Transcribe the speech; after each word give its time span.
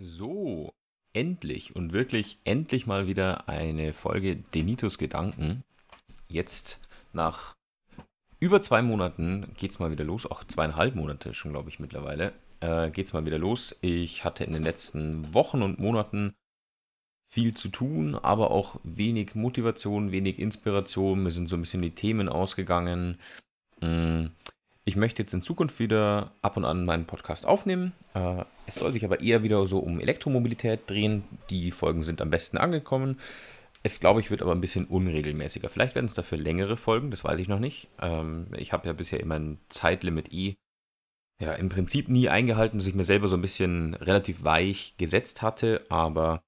So, 0.00 0.72
endlich 1.12 1.74
und 1.74 1.92
wirklich 1.92 2.38
endlich 2.44 2.86
mal 2.86 3.08
wieder 3.08 3.48
eine 3.48 3.92
Folge 3.92 4.36
Denitos 4.36 4.96
Gedanken. 4.96 5.64
Jetzt 6.28 6.78
nach 7.12 7.56
über 8.38 8.62
zwei 8.62 8.80
Monaten 8.80 9.52
geht 9.56 9.72
es 9.72 9.80
mal 9.80 9.90
wieder 9.90 10.04
los, 10.04 10.24
auch 10.24 10.44
zweieinhalb 10.44 10.94
Monate 10.94 11.34
schon, 11.34 11.50
glaube 11.50 11.68
ich, 11.68 11.80
mittlerweile, 11.80 12.32
äh, 12.60 12.90
geht 12.90 13.06
es 13.06 13.12
mal 13.12 13.26
wieder 13.26 13.38
los. 13.38 13.74
Ich 13.80 14.22
hatte 14.22 14.44
in 14.44 14.52
den 14.52 14.62
letzten 14.62 15.34
Wochen 15.34 15.62
und 15.62 15.80
Monaten 15.80 16.36
viel 17.28 17.54
zu 17.54 17.68
tun, 17.68 18.14
aber 18.14 18.52
auch 18.52 18.78
wenig 18.84 19.34
Motivation, 19.34 20.12
wenig 20.12 20.38
Inspiration. 20.38 21.24
Mir 21.24 21.32
sind 21.32 21.48
so 21.48 21.56
ein 21.56 21.62
bisschen 21.62 21.82
die 21.82 21.96
Themen 21.96 22.28
ausgegangen. 22.28 23.18
Hm, 23.80 24.30
ich 24.88 24.96
möchte 24.96 25.22
jetzt 25.22 25.34
in 25.34 25.42
Zukunft 25.42 25.78
wieder 25.80 26.32
ab 26.40 26.56
und 26.56 26.64
an 26.64 26.86
meinen 26.86 27.04
Podcast 27.04 27.44
aufnehmen. 27.44 27.92
Äh, 28.14 28.44
es 28.66 28.76
soll 28.76 28.90
sich 28.90 29.04
aber 29.04 29.20
eher 29.20 29.42
wieder 29.42 29.66
so 29.66 29.80
um 29.80 30.00
Elektromobilität 30.00 30.88
drehen. 30.88 31.24
Die 31.50 31.72
Folgen 31.72 32.02
sind 32.02 32.22
am 32.22 32.30
besten 32.30 32.56
angekommen. 32.56 33.20
Es, 33.82 34.00
glaube 34.00 34.20
ich, 34.20 34.30
wird 34.30 34.40
aber 34.40 34.52
ein 34.52 34.62
bisschen 34.62 34.86
unregelmäßiger. 34.86 35.68
Vielleicht 35.68 35.94
werden 35.94 36.06
es 36.06 36.14
dafür 36.14 36.38
längere 36.38 36.78
Folgen, 36.78 37.10
das 37.10 37.22
weiß 37.22 37.38
ich 37.38 37.48
noch 37.48 37.58
nicht. 37.58 37.88
Ähm, 38.00 38.46
ich 38.56 38.72
habe 38.72 38.86
ja 38.86 38.94
bisher 38.94 39.20
immer 39.20 39.38
ein 39.38 39.58
Zeitlimit 39.68 40.32
eh 40.32 40.56
ja, 41.38 41.52
im 41.52 41.68
Prinzip 41.68 42.08
nie 42.08 42.30
eingehalten, 42.30 42.78
dass 42.78 42.88
ich 42.88 42.94
mir 42.94 43.04
selber 43.04 43.28
so 43.28 43.36
ein 43.36 43.42
bisschen 43.42 43.92
relativ 43.94 44.42
weich 44.42 44.94
gesetzt 44.96 45.42
hatte, 45.42 45.84
aber 45.90 46.40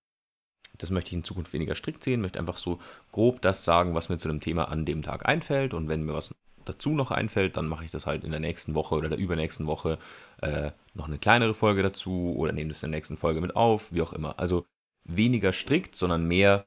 das 0.79 0.91
möchte 0.91 1.09
ich 1.09 1.15
in 1.15 1.25
Zukunft 1.25 1.53
weniger 1.53 1.75
strikt 1.75 2.03
sehen, 2.03 2.23
möchte 2.23 2.39
einfach 2.39 2.57
so 2.57 2.81
grob 3.13 3.43
das 3.43 3.65
sagen, 3.65 3.95
was 3.95 4.09
mir 4.09 4.17
zu 4.17 4.29
dem 4.29 4.41
Thema 4.41 4.69
an 4.69 4.87
dem 4.87 5.03
Tag 5.03 5.27
einfällt 5.27 5.75
und 5.75 5.89
wenn 5.89 6.05
mir 6.05 6.15
was 6.15 6.35
dazu 6.71 6.91
noch 6.91 7.11
einfällt, 7.11 7.57
dann 7.57 7.69
mache 7.69 7.85
ich 7.85 7.91
das 7.91 8.07
halt 8.07 8.25
in 8.25 8.31
der 8.31 8.41
nächsten 8.41 8.75
Woche 8.75 8.95
oder 8.95 9.09
der 9.09 9.19
übernächsten 9.19 9.67
Woche 9.67 9.99
äh, 10.43 10.71
noch 10.95 11.09
eine 11.09 11.19
kleinere 11.19 11.55
Folge 11.55 11.83
dazu 11.83 12.35
oder 12.37 12.53
nehme 12.53 12.69
das 12.69 12.83
in 12.83 12.91
der 12.91 12.99
nächsten 12.99 13.17
Folge 13.17 13.41
mit 13.41 13.57
auf, 13.57 13.93
wie 13.93 14.03
auch 14.03 14.13
immer. 14.13 14.39
Also 14.39 14.67
weniger 15.05 15.53
strikt, 15.53 15.97
sondern 15.97 16.27
mehr 16.27 16.67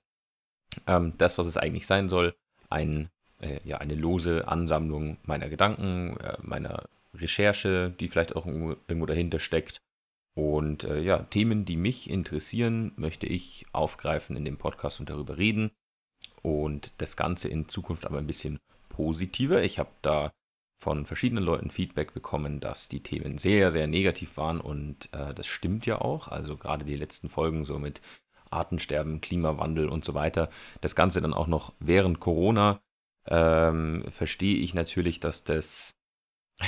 ähm, 0.87 1.13
das, 1.17 1.37
was 1.37 1.47
es 1.47 1.57
eigentlich 1.57 1.87
sein 1.87 2.09
soll, 2.09 2.35
ein, 2.69 3.09
äh, 3.39 3.59
ja, 3.63 3.77
eine 3.77 3.95
lose 3.95 4.47
Ansammlung 4.47 5.17
meiner 5.23 5.49
Gedanken, 5.49 6.17
äh, 6.17 6.37
meiner 6.41 6.83
Recherche, 7.13 7.91
die 7.99 8.07
vielleicht 8.07 8.35
auch 8.35 8.45
irgendwo, 8.45 8.75
irgendwo 8.87 9.05
dahinter 9.05 9.39
steckt. 9.39 9.81
Und 10.35 10.83
äh, 10.83 10.99
ja, 10.99 11.19
Themen, 11.19 11.65
die 11.65 11.77
mich 11.77 12.09
interessieren, 12.09 12.91
möchte 12.95 13.27
ich 13.27 13.67
aufgreifen 13.71 14.35
in 14.35 14.45
dem 14.45 14.57
Podcast 14.57 14.99
und 14.99 15.09
darüber 15.09 15.37
reden. 15.37 15.71
Und 16.41 16.91
das 16.97 17.15
Ganze 17.15 17.49
in 17.49 17.69
Zukunft 17.69 18.05
aber 18.05 18.17
ein 18.17 18.27
bisschen 18.27 18.59
positiver. 18.93 19.63
Ich 19.63 19.79
habe 19.79 19.89
da 20.01 20.31
von 20.77 21.05
verschiedenen 21.05 21.43
Leuten 21.43 21.69
Feedback 21.69 22.13
bekommen, 22.13 22.59
dass 22.59 22.89
die 22.89 23.01
Themen 23.01 23.37
sehr, 23.37 23.71
sehr 23.71 23.87
negativ 23.87 24.37
waren 24.37 24.59
und 24.59 25.13
äh, 25.13 25.33
das 25.33 25.47
stimmt 25.47 25.85
ja 25.85 26.01
auch. 26.01 26.27
Also 26.27 26.57
gerade 26.57 26.85
die 26.85 26.97
letzten 26.97 27.29
Folgen 27.29 27.65
so 27.65 27.79
mit 27.79 28.01
Artensterben, 28.49 29.21
Klimawandel 29.21 29.89
und 29.89 30.05
so 30.05 30.13
weiter. 30.13 30.49
Das 30.81 30.95
Ganze 30.95 31.21
dann 31.21 31.33
auch 31.33 31.47
noch 31.47 31.73
während 31.79 32.19
Corona 32.19 32.81
ähm, 33.27 34.03
verstehe 34.09 34.57
ich 34.57 34.73
natürlich, 34.73 35.19
dass 35.19 35.43
das 35.43 35.95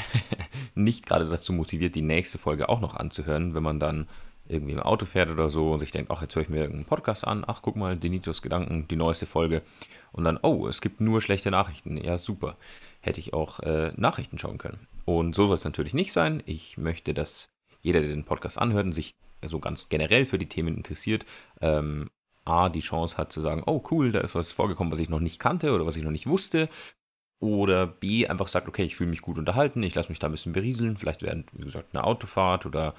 nicht 0.75 1.05
gerade 1.05 1.29
dazu 1.29 1.53
motiviert, 1.53 1.95
die 1.95 2.01
nächste 2.01 2.37
Folge 2.37 2.69
auch 2.69 2.79
noch 2.79 2.95
anzuhören, 2.95 3.53
wenn 3.53 3.63
man 3.63 3.79
dann 3.79 4.07
irgendwie 4.47 4.73
im 4.73 4.79
Auto 4.79 5.05
fährt 5.05 5.29
oder 5.29 5.49
so 5.49 5.71
und 5.71 5.79
sich 5.79 5.91
denkt, 5.91 6.11
ach, 6.11 6.21
jetzt 6.21 6.35
höre 6.35 6.43
ich 6.43 6.49
mir 6.49 6.61
irgendeinen 6.61 6.85
Podcast 6.85 7.25
an, 7.25 7.43
ach, 7.47 7.61
guck 7.61 7.75
mal, 7.75 7.97
Denitos 7.97 8.41
Gedanken, 8.41 8.87
die 8.87 8.95
neueste 8.95 9.25
Folge. 9.25 9.61
Und 10.11 10.23
dann, 10.23 10.39
oh, 10.41 10.67
es 10.67 10.81
gibt 10.81 11.01
nur 11.01 11.21
schlechte 11.21 11.51
Nachrichten. 11.51 11.97
Ja, 11.97 12.17
super. 12.17 12.57
Hätte 13.01 13.19
ich 13.19 13.33
auch 13.33 13.59
äh, 13.61 13.91
Nachrichten 13.95 14.37
schauen 14.37 14.57
können. 14.57 14.87
Und 15.03 15.35
so 15.35 15.45
soll 15.45 15.55
es 15.55 15.63
natürlich 15.63 15.93
nicht 15.93 16.13
sein. 16.13 16.41
Ich 16.45 16.77
möchte, 16.77 17.13
dass 17.13 17.49
jeder, 17.81 17.99
der 17.99 18.09
den 18.09 18.23
Podcast 18.23 18.59
anhört 18.59 18.85
und 18.85 18.93
sich 18.93 19.15
so 19.43 19.59
ganz 19.59 19.89
generell 19.89 20.25
für 20.25 20.37
die 20.37 20.49
Themen 20.49 20.77
interessiert, 20.77 21.25
ähm, 21.61 22.09
A, 22.45 22.69
die 22.69 22.79
Chance 22.79 23.17
hat 23.17 23.33
zu 23.33 23.41
sagen, 23.41 23.63
oh 23.65 23.83
cool, 23.91 24.11
da 24.11 24.19
ist 24.19 24.35
was 24.35 24.51
vorgekommen, 24.51 24.91
was 24.91 24.99
ich 24.99 25.09
noch 25.09 25.19
nicht 25.19 25.39
kannte 25.39 25.73
oder 25.73 25.85
was 25.85 25.97
ich 25.97 26.03
noch 26.03 26.11
nicht 26.11 26.27
wusste. 26.27 26.69
Oder 27.39 27.85
B, 27.87 28.27
einfach 28.27 28.47
sagt, 28.47 28.67
okay, 28.67 28.83
ich 28.83 28.95
fühle 28.95 29.09
mich 29.09 29.21
gut 29.21 29.37
unterhalten, 29.37 29.83
ich 29.83 29.93
lasse 29.93 30.09
mich 30.09 30.19
da 30.19 30.27
ein 30.27 30.31
bisschen 30.31 30.53
berieseln, 30.53 30.95
vielleicht 30.95 31.21
während, 31.21 31.51
wie 31.53 31.65
gesagt, 31.65 31.93
einer 31.93 32.05
Autofahrt 32.05 32.65
oder 32.65 32.95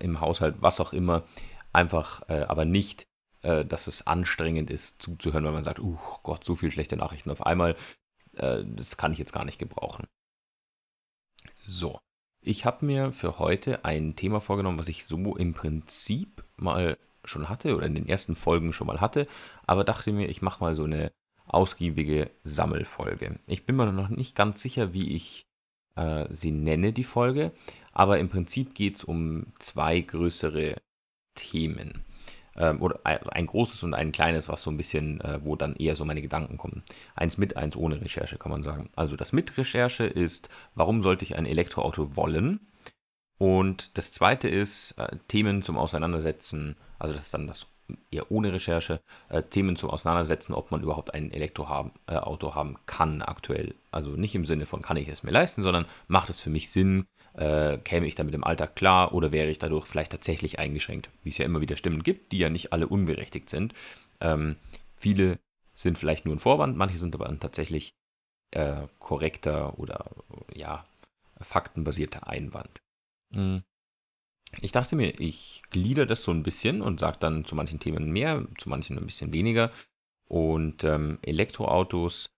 im 0.00 0.20
Haushalt, 0.20 0.56
was 0.60 0.80
auch 0.80 0.92
immer, 0.92 1.24
einfach 1.72 2.28
äh, 2.28 2.42
aber 2.42 2.64
nicht, 2.64 3.06
äh, 3.42 3.64
dass 3.64 3.86
es 3.86 4.06
anstrengend 4.06 4.70
ist 4.70 5.02
zuzuhören, 5.02 5.44
weil 5.44 5.52
man 5.52 5.64
sagt, 5.64 5.80
uh 5.80 5.98
Gott, 6.22 6.44
so 6.44 6.56
viel 6.56 6.70
schlechte 6.70 6.96
Nachrichten 6.96 7.30
auf 7.30 7.44
einmal, 7.46 7.76
äh, 8.36 8.62
das 8.64 8.96
kann 8.96 9.12
ich 9.12 9.18
jetzt 9.18 9.32
gar 9.32 9.44
nicht 9.44 9.58
gebrauchen. 9.58 10.06
So, 11.64 11.98
ich 12.40 12.64
habe 12.64 12.84
mir 12.84 13.12
für 13.12 13.38
heute 13.38 13.84
ein 13.84 14.16
Thema 14.16 14.40
vorgenommen, 14.40 14.78
was 14.78 14.88
ich 14.88 15.06
so 15.06 15.36
im 15.36 15.54
Prinzip 15.54 16.44
mal 16.56 16.98
schon 17.24 17.48
hatte 17.48 17.76
oder 17.76 17.86
in 17.86 17.94
den 17.94 18.08
ersten 18.08 18.34
Folgen 18.34 18.72
schon 18.72 18.88
mal 18.88 19.00
hatte, 19.00 19.28
aber 19.66 19.84
dachte 19.84 20.12
mir, 20.12 20.28
ich 20.28 20.42
mache 20.42 20.62
mal 20.62 20.74
so 20.74 20.84
eine 20.84 21.12
ausgiebige 21.46 22.30
Sammelfolge. 22.44 23.38
Ich 23.46 23.64
bin 23.64 23.76
mir 23.76 23.92
noch 23.92 24.08
nicht 24.08 24.34
ganz 24.34 24.62
sicher, 24.62 24.92
wie 24.92 25.14
ich 25.14 25.46
äh, 25.96 26.26
sie 26.30 26.50
nenne, 26.50 26.92
die 26.92 27.04
Folge. 27.04 27.52
Aber 27.92 28.18
im 28.18 28.28
Prinzip 28.28 28.74
geht 28.74 28.96
es 28.96 29.04
um 29.04 29.46
zwei 29.58 30.00
größere 30.00 30.76
Themen. 31.34 32.04
Ähm, 32.54 32.82
oder 32.82 33.00
ein 33.04 33.46
großes 33.46 33.82
und 33.82 33.94
ein 33.94 34.12
kleines, 34.12 34.48
was 34.48 34.62
so 34.62 34.70
ein 34.70 34.76
bisschen, 34.76 35.20
äh, 35.22 35.40
wo 35.42 35.56
dann 35.56 35.74
eher 35.76 35.96
so 35.96 36.04
meine 36.04 36.20
Gedanken 36.20 36.58
kommen. 36.58 36.82
Eins 37.14 37.38
mit, 37.38 37.56
eins 37.56 37.76
ohne 37.76 38.00
Recherche, 38.00 38.36
kann 38.36 38.52
man 38.52 38.62
sagen. 38.62 38.90
Also 38.94 39.16
das 39.16 39.32
mit 39.32 39.56
Recherche 39.56 40.04
ist, 40.04 40.50
warum 40.74 41.00
sollte 41.00 41.24
ich 41.24 41.36
ein 41.36 41.46
Elektroauto 41.46 42.14
wollen? 42.16 42.60
Und 43.38 43.96
das 43.96 44.12
zweite 44.12 44.48
ist, 44.48 44.92
äh, 44.98 45.16
Themen 45.28 45.62
zum 45.62 45.78
Auseinandersetzen, 45.78 46.76
also 46.98 47.14
das 47.14 47.24
ist 47.24 47.34
dann 47.34 47.46
das 47.46 47.66
eher 48.10 48.30
ohne 48.30 48.52
Recherche, 48.52 49.00
äh, 49.28 49.42
Themen 49.42 49.76
zum 49.76 49.90
Auseinandersetzen, 49.90 50.54
ob 50.54 50.70
man 50.70 50.82
überhaupt 50.82 51.14
ein 51.14 51.32
Elektroauto 51.32 51.68
haben, 51.68 51.92
äh, 52.06 52.54
haben 52.54 52.76
kann 52.86 53.22
aktuell. 53.22 53.74
Also 53.90 54.10
nicht 54.10 54.34
im 54.34 54.46
Sinne 54.46 54.66
von, 54.66 54.82
kann 54.82 54.96
ich 54.96 55.08
es 55.08 55.22
mir 55.22 55.32
leisten, 55.32 55.62
sondern 55.62 55.86
macht 56.06 56.30
es 56.30 56.40
für 56.40 56.50
mich 56.50 56.70
Sinn, 56.70 57.06
äh, 57.34 57.78
käme 57.78 58.06
ich 58.06 58.14
damit 58.14 58.34
im 58.34 58.44
Alltag 58.44 58.76
klar 58.76 59.14
oder 59.14 59.32
wäre 59.32 59.50
ich 59.50 59.58
dadurch 59.58 59.86
vielleicht 59.86 60.12
tatsächlich 60.12 60.58
eingeschränkt, 60.58 61.10
wie 61.22 61.30
es 61.30 61.38
ja 61.38 61.44
immer 61.44 61.60
wieder 61.60 61.76
Stimmen 61.76 62.02
gibt, 62.02 62.32
die 62.32 62.38
ja 62.38 62.50
nicht 62.50 62.72
alle 62.72 62.86
unberechtigt 62.86 63.48
sind. 63.48 63.74
Ähm, 64.20 64.56
viele 64.96 65.38
sind 65.72 65.98
vielleicht 65.98 66.26
nur 66.26 66.34
ein 66.34 66.40
Vorwand, 66.40 66.76
manche 66.76 66.98
sind 66.98 67.14
aber 67.14 67.38
tatsächlich 67.40 67.94
äh, 68.50 68.86
korrekter 68.98 69.78
oder 69.78 70.10
ja, 70.54 70.86
faktenbasierter 71.40 72.26
Einwand. 72.26 72.82
Mhm. 73.30 73.62
Ich 74.60 74.72
dachte 74.72 74.96
mir, 74.96 75.18
ich 75.18 75.62
glieder 75.70 76.04
das 76.04 76.24
so 76.24 76.30
ein 76.30 76.42
bisschen 76.42 76.82
und 76.82 77.00
sage 77.00 77.16
dann 77.18 77.46
zu 77.46 77.54
manchen 77.54 77.80
Themen 77.80 78.10
mehr, 78.10 78.46
zu 78.58 78.68
manchen 78.68 78.98
ein 78.98 79.06
bisschen 79.06 79.32
weniger. 79.32 79.72
Und 80.28 80.84
ähm, 80.84 81.18
Elektroautos, 81.22 82.30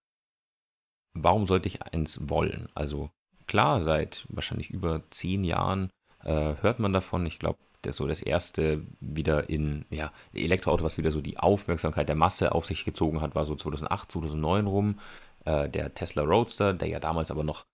warum 1.13 1.47
sollte 1.47 1.67
ich 1.69 1.83
eins 1.83 2.29
wollen? 2.29 2.69
Also 2.75 3.11
klar, 3.47 3.85
seit 3.85 4.27
wahrscheinlich 4.29 4.71
über 4.71 5.03
zehn 5.11 5.45
Jahren 5.45 5.91
äh, 6.23 6.55
hört 6.61 6.79
man 6.79 6.93
davon. 6.93 7.27
Ich 7.27 7.39
glaube, 7.39 7.59
das 7.83 7.97
so 7.97 8.07
das 8.07 8.23
erste 8.23 8.83
wieder 9.01 9.49
in, 9.51 9.85
ja, 9.91 10.13
Elektroauto, 10.33 10.85
was 10.85 10.99
wieder 10.99 11.11
so 11.11 11.21
die 11.21 11.39
Aufmerksamkeit 11.39 12.09
der 12.09 12.17
Masse 12.17 12.53
auf 12.53 12.67
sich 12.67 12.85
gezogen 12.85 13.21
hat, 13.21 13.35
war 13.35 13.45
so 13.45 13.55
2008, 13.55 14.11
2009 14.13 14.67
rum. 14.67 14.99
Äh, 15.45 15.69
der 15.69 15.95
Tesla 15.95 16.23
Roadster, 16.23 16.73
der 16.73 16.89
ja 16.89 17.01
damals 17.01 17.31
aber 17.31 17.45
noch, 17.45 17.65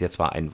der 0.00 0.10
zwar 0.10 0.32
ein 0.32 0.52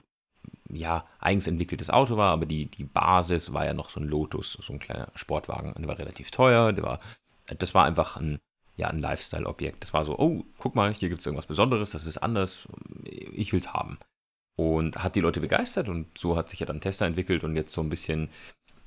ja, 0.69 1.05
eigens 1.19 1.47
entwickeltes 1.47 1.89
Auto 1.89 2.17
war, 2.17 2.31
aber 2.31 2.45
die, 2.45 2.65
die 2.67 2.85
Basis 2.85 3.53
war 3.53 3.65
ja 3.65 3.73
noch 3.73 3.89
so 3.89 3.99
ein 3.99 4.07
Lotus, 4.07 4.53
so 4.53 4.73
ein 4.73 4.79
kleiner 4.79 5.09
Sportwagen. 5.15 5.73
Der 5.77 5.87
war 5.87 5.99
relativ 5.99 6.31
teuer, 6.31 6.71
der 6.71 6.83
war, 6.83 6.99
das 7.57 7.73
war 7.73 7.85
einfach 7.85 8.17
ein, 8.17 8.39
ja, 8.77 8.87
ein 8.87 8.99
Lifestyle-Objekt. 8.99 9.83
Das 9.83 9.93
war 9.93 10.05
so, 10.05 10.17
oh, 10.17 10.45
guck 10.57 10.75
mal, 10.75 10.93
hier 10.93 11.09
gibt 11.09 11.19
es 11.19 11.25
irgendwas 11.25 11.45
Besonderes, 11.45 11.91
das 11.91 12.07
ist 12.07 12.17
anders, 12.17 12.67
ich 13.03 13.51
will 13.51 13.59
es 13.59 13.73
haben. 13.73 13.99
Und 14.57 15.03
hat 15.03 15.15
die 15.15 15.21
Leute 15.21 15.39
begeistert 15.39 15.89
und 15.89 16.17
so 16.17 16.35
hat 16.35 16.49
sich 16.49 16.59
ja 16.59 16.65
dann 16.65 16.81
Tesla 16.81 17.07
entwickelt 17.07 17.43
und 17.43 17.55
jetzt 17.55 17.71
so 17.71 17.81
ein 17.81 17.89
bisschen, 17.89 18.29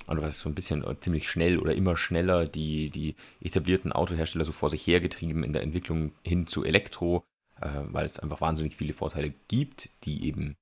oder 0.07 0.21
was 0.21 0.39
so 0.39 0.47
ein 0.47 0.55
bisschen 0.55 0.85
ziemlich 1.01 1.27
schnell 1.27 1.57
oder 1.57 1.73
immer 1.73 1.97
schneller 1.97 2.47
die, 2.47 2.89
die 2.89 3.15
etablierten 3.41 3.91
Autohersteller 3.91 4.45
so 4.45 4.51
vor 4.51 4.69
sich 4.69 4.85
hergetrieben 4.87 5.43
in 5.43 5.53
der 5.53 5.63
Entwicklung 5.63 6.13
hin 6.23 6.47
zu 6.47 6.63
Elektro, 6.63 7.25
äh, 7.59 7.69
weil 7.85 8.05
es 8.05 8.19
einfach 8.19 8.41
wahnsinnig 8.41 8.75
viele 8.75 8.93
Vorteile 8.93 9.33
gibt, 9.47 9.89
die 10.03 10.25
eben 10.27 10.55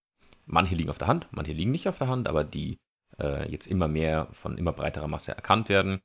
Manche 0.45 0.75
liegen 0.75 0.89
auf 0.89 0.97
der 0.97 1.07
Hand, 1.07 1.27
manche 1.31 1.53
liegen 1.53 1.71
nicht 1.71 1.87
auf 1.87 1.97
der 1.97 2.07
Hand, 2.07 2.27
aber 2.27 2.43
die 2.43 2.77
äh, 3.19 3.49
jetzt 3.49 3.67
immer 3.67 3.87
mehr 3.87 4.27
von 4.33 4.57
immer 4.57 4.73
breiterer 4.73 5.07
Masse 5.07 5.35
erkannt 5.35 5.69
werden. 5.69 6.01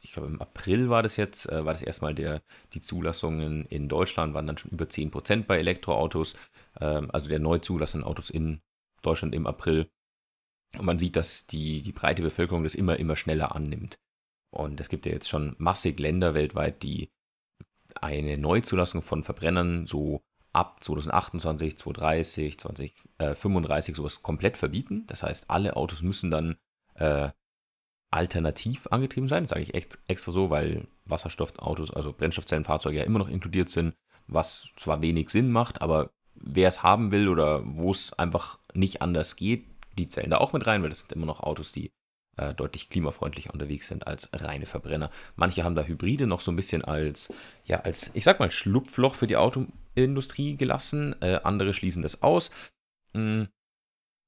Ich 0.00 0.12
glaube, 0.12 0.28
im 0.28 0.40
April 0.40 0.88
war 0.88 1.02
das 1.02 1.16
jetzt, 1.16 1.50
äh, 1.50 1.64
war 1.64 1.72
das 1.72 1.82
erstmal 1.82 2.14
der, 2.14 2.42
die 2.74 2.80
Zulassungen 2.80 3.64
in 3.66 3.88
Deutschland 3.88 4.34
waren 4.34 4.46
dann 4.46 4.58
schon 4.58 4.70
über 4.70 4.86
10% 4.86 5.46
bei 5.46 5.58
Elektroautos, 5.58 6.34
ähm, 6.80 7.10
also 7.12 7.28
der 7.28 7.38
neu 7.38 7.58
zulassenden 7.58 8.08
Autos 8.08 8.30
in 8.30 8.60
Deutschland 9.02 9.34
im 9.34 9.46
April. 9.46 9.88
Und 10.78 10.84
man 10.84 10.98
sieht, 10.98 11.16
dass 11.16 11.46
die, 11.46 11.82
die 11.82 11.92
breite 11.92 12.22
Bevölkerung 12.22 12.64
das 12.64 12.74
immer, 12.74 12.98
immer 12.98 13.16
schneller 13.16 13.54
annimmt. 13.54 13.98
Und 14.50 14.80
es 14.80 14.88
gibt 14.88 15.06
ja 15.06 15.12
jetzt 15.12 15.28
schon 15.28 15.54
massig 15.58 15.98
Länder 15.98 16.34
weltweit, 16.34 16.82
die 16.82 17.10
eine 18.00 18.38
Neuzulassung 18.38 19.02
von 19.02 19.24
Verbrennern 19.24 19.86
so 19.86 20.22
ab 20.52 20.82
2028, 20.82 21.76
2030, 21.78 22.58
2035 22.58 23.96
sowas 23.96 24.22
komplett 24.22 24.56
verbieten. 24.56 25.06
Das 25.06 25.22
heißt, 25.22 25.50
alle 25.50 25.76
Autos 25.76 26.02
müssen 26.02 26.30
dann 26.30 26.56
äh, 26.94 27.30
alternativ 28.10 28.86
angetrieben 28.90 29.28
sein. 29.28 29.44
Das 29.44 29.50
sage 29.50 29.62
ich 29.62 29.74
extra 29.74 30.32
so, 30.32 30.50
weil 30.50 30.86
Wasserstoffautos, 31.04 31.90
also 31.92 32.12
Brennstoffzellenfahrzeuge 32.12 32.98
ja 32.98 33.04
immer 33.04 33.18
noch 33.18 33.28
inkludiert 33.28 33.68
sind, 33.68 33.94
was 34.26 34.70
zwar 34.76 35.02
wenig 35.02 35.30
Sinn 35.30 35.50
macht, 35.50 35.82
aber 35.82 36.10
wer 36.34 36.68
es 36.68 36.82
haben 36.82 37.10
will 37.10 37.28
oder 37.28 37.62
wo 37.64 37.90
es 37.90 38.12
einfach 38.12 38.58
nicht 38.74 39.02
anders 39.02 39.36
geht, 39.36 39.66
die 39.98 40.06
zählen 40.06 40.30
da 40.30 40.38
auch 40.38 40.52
mit 40.52 40.66
rein, 40.66 40.82
weil 40.82 40.90
das 40.90 41.00
sind 41.00 41.12
immer 41.12 41.26
noch 41.26 41.40
Autos, 41.40 41.72
die 41.72 41.90
äh, 42.36 42.54
deutlich 42.54 42.90
klimafreundlicher 42.90 43.52
unterwegs 43.52 43.88
sind 43.88 44.06
als 44.06 44.28
reine 44.32 44.66
Verbrenner. 44.66 45.10
Manche 45.36 45.64
haben 45.64 45.74
da 45.74 45.84
Hybride 45.84 46.26
noch 46.26 46.40
so 46.40 46.52
ein 46.52 46.56
bisschen 46.56 46.84
als, 46.84 47.32
ja, 47.64 47.80
als, 47.80 48.10
ich 48.14 48.24
sag 48.24 48.40
mal, 48.40 48.50
Schlupfloch 48.50 49.14
für 49.14 49.26
die 49.26 49.36
Autoindustrie 49.36 50.56
gelassen. 50.56 51.14
Äh, 51.22 51.40
andere 51.44 51.72
schließen 51.72 52.02
das 52.02 52.22
aus. 52.22 52.50
Mhm. 53.14 53.48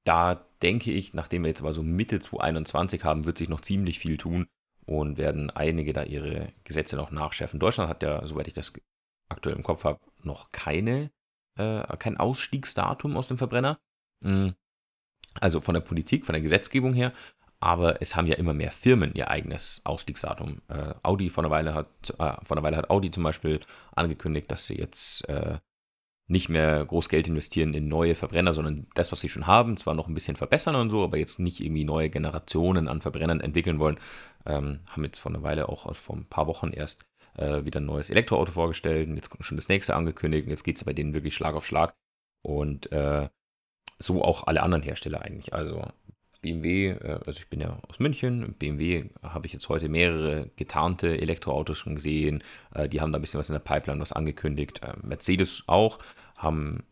Da 0.05 0.48
denke 0.63 0.93
ich, 0.93 1.15
nachdem 1.15 1.43
wir 1.43 1.49
jetzt 1.49 1.61
aber 1.61 1.73
so 1.73 1.83
Mitte 1.83 2.21
2021 2.21 3.05
haben, 3.05 3.27
wird 3.27 3.39
sich 3.39 3.49
noch 3.49 3.61
ziemlich 3.61 3.99
viel 3.99 4.17
tun 4.17 4.49
und 4.87 5.19
werden 5.19 5.51
einige 5.51 5.93
da 5.93 6.03
ihre 6.03 6.53
Gesetze 6.65 6.97
noch 6.97 7.11
nachschärfen. 7.11 7.61
Deutschland 7.61 7.91
hat 7.91 8.03
ja, 8.03 8.27
soweit 8.27 8.49
ich 8.49 8.55
das 8.55 8.73
aktuell 9.29 9.57
im 9.57 9.63
Kopf 9.63 9.85
habe, 9.85 10.01
noch 10.23 10.51
keine, 10.53 11.11
äh, 11.59 11.97
kein 11.99 12.17
Ausstiegsdatum 12.17 13.17
aus 13.17 13.29
dem 13.29 13.39
Verbrenner. 13.39 13.79
Mhm. 14.21 14.55
Also 15.41 15.61
von 15.61 15.75
der 15.75 15.83
Politik, 15.83 16.25
von 16.25 16.33
der 16.33 16.43
Gesetzgebung 16.43 16.95
her. 16.95 17.13
Aber 17.61 18.01
es 18.01 18.15
haben 18.15 18.27
ja 18.27 18.37
immer 18.37 18.55
mehr 18.55 18.71
Firmen 18.71 19.15
ihr 19.15 19.31
eigenes 19.31 19.83
Ausstiegsdatum. 19.85 20.63
Äh, 20.69 20.95
Audi 21.03 21.29
vor 21.29 21.45
einer 21.45 21.51
Weile 21.51 21.75
hat, 21.75 22.11
äh, 22.11 22.45
vor 22.45 22.57
einer 22.57 22.63
Weile 22.63 22.77
hat 22.77 22.89
Audi 22.89 23.11
zum 23.11 23.25
Beispiel 23.25 23.61
angekündigt, 23.95 24.51
dass 24.51 24.67
sie 24.67 24.77
jetzt 24.77 25.29
äh, 25.29 25.59
nicht 26.29 26.51
mehr 26.51 26.85
groß 26.85 27.09
Geld 27.09 27.27
investieren 27.27 27.73
in 27.75 27.89
neue 27.89 28.15
Verbrenner, 28.15 28.53
sondern 28.53 28.87
das, 28.95 29.11
was 29.13 29.21
sie 29.21 29.31
schon 29.31 29.47
haben, 29.47 29.79
zwar 29.79 29.95
noch 29.95 30.09
ein 30.09 30.15
bisschen 30.15 30.37
verbessern 30.37 30.77
und 30.77 30.91
so, 30.91 31.03
aber 31.03 31.17
jetzt 31.17 31.41
nicht 31.41 31.61
irgendwie 31.61 31.85
neue 31.85 32.11
Generationen 32.11 32.87
an 32.87 33.01
Verbrennern 33.01 33.41
entwickeln 33.41 33.79
wollen. 33.79 33.99
Ähm, 34.45 34.81
haben 34.89 35.05
jetzt 35.05 35.19
vor 35.19 35.33
einer 35.33 35.43
Weile 35.43 35.69
auch 35.69 35.95
vor 35.97 36.17
ein 36.17 36.27
paar 36.27 36.47
Wochen 36.47 36.71
erst 36.71 37.07
äh, 37.37 37.65
wieder 37.65 37.81
ein 37.81 37.87
neues 37.87 38.11
Elektroauto 38.11 38.53
vorgestellt 38.53 39.09
und 39.09 39.17
jetzt 39.17 39.31
schon 39.41 39.57
das 39.57 39.69
nächste 39.69 39.97
angekündigt 39.97 40.45
und 40.47 40.51
jetzt 40.51 40.65
geht 40.65 40.77
es 40.77 40.85
bei 40.85 40.93
denen 40.93 41.15
wirklich 41.15 41.35
Schlag 41.35 41.55
auf 41.55 41.67
Schlag. 41.67 41.95
Und 42.43 42.93
äh, 42.93 43.29
so 43.99 44.23
auch 44.23 44.47
alle 44.47 44.63
anderen 44.63 44.83
Hersteller 44.83 45.23
eigentlich. 45.23 45.55
Also 45.55 45.83
BMW, 46.41 46.91
äh, 46.91 47.21
also 47.27 47.39
ich 47.39 47.49
bin 47.49 47.61
ja 47.61 47.79
aus 47.89 47.99
München, 47.99 48.55
BMW 48.59 49.11
habe 49.23 49.47
ich 49.47 49.53
jetzt 49.53 49.69
heute 49.69 49.89
mehrere 49.89 50.51
getarnte 50.57 51.21
Elektroautos 51.21 51.79
schon 51.79 51.97
gesehen, 51.97 52.43
äh, 52.75 52.89
die 52.89 53.01
haben 53.01 53.13
da 53.13 53.19
ein 53.19 53.21
bisschen 53.21 53.39
was 53.39 53.49
in 53.49 53.55
der 53.55 53.61
Pipeline, 53.61 54.01
was 54.01 54.13
angekündigt. 54.13 54.83
Äh, 54.83 54.95
Mercedes 55.03 55.65
auch, 55.67 55.99
haben 56.37 56.85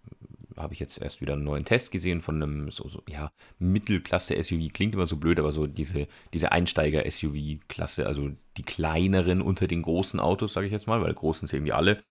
habe 0.57 0.73
ich 0.73 0.81
jetzt 0.81 1.01
erst 1.01 1.21
wieder 1.21 1.35
einen 1.35 1.45
neuen 1.45 1.65
Test 1.65 1.91
gesehen 1.91 2.23
von 2.23 2.43
einem 2.43 2.71
so, 2.71 2.89
so 2.89 3.03
ja, 3.09 3.31
Mittelklasse-SUV. 3.59 4.73
Klingt 4.73 4.95
immer 4.95 5.07
so 5.07 5.17
blöd, 5.17 5.39
aber 5.39 5.53
so 5.53 5.67
diese, 5.67 6.09
diese 6.33 6.53
Einsteiger-SUV-Klasse, 6.53 8.07
also 8.07 8.31
die 8.57 8.63
kleineren 8.63 9.43
unter 9.43 9.67
den 9.67 9.83
großen 9.83 10.19
Autos, 10.19 10.55
sage 10.55 10.67
ich 10.67 10.73
jetzt 10.73 10.87
mal, 10.87 11.03
weil 11.03 11.13
großen 11.13 11.47
sind 11.47 11.59
irgendwie 11.59 11.73
alle. 11.73 12.03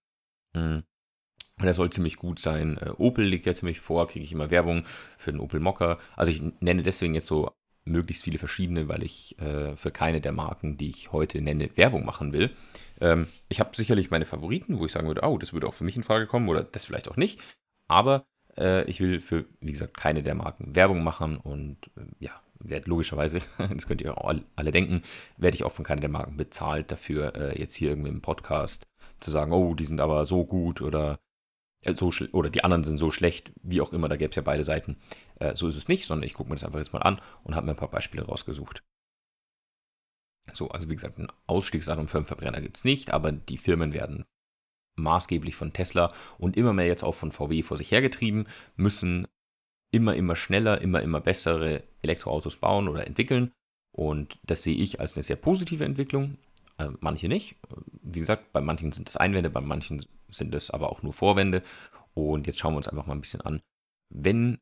Mhm. 0.53 0.83
Der 1.63 1.73
soll 1.73 1.89
ziemlich 1.89 2.17
gut 2.17 2.39
sein. 2.39 2.77
Äh, 2.77 2.89
Opel 2.97 3.25
liegt 3.25 3.45
ja 3.45 3.53
ziemlich 3.53 3.79
vor, 3.79 4.07
kriege 4.07 4.25
ich 4.25 4.31
immer 4.31 4.49
Werbung 4.49 4.85
für 5.17 5.31
den 5.31 5.39
Opel 5.39 5.59
Mokka. 5.59 5.99
Also 6.15 6.31
ich 6.31 6.41
nenne 6.59 6.83
deswegen 6.83 7.13
jetzt 7.13 7.27
so 7.27 7.51
möglichst 7.85 8.23
viele 8.23 8.39
verschiedene, 8.39 8.87
weil 8.87 9.03
ich 9.03 9.39
äh, 9.39 9.75
für 9.77 9.91
keine 9.91 10.19
der 10.19 10.31
Marken, 10.31 10.75
die 10.75 10.89
ich 10.89 11.11
heute 11.11 11.41
nenne, 11.41 11.69
Werbung 11.77 12.03
machen 12.05 12.33
will. 12.33 12.51
Ähm, 12.99 13.27
ich 13.47 13.59
habe 13.59 13.75
sicherlich 13.75 14.11
meine 14.11 14.25
Favoriten, 14.25 14.79
wo 14.79 14.85
ich 14.85 14.91
sagen 14.91 15.07
würde, 15.07 15.21
oh, 15.23 15.37
das 15.37 15.53
würde 15.53 15.67
auch 15.67 15.73
für 15.73 15.83
mich 15.83 15.95
in 15.95 16.03
Frage 16.03 16.27
kommen 16.27 16.49
oder 16.49 16.63
das 16.63 16.85
vielleicht 16.85 17.07
auch 17.07 17.17
nicht. 17.17 17.39
Aber 17.87 18.25
äh, 18.57 18.83
ich 18.89 18.99
will 18.99 19.19
für, 19.19 19.45
wie 19.61 19.71
gesagt, 19.71 19.97
keine 19.97 20.23
der 20.23 20.35
Marken 20.35 20.75
Werbung 20.75 21.03
machen 21.03 21.37
und 21.37 21.77
äh, 21.95 22.01
ja, 22.19 22.31
werde 22.59 22.89
logischerweise, 22.89 23.39
das 23.57 23.87
könnt 23.87 24.01
ihr 24.01 24.17
auch 24.17 24.33
alle 24.55 24.71
denken, 24.71 25.03
werde 25.37 25.55
ich 25.55 25.63
auch 25.63 25.71
von 25.71 25.85
keiner 25.85 26.01
der 26.01 26.09
Marken 26.09 26.37
bezahlt 26.37 26.91
dafür, 26.91 27.35
äh, 27.35 27.59
jetzt 27.59 27.75
hier 27.75 27.89
irgendwie 27.89 28.09
im 28.09 28.21
Podcast 28.21 28.87
zu 29.19 29.31
sagen, 29.31 29.51
oh, 29.53 29.75
die 29.75 29.85
sind 29.85 30.01
aber 30.01 30.25
so 30.25 30.45
gut 30.45 30.81
oder 30.81 31.19
so 31.93 32.11
oder 32.31 32.49
die 32.49 32.63
anderen 32.63 32.83
sind 32.83 32.97
so 32.97 33.11
schlecht, 33.11 33.51
wie 33.61 33.81
auch 33.81 33.93
immer, 33.93 34.09
da 34.09 34.15
gäbe 34.15 34.29
es 34.29 34.35
ja 34.35 34.41
beide 34.41 34.63
Seiten. 34.63 34.97
Äh, 35.39 35.55
so 35.55 35.67
ist 35.67 35.77
es 35.77 35.87
nicht, 35.87 36.05
sondern 36.05 36.25
ich 36.25 36.33
gucke 36.33 36.49
mir 36.49 36.55
das 36.55 36.63
einfach 36.63 36.79
jetzt 36.79 36.93
mal 36.93 37.03
an 37.03 37.21
und 37.43 37.55
habe 37.55 37.65
mir 37.65 37.73
ein 37.73 37.77
paar 37.77 37.91
Beispiele 37.91 38.25
rausgesucht. 38.25 38.83
So, 40.51 40.69
also 40.69 40.89
wie 40.89 40.95
gesagt, 40.95 41.17
ein 41.17 41.31
Ausstiegsdatum 41.47 42.07
für 42.07 42.17
einen 42.17 42.27
Verbrenner 42.27 42.61
gibt 42.61 42.77
es 42.77 42.83
nicht, 42.83 43.11
aber 43.11 43.31
die 43.31 43.57
Firmen 43.57 43.93
werden 43.93 44.25
maßgeblich 44.95 45.55
von 45.55 45.73
Tesla 45.73 46.13
und 46.37 46.55
immer 46.55 46.73
mehr 46.73 46.87
jetzt 46.87 47.03
auch 47.03 47.15
von 47.15 47.31
VW 47.31 47.63
vor 47.63 47.77
sich 47.77 47.91
hergetrieben, 47.91 48.47
müssen 48.75 49.27
immer, 49.91 50.15
immer 50.15 50.35
schneller, 50.35 50.81
immer, 50.81 51.01
immer 51.01 51.21
bessere 51.21 51.83
Elektroautos 52.01 52.57
bauen 52.57 52.87
oder 52.87 53.05
entwickeln. 53.05 53.51
Und 53.91 54.39
das 54.43 54.63
sehe 54.63 54.75
ich 54.75 54.99
als 54.99 55.15
eine 55.15 55.23
sehr 55.23 55.37
positive 55.37 55.85
Entwicklung. 55.85 56.37
Äh, 56.77 56.89
manche 56.99 57.27
nicht. 57.27 57.55
Wie 58.01 58.19
gesagt, 58.19 58.51
bei 58.51 58.61
manchen 58.61 58.91
sind 58.91 59.09
es 59.09 59.17
Einwände, 59.17 59.49
bei 59.49 59.61
manchen 59.61 60.05
sind 60.29 60.53
es 60.55 60.71
aber 60.71 60.91
auch 60.91 61.03
nur 61.03 61.13
Vorwände. 61.13 61.63
Und 62.13 62.47
jetzt 62.47 62.59
schauen 62.59 62.73
wir 62.73 62.77
uns 62.77 62.87
einfach 62.87 63.05
mal 63.05 63.15
ein 63.15 63.21
bisschen 63.21 63.41
an, 63.41 63.61
wenn 64.09 64.59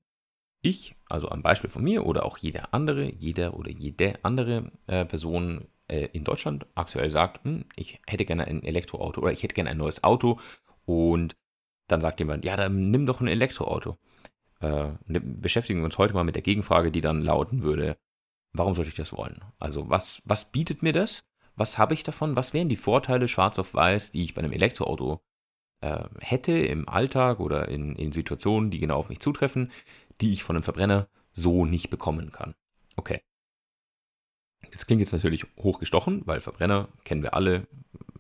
ich, 0.61 0.95
also 1.09 1.29
am 1.29 1.43
Beispiel 1.43 1.69
von 1.69 1.83
mir 1.83 2.05
oder 2.05 2.25
auch 2.25 2.37
jeder 2.37 2.73
andere, 2.73 3.11
jeder 3.11 3.53
oder 3.55 3.69
jede 3.69 4.17
andere 4.23 4.71
äh, 4.87 5.05
Person 5.05 5.67
äh, 5.87 6.07
in 6.13 6.23
Deutschland 6.23 6.65
aktuell 6.75 7.09
sagt, 7.09 7.43
hm, 7.43 7.65
ich 7.75 7.99
hätte 8.07 8.25
gerne 8.25 8.45
ein 8.45 8.63
Elektroauto 8.63 9.21
oder 9.21 9.31
ich 9.31 9.43
hätte 9.43 9.55
gerne 9.55 9.69
ein 9.69 9.77
neues 9.77 10.03
Auto 10.03 10.39
und 10.85 11.35
dann 11.87 12.01
sagt 12.01 12.19
jemand, 12.19 12.45
ja, 12.45 12.55
dann 12.55 12.91
nimm 12.91 13.05
doch 13.05 13.19
ein 13.19 13.27
Elektroauto. 13.27 13.97
Äh, 14.61 14.93
beschäftigen 15.05 15.79
wir 15.79 15.85
uns 15.85 15.97
heute 15.97 16.13
mal 16.13 16.23
mit 16.23 16.35
der 16.35 16.41
Gegenfrage, 16.41 16.91
die 16.91 17.01
dann 17.01 17.21
lauten 17.21 17.63
würde, 17.63 17.97
warum 18.53 18.73
sollte 18.73 18.89
ich 18.89 18.95
das 18.95 19.11
wollen? 19.11 19.41
Also 19.59 19.89
was, 19.89 20.21
was 20.25 20.51
bietet 20.51 20.81
mir 20.81 20.93
das? 20.93 21.25
Was 21.55 21.77
habe 21.77 21.93
ich 21.93 22.03
davon? 22.03 22.35
Was 22.35 22.53
wären 22.53 22.69
die 22.69 22.75
Vorteile 22.75 23.27
schwarz 23.27 23.59
auf 23.59 23.73
weiß, 23.73 24.11
die 24.11 24.23
ich 24.23 24.33
bei 24.33 24.41
einem 24.41 24.51
Elektroauto 24.51 25.21
äh, 25.81 26.05
hätte 26.19 26.53
im 26.53 26.87
Alltag 26.89 27.39
oder 27.39 27.67
in, 27.67 27.95
in 27.95 28.11
Situationen, 28.11 28.71
die 28.71 28.79
genau 28.79 28.97
auf 28.97 29.09
mich 29.09 29.19
zutreffen, 29.19 29.71
die 30.21 30.31
ich 30.31 30.43
von 30.43 30.55
einem 30.55 30.63
Verbrenner 30.63 31.09
so 31.31 31.65
nicht 31.65 31.89
bekommen 31.89 32.31
kann. 32.31 32.55
Okay. 32.95 33.21
Das 34.71 34.87
klingt 34.87 35.01
jetzt 35.01 35.11
natürlich 35.11 35.45
hochgestochen, 35.57 36.25
weil 36.25 36.39
Verbrenner 36.39 36.87
kennen 37.03 37.21
wir 37.21 37.33
alle, 37.33 37.67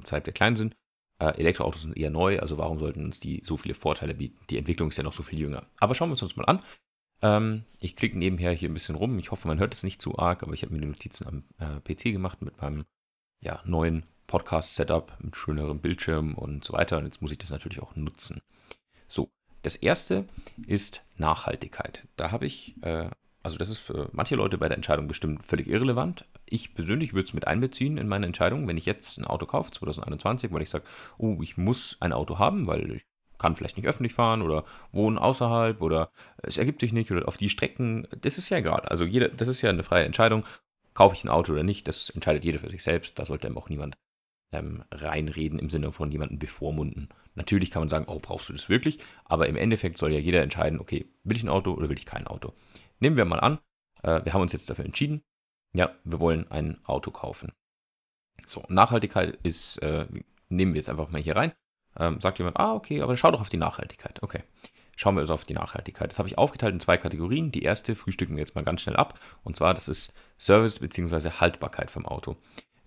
seit 0.03 0.25
wir 0.25 0.33
klein 0.33 0.55
sind. 0.55 0.75
Äh, 1.19 1.39
Elektroautos 1.39 1.83
sind 1.83 1.97
eher 1.97 2.09
neu, 2.09 2.39
also 2.39 2.57
warum 2.57 2.79
sollten 2.79 3.05
uns 3.05 3.19
die 3.19 3.41
so 3.43 3.57
viele 3.57 3.73
Vorteile 3.73 4.13
bieten? 4.13 4.39
Die 4.49 4.57
Entwicklung 4.57 4.89
ist 4.89 4.97
ja 4.97 5.03
noch 5.03 5.13
so 5.13 5.23
viel 5.23 5.39
jünger. 5.39 5.65
Aber 5.79 5.95
schauen 5.95 6.09
wir 6.09 6.13
uns 6.13 6.23
uns 6.23 6.35
mal 6.35 6.45
an. 6.45 6.61
Ähm, 7.21 7.63
ich 7.79 7.95
klicke 7.95 8.17
nebenher 8.17 8.51
hier 8.51 8.69
ein 8.69 8.73
bisschen 8.73 8.95
rum. 8.95 9.17
Ich 9.19 9.31
hoffe, 9.31 9.47
man 9.47 9.59
hört 9.59 9.73
es 9.73 9.83
nicht 9.83 10.01
zu 10.01 10.19
arg, 10.19 10.43
aber 10.43 10.53
ich 10.53 10.63
habe 10.63 10.73
mir 10.73 10.81
die 10.81 10.87
Notizen 10.87 11.27
am 11.27 11.43
äh, 11.59 11.79
PC 11.79 12.11
gemacht 12.11 12.41
mit 12.41 12.61
meinem 12.61 12.85
ja, 13.43 13.61
neuen 13.65 14.03
Podcast-Setup 14.27 15.11
mit 15.19 15.35
schönerem 15.35 15.79
Bildschirm 15.79 16.33
und 16.35 16.63
so 16.63 16.73
weiter. 16.73 16.97
Und 16.97 17.05
jetzt 17.05 17.21
muss 17.21 17.31
ich 17.31 17.37
das 17.37 17.49
natürlich 17.49 17.81
auch 17.81 17.95
nutzen. 17.95 18.41
So, 19.07 19.29
das 19.61 19.75
erste 19.75 20.25
ist 20.65 21.03
Nachhaltigkeit. 21.17 22.07
Da 22.15 22.31
habe 22.31 22.45
ich, 22.45 22.75
äh, 22.81 23.09
also 23.43 23.57
das 23.57 23.69
ist 23.69 23.79
für 23.79 24.09
manche 24.13 24.35
Leute 24.35 24.57
bei 24.57 24.69
der 24.69 24.77
Entscheidung 24.77 25.07
bestimmt 25.07 25.45
völlig 25.45 25.67
irrelevant. 25.67 26.25
Ich 26.45 26.73
persönlich 26.73 27.13
würde 27.13 27.27
es 27.27 27.33
mit 27.33 27.47
einbeziehen 27.47 27.97
in 27.97 28.07
meine 28.07 28.25
Entscheidung, 28.25 28.67
wenn 28.67 28.77
ich 28.77 28.85
jetzt 28.85 29.17
ein 29.17 29.25
Auto 29.25 29.45
kaufe, 29.45 29.71
2021, 29.71 30.51
weil 30.51 30.61
ich 30.61 30.69
sage, 30.69 30.85
oh, 31.17 31.37
ich 31.41 31.57
muss 31.57 31.97
ein 31.99 32.13
Auto 32.13 32.39
haben, 32.39 32.65
weil 32.67 32.93
ich 32.93 33.03
kann 33.37 33.55
vielleicht 33.55 33.75
nicht 33.75 33.87
öffentlich 33.87 34.13
fahren 34.13 34.41
oder 34.41 34.63
wohnen 34.93 35.17
außerhalb 35.17 35.81
oder 35.81 36.11
es 36.37 36.57
ergibt 36.57 36.79
sich 36.79 36.93
nicht 36.93 37.11
oder 37.11 37.27
auf 37.27 37.35
die 37.35 37.49
Strecken, 37.49 38.07
das 38.21 38.37
ist 38.37 38.49
ja 38.49 38.57
egal. 38.57 38.81
Also 38.81 39.03
jeder, 39.03 39.27
das 39.27 39.49
ist 39.49 39.61
ja 39.61 39.69
eine 39.69 39.83
freie 39.83 40.05
Entscheidung. 40.05 40.45
Kaufe 40.93 41.15
ich 41.15 41.23
ein 41.23 41.29
Auto 41.29 41.53
oder 41.53 41.63
nicht, 41.63 41.87
das 41.87 42.09
entscheidet 42.09 42.45
jeder 42.45 42.59
für 42.59 42.69
sich 42.69 42.83
selbst. 42.83 43.17
Da 43.17 43.25
sollte 43.25 43.47
eben 43.47 43.57
auch 43.57 43.69
niemand 43.69 43.97
ähm, 44.51 44.83
reinreden 44.91 45.59
im 45.59 45.69
Sinne 45.69 45.91
von 45.91 46.11
jemanden 46.11 46.39
bevormunden. 46.39 47.09
Natürlich 47.35 47.71
kann 47.71 47.81
man 47.81 47.89
sagen, 47.89 48.05
oh, 48.07 48.19
brauchst 48.19 48.49
du 48.49 48.53
das 48.53 48.69
wirklich? 48.69 48.99
Aber 49.25 49.47
im 49.47 49.55
Endeffekt 49.55 49.97
soll 49.97 50.13
ja 50.13 50.19
jeder 50.19 50.41
entscheiden, 50.41 50.79
okay, 50.79 51.05
will 51.23 51.37
ich 51.37 51.43
ein 51.43 51.49
Auto 51.49 51.73
oder 51.73 51.89
will 51.89 51.97
ich 51.97 52.05
kein 52.05 52.27
Auto? 52.27 52.53
Nehmen 52.99 53.17
wir 53.17 53.25
mal 53.25 53.39
an, 53.39 53.59
äh, 54.03 54.23
wir 54.23 54.33
haben 54.33 54.41
uns 54.41 54.53
jetzt 54.53 54.69
dafür 54.69 54.85
entschieden, 54.85 55.23
ja, 55.73 55.95
wir 56.03 56.19
wollen 56.19 56.49
ein 56.51 56.79
Auto 56.85 57.11
kaufen. 57.11 57.51
So, 58.45 58.63
Nachhaltigkeit 58.69 59.39
ist, 59.43 59.77
äh, 59.77 60.05
nehmen 60.49 60.73
wir 60.73 60.79
jetzt 60.79 60.89
einfach 60.89 61.09
mal 61.09 61.21
hier 61.21 61.35
rein. 61.35 61.53
Ähm, 61.97 62.19
sagt 62.19 62.39
jemand, 62.39 62.57
ah, 62.57 62.73
okay, 62.73 63.01
aber 63.01 63.17
schau 63.17 63.31
doch 63.31 63.41
auf 63.41 63.49
die 63.49 63.57
Nachhaltigkeit. 63.57 64.21
Okay, 64.23 64.43
schauen 64.95 65.15
wir 65.15 65.21
also 65.21 65.33
auf 65.33 65.45
die 65.45 65.53
Nachhaltigkeit. 65.53 66.11
Das 66.11 66.19
habe 66.19 66.29
ich 66.29 66.37
aufgeteilt 66.37 66.73
in 66.73 66.79
zwei 66.79 66.97
Kategorien. 66.97 67.51
Die 67.51 67.63
erste 67.63 67.95
frühstücken 67.95 68.35
wir 68.35 68.41
jetzt 68.41 68.55
mal 68.55 68.63
ganz 68.63 68.81
schnell 68.81 68.95
ab. 68.95 69.19
Und 69.43 69.55
zwar, 69.55 69.73
das 69.73 69.87
ist 69.87 70.13
Service 70.39 70.79
bzw. 70.79 71.31
Haltbarkeit 71.31 71.89
vom 71.89 72.05
Auto. 72.05 72.37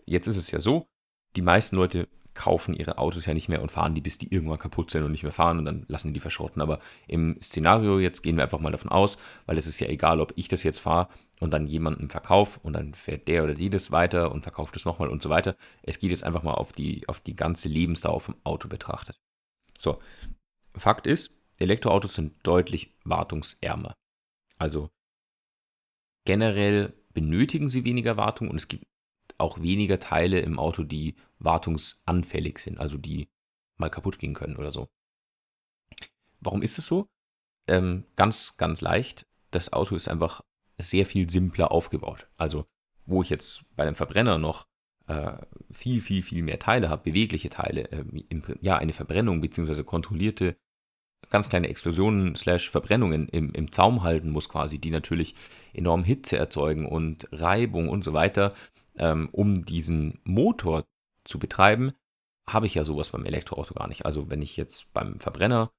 Jetzt 0.05 0.27
ist 0.27 0.37
es 0.37 0.51
ja 0.51 0.61
so, 0.61 0.87
die 1.35 1.43
meisten 1.43 1.77
Leute 1.77 2.09
kaufen 2.37 2.75
ihre 2.75 2.99
Autos 2.99 3.27
ja 3.27 3.35
nicht 3.35 3.49
mehr 3.49 3.63
und 3.63 3.73
fahren 3.73 3.95
die, 3.95 4.01
bis 4.01 4.19
die 4.19 4.33
irgendwann 4.33 4.59
kaputt 4.59 4.91
sind 4.91 5.03
und 5.03 5.11
nicht 5.11 5.23
mehr 5.23 5.33
fahren 5.33 5.59
und 5.59 5.65
dann 5.65 5.87
lassen 5.89 6.09
die 6.09 6.15
die 6.15 6.21
verschrotten. 6.21 6.63
Aber 6.63 6.79
im 7.09 7.39
Szenario 7.43 7.99
jetzt 7.99 8.23
gehen 8.23 8.37
wir 8.37 8.45
einfach 8.45 8.61
mal 8.61 8.71
davon 8.71 8.91
aus, 8.91 9.17
weil 9.47 9.57
es 9.57 9.67
ist 9.67 9.81
ja 9.81 9.89
egal, 9.89 10.21
ob 10.21 10.33
ich 10.37 10.49
das 10.49 10.63
jetzt 10.63 10.79
fahre 10.79 11.09
und 11.41 11.53
dann 11.53 11.67
jemanden 11.67 12.09
verkaufe 12.11 12.61
und 12.63 12.75
dann 12.75 12.95
fährt 12.95 13.27
der 13.27 13.43
oder 13.43 13.55
die 13.55 13.71
das 13.71 13.91
weiter 13.91 14.31
und 14.31 14.43
verkauft 14.43 14.77
es 14.77 14.85
nochmal 14.85 15.09
und 15.09 15.23
so 15.23 15.31
weiter. 15.31 15.57
Es 15.83 15.99
geht 15.99 16.11
jetzt 16.11 16.25
einfach 16.25 16.43
mal 16.43 16.55
auf 16.55 16.73
die, 16.73 17.09
auf 17.09 17.21
die 17.21 17.35
ganze 17.35 17.69
Lebensdauer 17.69 18.21
vom 18.21 18.37
Auto 18.45 18.69
betrachtet. 18.69 19.19
So, 19.79 19.99
Fakt 20.77 21.07
ist, 21.07 21.33
Elektroautos 21.59 22.15
sind 22.15 22.35
deutlich 22.47 22.95
wartungsärmer. 23.05 23.95
Also 24.59 24.91
generell 26.25 26.95
benötigen 27.13 27.69
sie 27.69 27.85
weniger 27.85 28.17
Wartung 28.17 28.51
und 28.51 28.57
es 28.57 28.69
gibt 28.69 28.85
auch 29.39 29.61
weniger 29.61 30.01
Teile 30.01 30.41
im 30.41 30.59
Auto, 30.59 30.83
die 30.83 31.17
wartungsanfällig 31.39 32.59
sind, 32.59 32.79
also 32.79 32.99
die 32.99 33.29
mal 33.77 33.91
kaputt 33.91 34.19
gehen 34.19 34.35
können 34.35 34.57
oder 34.57 34.71
so. 34.71 34.89
Warum 36.41 36.63
ist 36.63 36.79
es 36.79 36.87
so? 36.87 37.09
Ähm, 37.67 38.05
ganz, 38.17 38.57
ganz 38.57 38.81
leicht. 38.81 39.27
Das 39.51 39.73
Auto 39.73 39.97
ist 39.97 40.09
einfach 40.09 40.43
sehr 40.79 41.07
viel 41.07 41.29
simpler 41.31 41.73
aufgebaut. 41.73 42.29
Also, 42.37 42.67
wo 43.07 43.23
ich 43.23 43.31
jetzt 43.31 43.65
bei 43.75 43.85
einem 43.85 43.95
Verbrenner 43.95 44.39
noch 44.39 44.67
äh, 45.07 45.39
viel, 45.71 46.01
viel, 46.01 46.23
viel 46.23 46.43
mehr 46.43 46.59
Teile 46.59 46.89
habe, 46.89 47.11
bewegliche 47.11 47.51
Teile, 47.51 47.91
äh, 47.91 48.05
im, 48.29 48.43
ja, 48.61 48.77
eine 48.77 48.93
Verbrennung 48.93 49.41
bzw. 49.41 49.83
kontrollierte 49.85 50.57
ganz 51.31 51.49
kleine 51.49 51.69
Explosionen 51.69 52.37
slash 52.37 52.71
Verbrennungen 52.71 53.29
im, 53.29 53.53
im 53.53 53.73
Zaum 53.73 54.03
halten 54.03 54.31
muss 54.31 54.49
quasi, 54.49 54.79
die 54.79 54.91
natürlich 54.91 55.35
enorm 55.73 56.05
Hitze 56.05 56.37
erzeugen 56.37 56.87
und 56.87 57.29
Reibung 57.33 57.89
und 57.89 58.05
so 58.05 58.13
weiter, 58.13 58.55
ähm, 58.99 59.29
um 59.33 59.65
diesen 59.65 60.21
Motor 60.25 60.85
zu 61.25 61.39
betreiben, 61.39 61.93
habe 62.49 62.67
ich 62.67 62.75
ja 62.75 62.85
sowas 62.85 63.11
beim 63.11 63.25
Elektroauto 63.25 63.75
gar 63.75 63.89
nicht. 63.89 64.07
Also 64.07 64.31
wenn 64.31 64.43
ich 64.43 64.57
jetzt 64.57 64.93
beim 64.93 65.19
Verbrenner 65.19 65.71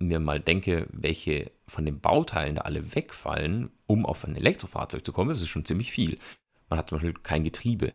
mir 0.00 0.18
mal 0.18 0.40
denke, 0.40 0.88
welche 0.90 1.52
von 1.66 1.84
den 1.84 2.00
Bauteilen 2.00 2.56
da 2.56 2.62
alle 2.62 2.94
wegfallen, 2.94 3.70
um 3.86 4.04
auf 4.04 4.24
ein 4.24 4.36
Elektrofahrzeug 4.36 5.04
zu 5.04 5.12
kommen, 5.12 5.30
ist 5.30 5.40
es 5.40 5.48
schon 5.48 5.64
ziemlich 5.64 5.92
viel. 5.92 6.18
Man 6.68 6.78
hat 6.78 6.88
zum 6.88 6.98
Beispiel 6.98 7.14
kein 7.14 7.44
Getriebe. 7.44 7.92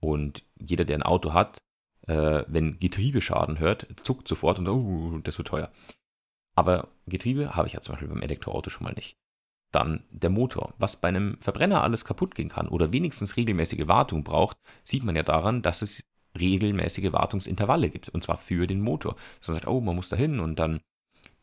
Und 0.00 0.44
jeder, 0.60 0.84
der 0.84 0.98
ein 0.98 1.02
Auto 1.02 1.32
hat, 1.32 1.62
äh, 2.06 2.44
wenn 2.46 2.78
Getriebeschaden 2.78 3.58
hört, 3.58 3.86
zuckt 4.02 4.28
sofort 4.28 4.58
und 4.58 4.68
uh, 4.68 5.18
das 5.18 5.38
wird 5.38 5.48
teuer. 5.48 5.70
Aber 6.54 6.88
Getriebe 7.06 7.54
habe 7.54 7.68
ich 7.68 7.74
ja 7.74 7.80
zum 7.80 7.92
Beispiel 7.92 8.08
beim 8.08 8.22
Elektroauto 8.22 8.70
schon 8.70 8.84
mal 8.84 8.94
nicht. 8.94 9.18
Dann 9.72 10.04
der 10.10 10.30
Motor. 10.30 10.74
Was 10.78 10.96
bei 11.00 11.08
einem 11.08 11.36
Verbrenner 11.40 11.82
alles 11.82 12.04
kaputt 12.04 12.34
gehen 12.34 12.48
kann 12.48 12.68
oder 12.68 12.92
wenigstens 12.92 13.36
regelmäßige 13.36 13.86
Wartung 13.86 14.24
braucht, 14.24 14.56
sieht 14.84 15.04
man 15.04 15.16
ja 15.16 15.22
daran, 15.22 15.62
dass 15.62 15.82
es 15.82 16.02
regelmäßige 16.38 17.12
Wartungsintervalle 17.12 17.90
gibt. 17.90 18.08
Und 18.08 18.24
zwar 18.24 18.38
für 18.38 18.66
den 18.66 18.80
Motor. 18.80 19.16
So 19.40 19.52
man 19.52 19.60
sagt, 19.60 19.68
oh, 19.68 19.80
man 19.80 19.96
muss 19.96 20.08
da 20.08 20.16
hin 20.16 20.40
und 20.40 20.58
dann 20.58 20.80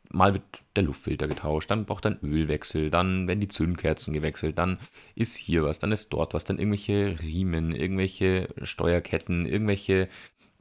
mal 0.10 0.34
wird 0.34 0.44
der 0.76 0.84
Luftfilter 0.84 1.28
getauscht, 1.28 1.72
dann 1.72 1.86
braucht 1.86 2.06
er 2.06 2.12
einen 2.12 2.32
Ölwechsel, 2.32 2.92
dann 2.92 3.28
werden 3.28 3.40
die 3.40 3.48
Zündkerzen 3.48 4.14
gewechselt, 4.14 4.60
dann 4.60 4.78
ist 5.16 5.36
hier 5.36 5.64
was, 5.64 5.80
dann 5.80 5.92
ist 5.92 6.10
dort 6.14 6.34
was, 6.34 6.44
dann 6.44 6.60
irgendwelche 6.60 7.20
Riemen, 7.20 7.74
irgendwelche 7.74 8.50
Steuerketten, 8.62 9.46
irgendwelche 9.48 10.08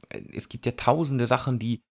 es 0.09 0.49
gibt 0.49 0.65
ja 0.65 0.73
tausende 0.73 1.27
Sachen, 1.27 1.59
die 1.59 1.81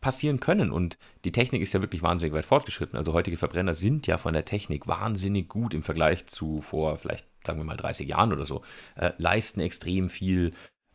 passieren 0.00 0.38
können 0.38 0.70
und 0.70 0.98
die 1.24 1.32
Technik 1.32 1.62
ist 1.62 1.72
ja 1.72 1.80
wirklich 1.80 2.02
wahnsinnig 2.02 2.34
weit 2.34 2.44
fortgeschritten. 2.44 2.96
Also 2.96 3.14
heutige 3.14 3.36
Verbrenner 3.36 3.74
sind 3.74 4.06
ja 4.06 4.18
von 4.18 4.34
der 4.34 4.44
Technik 4.44 4.86
wahnsinnig 4.86 5.48
gut 5.48 5.74
im 5.74 5.82
Vergleich 5.82 6.26
zu 6.26 6.60
vor 6.60 6.98
vielleicht, 6.98 7.26
sagen 7.44 7.58
wir 7.58 7.64
mal, 7.64 7.76
30 7.76 8.08
Jahren 8.08 8.32
oder 8.32 8.46
so, 8.46 8.62
äh, 8.96 9.12
leisten 9.16 9.60
extrem 9.60 10.10
viel, 10.10 10.52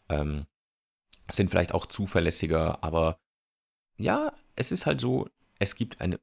ähm, 0.09 0.45
sind 1.31 1.49
vielleicht 1.49 1.73
auch 1.73 1.85
zuverlässiger, 1.85 2.83
aber 2.83 3.17
ja, 3.97 4.33
es 4.55 4.71
ist 4.71 4.85
halt 4.85 5.01
so, 5.01 5.29
es 5.59 5.75
gibt 5.75 6.01
eine 6.01 6.19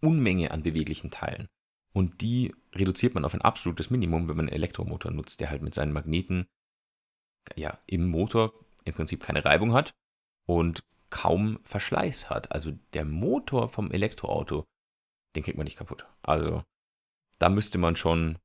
Unmenge 0.00 0.50
an 0.50 0.62
beweglichen 0.62 1.10
Teilen. 1.10 1.48
Und 1.92 2.22
die 2.22 2.54
reduziert 2.74 3.14
man 3.14 3.24
auf 3.24 3.34
ein 3.34 3.42
absolutes 3.42 3.90
Minimum, 3.90 4.28
wenn 4.28 4.36
man 4.36 4.46
einen 4.46 4.54
Elektromotor 4.54 5.10
nutzt, 5.10 5.40
der 5.40 5.50
halt 5.50 5.62
mit 5.62 5.74
seinen 5.74 5.92
Magneten 5.92 6.46
ja, 7.56 7.78
im 7.86 8.08
Motor 8.08 8.54
im 8.84 8.94
Prinzip 8.94 9.22
keine 9.22 9.44
Reibung 9.44 9.72
hat 9.72 9.92
und 10.46 10.84
kaum 11.10 11.58
Verschleiß 11.64 12.30
hat. 12.30 12.52
Also 12.52 12.72
der 12.94 13.04
Motor 13.04 13.68
vom 13.68 13.90
Elektroauto, 13.90 14.64
den 15.36 15.42
kriegt 15.42 15.58
man 15.58 15.64
nicht 15.64 15.76
kaputt. 15.76 16.06
Also 16.22 16.64
da 17.38 17.48
müsste 17.48 17.78
man 17.78 17.96
schon 17.96 18.38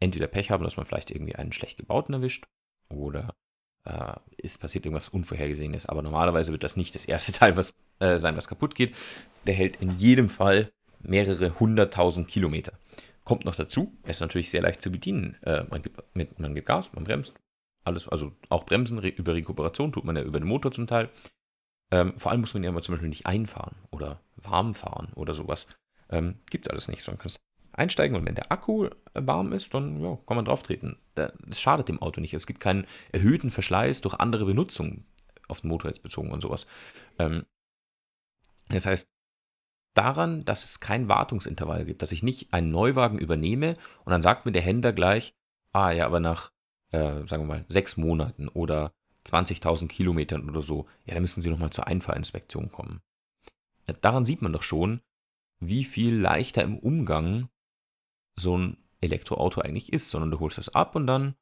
entweder 0.00 0.26
Pech 0.26 0.50
haben, 0.50 0.64
dass 0.64 0.76
man 0.76 0.86
vielleicht 0.86 1.10
irgendwie 1.10 1.36
einen 1.36 1.52
schlecht 1.52 1.78
gebauten 1.78 2.14
erwischt 2.14 2.46
oder 2.88 3.34
äh, 3.84 4.14
ist 4.36 4.58
passiert 4.58 4.84
irgendwas 4.84 5.08
Unvorhergesehenes. 5.08 5.86
Aber 5.86 6.02
normalerweise 6.02 6.52
wird 6.52 6.64
das 6.64 6.76
nicht 6.76 6.94
das 6.94 7.04
erste 7.04 7.32
Teil 7.32 7.56
was, 7.56 7.74
äh, 8.00 8.18
sein, 8.18 8.36
was 8.36 8.48
kaputt 8.48 8.74
geht. 8.74 8.94
Der 9.46 9.54
hält 9.54 9.76
in 9.76 9.96
jedem 9.96 10.28
Fall 10.28 10.72
mehrere 11.00 11.58
hunderttausend 11.58 12.28
Kilometer. 12.28 12.72
Kommt 13.24 13.44
noch 13.44 13.54
dazu, 13.54 13.92
er 14.04 14.10
ist 14.10 14.20
natürlich 14.20 14.50
sehr 14.50 14.62
leicht 14.62 14.80
zu 14.80 14.90
bedienen. 14.90 15.36
Äh, 15.42 15.64
man, 15.64 15.82
gibt, 15.82 16.02
mit, 16.16 16.38
man 16.38 16.54
gibt 16.54 16.66
Gas, 16.66 16.92
man 16.94 17.04
bremst, 17.04 17.34
alles, 17.88 18.08
also 18.08 18.32
auch 18.48 18.64
Bremsen 18.64 18.98
re 18.98 19.08
über 19.08 19.34
Rekuperation 19.34 19.92
tut 19.92 20.04
man 20.04 20.16
ja 20.16 20.22
über 20.22 20.38
den 20.38 20.48
Motor 20.48 20.72
zum 20.72 20.86
Teil. 20.86 21.10
Ähm, 21.90 22.14
vor 22.18 22.30
allem 22.30 22.42
muss 22.42 22.54
man 22.54 22.62
ja 22.62 22.70
mal 22.70 22.82
zum 22.82 22.94
Beispiel 22.94 23.08
nicht 23.08 23.26
einfahren 23.26 23.76
oder 23.90 24.20
warm 24.36 24.74
fahren 24.74 25.12
oder 25.14 25.34
sowas. 25.34 25.66
Ähm, 26.10 26.36
Gibt 26.50 26.66
es 26.66 26.70
alles 26.70 26.88
nicht, 26.88 27.02
sondern 27.02 27.20
kannst 27.20 27.40
einsteigen 27.72 28.16
und 28.16 28.26
wenn 28.26 28.34
der 28.34 28.52
Akku 28.52 28.88
warm 29.14 29.52
ist, 29.52 29.72
dann 29.72 30.00
ja, 30.02 30.18
kann 30.26 30.36
man 30.36 30.44
drauf 30.44 30.62
treten. 30.62 30.98
Das 31.14 31.60
schadet 31.60 31.88
dem 31.88 32.02
Auto 32.02 32.20
nicht. 32.20 32.34
Es 32.34 32.46
gibt 32.46 32.60
keinen 32.60 32.86
erhöhten 33.12 33.50
Verschleiß 33.50 34.00
durch 34.00 34.14
andere 34.14 34.44
Benutzung 34.44 35.04
auf 35.48 35.62
den 35.62 35.68
Motor 35.68 35.90
jetzt 35.90 36.02
bezogen 36.02 36.30
und 36.30 36.40
sowas. 36.40 36.66
Ähm, 37.18 37.44
das 38.68 38.84
heißt, 38.84 39.08
daran, 39.94 40.44
dass 40.44 40.64
es 40.64 40.80
kein 40.80 41.08
Wartungsintervall 41.08 41.84
gibt, 41.84 42.02
dass 42.02 42.12
ich 42.12 42.22
nicht 42.22 42.52
einen 42.52 42.70
Neuwagen 42.70 43.18
übernehme 43.18 43.76
und 44.04 44.12
dann 44.12 44.22
sagt 44.22 44.44
mir 44.44 44.52
der 44.52 44.62
Händler 44.62 44.92
gleich, 44.92 45.34
ah 45.72 45.90
ja, 45.90 46.06
aber 46.06 46.20
nach 46.20 46.52
äh, 46.90 47.26
sagen 47.26 47.42
wir 47.42 47.46
mal, 47.46 47.64
sechs 47.68 47.96
Monaten 47.96 48.48
oder 48.48 48.92
20.000 49.26 49.88
Kilometern 49.88 50.48
oder 50.48 50.62
so, 50.62 50.86
ja, 51.04 51.14
dann 51.14 51.22
müssen 51.22 51.42
Sie 51.42 51.50
nochmal 51.50 51.70
zur 51.70 51.86
Einfahrinspektion 51.86 52.72
kommen. 52.72 53.00
Ja, 53.86 53.94
daran 54.00 54.24
sieht 54.24 54.42
man 54.42 54.52
doch 54.52 54.62
schon, 54.62 55.00
wie 55.60 55.84
viel 55.84 56.14
leichter 56.14 56.62
im 56.62 56.78
Umgang 56.78 57.48
so 58.36 58.56
ein 58.56 58.76
Elektroauto 59.00 59.60
eigentlich 59.60 59.92
ist, 59.92 60.10
sondern 60.10 60.30
du 60.30 60.40
holst 60.40 60.58
es 60.58 60.74
ab 60.74 60.94
und 60.94 61.06
dann, 61.06 61.34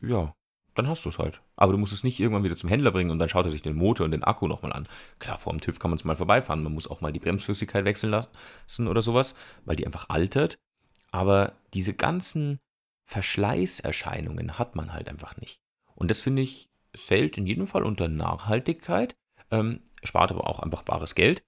ja, 0.00 0.34
dann 0.74 0.88
hast 0.88 1.04
du 1.04 1.10
es 1.10 1.18
halt. 1.18 1.42
Aber 1.56 1.72
du 1.72 1.78
musst 1.78 1.92
es 1.92 2.04
nicht 2.04 2.18
irgendwann 2.18 2.44
wieder 2.44 2.56
zum 2.56 2.70
Händler 2.70 2.92
bringen 2.92 3.10
und 3.10 3.18
dann 3.18 3.28
schaut 3.28 3.44
er 3.44 3.50
sich 3.50 3.62
den 3.62 3.76
Motor 3.76 4.06
und 4.06 4.12
den 4.12 4.24
Akku 4.24 4.48
nochmal 4.48 4.72
an. 4.72 4.88
Klar, 5.18 5.38
vor 5.38 5.52
dem 5.52 5.60
TÜV 5.60 5.78
kann 5.78 5.90
man 5.90 5.98
es 5.98 6.04
mal 6.04 6.16
vorbeifahren. 6.16 6.62
Man 6.62 6.72
muss 6.72 6.88
auch 6.88 7.00
mal 7.00 7.12
die 7.12 7.20
Bremsflüssigkeit 7.20 7.84
wechseln 7.84 8.10
lassen 8.10 8.88
oder 8.88 9.02
sowas, 9.02 9.34
weil 9.64 9.76
die 9.76 9.86
einfach 9.86 10.08
altert. 10.08 10.58
Aber 11.10 11.52
diese 11.74 11.92
ganzen 11.92 12.58
Verschleißerscheinungen 13.06 14.58
hat 14.58 14.76
man 14.76 14.92
halt 14.92 15.08
einfach 15.08 15.36
nicht. 15.36 15.60
Und 15.94 16.10
das 16.10 16.20
finde 16.20 16.42
ich, 16.42 16.70
fällt 16.94 17.38
in 17.38 17.46
jedem 17.46 17.66
Fall 17.66 17.84
unter 17.84 18.08
Nachhaltigkeit, 18.08 19.16
ähm, 19.50 19.80
spart 20.02 20.30
aber 20.30 20.48
auch 20.48 20.60
einfach 20.60 20.82
bares 20.82 21.14
Geld 21.14 21.42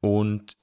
und 0.00 0.56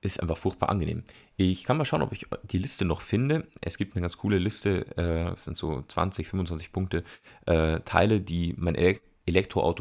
ist 0.00 0.20
einfach 0.20 0.36
furchtbar 0.36 0.68
angenehm. 0.68 1.02
Ich 1.36 1.64
kann 1.64 1.78
mal 1.78 1.84
schauen, 1.84 2.02
ob 2.02 2.12
ich 2.12 2.26
die 2.42 2.58
Liste 2.58 2.84
noch 2.84 3.00
finde. 3.00 3.48
Es 3.62 3.78
gibt 3.78 3.94
eine 3.94 4.02
ganz 4.02 4.18
coole 4.18 4.38
Liste, 4.38 4.86
äh, 4.96 5.32
es 5.32 5.44
sind 5.44 5.56
so 5.56 5.82
20, 5.82 6.28
25 6.28 6.72
Punkte, 6.72 7.04
äh, 7.46 7.80
Teile, 7.80 8.20
die 8.20 8.54
mein 8.56 8.74
Elektroauto 8.74 9.13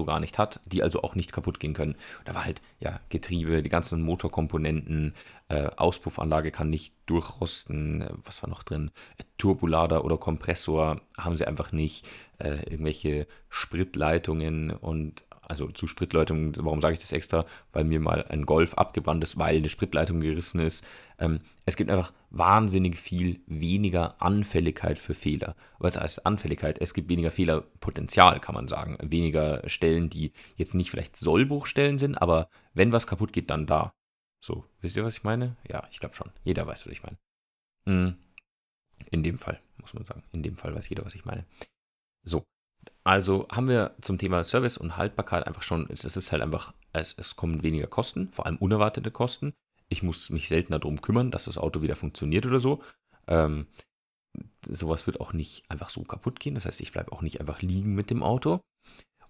gar 0.06 0.20
nicht 0.20 0.38
hat, 0.38 0.60
die 0.66 0.84
also 0.84 1.02
auch 1.04 1.16
nicht 1.16 1.34
kaputt 1.34 1.60
gehen 1.60 1.74
können. 1.74 1.96
Da 2.26 2.34
war 2.34 2.46
halt, 2.46 2.62
ja, 2.80 3.00
Getriebe, 3.10 3.62
die 3.62 3.70
ganzen 3.70 4.02
Motorkomponenten, 4.02 5.14
äh, 5.50 5.70
Auspuffanlage 5.76 6.52
kann 6.52 6.70
nicht 6.70 6.94
durchrosten, 7.06 8.02
äh, 8.02 8.10
was 8.24 8.42
war 8.42 8.50
noch 8.50 8.64
drin? 8.64 8.92
Turbolader 9.38 10.06
oder 10.06 10.18
Kompressor 10.18 11.02
haben 11.18 11.36
sie 11.36 11.46
einfach 11.46 11.72
nicht, 11.72 12.08
äh, 12.40 12.64
irgendwelche 12.70 13.28
Spritleitungen 13.50 14.72
und 14.72 15.26
also 15.48 15.70
zu 15.70 15.88
Spritleitungen, 15.88 16.54
warum 16.58 16.82
sage 16.82 16.94
ich 16.94 17.00
das 17.00 17.12
extra? 17.12 17.46
Weil 17.72 17.84
mir 17.84 18.00
mal 18.00 18.26
ein 18.26 18.46
Golf 18.46 18.74
abgebrannt 18.76 19.24
ist, 19.24 19.38
weil 19.38 19.58
eine 19.58 19.70
Spritleitung 19.70 20.20
gerissen 20.20 20.60
ist. 20.60 20.86
Ähm, 21.20 21.42
es 21.66 21.76
gibt 21.76 21.90
einfach 21.90 22.14
wahnsinnig 22.30 22.98
viel 22.98 23.42
weniger 23.46 24.22
Anfälligkeit 24.22 25.00
für 25.00 25.14
Fehler. 25.14 25.56
Was 25.80 26.00
heißt 26.00 26.26
Anfälligkeit? 26.26 26.80
Es 26.82 26.94
gibt 26.94 27.10
weniger 27.10 27.32
Fehlerpotenzial, 27.32 28.40
kann 28.40 28.56
man 28.56 28.68
sagen. 28.68 28.98
Weniger 29.02 29.68
Stellen, 29.70 30.10
die 30.10 30.32
jetzt 30.56 30.76
nicht 30.76 30.92
vielleicht 30.92 31.16
Sollbruchstellen 31.16 31.98
sind, 31.98 32.16
aber 32.16 32.50
wenn 32.74 32.92
was 32.92 33.08
kaputt 33.08 33.34
geht, 33.34 33.50
dann 33.50 33.66
da. 33.66 33.94
So, 34.42 34.66
wisst 34.82 34.98
ihr, 34.98 35.06
was 35.06 35.18
ich 35.18 35.24
meine? 35.24 35.56
Ja, 35.70 35.88
ich 35.92 36.00
glaube 36.00 36.16
schon. 36.16 36.30
Jeder 36.44 36.68
weiß, 36.68 36.86
was 36.86 36.92
ich 36.92 37.04
meine. 37.04 37.18
Hm. 37.86 38.16
In 39.12 39.24
dem 39.24 39.38
Fall, 39.38 39.60
muss 39.78 39.94
man 39.94 40.06
sagen. 40.06 40.24
In 40.32 40.44
dem 40.44 40.58
Fall 40.58 40.76
weiß 40.76 40.90
jeder, 40.90 41.06
was 41.06 41.16
ich 41.16 41.26
meine. 41.26 41.46
So, 42.24 42.44
also 43.04 43.48
haben 43.52 43.68
wir 43.68 43.96
zum 44.02 44.18
Thema 44.18 44.44
Service 44.44 44.78
und 44.78 44.98
Haltbarkeit 44.98 45.46
einfach 45.46 45.64
schon, 45.64 45.88
das 45.90 46.18
ist 46.18 46.32
halt 46.32 46.42
einfach, 46.42 46.74
es, 46.94 47.14
es 47.18 47.36
kommen 47.36 47.64
weniger 47.64 47.88
Kosten, 47.88 48.30
vor 48.32 48.46
allem 48.46 48.58
unerwartete 48.58 49.12
Kosten. 49.12 49.54
Ich 49.90 50.04
muss 50.04 50.30
mich 50.30 50.48
seltener 50.48 50.80
darum 50.80 51.02
kümmern, 51.02 51.32
dass 51.32 51.46
das 51.46 51.58
Auto 51.58 51.82
wieder 51.82 51.96
funktioniert 51.96 52.46
oder 52.46 52.60
so. 52.60 52.82
Ähm, 53.28 53.68
sowas 54.66 55.06
wird 55.06 55.20
auch 55.20 55.34
nicht 55.34 55.70
einfach 55.70 55.90
so 55.90 56.04
kaputt 56.04 56.40
gehen. 56.40 56.56
Das 56.56 56.66
heißt, 56.66 56.82
ich 56.82 56.92
bleibe 56.92 57.12
auch 57.12 57.22
nicht 57.22 57.40
einfach 57.40 57.62
liegen 57.62 57.94
mit 57.94 58.10
dem 58.10 58.24
Auto. 58.24 58.62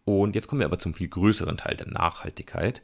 Und 0.06 0.36
jetzt 0.36 0.48
kommen 0.48 0.60
wir 0.60 0.66
aber 0.66 0.80
zum 0.80 0.94
viel 0.94 1.08
größeren 1.08 1.58
Teil 1.58 1.76
der 1.76 1.88
Nachhaltigkeit. 1.88 2.82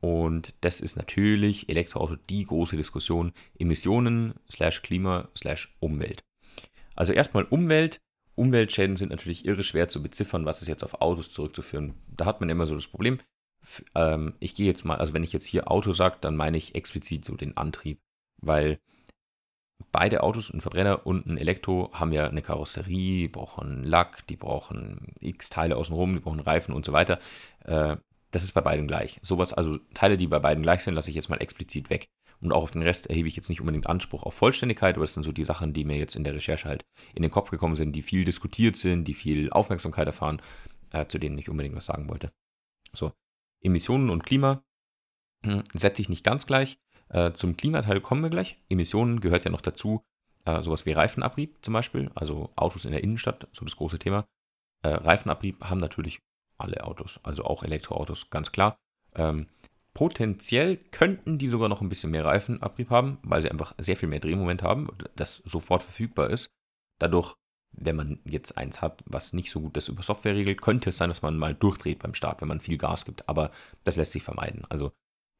Und 0.00 0.54
das 0.60 0.80
ist 0.80 0.96
natürlich 0.96 1.68
Elektroauto 1.68 2.16
die 2.28 2.44
große 2.44 2.76
Diskussion 2.76 3.32
Emissionen 3.58 4.34
Klima 4.82 5.28
Umwelt. 5.80 6.22
Also 6.94 7.12
erstmal 7.12 7.44
Umwelt. 7.44 8.00
Umweltschäden 8.36 8.96
sind 8.96 9.10
natürlich 9.10 9.44
irre 9.44 9.62
schwer 9.62 9.88
zu 9.88 10.02
beziffern, 10.02 10.44
was 10.44 10.62
ist 10.62 10.68
jetzt 10.68 10.84
auf 10.84 11.00
Autos 11.00 11.32
zurückzuführen. 11.32 11.94
Da 12.08 12.24
hat 12.24 12.40
man 12.40 12.50
immer 12.50 12.66
so 12.66 12.74
das 12.74 12.86
Problem. 12.86 13.18
Ähm, 13.94 14.34
ich 14.40 14.54
gehe 14.54 14.66
jetzt 14.66 14.84
mal, 14.84 14.96
also 14.96 15.14
wenn 15.14 15.24
ich 15.24 15.32
jetzt 15.32 15.46
hier 15.46 15.70
Auto 15.70 15.92
sage, 15.92 16.16
dann 16.20 16.36
meine 16.36 16.58
ich 16.58 16.74
explizit 16.74 17.24
so 17.24 17.36
den 17.36 17.56
Antrieb, 17.56 18.00
weil 18.42 18.78
beide 19.92 20.22
Autos, 20.22 20.52
ein 20.52 20.60
Verbrenner 20.60 21.06
und 21.06 21.26
ein 21.26 21.38
Elektro, 21.38 21.90
haben 21.92 22.12
ja 22.12 22.28
eine 22.28 22.42
Karosserie, 22.42 23.22
die 23.22 23.28
brauchen 23.28 23.84
Lack, 23.84 24.26
die 24.26 24.36
brauchen 24.36 25.12
x 25.20 25.50
Teile 25.50 25.76
außenrum, 25.76 26.14
die 26.14 26.20
brauchen 26.20 26.40
Reifen 26.40 26.74
und 26.74 26.84
so 26.84 26.92
weiter. 26.92 27.18
Äh, 27.64 27.96
das 28.30 28.42
ist 28.42 28.52
bei 28.52 28.60
beiden 28.60 28.88
gleich. 28.88 29.20
Sowas, 29.22 29.52
also 29.52 29.78
Teile, 29.94 30.16
die 30.16 30.26
bei 30.26 30.40
beiden 30.40 30.62
gleich 30.62 30.82
sind, 30.82 30.94
lasse 30.94 31.10
ich 31.10 31.16
jetzt 31.16 31.28
mal 31.28 31.40
explizit 31.40 31.90
weg. 31.90 32.08
Und 32.40 32.52
auch 32.52 32.62
auf 32.62 32.70
den 32.72 32.82
Rest 32.82 33.06
erhebe 33.06 33.28
ich 33.28 33.36
jetzt 33.36 33.48
nicht 33.48 33.60
unbedingt 33.60 33.86
Anspruch 33.86 34.22
auf 34.22 34.34
Vollständigkeit, 34.34 34.96
aber 34.96 35.04
das 35.04 35.14
sind 35.14 35.22
so 35.22 35.32
die 35.32 35.44
Sachen, 35.44 35.72
die 35.72 35.84
mir 35.84 35.96
jetzt 35.96 36.16
in 36.16 36.24
der 36.24 36.34
Recherche 36.34 36.68
halt 36.68 36.84
in 37.14 37.22
den 37.22 37.30
Kopf 37.30 37.50
gekommen 37.50 37.76
sind, 37.76 37.92
die 37.92 38.02
viel 38.02 38.24
diskutiert 38.24 38.76
sind, 38.76 39.06
die 39.06 39.14
viel 39.14 39.50
Aufmerksamkeit 39.50 40.06
erfahren, 40.06 40.42
äh, 40.90 41.06
zu 41.06 41.18
denen 41.18 41.38
ich 41.38 41.48
unbedingt 41.48 41.76
was 41.76 41.86
sagen 41.86 42.08
wollte. 42.08 42.32
So, 42.92 43.12
Emissionen 43.62 44.10
und 44.10 44.24
Klima 44.24 44.62
hm, 45.44 45.64
setze 45.72 46.02
ich 46.02 46.08
nicht 46.08 46.24
ganz 46.24 46.46
gleich. 46.46 46.78
Äh, 47.08 47.32
zum 47.32 47.56
Klimateil 47.56 48.00
kommen 48.00 48.22
wir 48.22 48.30
gleich. 48.30 48.58
Emissionen 48.68 49.20
gehört 49.20 49.44
ja 49.44 49.50
noch 49.50 49.60
dazu, 49.60 50.02
äh, 50.44 50.62
sowas 50.62 50.86
wie 50.86 50.92
Reifenabrieb 50.92 51.58
zum 51.62 51.74
Beispiel, 51.74 52.10
also 52.14 52.50
Autos 52.56 52.84
in 52.84 52.92
der 52.92 53.02
Innenstadt, 53.02 53.48
so 53.52 53.64
das 53.64 53.76
große 53.76 53.98
Thema. 53.98 54.26
Äh, 54.82 54.88
Reifenabrieb 54.88 55.64
haben 55.64 55.80
natürlich 55.80 56.20
alle 56.58 56.84
Autos, 56.84 57.20
also 57.22 57.44
auch 57.44 57.62
Elektroautos, 57.62 58.30
ganz 58.30 58.52
klar. 58.52 58.76
Ähm, 59.14 59.48
potenziell 59.94 60.76
könnten 60.76 61.38
die 61.38 61.46
sogar 61.46 61.68
noch 61.68 61.80
ein 61.80 61.88
bisschen 61.88 62.10
mehr 62.10 62.24
Reifenabrieb 62.24 62.90
haben, 62.90 63.18
weil 63.22 63.42
sie 63.42 63.50
einfach 63.50 63.74
sehr 63.78 63.96
viel 63.96 64.08
mehr 64.08 64.20
Drehmoment 64.20 64.62
haben, 64.62 64.88
das 65.14 65.36
sofort 65.38 65.82
verfügbar 65.82 66.30
ist. 66.30 66.50
Dadurch, 66.98 67.34
wenn 67.72 67.96
man 67.96 68.20
jetzt 68.24 68.58
eins 68.58 68.82
hat, 68.82 69.02
was 69.06 69.32
nicht 69.32 69.50
so 69.50 69.60
gut 69.60 69.76
das 69.76 69.88
über 69.88 70.02
Software 70.02 70.34
regelt, 70.34 70.60
könnte 70.60 70.90
es 70.90 70.96
sein, 70.96 71.10
dass 71.10 71.22
man 71.22 71.38
mal 71.38 71.54
durchdreht 71.54 72.00
beim 72.00 72.14
Start, 72.14 72.40
wenn 72.40 72.48
man 72.48 72.60
viel 72.60 72.78
Gas 72.78 73.04
gibt. 73.04 73.28
Aber 73.28 73.50
das 73.84 73.96
lässt 73.96 74.12
sich 74.12 74.22
vermeiden. 74.22 74.64
Also 74.68 74.92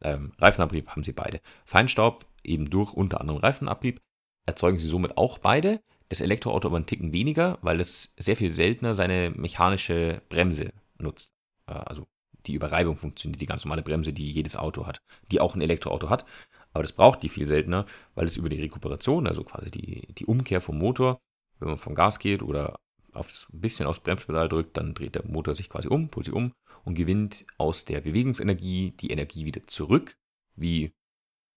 ähm, 0.02 0.32
Reifenabrieb 0.38 0.88
haben 0.88 1.04
sie 1.04 1.12
beide. 1.12 1.40
Feinstaub 1.64 2.26
eben 2.42 2.70
durch 2.70 2.92
unter 2.92 3.20
anderem 3.20 3.40
Reifenabrieb 3.40 4.00
erzeugen 4.46 4.78
sie 4.78 4.88
somit 4.88 5.16
auch 5.16 5.38
beide. 5.38 5.80
Das 6.08 6.20
Elektroauto 6.20 6.68
aber 6.68 6.76
einen 6.76 6.86
Ticken 6.86 7.12
weniger, 7.12 7.58
weil 7.62 7.80
es 7.80 8.14
sehr 8.18 8.36
viel 8.36 8.50
seltener 8.50 8.94
seine 8.94 9.30
mechanische 9.30 10.22
Bremse 10.28 10.72
nutzt. 10.98 11.32
Äh, 11.66 11.72
also 11.72 12.06
die 12.46 12.54
Überreibung 12.54 12.96
funktioniert, 12.96 13.40
die 13.40 13.46
ganz 13.46 13.64
normale 13.64 13.82
Bremse, 13.82 14.12
die 14.12 14.30
jedes 14.30 14.56
Auto 14.56 14.86
hat, 14.86 14.98
die 15.30 15.40
auch 15.40 15.54
ein 15.54 15.60
Elektroauto 15.60 16.10
hat. 16.10 16.24
Aber 16.72 16.82
das 16.82 16.92
braucht 16.92 17.22
die 17.22 17.28
viel 17.28 17.46
seltener, 17.46 17.86
weil 18.14 18.26
es 18.26 18.36
über 18.36 18.48
die 18.48 18.60
Rekuperation, 18.60 19.26
also 19.26 19.44
quasi 19.44 19.70
die, 19.70 20.12
die 20.14 20.26
Umkehr 20.26 20.60
vom 20.60 20.78
Motor, 20.78 21.18
wenn 21.58 21.68
man 21.68 21.76
vom 21.76 21.94
Gas 21.94 22.18
geht 22.18 22.42
oder 22.42 22.78
aufs, 23.12 23.48
ein 23.52 23.60
bisschen 23.60 23.86
aufs 23.86 24.00
Bremspedal 24.00 24.48
drückt, 24.48 24.76
dann 24.76 24.94
dreht 24.94 25.14
der 25.14 25.24
Motor 25.26 25.54
sich 25.54 25.70
quasi 25.70 25.88
um, 25.88 26.08
pullt 26.08 26.26
sich 26.26 26.34
um 26.34 26.52
und 26.84 26.94
gewinnt 26.94 27.46
aus 27.58 27.84
der 27.84 28.00
Bewegungsenergie 28.00 28.92
die 28.92 29.10
Energie 29.10 29.44
wieder 29.44 29.66
zurück, 29.66 30.16
wie, 30.56 30.92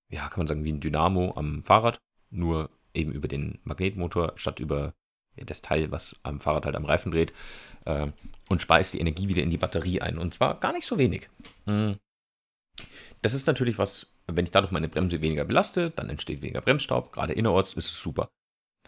ja, 0.10 0.28
kann 0.30 0.42
man 0.42 0.48
sagen, 0.48 0.64
wie 0.64 0.72
ein 0.72 0.80
Dynamo 0.80 1.34
am 1.36 1.64
Fahrrad, 1.64 2.00
nur 2.30 2.70
eben 2.94 3.12
über 3.12 3.28
den 3.28 3.60
Magnetmotor 3.64 4.34
statt 4.36 4.60
über 4.60 4.94
das 5.46 5.62
Teil, 5.62 5.92
was 5.92 6.16
am 6.24 6.40
Fahrrad 6.40 6.66
halt 6.66 6.76
am 6.76 6.86
Reifen 6.86 7.12
dreht, 7.12 7.34
äh, 7.86 8.08
und 8.50 8.62
speist 8.62 8.94
die 8.94 9.00
Energie 9.00 9.28
wieder 9.28 9.44
in 9.44 9.50
die 9.50 9.58
Batterie 9.58 10.02
ein. 10.02 10.18
Und 10.18 10.34
zwar 10.34 10.60
gar 10.60 10.74
nicht 10.74 10.86
so 10.86 10.98
wenig. 10.98 11.30
Hm. 11.66 11.98
Das 13.22 13.34
ist 13.34 13.48
natürlich 13.48 13.78
was, 13.78 14.08
wenn 14.28 14.46
ich 14.46 14.52
dadurch 14.52 14.72
meine 14.72 14.88
Bremse 14.88 15.22
weniger 15.22 15.46
belaste, 15.46 15.92
dann 15.92 16.10
entsteht 16.10 16.42
weniger 16.42 16.62
Bremsstaub. 16.62 17.12
Gerade 17.12 17.34
innerorts 17.34 17.74
ist 17.74 17.88
es 17.88 18.02
super. 18.02 18.30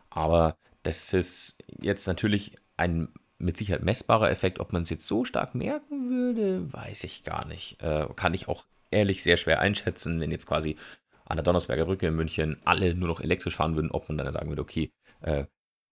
Aber 0.10 0.56
das 0.84 1.13
ist 1.13 1.63
jetzt 1.82 2.08
natürlich 2.08 2.56
ein 2.77 3.10
mit 3.38 3.58
Sicherheit 3.58 3.84
messbarer 3.84 4.29
Effekt. 4.29 4.60
Ob 4.60 4.74
man 4.74 4.84
es 4.84 4.89
jetzt 4.89 5.08
so 5.08 5.25
stark 5.25 5.56
merken 5.56 6.10
würde, 6.10 6.72
weiß 6.72 7.03
ich 7.06 7.24
gar 7.24 7.46
nicht. 7.46 7.82
Äh, 7.82 8.08
kann 8.15 8.34
ich 8.34 8.48
auch 8.48 8.65
ehrlich 8.91 9.24
sehr 9.24 9.38
schwer 9.38 9.60
einschätzen, 9.60 10.20
wenn 10.20 10.32
jetzt 10.32 10.48
quasi 10.48 10.77
an 11.25 11.38
der 11.38 11.44
Donnersberger 11.44 11.86
Brücke 11.86 12.08
in 12.08 12.15
München 12.15 12.58
alle 12.65 12.96
nur 12.96 13.08
noch 13.08 13.22
elektrisch 13.22 13.56
fahren 13.56 13.75
würden, 13.75 13.91
ob 13.91 14.10
man 14.10 14.18
dann 14.18 14.34
sagen 14.34 14.50
würde, 14.50 14.62
okay, 14.62 14.91
äh, 15.22 15.46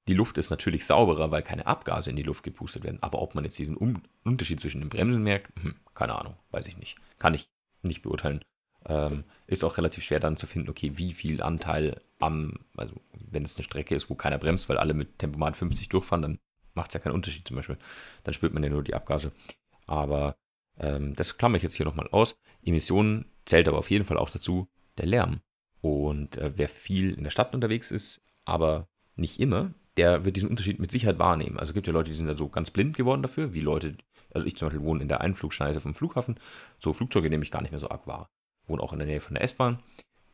die 0.08 0.14
Luft 0.14 0.38
ist 0.38 0.50
natürlich 0.50 0.86
sauberer, 0.86 1.32
weil 1.32 1.44
keine 1.44 1.68
Abgase 1.68 2.10
in 2.10 2.16
die 2.16 2.24
Luft 2.24 2.44
gepustet 2.44 2.84
werden. 2.84 3.02
Aber 3.02 3.22
ob 3.22 3.36
man 3.36 3.44
jetzt 3.44 3.60
diesen 3.60 3.76
um 3.76 4.02
Unterschied 4.24 4.60
zwischen 4.60 4.82
den 4.82 4.90
Bremsen 4.90 5.24
merkt, 5.24 5.52
hm, 5.62 5.76
keine 5.93 6.17
Ahnung, 6.17 6.36
weiß 6.52 6.67
ich 6.67 6.78
nicht. 6.78 6.98
Kann 7.20 7.34
ich 7.34 7.50
nicht 7.82 8.02
beurteilen. 8.02 8.43
Ähm, 8.86 9.26
ist 9.48 9.63
auch 9.63 9.78
relativ 9.78 10.04
schwer 10.04 10.20
dann 10.20 10.38
zu 10.38 10.48
finden, 10.48 10.70
okay, 10.70 10.93
wie 10.96 11.13
viel 11.13 11.41
Anteil 11.41 12.02
am, 12.20 12.54
also 12.76 12.96
wenn 13.12 13.43
es 13.43 13.58
eine 13.58 13.63
Strecke 13.63 13.96
ist, 13.96 14.10
wo 14.10 14.15
keiner 14.15 14.38
bremst, 14.38 14.70
weil 14.70 14.78
alle 14.78 14.93
mit 14.93 15.20
Tempomat 15.20 15.58
50 15.58 15.89
durchfahren, 15.89 16.22
dann 16.22 16.39
macht 16.74 16.91
es 16.91 16.93
ja 16.93 17.00
keinen 17.00 17.13
Unterschied 17.13 17.48
zum 17.48 17.58
Beispiel. 17.58 17.78
Dann 18.24 18.34
spürt 18.34 18.54
man 18.54 18.63
ja 18.63 18.70
nur 18.70 18.84
die 18.84 18.93
Abgase. 18.93 19.32
Aber 19.88 20.38
ähm, 20.80 21.15
das 21.15 21.38
klammer 21.38 21.58
ich 21.58 21.63
jetzt 21.63 21.76
hier 21.76 21.86
nochmal 21.86 22.08
aus. 22.10 22.39
Emissionen 22.63 23.26
zählt 23.46 23.67
aber 23.67 23.78
auf 23.78 23.89
jeden 23.89 24.06
Fall 24.06 24.17
auch 24.17 24.30
dazu 24.30 24.70
der 24.98 25.06
Lärm. 25.06 25.41
Und 25.82 26.38
äh, 26.38 26.54
wer 26.56 26.70
viel 26.70 27.13
in 27.13 27.24
der 27.24 27.32
Stadt 27.32 27.54
unterwegs 27.54 27.91
ist, 27.91 28.24
aber 28.46 28.88
nicht 29.15 29.39
immer, 29.39 29.74
der 29.97 30.25
wird 30.25 30.36
diesen 30.36 30.49
Unterschied 30.49 30.79
mit 30.79 30.91
Sicherheit 30.91 31.19
wahrnehmen. 31.19 31.57
Also 31.57 31.71
es 31.71 31.73
gibt 31.73 31.88
ja 31.88 31.93
Leute, 31.93 32.10
die 32.10 32.15
sind 32.15 32.27
da 32.27 32.38
so 32.38 32.47
ganz 32.49 32.71
blind 32.71 32.95
geworden 32.95 33.21
dafür, 33.21 33.53
wie 33.53 33.62
Leute, 33.62 33.97
also 34.33 34.45
ich 34.45 34.55
zum 34.55 34.67
Beispiel 34.67 34.83
wohne 34.83 35.01
in 35.01 35.07
der 35.07 35.21
Einflugschneise 35.21 35.81
vom 35.81 35.95
Flughafen, 35.95 36.39
so 36.79 36.93
Flugzeuge 36.93 37.29
nehme 37.29 37.43
ich 37.43 37.51
gar 37.51 37.62
nicht 37.62 37.71
mehr 37.71 37.79
so 37.79 37.89
arg 37.89 38.07
wahr. 38.07 38.29
Wohne 38.67 38.81
auch 38.81 38.93
in 38.93 38.99
der 38.99 39.07
Nähe 39.07 39.19
von 39.19 39.33
der 39.33 39.43
S-Bahn 39.43 39.79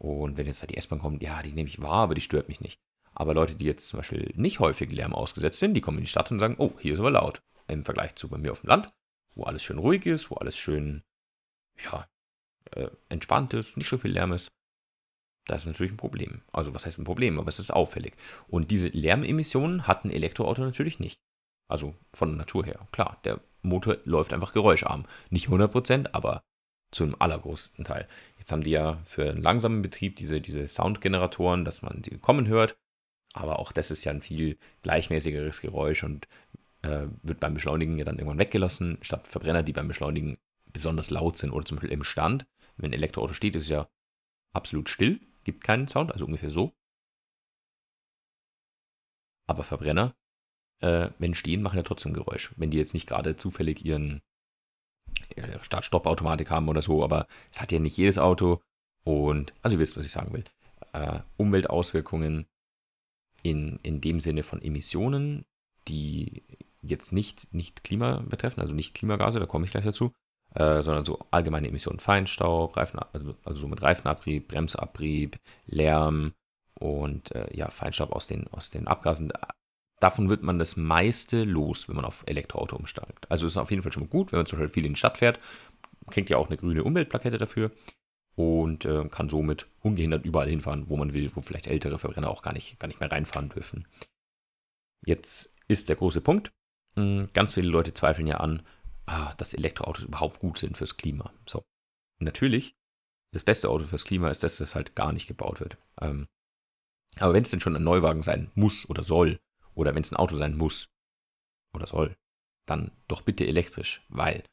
und 0.03 0.37
wenn 0.37 0.47
jetzt 0.47 0.61
da 0.61 0.67
die 0.67 0.77
S-Bahn 0.77 0.99
kommt, 0.99 1.21
ja, 1.21 1.41
die 1.41 1.53
nehme 1.53 1.69
ich 1.69 1.81
wahr, 1.81 2.03
aber 2.03 2.15
die 2.15 2.21
stört 2.21 2.49
mich 2.49 2.59
nicht. 2.59 2.79
Aber 3.15 3.33
Leute, 3.33 3.55
die 3.55 3.65
jetzt 3.65 3.87
zum 3.87 3.99
Beispiel 3.99 4.33
nicht 4.35 4.59
häufig 4.59 4.91
Lärm 4.91 5.13
ausgesetzt 5.13 5.59
sind, 5.59 5.75
die 5.75 5.81
kommen 5.81 5.99
in 5.99 6.03
die 6.03 6.09
Stadt 6.09 6.31
und 6.31 6.39
sagen, 6.39 6.55
oh, 6.57 6.73
hier 6.79 6.93
ist 6.93 6.99
aber 6.99 7.11
laut. 7.11 7.41
Im 7.67 7.85
Vergleich 7.85 8.15
zu 8.15 8.27
bei 8.27 8.37
mir 8.37 8.51
auf 8.51 8.61
dem 8.61 8.69
Land, 8.69 8.89
wo 9.35 9.43
alles 9.43 9.63
schön 9.63 9.77
ruhig 9.77 10.05
ist, 10.05 10.29
wo 10.29 10.35
alles 10.35 10.57
schön, 10.57 11.03
ja, 11.85 12.05
äh, 12.71 12.89
entspannt 13.09 13.53
ist, 13.53 13.77
nicht 13.77 13.87
so 13.87 13.97
viel 13.97 14.11
Lärm 14.11 14.33
ist. 14.33 14.51
Das 15.45 15.63
ist 15.63 15.67
natürlich 15.67 15.93
ein 15.93 15.97
Problem. 15.97 16.41
Also 16.51 16.73
was 16.73 16.85
heißt 16.85 16.99
ein 16.99 17.03
Problem, 17.03 17.37
aber 17.37 17.49
es 17.49 17.59
ist 17.59 17.71
auffällig. 17.71 18.15
Und 18.47 18.71
diese 18.71 18.87
Lärmemissionen 18.87 19.87
hat 19.87 20.05
ein 20.05 20.11
Elektroauto 20.11 20.61
natürlich 20.61 20.99
nicht. 20.99 21.19
Also 21.67 21.95
von 22.13 22.37
Natur 22.37 22.65
her. 22.65 22.87
Klar, 22.91 23.19
der 23.25 23.41
Motor 23.61 23.97
läuft 24.05 24.33
einfach 24.33 24.53
geräuscharm. 24.53 25.05
Nicht 25.29 25.47
100%, 25.47 26.09
aber 26.13 26.43
zu 26.91 27.03
einem 27.03 27.15
allergrößten 27.17 27.83
Teil. 27.83 28.07
Jetzt 28.37 28.51
haben 28.51 28.63
die 28.63 28.71
ja 28.71 28.99
für 29.05 29.29
einen 29.29 29.41
langsamen 29.41 29.81
Betrieb 29.81 30.15
diese, 30.15 30.39
diese 30.39 30.67
Soundgeneratoren, 30.67 31.65
dass 31.65 31.81
man 31.81 32.01
die 32.01 32.17
kommen 32.19 32.47
hört. 32.47 32.77
Aber 33.33 33.59
auch 33.59 33.71
das 33.71 33.89
ist 33.89 34.03
ja 34.03 34.11
ein 34.11 34.21
viel 34.21 34.57
gleichmäßigeres 34.83 35.61
Geräusch 35.61 36.03
und 36.03 36.27
äh, 36.83 37.07
wird 37.23 37.39
beim 37.39 37.55
Beschleunigen 37.55 37.97
ja 37.97 38.05
dann 38.05 38.17
irgendwann 38.17 38.37
weggelassen, 38.37 38.99
statt 39.01 39.27
Verbrenner, 39.27 39.63
die 39.63 39.73
beim 39.73 39.87
Beschleunigen 39.87 40.37
besonders 40.71 41.09
laut 41.09 41.37
sind 41.37 41.51
oder 41.51 41.65
zum 41.65 41.77
Beispiel 41.77 41.91
im 41.91 42.03
Stand. 42.03 42.45
Wenn 42.77 42.91
ein 42.91 42.93
Elektroauto 42.93 43.33
steht, 43.33 43.55
ist 43.55 43.63
es 43.63 43.69
ja 43.69 43.87
absolut 44.53 44.89
still 44.89 45.19
gibt 45.43 45.63
keinen 45.63 45.87
Sound, 45.87 46.11
also 46.11 46.25
ungefähr 46.25 46.49
so. 46.49 46.73
Aber 49.47 49.63
Verbrenner, 49.63 50.15
äh, 50.79 51.09
wenn 51.19 51.33
stehen, 51.33 51.61
machen 51.61 51.77
ja 51.77 51.83
trotzdem 51.83 52.13
Geräusch. 52.13 52.53
Wenn 52.57 52.71
die 52.71 52.77
jetzt 52.77 52.93
nicht 52.93 53.07
gerade 53.07 53.35
zufällig 53.35 53.83
ihren 53.83 54.21
Start-Stopp-Automatik 55.61 56.49
haben 56.49 56.69
oder 56.69 56.81
so, 56.81 57.03
aber 57.03 57.27
es 57.51 57.61
hat 57.61 57.71
ja 57.71 57.79
nicht 57.79 57.97
jedes 57.97 58.17
Auto. 58.17 58.61
Und, 59.03 59.53
also 59.61 59.75
ihr 59.75 59.79
wisst, 59.79 59.97
was 59.97 60.05
ich 60.05 60.11
sagen 60.11 60.33
will. 60.33 60.43
Äh, 60.93 61.19
Umweltauswirkungen 61.37 62.47
in, 63.41 63.79
in 63.83 63.99
dem 64.01 64.21
Sinne 64.21 64.43
von 64.43 64.61
Emissionen, 64.61 65.45
die 65.87 66.43
jetzt 66.81 67.11
nicht, 67.11 67.53
nicht 67.53 67.83
Klima 67.83 68.21
betreffen, 68.21 68.61
also 68.61 68.73
nicht 68.73 68.93
Klimagase, 68.93 69.39
da 69.39 69.45
komme 69.45 69.65
ich 69.65 69.71
gleich 69.71 69.85
dazu, 69.85 70.13
äh, 70.55 70.81
sondern 70.81 71.05
so 71.05 71.19
allgemeine 71.31 71.67
Emissionen 71.67 71.99
Feinstaub, 71.99 72.77
Reifen, 72.77 72.99
also, 73.11 73.35
also 73.43 73.61
so 73.61 73.67
mit 73.67 73.81
Reifenabrieb, 73.81 74.47
Bremsabrieb, 74.47 75.37
Lärm 75.65 76.33
und 76.79 77.33
äh, 77.35 77.47
ja, 77.55 77.69
Feinstaub 77.69 78.11
aus 78.11 78.27
den, 78.27 78.47
aus 78.49 78.69
den 78.69 78.87
Abgasen. 78.87 79.31
Davon 79.99 80.29
wird 80.29 80.43
man 80.43 80.59
das 80.59 80.75
meiste 80.75 81.43
los, 81.43 81.87
wenn 81.87 81.95
man 81.95 82.05
auf 82.05 82.23
Elektroauto 82.27 82.75
umsteigt. 82.75 83.29
Also 83.31 83.47
ist 83.47 83.57
auf 83.57 83.71
jeden 83.71 83.83
Fall 83.83 83.93
schon 83.93 84.03
mal 84.03 84.09
gut, 84.09 84.31
wenn 84.31 84.39
man 84.39 84.45
zum 84.45 84.59
Beispiel 84.59 84.73
viel 84.73 84.85
in 84.85 84.93
die 84.93 84.99
Stadt 84.99 85.17
fährt, 85.17 85.39
kriegt 86.09 86.29
ja 86.29 86.37
auch 86.37 86.47
eine 86.47 86.57
grüne 86.57 86.83
Umweltplakette 86.83 87.37
dafür 87.37 87.71
und 88.35 88.85
äh, 88.85 89.07
kann 89.09 89.29
somit 89.29 89.67
ungehindert 89.81 90.25
überall 90.25 90.49
hinfahren, 90.49 90.89
wo 90.89 90.97
man 90.97 91.13
will, 91.13 91.31
wo 91.35 91.41
vielleicht 91.41 91.67
ältere 91.67 91.97
Verbrenner 91.97 92.29
auch 92.29 92.41
gar 92.41 92.53
nicht, 92.53 92.79
gar 92.79 92.87
nicht 92.87 92.99
mehr 92.99 93.11
reinfahren 93.11 93.49
dürfen. 93.49 93.87
Jetzt 95.05 95.55
ist 95.67 95.89
der 95.89 95.95
große 95.95 96.21
Punkt. 96.21 96.51
Hm, 96.95 97.27
ganz 97.33 97.53
viele 97.53 97.69
Leute 97.69 97.93
zweifeln 97.93 98.27
ja 98.27 98.37
an, 98.37 98.61
ah, 99.05 99.33
dass 99.35 99.53
Elektroautos 99.53 100.03
überhaupt 100.03 100.39
gut 100.39 100.57
sind 100.57 100.77
fürs 100.77 100.97
Klima. 100.97 101.33
So. 101.47 101.63
natürlich, 102.19 102.75
das 103.33 103.43
beste 103.43 103.69
Auto 103.69 103.85
fürs 103.85 104.05
Klima 104.05 104.29
ist, 104.29 104.43
dass 104.43 104.57
das 104.57 104.75
halt 104.75 104.95
gar 104.95 105.11
nicht 105.11 105.27
gebaut 105.27 105.59
wird. 105.59 105.77
Ähm, 105.99 106.27
aber 107.17 107.33
wenn 107.33 107.43
es 107.43 107.49
denn 107.49 107.59
schon 107.59 107.75
ein 107.75 107.83
Neuwagen 107.83 108.23
sein 108.23 108.51
muss 108.55 108.89
oder 108.89 109.03
soll, 109.03 109.39
oder 109.75 109.95
wenn 109.95 110.03
es 110.03 110.11
ein 110.11 110.17
Auto 110.17 110.35
sein 110.35 110.55
muss 110.55 110.89
oder 111.73 111.87
soll, 111.87 112.15
dann 112.67 112.91
doch 113.07 113.21
bitte 113.21 113.45
elektrisch, 113.45 114.05
weil 114.09 114.43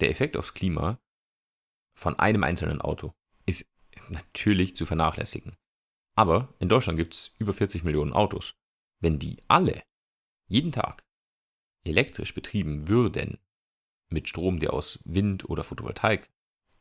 der 0.00 0.10
Effekt 0.10 0.36
aufs 0.36 0.54
Klima 0.54 0.98
von 1.94 2.18
einem 2.18 2.42
einzelnen 2.42 2.80
Auto 2.80 3.12
ist 3.46 3.66
natürlich 4.08 4.74
zu 4.76 4.86
vernachlässigen. 4.86 5.54
Aber 6.16 6.54
in 6.58 6.68
Deutschland 6.68 6.98
gibt 6.98 7.14
es 7.14 7.34
über 7.38 7.52
40 7.52 7.84
Millionen 7.84 8.12
Autos. 8.12 8.54
Wenn 9.00 9.18
die 9.18 9.42
alle 9.48 9.82
jeden 10.48 10.72
Tag 10.72 11.04
elektrisch 11.84 12.34
betrieben 12.34 12.88
würden, 12.88 13.38
mit 14.12 14.28
Strom, 14.28 14.58
der 14.58 14.72
aus 14.72 15.00
Wind 15.04 15.48
oder 15.48 15.64
Photovoltaik 15.64 16.30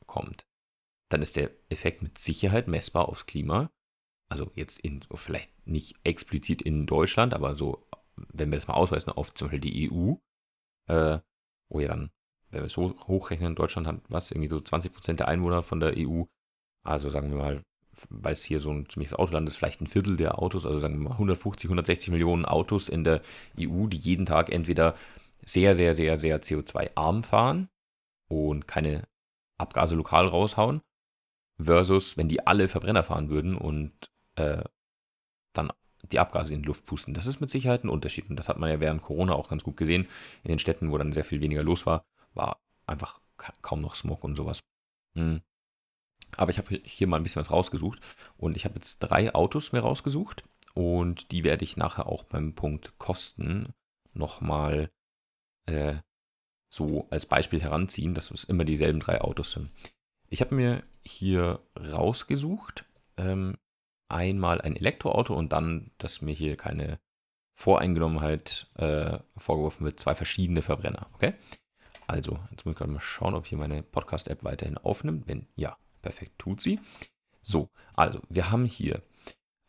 kommt, 0.06 0.46
dann 1.10 1.22
ist 1.22 1.36
der 1.36 1.52
Effekt 1.70 2.02
mit 2.02 2.18
Sicherheit 2.18 2.68
messbar 2.68 3.10
aufs 3.10 3.26
Klima. 3.26 3.72
Also 4.30 4.50
jetzt 4.56 4.80
in, 4.80 5.02
vielleicht 5.14 5.68
nicht 5.68 5.96
explizit 6.04 6.62
in 6.62 6.86
Deutschland, 6.86 7.34
aber 7.34 7.56
so, 7.56 7.86
wenn 8.16 8.50
wir 8.50 8.58
das 8.58 8.68
mal 8.68 8.76
ausweisen 8.76 9.12
auf 9.12 9.34
zum 9.34 9.48
Beispiel 9.48 9.60
die 9.60 9.92
EU, 9.92 10.14
äh, 10.88 11.20
wo 11.70 11.80
ja 11.80 11.90
dann, 11.90 12.12
wenn 12.50 12.62
wir 12.62 12.68
es 12.68 12.74
so 12.74 12.96
hochrechnen, 13.08 13.56
Deutschland 13.56 13.88
hat 13.88 14.02
was, 14.08 14.32
irgendwie 14.32 14.50
so 14.50 14.58
20% 14.58 15.14
der 15.14 15.28
Einwohner 15.28 15.64
von 15.64 15.80
der 15.80 15.96
EU, 15.98 16.24
also 16.84 17.10
sagen 17.10 17.30
wir 17.30 17.38
mal, 17.38 17.64
weil 18.10 18.34
es 18.34 18.44
hier 18.44 18.60
so 18.60 18.72
ein 18.72 18.88
ziemliches 18.90 19.14
Autoland 19.14 19.48
ist, 19.50 19.58
vielleicht 19.58 19.82
ein 19.82 19.88
Viertel 19.88 20.16
der 20.18 20.40
Autos, 20.40 20.66
also 20.66 20.80
sagen 20.80 20.96
wir 20.96 21.10
mal 21.10 21.14
150, 21.14 21.68
160 21.70 22.10
Millionen 22.12 22.46
Autos 22.46 22.90
in 22.90 23.04
der 23.04 23.22
EU, 23.60 23.88
die 23.88 23.98
jeden 23.98 24.26
Tag 24.26 24.50
entweder 24.50 24.96
sehr, 25.44 25.76
sehr, 25.76 25.94
sehr, 25.94 26.18
sehr 26.18 26.42
CO2-arm 26.42 27.24
fahren 27.24 27.70
und 28.28 28.68
keine 28.68 29.08
Abgase 29.58 29.96
lokal 29.96 30.28
raushauen, 30.28 30.82
versus 31.60 32.18
wenn 32.18 32.28
die 32.28 32.46
alle 32.46 32.68
Verbrenner 32.68 33.04
fahren 33.04 33.30
würden 33.30 33.56
und 33.56 33.94
äh, 34.36 34.64
dann 35.54 35.72
die 36.12 36.20
Abgase 36.20 36.54
in 36.54 36.62
die 36.62 36.68
Luft 36.68 36.86
pusten. 36.86 37.14
Das 37.14 37.26
ist 37.26 37.42
mit 37.42 37.50
Sicherheit 37.50 37.84
ein 37.84 37.90
Unterschied. 37.90 38.30
Und 38.30 38.38
das 38.38 38.50
hat 38.50 38.58
man 38.58 38.70
ja 38.70 38.80
während 38.80 39.02
Corona 39.02 39.34
auch 39.34 39.50
ganz 39.50 39.64
gut 39.64 39.78
gesehen. 39.78 40.08
In 40.44 40.50
den 40.50 40.60
Städten, 40.60 40.92
wo 40.92 40.98
dann 40.98 41.14
sehr 41.14 41.24
viel 41.24 41.42
weniger 41.42 41.64
los 41.64 41.86
war, 41.86 42.04
war 42.34 42.60
einfach 42.88 43.20
kaum 43.62 43.82
noch 43.82 43.96
Smog 43.96 44.24
und 44.24 44.36
sowas. 44.36 44.60
Hm. 45.16 45.42
Aber 46.38 46.52
ich 46.52 46.58
habe 46.58 46.80
hier 46.84 47.08
mal 47.08 47.18
ein 47.18 47.24
bisschen 47.24 47.42
was 47.42 47.52
rausgesucht. 47.52 48.00
Und 48.38 48.56
ich 48.56 48.66
habe 48.66 48.76
jetzt 48.76 49.00
drei 49.00 49.34
Autos 49.36 49.72
mir 49.74 49.82
rausgesucht. 49.82 50.44
Und 50.74 51.32
die 51.32 51.44
werde 51.44 51.64
ich 51.64 51.78
nachher 51.78 52.08
auch 52.08 52.24
beim 52.24 52.56
Punkt 52.56 52.98
Kosten 52.98 53.74
nochmal 54.14 54.90
äh, 55.66 55.96
so 56.68 57.08
als 57.10 57.26
Beispiel 57.26 57.62
heranziehen, 57.62 58.14
dass 58.14 58.32
es 58.32 58.44
immer 58.44 58.64
dieselben 58.64 59.00
drei 59.00 59.22
Autos 59.22 59.52
sind. 59.52 59.70
Ich 60.30 60.42
habe 60.42 60.56
mir 60.56 60.84
hier 61.02 61.60
rausgesucht, 61.78 62.86
ähm, 63.18 63.58
einmal 64.08 64.62
ein 64.62 64.76
Elektroauto 64.76 65.36
und 65.36 65.52
dann, 65.52 65.92
dass 65.98 66.22
mir 66.22 66.34
hier 66.34 66.56
keine 66.56 67.00
Voreingenommenheit 67.56 68.68
äh, 68.76 69.20
vorgeworfen 69.38 69.86
wird, 69.86 70.00
zwei 70.00 70.16
verschiedene 70.16 70.62
Verbrenner. 70.62 71.10
Okay? 71.14 71.34
Also, 72.08 72.40
jetzt 72.52 72.66
muss 72.66 72.74
ich 72.74 72.78
gerade 72.78 72.92
mal 72.92 73.00
schauen, 73.00 73.36
ob 73.36 73.46
hier 73.46 73.58
meine 73.58 73.84
Podcast-App 73.84 74.44
weiterhin 74.44 74.78
aufnimmt. 74.78 75.28
Wenn 75.28 75.48
ja, 75.56 75.78
perfekt 76.02 76.40
tut 76.40 76.62
sie. 76.62 76.80
So, 77.42 77.70
also, 77.94 78.22
wir 78.30 78.52
haben 78.52 78.66
hier 78.66 79.02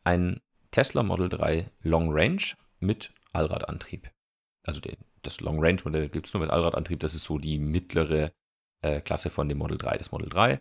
ein 0.04 0.40
Tesla 0.70 1.02
Model 1.02 1.28
3 1.28 1.70
Long 1.82 2.10
Range 2.10 2.42
mit 2.80 3.12
Allradantrieb. 3.32 4.10
Also 4.64 4.80
den, 4.80 4.96
das 5.22 5.40
Long 5.40 5.58
Range 5.64 5.80
Modell 5.84 6.08
gibt 6.08 6.26
es 6.26 6.34
nur 6.34 6.42
mit 6.42 6.50
Allradantrieb. 6.50 7.00
Das 7.00 7.14
ist 7.14 7.24
so 7.24 7.38
die 7.38 7.58
mittlere 7.58 8.32
äh, 8.82 9.00
Klasse 9.00 9.30
von 9.30 9.48
dem 9.48 9.58
Model 9.58 9.78
3. 9.78 9.98
Das 9.98 10.12
Model 10.12 10.28
3 10.28 10.60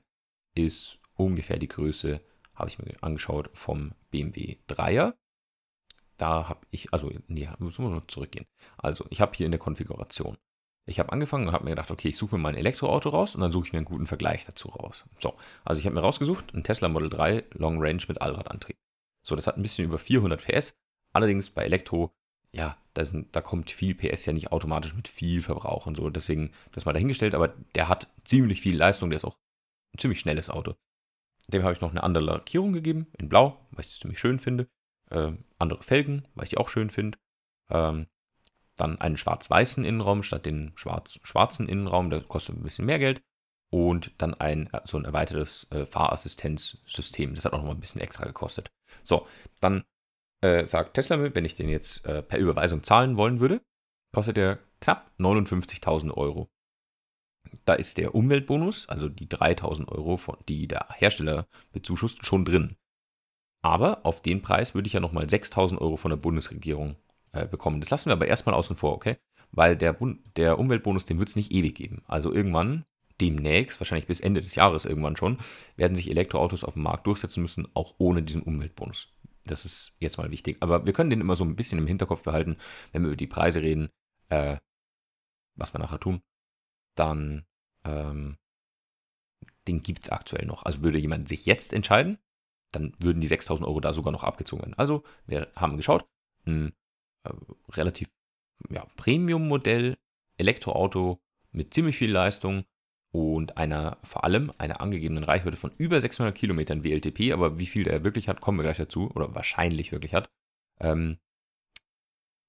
ist 0.56 1.00
ungefähr 1.15 1.58
die 1.58 1.67
Größe 1.67 2.21
habe 2.56 2.69
ich 2.69 2.80
mir 2.80 2.95
angeschaut 3.02 3.50
vom 3.54 3.93
BMW 4.12 4.58
3er. 4.69 5.13
Da 6.17 6.47
habe 6.47 6.67
ich, 6.69 6.93
also, 6.93 7.12
nee, 7.28 7.50
müssen 7.60 7.84
wir 7.84 7.89
noch 7.89 8.08
zurückgehen. 8.08 8.45
Also, 8.78 9.06
ich 9.10 9.21
habe 9.21 9.36
hier 9.36 9.47
in 9.47 9.52
der 9.52 9.60
Konfiguration. 9.60 10.38
Ich 10.86 11.00
habe 11.00 11.12
angefangen 11.12 11.47
und 11.47 11.54
habe 11.54 11.63
mir 11.63 11.71
gedacht, 11.71 11.91
okay, 11.91 12.10
ich 12.10 12.17
suche 12.17 12.36
mir 12.36 12.41
mein 12.41 12.56
Elektroauto 12.56 13.10
raus 13.10 13.36
und 13.36 13.41
dann 13.41 13.52
suche 13.52 13.67
ich 13.67 13.74
mir 13.74 13.80
einen 13.80 13.86
guten 13.86 14.08
Vergleich 14.08 14.45
dazu 14.45 14.69
raus. 14.69 15.06
So, 15.19 15.36
also 15.63 15.80
ich 15.80 15.86
habe 15.86 15.95
mir 15.95 16.02
rausgesucht, 16.02 16.54
ein 16.54 16.63
Tesla 16.63 16.89
Model 16.89 17.10
3 17.10 17.45
Long 17.54 17.82
Range 17.82 18.02
mit 18.08 18.21
Allradantrieb. 18.21 18.78
So, 19.24 19.36
das 19.36 19.47
hat 19.47 19.58
ein 19.58 19.62
bisschen 19.62 19.86
über 19.86 20.00
400 20.00 20.43
PS. 20.43 20.76
Allerdings 21.13 21.50
bei 21.50 21.63
Elektro, 21.63 22.12
ja, 22.53 22.77
da, 22.93 23.05
sind, 23.05 23.35
da 23.35 23.41
kommt 23.41 23.71
viel 23.71 23.95
PS 23.95 24.25
ja 24.25 24.33
nicht 24.33 24.51
automatisch 24.51 24.93
mit 24.93 25.07
viel 25.07 25.41
Verbrauch 25.41 25.85
und 25.85 25.95
so. 25.95 26.09
Deswegen 26.09 26.51
das 26.71 26.85
mal 26.85 26.93
dahingestellt, 26.93 27.33
aber 27.33 27.49
der 27.75 27.87
hat 27.87 28.07
ziemlich 28.25 28.61
viel 28.61 28.75
Leistung, 28.75 29.09
der 29.09 29.17
ist 29.17 29.25
auch 29.25 29.37
ein 29.93 29.99
ziemlich 29.99 30.19
schnelles 30.19 30.49
Auto. 30.49 30.75
Dem 31.47 31.63
habe 31.63 31.73
ich 31.73 31.81
noch 31.81 31.91
eine 31.91 32.03
andere 32.03 32.23
Lackierung 32.23 32.73
gegeben, 32.73 33.07
in 33.17 33.29
Blau, 33.29 33.57
weil 33.71 33.85
ich 33.85 33.91
es 33.91 33.99
ziemlich 33.99 34.19
schön 34.19 34.39
finde. 34.39 34.67
Äh, 35.09 35.33
andere 35.59 35.83
Felgen, 35.83 36.27
weil 36.35 36.43
ich 36.43 36.51
die 36.51 36.57
auch 36.57 36.69
schön 36.69 36.89
finde. 36.89 37.17
Ähm, 37.69 38.07
dann 38.75 38.99
einen 38.99 39.17
schwarz-weißen 39.17 39.85
Innenraum 39.85 40.23
statt 40.23 40.45
den 40.45 40.71
schwarz-schwarzen 40.75 41.67
Innenraum, 41.67 42.09
der 42.09 42.21
kostet 42.21 42.57
ein 42.57 42.63
bisschen 42.63 42.85
mehr 42.85 42.99
Geld. 42.99 43.21
Und 43.69 44.11
dann 44.17 44.33
ein 44.33 44.69
so 44.83 44.97
ein 44.97 45.05
erweitertes 45.05 45.71
äh, 45.71 45.85
Fahrassistenzsystem. 45.85 47.35
Das 47.35 47.45
hat 47.45 47.53
auch 47.53 47.59
noch 47.59 47.65
mal 47.65 47.71
ein 47.71 47.79
bisschen 47.79 48.01
extra 48.01 48.25
gekostet. 48.25 48.69
So, 49.01 49.27
dann 49.61 49.85
äh, 50.41 50.65
sagt 50.65 50.95
Tesla 50.95 51.17
mir, 51.17 51.36
wenn 51.36 51.45
ich 51.45 51.56
den 51.56 51.69
jetzt 51.69 52.06
äh, 52.06 52.21
per 52.21 52.39
Überweisung 52.39 52.84
zahlen 52.84 53.17
wollen 53.17 53.39
würde, 53.39 53.62
kostet 54.13 54.38
der 54.38 54.60
knapp 54.80 55.12
59.000 55.19 56.12
Euro. 56.12 56.49
Da 57.65 57.73
ist 57.73 57.97
der 57.97 58.15
Umweltbonus, 58.15 58.88
also 58.89 59.10
die 59.10 59.27
3000 59.27 59.89
Euro, 59.89 60.17
von, 60.17 60.38
die 60.47 60.67
der 60.67 60.88
Hersteller 60.89 61.47
bezuschusst, 61.71 62.25
schon 62.25 62.45
drin. 62.45 62.75
Aber 63.63 64.06
auf 64.06 64.21
den 64.21 64.41
Preis 64.41 64.73
würde 64.73 64.88
ich 64.88 64.93
ja 64.93 64.99
nochmal 64.99 65.30
6000 65.30 65.80
Euro 65.80 65.97
von 65.97 66.10
der 66.10 66.17
Bundesregierung 66.17 66.95
äh, 67.32 67.47
bekommen. 67.47 67.80
Das 67.80 67.89
lassen 67.89 68.10
wir 68.10 68.13
aber 68.13 68.27
erstmal 68.27 68.56
außen 68.56 68.75
vor, 68.75 68.93
okay? 68.93 69.17
Weil 69.51 69.75
der, 69.75 69.97
der 70.36 70.58
Umweltbonus, 70.58 71.06
den 71.06 71.19
wird 71.19 71.30
es 71.30 71.36
nicht 71.36 71.51
ewig 71.51 71.75
geben. 71.75 72.04
Also 72.08 72.34
irgendwann, 72.34 72.86
demnächst, 73.19 73.80
wahrscheinlich 73.80 74.08
bis 74.08 74.19
Ende 74.19 74.41
des 74.41 74.56
Jahres 74.56 74.86
irgendwann 74.86 75.17
schon, 75.17 75.39
werden 75.75 75.95
sich 75.95 76.10
Elektroautos 76.10 76.63
auf 76.63 76.73
dem 76.73 76.84
Markt 76.84 77.06
durchsetzen 77.06 77.41
müssen, 77.41 77.67
auch 77.73 77.95
ohne 77.97 78.23
diesen 78.23 78.41
Umweltbonus. 78.41 79.10
Das 79.45 79.65
ist 79.65 79.93
jetzt 79.99 80.17
mal 80.17 80.32
wichtig. 80.32 80.58
Aber 80.60 80.86
wir 80.86 80.93
können 80.93 81.10
den 81.10 81.21
immer 81.21 81.36
so 81.36 81.43
ein 81.43 81.56
bisschen 81.56 81.80
im 81.80 81.88
Hinterkopf 81.88 82.23
behalten, 82.23 82.58
wenn 82.91 83.01
wir 83.01 83.10
über 83.10 83.17
die 83.17 83.27
Preise 83.27 83.62
reden, 83.62 83.89
äh, 84.30 84.58
was 85.56 85.73
wir 85.73 85.80
nachher 85.80 85.99
tun 85.99 86.21
dann 86.95 87.45
ähm, 87.84 88.38
den 89.67 89.82
gibt 89.82 90.04
es 90.04 90.10
aktuell 90.10 90.45
noch. 90.45 90.63
Also 90.63 90.84
würde 90.84 90.99
jemand 90.99 91.30
sich 91.30 91.45
jetzt 91.45 91.73
entscheiden, 91.73 92.17
dann 92.71 92.93
würden 92.99 93.21
die 93.21 93.27
6000 93.27 93.67
Euro 93.67 93.80
da 93.80 93.93
sogar 93.93 94.12
noch 94.12 94.23
abgezogen 94.23 94.62
werden. 94.63 94.75
Also 94.77 95.04
wir 95.25 95.51
haben 95.56 95.77
geschaut, 95.77 96.08
ein 96.45 96.73
äh, 97.23 97.32
relativ 97.69 98.10
ja, 98.69 98.86
Premium-Modell, 98.97 99.97
Elektroauto 100.38 101.21
mit 101.51 101.73
ziemlich 101.73 101.97
viel 101.97 102.12
Leistung 102.12 102.65
und 103.12 103.58
einer 103.58 103.97
vor 104.04 104.24
allem 104.24 104.52
einer 104.58 104.82
angegebenen 104.82 105.24
Reichweite 105.24 105.58
von 105.58 105.71
über 105.78 106.00
600 106.00 106.34
Kilometern 106.36 106.84
WLTP, 106.84 107.34
aber 107.34 107.58
wie 107.58 107.65
viel 107.65 107.84
der 107.84 108.04
wirklich 108.04 108.30
hat, 108.30 108.41
kommen 108.41 108.58
wir 108.58 108.63
gleich 108.63 108.78
dazu, 108.78 109.12
oder 109.12 109.36
wahrscheinlich 109.36 109.91
wirklich 109.91 110.13
hat. 110.13 110.30
Ähm, 110.80 111.17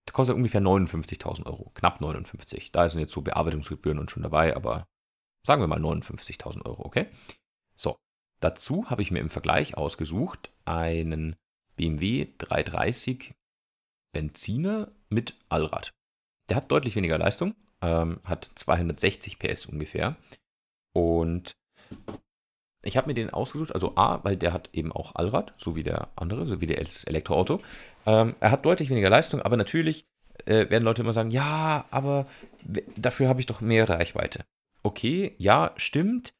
der 0.07 0.15
kostet 0.15 0.37
ungefähr 0.37 0.61
59.000 0.61 1.47
Euro, 1.47 1.71
knapp 1.75 2.01
59. 2.01 2.73
Da 2.73 2.89
sind 2.89 3.01
jetzt 3.01 3.13
so 3.13 3.23
Bearbeitungsgebühren 3.23 3.99
und 3.99 4.11
schon 4.11 4.23
dabei, 4.23 4.55
aber 4.57 4.87
sagen 5.47 5.63
wir 5.63 5.69
mal 5.69 5.81
59.000 5.81 6.65
Euro, 6.65 6.85
okay? 6.85 7.09
So, 7.75 7.97
dazu 8.41 8.91
habe 8.91 9.03
ich 9.03 9.11
mir 9.11 9.21
im 9.21 9.31
Vergleich 9.31 9.77
ausgesucht 9.77 10.53
einen 10.65 11.37
BMW 11.77 12.29
330 12.39 13.35
Benziner 14.13 14.93
mit 15.09 15.35
Allrad. 15.49 15.91
Der 16.49 16.57
hat 16.57 16.71
deutlich 16.71 16.97
weniger 16.97 17.19
Leistung, 17.19 17.55
ähm, 17.81 18.21
hat 18.25 18.51
260 18.55 19.39
PS 19.39 19.67
ungefähr. 19.67 20.17
Und 20.93 21.57
ich 22.83 22.97
habe 22.97 23.07
mir 23.07 23.15
den 23.15 23.31
ausgesucht, 23.31 23.75
also 23.75 23.97
A, 23.97 24.23
weil 24.25 24.37
der 24.37 24.53
hat 24.53 24.71
eben 24.73 24.93
auch 24.93 25.15
Allrad, 25.15 25.55
so 25.57 25.77
wie 25.77 25.85
der 25.85 26.09
andere, 26.17 26.47
so 26.47 26.61
wie 26.61 26.67
das 26.67 27.05
Elektroauto. 27.05 27.61
Ähm, 28.07 28.35
er 28.41 28.51
hat 28.51 28.65
deutlich 28.65 28.91
weniger 28.91 29.11
Leistung, 29.11 29.41
aber 29.41 29.57
natürlich 29.57 30.07
äh, 30.47 30.69
werden 30.69 30.85
Leute 30.85 31.03
immer 31.03 31.13
sagen, 31.13 31.31
ja, 31.31 31.85
aber 31.91 32.27
dafür 32.97 33.29
habe 33.29 33.41
ich 33.41 33.47
doch 33.47 33.61
mehr 33.61 33.89
Reichweite. 33.89 34.45
Okay, 34.83 35.35
ja, 35.39 35.73
stimmt. 35.77 36.35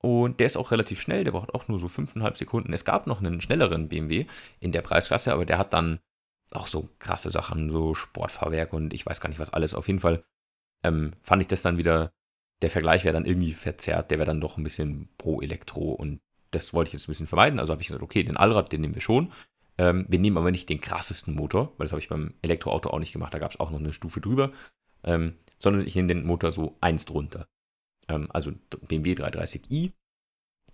Und 0.00 0.40
der 0.40 0.46
ist 0.46 0.56
auch 0.56 0.70
relativ 0.70 1.00
schnell, 1.00 1.24
der 1.24 1.32
braucht 1.32 1.54
auch 1.54 1.68
nur 1.68 1.78
so 1.78 1.88
5,5 1.88 2.36
Sekunden. 2.36 2.72
Es 2.72 2.84
gab 2.84 3.06
noch 3.06 3.20
einen 3.20 3.40
schnelleren 3.40 3.88
BMW 3.88 4.26
in 4.60 4.72
der 4.72 4.82
Preisklasse, 4.82 5.32
aber 5.32 5.44
der 5.44 5.58
hat 5.58 5.72
dann 5.72 6.00
auch 6.52 6.68
so 6.68 6.88
krasse 6.98 7.30
Sachen, 7.30 7.70
so 7.70 7.94
Sportfahrwerk 7.94 8.72
und 8.72 8.94
ich 8.94 9.04
weiß 9.04 9.20
gar 9.20 9.28
nicht 9.28 9.40
was 9.40 9.52
alles. 9.52 9.74
Auf 9.74 9.88
jeden 9.88 10.00
Fall 10.00 10.24
ähm, 10.84 11.14
fand 11.22 11.42
ich 11.42 11.48
das 11.48 11.62
dann 11.62 11.76
wieder 11.76 12.12
der 12.62 12.70
Vergleich 12.70 13.04
wäre 13.04 13.12
dann 13.12 13.26
irgendwie 13.26 13.52
verzerrt, 13.52 14.10
der 14.10 14.18
wäre 14.18 14.26
dann 14.26 14.40
doch 14.40 14.56
ein 14.56 14.64
bisschen 14.64 15.08
pro 15.18 15.40
Elektro 15.40 15.92
und 15.92 16.20
das 16.50 16.72
wollte 16.72 16.88
ich 16.88 16.92
jetzt 16.94 17.08
ein 17.08 17.12
bisschen 17.12 17.26
vermeiden. 17.26 17.60
Also 17.60 17.72
habe 17.72 17.82
ich 17.82 17.88
gesagt, 17.88 18.02
okay, 18.02 18.22
den 18.22 18.36
Allrad, 18.36 18.72
den 18.72 18.80
nehmen 18.80 18.94
wir 18.94 19.02
schon. 19.02 19.32
Ähm, 19.78 20.06
wir 20.08 20.18
nehmen 20.18 20.38
aber 20.38 20.50
nicht 20.50 20.68
den 20.68 20.80
krassesten 20.80 21.34
Motor, 21.34 21.72
weil 21.76 21.84
das 21.84 21.92
habe 21.92 22.00
ich 22.00 22.08
beim 22.08 22.34
Elektroauto 22.40 22.90
auch 22.90 22.98
nicht 22.98 23.12
gemacht. 23.12 23.34
Da 23.34 23.38
gab 23.38 23.50
es 23.50 23.60
auch 23.60 23.70
noch 23.70 23.78
eine 23.78 23.92
Stufe 23.92 24.20
drüber, 24.20 24.52
ähm, 25.04 25.34
sondern 25.58 25.86
ich 25.86 25.94
nehme 25.94 26.08
den 26.08 26.24
Motor 26.24 26.52
so 26.52 26.76
eins 26.80 27.04
drunter. 27.04 27.46
Ähm, 28.08 28.28
also 28.30 28.52
BMW 28.88 29.12
330i 29.12 29.92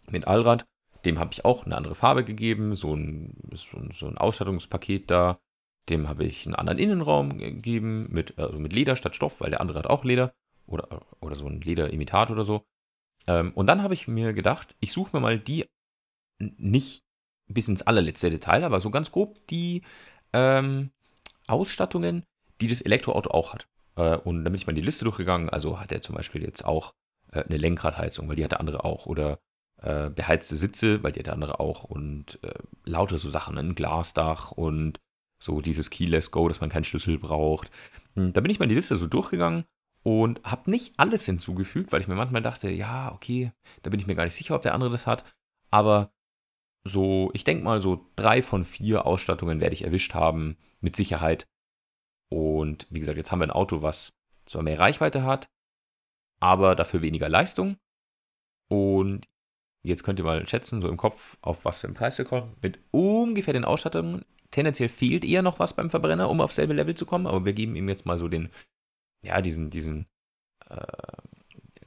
mit 0.09 0.27
Allrad. 0.27 0.67
Dem 1.05 1.19
habe 1.19 1.33
ich 1.33 1.45
auch 1.45 1.67
eine 1.67 1.77
andere 1.77 1.97
Farbe 1.97 2.23
gegeben, 2.23 2.77
so 2.77 2.95
ein, 2.95 3.35
so 3.55 3.77
ein, 3.77 3.91
so 3.93 4.07
ein 4.07 4.19
Ausstattungspaket 4.19 5.11
da. 5.11 5.41
Dem 5.89 6.09
habe 6.09 6.25
ich 6.25 6.47
einen 6.47 6.55
anderen 6.55 6.79
Innenraum 6.79 7.39
gegeben, 7.39 8.07
mit, 8.09 8.39
also 8.39 8.61
mit 8.61 8.73
Leder 8.73 8.95
statt 8.95 9.17
Stoff, 9.17 9.41
weil 9.41 9.51
der 9.51 9.61
andere 9.61 9.81
hat 9.81 9.87
auch 9.89 10.05
Leder 10.05 10.33
oder, 10.67 11.03
oder 11.21 11.37
so 11.37 11.47
ein 11.47 11.61
Lederimitat 11.61 12.31
oder 12.31 12.45
so. 12.45 12.65
Ähm, 13.27 13.53
und 13.55 13.67
dann 13.67 13.83
habe 13.83 13.95
ich 13.95 14.09
mir 14.09 14.33
gedacht, 14.33 14.75
ich 14.81 14.93
suche 14.93 15.17
mir 15.17 15.21
mal 15.21 15.39
die, 15.39 15.67
nicht 16.39 17.05
bis 17.47 17.69
ins 17.69 17.83
allerletzte 17.83 18.31
Detail, 18.31 18.65
aber 18.65 18.81
so 18.81 18.91
ganz 18.91 19.13
grob 19.13 19.47
die 19.49 19.83
ähm, 20.33 20.91
Ausstattungen, 21.47 22.25
die 22.61 22.69
das 22.69 22.81
Elektroauto 22.81 23.31
auch 23.31 23.53
hat. 23.53 23.69
Äh, 23.97 24.17
und 24.17 24.45
damit 24.45 24.61
ich 24.61 24.67
mal 24.67 24.73
die 24.73 24.81
Liste 24.81 25.05
durchgegangen, 25.05 25.51
also 25.51 25.81
hat 25.81 25.93
er 25.93 26.01
zum 26.01 26.15
Beispiel 26.15 26.43
jetzt 26.43 26.65
auch 26.65 26.95
äh, 27.33 27.43
eine 27.43 27.57
Lenkradheizung, 27.57 28.29
weil 28.29 28.37
die 28.37 28.45
hat 28.45 28.53
der 28.53 28.61
andere 28.61 28.85
auch. 28.85 29.07
Oder 29.07 29.39
äh, 29.83 30.11
beheizte 30.11 30.57
Sitze, 30.57 31.03
weil 31.03 31.13
die 31.13 31.23
der 31.23 31.33
andere 31.33 31.61
auch 31.61 31.85
und 31.85 32.39
äh, 32.43 32.55
lauter 32.85 33.19
so 33.19 33.29
Sachen, 33.29 33.59
ein 33.59 33.75
Glasdach 33.75 34.53
und 34.53 35.01
so 35.39 35.61
dieses 35.61 35.91
Keyless 35.91 36.31
Go, 36.31 36.49
dass 36.49 36.61
man 36.61 36.71
keinen 36.71 36.85
Schlüssel 36.85 37.19
braucht. 37.19 37.71
Hm, 38.15 38.33
da 38.33 38.41
bin 38.41 38.51
ich 38.51 38.61
mal 38.61 38.69
die 38.69 38.77
Liste 38.77 38.97
so 38.97 39.07
durchgegangen 39.07 39.65
und 40.03 40.43
habe 40.45 40.71
nicht 40.71 40.95
alles 40.97 41.27
hinzugefügt, 41.27 41.93
weil 41.93 42.01
ich 42.01 42.09
mir 42.09 42.15
manchmal 42.15 42.43
dachte, 42.43 42.71
ja, 42.71 43.13
okay, 43.13 43.53
da 43.83 43.91
bin 43.91 44.01
ich 44.01 44.07
mir 44.07 44.15
gar 44.15 44.25
nicht 44.25 44.35
sicher, 44.35 44.55
ob 44.55 44.63
der 44.63 44.75
andere 44.75 44.91
das 44.91 45.07
hat. 45.07 45.33
Aber 45.71 46.13
so, 46.85 47.31
ich 47.35 47.45
denke 47.45 47.65
mal, 47.65 47.81
so 47.81 48.07
drei 48.17 48.43
von 48.43 48.65
vier 48.65 49.07
Ausstattungen 49.07 49.61
werde 49.61 49.75
ich 49.75 49.85
erwischt 49.85 50.15
haben, 50.15 50.57
mit 50.81 50.97
Sicherheit. 50.97 51.47
Und 52.29 52.87
wie 52.91 52.99
gesagt, 52.99 53.17
jetzt 53.17 53.31
haben 53.31 53.39
wir 53.39 53.47
ein 53.47 53.53
Auto, 53.53 53.83
was 53.83 54.15
zwar 54.47 54.63
mehr 54.63 54.79
Reichweite 54.79 55.23
hat, 55.23 55.49
aber 56.41 56.75
dafür 56.75 57.03
weniger 57.03 57.29
Leistung. 57.29 57.77
Und 58.69 59.29
jetzt 59.85 60.03
könnt 60.03 60.19
ihr 60.19 60.25
mal 60.25 60.47
schätzen, 60.49 60.81
so 60.81 60.89
im 60.89 60.97
Kopf, 60.97 61.37
auf 61.41 61.65
was 61.65 61.81
für 61.81 61.87
einen 61.87 61.95
Preis 61.95 62.19
wir 62.19 62.25
kommen. 62.25 62.57
Mit 62.61 62.81
ungefähr 62.91 63.53
den 63.53 63.65
Ausstattungen. 63.65 64.25
Tendenziell 64.51 64.89
fehlt 64.89 65.25
eher 65.25 65.43
noch 65.43 65.61
was 65.61 65.75
beim 65.75 65.91
Verbrenner, 65.91 66.29
um 66.29 66.41
auf 66.41 66.53
selbe 66.53 66.75
Level 66.75 66.95
zu 66.95 67.07
kommen, 67.07 67.27
aber 67.27 67.45
wir 67.45 67.53
geben 67.53 67.77
ihm 67.77 67.89
jetzt 67.89 68.05
mal 68.05 68.19
so 68.19 68.29
den, 68.29 68.51
ja, 69.25 69.41
diesen, 69.41 69.71
diesen, 69.71 70.07
äh, 70.69 70.87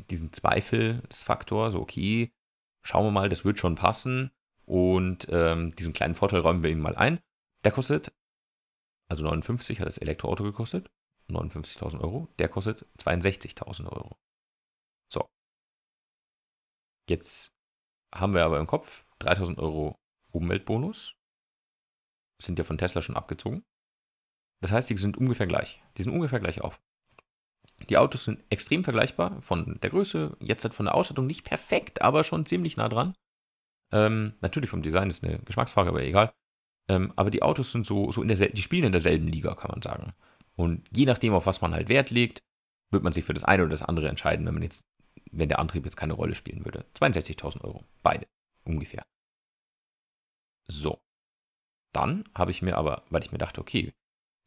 diesen 0.09 0.33
Zweifelsfaktor, 0.33 1.71
so 1.71 1.81
okay, 1.81 2.31
schauen 2.81 3.05
wir 3.05 3.11
mal, 3.11 3.29
das 3.29 3.45
wird 3.45 3.59
schon 3.59 3.75
passen. 3.75 4.31
Und 4.65 5.27
ähm, 5.29 5.75
diesen 5.75 5.93
kleinen 5.93 6.15
Vorteil 6.15 6.39
räumen 6.39 6.63
wir 6.63 6.71
ihm 6.71 6.79
mal 6.79 6.95
ein. 6.95 7.19
Der 7.63 7.71
kostet, 7.71 8.13
also 9.09 9.23
59 9.23 9.79
hat 9.79 9.87
das 9.87 9.99
Elektroauto 9.99 10.43
gekostet, 10.43 10.89
59.000 11.29 12.01
Euro. 12.01 12.27
Der 12.39 12.49
kostet 12.49 12.85
62.000 12.99 13.85
Euro. 13.91 14.17
So. 15.11 15.27
Jetzt 17.09 17.55
haben 18.13 18.33
wir 18.33 18.45
aber 18.45 18.59
im 18.59 18.67
Kopf 18.67 19.05
3.000 19.21 19.57
Euro 19.59 19.99
Umweltbonus. 20.31 21.15
Sind 22.41 22.57
ja 22.59 22.65
von 22.65 22.77
Tesla 22.77 23.01
schon 23.01 23.15
abgezogen. 23.15 23.63
Das 24.61 24.71
heißt, 24.71 24.89
die 24.89 24.97
sind 24.97 25.17
ungefähr 25.17 25.47
gleich. 25.47 25.81
Die 25.97 26.03
sind 26.03 26.13
ungefähr 26.13 26.39
gleich 26.39 26.61
auf. 26.61 26.81
Die 27.89 27.97
Autos 27.97 28.25
sind 28.25 28.43
extrem 28.49 28.83
vergleichbar 28.83 29.41
von 29.41 29.79
der 29.81 29.89
Größe, 29.89 30.35
jetzt 30.39 30.63
halt 30.63 30.73
von 30.73 30.85
der 30.85 30.95
Ausstattung 30.95 31.27
nicht 31.27 31.43
perfekt, 31.43 32.01
aber 32.01 32.23
schon 32.23 32.45
ziemlich 32.45 32.77
nah 32.77 32.89
dran. 32.89 33.13
Ähm, 33.91 34.33
natürlich 34.41 34.69
vom 34.69 34.81
Design 34.81 35.09
ist 35.09 35.23
eine 35.23 35.39
Geschmacksfrage, 35.39 35.89
aber 35.89 36.03
egal. 36.03 36.33
Ähm, 36.87 37.13
aber 37.15 37.29
die 37.29 37.43
Autos 37.43 37.71
sind 37.71 37.85
so, 37.85 38.11
so 38.11 38.21
in 38.21 38.27
der 38.27 38.49
die 38.49 38.61
spielen 38.61 38.85
in 38.85 38.91
derselben 38.91 39.27
Liga, 39.27 39.55
kann 39.55 39.71
man 39.71 39.81
sagen. 39.81 40.13
Und 40.55 40.87
je 40.95 41.05
nachdem, 41.05 41.33
auf 41.33 41.45
was 41.45 41.61
man 41.61 41.73
halt 41.73 41.89
Wert 41.89 42.09
legt, 42.09 42.43
wird 42.91 43.03
man 43.03 43.13
sich 43.13 43.25
für 43.25 43.33
das 43.33 43.43
eine 43.43 43.63
oder 43.63 43.71
das 43.71 43.83
andere 43.83 44.07
entscheiden, 44.07 44.45
wenn 44.45 44.53
man 44.53 44.63
jetzt, 44.63 44.83
wenn 45.31 45.49
der 45.49 45.59
Antrieb 45.59 45.85
jetzt 45.85 45.97
keine 45.97 46.13
Rolle 46.13 46.35
spielen 46.35 46.65
würde. 46.65 46.85
62.000 46.95 47.61
Euro, 47.63 47.83
beide 48.03 48.27
ungefähr. 48.63 49.05
So. 50.67 51.01
Dann 51.93 52.25
habe 52.35 52.51
ich 52.51 52.61
mir 52.61 52.77
aber, 52.77 53.03
weil 53.09 53.21
ich 53.21 53.31
mir 53.31 53.37
dachte, 53.37 53.61
okay, 53.61 53.93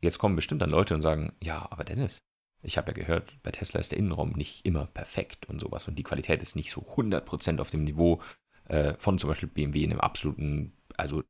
jetzt 0.01 0.19
kommen 0.19 0.37
bestimmt 0.37 0.63
dann 0.63 0.71
Leute 0.71 0.95
und 0.95 1.03
sagen, 1.03 1.33
ja, 1.43 1.67
aber 1.71 1.85
Dennis, 1.85 2.23
ich 2.63 2.77
habe 2.77 2.91
ja 2.91 2.95
gehört, 2.95 3.33
bei 3.43 3.51
Tesla 3.51 3.81
ist 3.81 3.93
der 3.93 3.99
Innenraum 3.99 4.33
nicht 4.33 4.67
immer 4.67 4.87
perfekt 4.87 5.49
und 5.49 5.61
sowas 5.61 5.89
und 5.89 5.99
die 5.99 6.03
Qualität 6.03 6.43
ist 6.43 6.57
nicht 6.57 6.71
so 6.71 6.81
100% 6.81 7.61
auf 7.61 7.71
dem 7.71 7.85
Niveau 7.85 8.21
äh, 8.65 8.95
von 8.95 9.19
zum 9.19 9.29
Beispiel 9.29 9.49
BMW 9.49 9.85
in 9.85 9.93
einem 9.93 10.01
absoluten, 10.01 10.73
also 10.97 11.23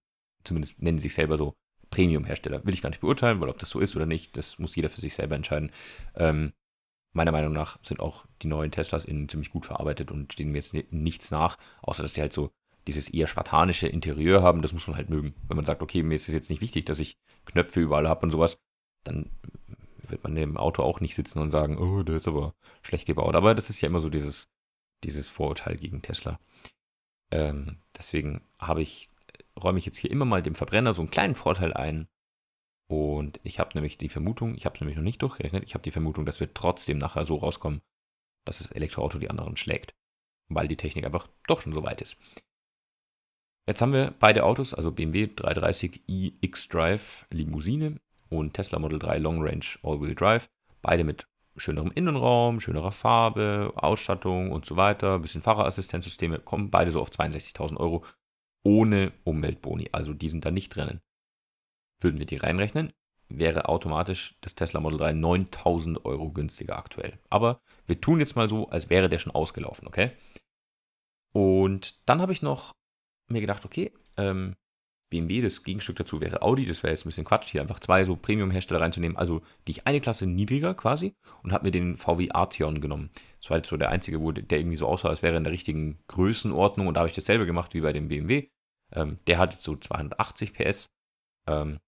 zumindest 0.45 0.81
nennen 0.81 0.99
sie 0.99 1.03
sich 1.03 1.15
selber 1.15 1.37
so 1.37 1.55
Premium-Hersteller. 1.91 2.65
Will 2.65 2.75
ich 2.75 2.83
gar 2.83 2.91
nicht 2.91 3.01
beurteilen, 3.01 3.41
weil 3.41 3.49
ob 3.49 3.59
das 3.59 3.71
so 3.71 3.81
ist 3.81 3.97
oder 3.97 4.07
nicht, 4.07 4.37
das 4.37 4.59
muss 4.59 4.77
jeder 4.77 4.89
für 4.89 5.01
sich 5.01 5.15
selber 5.15 5.37
entscheiden. 5.37 5.71
Ähm, 6.15 6.53
meiner 7.13 7.33
Meinung 7.33 7.53
nach 7.53 7.79
sind 7.83 8.01
auch 8.01 8.27
die 8.43 8.47
neuen 8.47 8.71
Teslas 8.71 9.05
innen 9.05 9.29
ziemlich 9.29 9.51
gut 9.51 9.67
verarbeitet 9.67 10.11
und 10.11 10.33
stehen 10.33 10.51
mir 10.53 10.59
jetzt 10.59 10.75
nichts 10.93 11.31
nach, 11.31 11.59
außer 11.83 12.03
dass 12.03 12.15
sie 12.15 12.21
halt 12.21 12.33
so 12.33 12.51
dieses 12.87 13.09
eher 13.09 13.27
spartanische 13.27 13.87
Interieur 13.87 14.43
haben, 14.43 14.63
das 14.63 14.73
muss 14.73 14.87
man 14.87 14.97
halt 14.97 15.11
mögen. 15.11 15.35
Wenn 15.47 15.57
man 15.57 15.67
sagt, 15.67 15.83
okay, 15.83 16.03
mir 16.03 16.15
ist 16.15 16.29
es 16.29 16.35
jetzt 16.35 16.49
nicht 16.49 16.63
wichtig, 16.63 16.87
dass 16.87 17.01
ich 17.01 17.17
Knöpfe 17.45 17.81
überall 17.81 18.09
habe 18.09 18.23
und 18.23 18.31
sowas, 18.31 18.59
dann 19.05 19.31
wird 20.11 20.25
man 20.25 20.37
im 20.37 20.57
Auto 20.57 20.83
auch 20.83 21.01
nicht 21.01 21.15
sitzen 21.15 21.39
und 21.39 21.51
sagen, 21.51 21.79
oh, 21.79 22.03
der 22.03 22.17
ist 22.17 22.29
aber 22.29 22.55
schlecht 22.83 23.07
gebaut. 23.07 23.35
Aber 23.35 23.55
das 23.55 23.71
ist 23.71 23.81
ja 23.81 23.89
immer 23.89 24.01
so 24.01 24.11
dieses, 24.11 24.49
dieses 25.05 25.29
Vorurteil 25.29 25.77
gegen 25.77 26.03
Tesla. 26.03 26.39
Ähm, 27.31 27.79
deswegen 27.97 28.43
habe 28.59 28.83
ich, 28.83 29.11
räume 29.63 29.79
ich 29.79 29.87
jetzt 29.87 29.99
hier 29.99 30.11
immer 30.11 30.25
mal 30.25 30.43
dem 30.43 30.55
Verbrenner 30.55 30.95
so 30.95 31.03
einen 31.03 31.11
kleinen 31.11 31.35
Vorteil 31.35 31.73
ein. 31.73 32.09
Und 32.91 33.41
ich 33.43 33.59
habe 33.59 33.71
nämlich 33.75 33.99
die 33.99 34.09
Vermutung, 34.09 34.55
ich 34.55 34.65
habe 34.65 34.75
es 34.75 34.81
nämlich 34.81 34.97
noch 34.97 35.05
nicht 35.05 35.21
durchgerechnet, 35.21 35.65
ich 35.65 35.75
habe 35.75 35.83
die 35.83 35.91
Vermutung, 35.91 36.25
dass 36.25 36.41
wir 36.41 36.55
trotzdem 36.55 36.97
nachher 36.97 37.27
so 37.27 37.37
rauskommen, 37.37 37.83
dass 38.47 38.59
das 38.59 38.71
Elektroauto 38.71 39.19
die 39.19 39.29
anderen 39.29 39.57
schlägt. 39.57 39.95
Weil 40.49 40.69
die 40.69 40.77
Technik 40.77 41.05
einfach 41.05 41.29
doch 41.47 41.61
schon 41.61 41.75
so 41.75 41.83
weit 41.83 42.01
ist. 42.01 42.19
Jetzt 43.69 43.83
haben 43.83 43.93
wir 43.93 44.15
beide 44.19 44.45
Autos, 44.45 44.73
also 44.73 44.91
BMW 44.91 45.25
330i 45.25 46.33
X-Drive 46.41 47.27
Limousine 47.31 48.01
und 48.29 48.55
Tesla 48.55 48.79
Model 48.79 48.99
3 48.99 49.19
Long 49.19 49.43
Range 49.43 49.65
All-Wheel 49.83 50.15
Drive. 50.15 50.49
Beide 50.83 51.05
mit 51.05 51.27
schönerem 51.57 51.91
Innenraum, 51.93 52.61
schönerer 52.61 52.93
Farbe, 52.93 53.73
Ausstattung 53.77 54.53
und 54.53 54.65
so 54.65 54.77
weiter, 54.77 55.15
ein 55.15 55.23
bisschen 55.23 55.43
Fahrerassistenzsysteme, 55.43 56.39
kommen 56.39 56.71
beide 56.71 56.91
so 56.91 57.01
auf 57.01 57.11
62.000 57.11 57.77
Euro 57.77 58.05
ohne 58.63 59.13
Umweltboni. 59.25 59.89
Also 59.93 60.15
die 60.15 60.29
sind 60.29 60.45
da 60.45 60.51
nicht 60.51 60.75
drinnen. 60.75 61.01
Würden 62.01 62.19
wir 62.19 62.27
die 62.27 62.37
reinrechnen, 62.37 62.93
wäre 63.29 63.69
automatisch 63.69 64.37
das 64.41 64.55
Tesla 64.55 64.81
Model 64.81 64.99
3 64.99 65.13
9000 65.15 66.05
Euro 66.05 66.31
günstiger 66.31 66.77
aktuell. 66.77 67.19
Aber 67.29 67.61
wir 67.87 68.01
tun 68.01 68.21
jetzt 68.21 68.37
mal 68.37 68.49
so, 68.49 68.69
als 68.71 68.91
wäre 68.91 69.09
der 69.09 69.19
schon 69.19 69.35
ausgelaufen, 69.35 69.89
okay? 69.89 70.13
Und 71.33 71.99
dann 72.07 72.21
habe 72.21 72.33
ich 72.33 72.43
noch 72.43 72.73
mir 73.29 73.41
gedacht, 73.41 73.65
okay, 73.65 73.93
ähm, 74.17 74.57
BMW, 75.11 75.41
das 75.41 75.63
Gegenstück 75.65 75.97
dazu 75.97 76.21
wäre 76.21 76.43
Audi, 76.43 76.67
das 76.67 76.83
wäre 76.83 76.93
jetzt 76.93 77.05
ein 77.05 77.09
bisschen 77.09 77.25
Quatsch, 77.25 77.49
hier 77.49 77.63
einfach 77.63 77.81
zwei 77.81 78.05
so 78.05 78.17
Premium-Hersteller 78.17 78.81
reinzunehmen, 78.81 79.17
also 79.17 79.41
die 79.67 79.73
ich 79.73 79.87
eine 79.87 80.01
Klasse 80.01 80.27
niedriger 80.27 80.75
quasi 80.75 81.15
und 81.43 81.53
habe 81.53 81.65
mir 81.65 81.71
den 81.71 81.97
VW 81.97 82.31
Arteon 82.31 82.81
genommen. 82.81 83.11
Das 83.41 83.51
war 83.51 83.57
jetzt 83.57 83.69
so 83.69 83.77
der 83.77 83.91
einzige, 83.91 84.21
wo 84.21 84.33
der 84.33 84.59
irgendwie 84.59 84.77
so 84.77 84.87
aussah, 84.87 85.09
als 85.09 85.23
wäre 85.23 85.37
in 85.37 85.45
der 85.45 85.53
richtigen 85.53 85.99
Größenordnung 86.09 86.87
und 86.87 86.95
da 86.95 87.01
habe 87.01 87.09
ich 87.09 87.15
dasselbe 87.15 87.47
gemacht 87.47 87.75
wie 87.75 87.81
bei 87.81 87.93
dem 87.93 88.09
BMW. 88.09 88.49
Ähm, 88.93 89.19
der 89.27 89.39
hat 89.39 89.53
jetzt 89.53 89.63
so 89.63 89.77
280 89.77 90.53
PS, 90.53 90.91
ähm, 91.47 91.79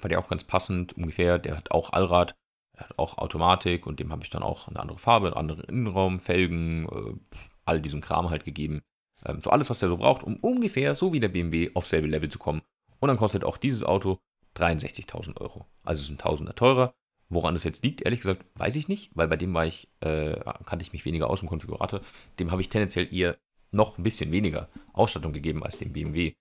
war 0.00 0.08
der 0.08 0.18
auch 0.18 0.28
ganz 0.28 0.44
passend 0.44 0.96
ungefähr, 0.96 1.38
der 1.38 1.56
hat 1.56 1.70
auch 1.70 1.92
Allrad, 1.92 2.34
er 2.76 2.88
hat 2.88 2.98
auch 2.98 3.18
Automatik 3.18 3.86
und 3.86 4.00
dem 4.00 4.12
habe 4.12 4.24
ich 4.24 4.30
dann 4.30 4.42
auch 4.42 4.68
eine 4.68 4.80
andere 4.80 4.98
Farbe, 4.98 5.28
einen 5.28 5.36
anderen 5.36 5.64
Innenraum, 5.64 6.20
Felgen, 6.20 6.88
äh, 6.88 7.38
all 7.64 7.80
diesem 7.80 8.00
Kram 8.00 8.30
halt 8.30 8.44
gegeben. 8.44 8.82
Ähm, 9.24 9.40
so 9.40 9.50
alles, 9.50 9.70
was 9.70 9.78
der 9.78 9.88
so 9.88 9.96
braucht, 9.96 10.22
um 10.22 10.36
ungefähr 10.36 10.94
so 10.94 11.12
wie 11.12 11.20
der 11.20 11.28
BMW 11.28 11.70
auf 11.74 11.86
selbe 11.86 12.06
Level 12.06 12.28
zu 12.28 12.38
kommen. 12.38 12.62
Und 13.00 13.08
dann 13.08 13.16
kostet 13.16 13.44
auch 13.44 13.56
dieses 13.56 13.82
Auto 13.82 14.18
63.000 14.56 15.40
Euro. 15.40 15.66
Also 15.82 16.00
es 16.00 16.08
ist 16.08 16.14
ein 16.14 16.18
Tausender 16.18 16.54
teurer. 16.54 16.94
Woran 17.30 17.54
das 17.54 17.64
jetzt 17.64 17.82
liegt, 17.82 18.02
ehrlich 18.02 18.20
gesagt, 18.20 18.44
weiß 18.56 18.76
ich 18.76 18.86
nicht, 18.86 19.10
weil 19.14 19.28
bei 19.28 19.36
dem 19.36 19.54
war 19.54 19.66
ich, 19.66 19.88
äh, 20.00 20.38
kannte 20.66 20.82
ich 20.82 20.92
mich 20.92 21.04
weniger 21.04 21.30
aus 21.30 21.42
im 21.42 21.48
Konfigurator. 21.48 22.00
Dem 22.38 22.50
habe 22.50 22.60
ich 22.60 22.68
tendenziell 22.68 23.12
eher 23.12 23.36
noch 23.72 23.98
ein 23.98 24.04
bisschen 24.04 24.30
weniger 24.30 24.68
Ausstattung 24.92 25.32
gegeben 25.32 25.64
als 25.64 25.78
dem 25.78 25.92
BMW. 25.92 26.34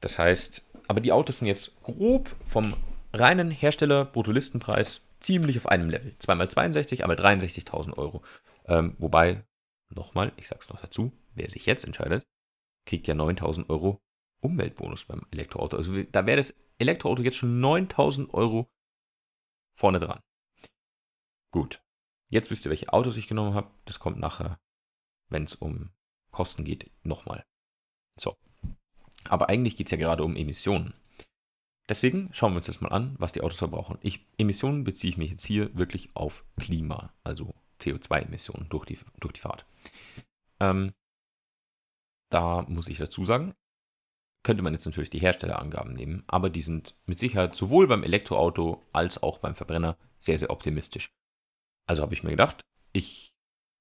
Das 0.00 0.18
heißt, 0.18 0.62
aber 0.88 1.00
die 1.00 1.12
Autos 1.12 1.38
sind 1.38 1.48
jetzt 1.48 1.80
grob 1.82 2.34
vom 2.44 2.74
reinen 3.12 3.50
Hersteller-Bruttolistenpreis 3.50 5.02
ziemlich 5.20 5.56
auf 5.56 5.66
einem 5.66 5.90
Level. 5.90 6.14
Zweimal 6.18 6.48
62, 6.48 7.02
einmal 7.02 7.16
63.000 7.16 7.96
Euro. 7.96 8.22
Ähm, 8.66 8.94
wobei, 8.98 9.44
nochmal, 9.94 10.32
ich 10.36 10.48
sag's 10.48 10.68
noch 10.68 10.80
dazu, 10.80 11.12
wer 11.34 11.48
sich 11.48 11.66
jetzt 11.66 11.84
entscheidet, 11.84 12.26
kriegt 12.86 13.08
ja 13.08 13.14
9000 13.14 13.68
Euro 13.70 14.00
Umweltbonus 14.40 15.04
beim 15.04 15.26
Elektroauto. 15.30 15.76
Also 15.76 16.02
da 16.02 16.26
wäre 16.26 16.36
das 16.36 16.54
Elektroauto 16.78 17.22
jetzt 17.22 17.36
schon 17.36 17.60
9000 17.60 18.32
Euro 18.34 18.70
vorne 19.74 19.98
dran. 19.98 20.20
Gut. 21.52 21.82
Jetzt 22.28 22.50
wisst 22.50 22.66
ihr, 22.66 22.70
welche 22.70 22.92
Autos 22.92 23.16
ich 23.16 23.28
genommen 23.28 23.54
habe. 23.54 23.70
Das 23.84 23.98
kommt 23.98 24.18
nachher, 24.18 24.58
wenn 25.28 25.44
es 25.44 25.54
um 25.54 25.90
Kosten 26.30 26.64
geht, 26.64 26.90
nochmal. 27.02 27.44
So. 28.18 28.36
Aber 29.24 29.48
eigentlich 29.48 29.76
geht 29.76 29.86
es 29.86 29.90
ja 29.92 29.96
gerade 29.96 30.24
um 30.24 30.36
Emissionen. 30.36 30.94
Deswegen 31.88 32.30
schauen 32.32 32.52
wir 32.52 32.58
uns 32.58 32.66
das 32.66 32.80
mal 32.80 32.90
an, 32.90 33.14
was 33.18 33.32
die 33.32 33.42
Autos 33.42 33.58
verbrauchen. 33.58 33.98
Ich, 34.02 34.26
Emissionen 34.38 34.82
beziehe 34.82 35.10
ich 35.10 35.16
mich 35.16 35.30
jetzt 35.30 35.46
hier 35.46 35.74
wirklich 35.76 36.10
auf 36.14 36.44
Klima, 36.56 37.12
also 37.22 37.54
CO2-Emissionen 37.80 38.68
durch 38.68 38.86
die, 38.86 38.98
durch 39.20 39.34
die 39.34 39.40
Fahrt. 39.40 39.66
Ähm, 40.58 40.94
da 42.30 42.62
muss 42.62 42.88
ich 42.88 42.98
dazu 42.98 43.24
sagen, 43.24 43.54
könnte 44.42 44.62
man 44.62 44.72
jetzt 44.72 44.86
natürlich 44.86 45.10
die 45.10 45.18
Herstellerangaben 45.18 45.92
nehmen, 45.92 46.24
aber 46.28 46.50
die 46.50 46.62
sind 46.62 46.96
mit 47.04 47.18
Sicherheit 47.18 47.56
sowohl 47.56 47.88
beim 47.88 48.02
Elektroauto 48.02 48.86
als 48.92 49.22
auch 49.22 49.38
beim 49.38 49.54
Verbrenner 49.54 49.98
sehr, 50.18 50.38
sehr 50.38 50.50
optimistisch. 50.50 51.12
Also 51.86 52.02
habe 52.02 52.14
ich 52.14 52.22
mir 52.22 52.30
gedacht, 52.30 52.64
ich 52.92 53.34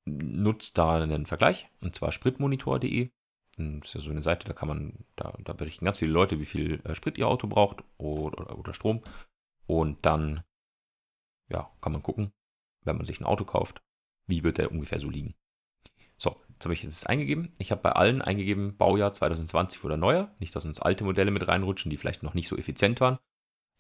nutze 0.06 0.72
da 0.74 0.96
einen 0.96 1.26
Vergleich, 1.26 1.70
und 1.82 1.96
zwar 1.96 2.12
spritmonitor.de. 2.12 3.12
Das 3.58 3.90
ist 3.90 3.94
ja 3.94 4.02
so 4.02 4.10
eine 4.10 4.22
Seite, 4.22 4.48
da 4.48 4.54
kann 4.54 4.68
man, 4.68 5.06
da, 5.16 5.38
da 5.44 5.54
berichten 5.54 5.86
ganz 5.86 6.00
viele 6.00 6.12
Leute, 6.12 6.40
wie 6.40 6.46
viel 6.46 6.82
äh, 6.84 6.94
Sprit 6.94 7.18
ihr 7.18 7.28
Auto 7.28 7.48
braucht 7.48 7.84
oder, 7.98 8.42
oder, 8.42 8.60
oder 8.60 8.74
Strom. 8.74 9.02
Und 9.66 10.06
dann, 10.06 10.44
ja, 11.50 11.72
kann 11.80 11.94
man 11.94 12.04
gucken, 12.04 12.34
wenn 12.82 12.98
man 12.98 13.06
sich 13.06 13.20
ein 13.20 13.26
Auto 13.26 13.46
kauft, 13.46 13.82
wie 14.28 14.44
wird 14.44 14.58
der 14.58 14.72
ungefähr 14.72 15.00
so 15.00 15.10
liegen. 15.10 15.36
So, 16.18 16.36
Jetzt 16.56 16.66
habe 16.66 16.74
ich 16.74 16.82
das 16.84 17.06
eingegeben. 17.06 17.54
Ich 17.58 17.72
habe 17.72 17.82
bei 17.82 17.92
allen 17.92 18.22
eingegeben 18.22 18.78
Baujahr 18.78 19.12
2020 19.12 19.84
oder 19.84 19.98
neuer. 19.98 20.34
Nicht, 20.40 20.56
dass 20.56 20.66
uns 20.66 20.80
alte 20.80 21.04
Modelle 21.04 21.32
mit 21.32 21.48
reinrutschen, 21.48 21.90
die 21.90 21.98
vielleicht 21.98 22.24
noch 22.24 22.34
nicht 22.34 22.48
so 22.48 22.58
effizient 22.58 23.02
waren. 23.02 23.20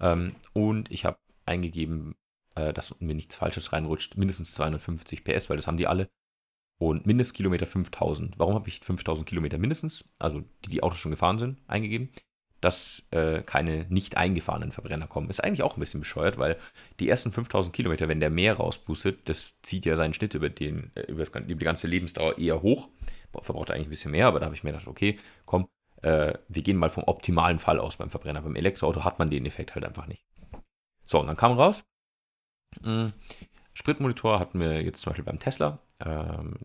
Ähm, 0.01 0.35
und 0.51 0.91
ich 0.91 1.05
habe 1.05 1.17
eingegeben, 1.45 2.15
äh, 2.55 2.73
dass 2.73 2.99
mir 2.99 3.15
nichts 3.15 3.37
Falsches 3.37 3.71
reinrutscht, 3.71 4.17
mindestens 4.17 4.53
250 4.55 5.23
PS, 5.23 5.49
weil 5.49 5.55
das 5.55 5.67
haben 5.67 5.77
die 5.77 5.87
alle. 5.87 6.09
Und 6.77 7.05
Mindestkilometer 7.05 7.65
5000. 7.65 8.37
Warum 8.37 8.55
habe 8.55 8.67
ich 8.67 8.81
5000 8.81 9.25
Kilometer 9.25 9.57
mindestens, 9.57 10.13
also 10.19 10.43
die 10.65 10.69
die 10.69 10.83
Autos 10.83 10.99
schon 10.99 11.11
gefahren 11.11 11.39
sind, 11.39 11.61
eingegeben? 11.67 12.09
Dass 12.61 13.05
äh, 13.11 13.41
keine 13.41 13.85
nicht 13.89 14.17
eingefahrenen 14.17 14.71
Verbrenner 14.71 15.07
kommen. 15.07 15.29
Ist 15.29 15.43
eigentlich 15.43 15.61
auch 15.61 15.77
ein 15.77 15.79
bisschen 15.79 15.99
bescheuert, 15.99 16.37
weil 16.37 16.57
die 16.99 17.09
ersten 17.09 17.31
5000 17.31 17.75
Kilometer, 17.75 18.07
wenn 18.07 18.19
der 18.19 18.29
mehr 18.29 18.55
rausboostet, 18.55 19.27
das 19.29 19.61
zieht 19.61 19.85
ja 19.85 19.95
seinen 19.95 20.13
Schnitt 20.13 20.33
über, 20.33 20.49
den, 20.49 20.91
äh, 20.95 21.01
über, 21.03 21.19
das, 21.19 21.29
über 21.29 21.45
die 21.45 21.65
ganze 21.65 21.87
Lebensdauer 21.87 22.37
eher 22.37 22.61
hoch. 22.61 22.89
Verbraucht 23.41 23.69
eigentlich 23.69 23.87
ein 23.87 23.89
bisschen 23.89 24.11
mehr, 24.11 24.27
aber 24.27 24.39
da 24.39 24.45
habe 24.45 24.55
ich 24.55 24.63
mir 24.63 24.71
gedacht, 24.71 24.87
okay, 24.87 25.19
komm, 25.45 25.67
äh, 26.01 26.33
wir 26.47 26.63
gehen 26.63 26.77
mal 26.77 26.89
vom 26.89 27.03
optimalen 27.03 27.59
Fall 27.59 27.79
aus 27.79 27.97
beim 27.97 28.09
Verbrenner. 28.09 28.41
Beim 28.41 28.55
Elektroauto 28.55 29.03
hat 29.03 29.19
man 29.19 29.29
den 29.29 29.45
Effekt 29.45 29.75
halt 29.75 29.83
einfach 29.83 30.07
nicht. 30.07 30.25
So, 31.03 31.19
und 31.19 31.27
dann 31.27 31.35
kam 31.35 31.51
raus, 31.53 31.83
mh, 32.81 33.05
hm, 33.05 33.13
Spritmonitor 33.73 34.39
hatten 34.39 34.59
wir 34.59 34.81
jetzt 34.81 35.01
zum 35.01 35.11
Beispiel 35.11 35.25
beim 35.25 35.39
Tesla 35.39 35.79
ähm, 35.99 36.59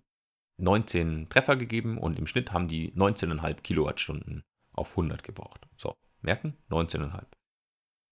19 0.58 1.28
Treffer 1.28 1.56
gegeben 1.56 1.98
und 1.98 2.18
im 2.18 2.26
Schnitt 2.26 2.52
haben 2.52 2.68
die 2.68 2.92
19,5 2.92 3.62
Kilowattstunden 3.62 4.44
auf 4.72 4.90
100 4.90 5.22
gebraucht. 5.22 5.66
So, 5.76 5.96
merken? 6.20 6.56
19,5. 6.70 7.24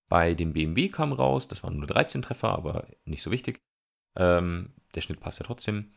Bei 0.08 0.34
dem 0.34 0.52
BMW 0.54 0.88
kam 0.88 1.12
raus, 1.12 1.48
das 1.48 1.62
waren 1.62 1.76
nur 1.76 1.86
13 1.86 2.22
Treffer, 2.22 2.50
aber 2.50 2.88
nicht 3.04 3.22
so 3.22 3.30
wichtig. 3.30 3.62
Ähm, 4.16 4.74
der 4.94 5.02
Schnitt 5.02 5.20
passt 5.20 5.38
ja 5.38 5.46
trotzdem. 5.46 5.92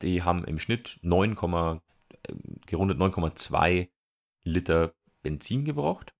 Die 0.00 0.22
haben 0.22 0.44
im 0.44 0.58
Schnitt 0.58 0.98
9, 1.02 1.32
äh, 1.32 1.78
gerundet 2.66 2.98
9,2 2.98 3.88
Liter 4.42 4.94
Benzin 5.22 5.64
gebraucht. 5.64 6.14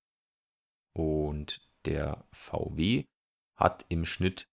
Und 0.92 1.66
der 1.86 2.26
VW 2.32 3.06
hat 3.56 3.86
im 3.88 4.04
Schnitt 4.04 4.48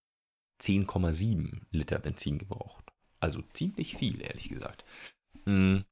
10,7 0.61 1.65
Liter 1.71 1.99
Benzin 1.99 2.39
gebraucht. 2.39 2.91
Also 3.19 3.41
ziemlich 3.53 3.95
viel, 3.95 4.21
ehrlich 4.21 4.49
gesagt. 4.49 4.85
Hm, 5.45 5.83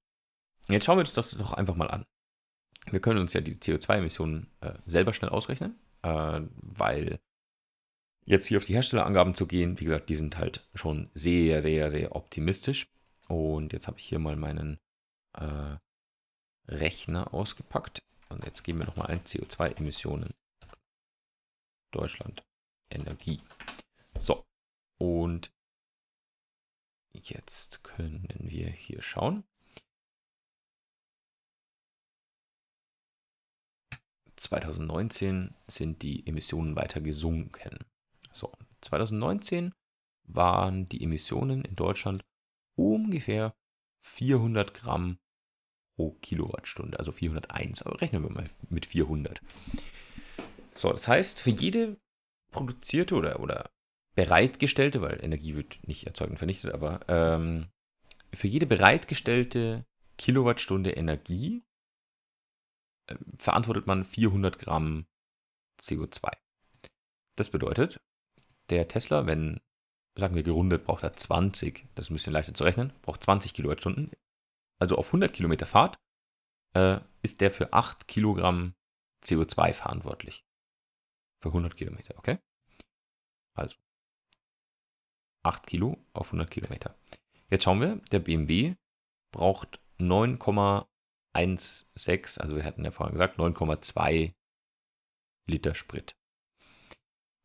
jetzt 0.70 0.86
schauen 0.86 0.98
wir 0.98 1.02
uns 1.02 1.14
das 1.14 1.32
doch 1.32 1.54
einfach 1.54 1.76
mal 1.76 1.90
an. 1.90 2.06
Wir 2.92 3.00
können 3.00 3.20
uns 3.20 3.34
ja 3.34 3.42
die 3.42 3.56
CO2-Emissionen 3.56 4.48
äh, 4.62 4.74
selber 4.86 5.14
schnell 5.14 5.30
ausrechnen, 5.30 5.76
äh, 6.04 6.42
weil 6.54 7.20
jetzt 8.26 8.48
hier 8.48 8.58
auf 8.58 8.66
die 8.66 8.74
Herstellerangaben 8.74 9.36
zu 9.36 9.48
gehen, 9.48 9.80
wie 9.80 9.86
gesagt, 9.86 10.10
die 10.10 10.16
sind 10.16 10.38
halt 10.38 10.68
schon 10.74 11.10
sehr, 11.14 11.62
sehr, 11.62 11.90
sehr 11.92 12.16
optimistisch. 12.16 12.88
Und 13.28 13.74
jetzt 13.74 13.88
habe 13.88 14.00
ich 14.00 14.06
hier 14.06 14.20
mal 14.20 14.36
meinen 14.36 14.80
äh, 15.34 15.78
Rechner 16.68 17.34
ausgepackt. 17.34 18.04
Und 18.30 18.46
jetzt 18.46 18.64
geben 18.64 18.80
wir 18.80 18.86
nochmal 18.86 19.08
ein 19.08 19.24
CO2-Emissionen. 19.24 20.34
Deutschland. 21.92 22.44
Energie. 22.90 23.42
So. 24.18 24.46
Und 24.98 25.52
jetzt 27.14 27.84
können 27.84 28.28
wir 28.40 28.68
hier 28.68 29.02
schauen. 29.02 29.44
...2019 34.38 35.52
sind 35.68 36.02
die 36.02 36.26
Emissionen 36.28 36.76
weiter 36.76 37.02
gesunken. 37.02 37.80
So, 38.32 38.52
2019 38.82 39.74
waren 40.24 40.88
die 40.90 41.04
Emissionen 41.04 41.64
in 41.64 41.76
Deutschland 41.76 42.24
ungefähr 42.76 43.56
400 44.04 44.74
Gramm 44.74 45.18
pro 45.96 46.12
Kilowattstunde, 46.22 47.00
also 47.00 47.12
401, 47.12 47.82
aber 47.82 48.00
rechnen 48.00 48.24
wir 48.24 48.30
mal 48.30 48.50
mit 48.70 48.86
400. 48.86 49.42
So, 50.72 50.92
das 50.92 51.08
heißt, 51.08 51.40
für 51.40 51.50
jede 51.50 51.98
produzierte 52.52 53.16
oder, 53.16 53.40
oder 53.40 53.72
bereitgestellte, 54.16 55.02
weil 55.02 55.24
Energie 55.24 55.56
wird 55.56 55.80
nicht 55.88 56.06
erzeugt 56.06 56.32
und 56.32 56.38
vernichtet, 56.38 56.74
aber 56.74 57.00
ähm, 57.08 57.68
für 58.34 58.48
jede 58.48 58.66
bereitgestellte 58.66 59.86
Kilowattstunde 60.18 60.92
Energie 60.92 61.64
verantwortet 63.38 63.88
man 63.88 64.04
400 64.04 64.60
Gramm 64.60 65.06
CO2. 65.80 66.32
Das 67.36 67.50
bedeutet, 67.50 68.00
der 68.70 68.88
Tesla, 68.88 69.26
wenn, 69.26 69.62
sagen 70.18 70.36
wir 70.36 70.44
gerundet, 70.44 70.86
braucht 70.86 71.04
er 71.04 71.16
20, 71.16 71.88
das 71.96 72.06
ist 72.06 72.12
ein 72.12 72.16
bisschen 72.16 72.34
leichter 72.34 72.54
zu 72.54 72.64
rechnen, 72.64 72.94
braucht 73.02 73.24
20 73.24 73.54
Kilowattstunden 73.54 74.12
also 74.80 74.96
auf 74.98 75.08
100 75.08 75.34
Kilometer 75.34 75.66
Fahrt, 75.66 76.00
äh, 76.74 77.00
ist 77.22 77.42
der 77.42 77.52
für 77.52 77.74
8 77.74 78.08
Kilogramm 78.08 78.76
CO2 79.24 79.74
verantwortlich. 79.74 80.46
Für 81.42 81.50
100 81.50 81.76
Kilometer, 81.76 82.18
okay? 82.18 82.40
Also 83.56 83.78
8 85.44 85.66
Kilo 85.66 85.98
auf 86.14 86.28
100 86.28 86.50
Kilometer. 86.50 86.98
Jetzt 87.50 87.64
schauen 87.64 87.82
wir, 87.82 87.96
der 88.12 88.20
BMW 88.20 88.76
braucht 89.32 89.82
9,16, 91.38 92.40
also 92.40 92.56
wir 92.56 92.64
hatten 92.64 92.84
ja 92.84 92.92
vorhin 92.92 93.14
gesagt, 93.14 93.40
9,2 93.40 94.34
Liter 95.48 95.76
Sprit 95.76 96.16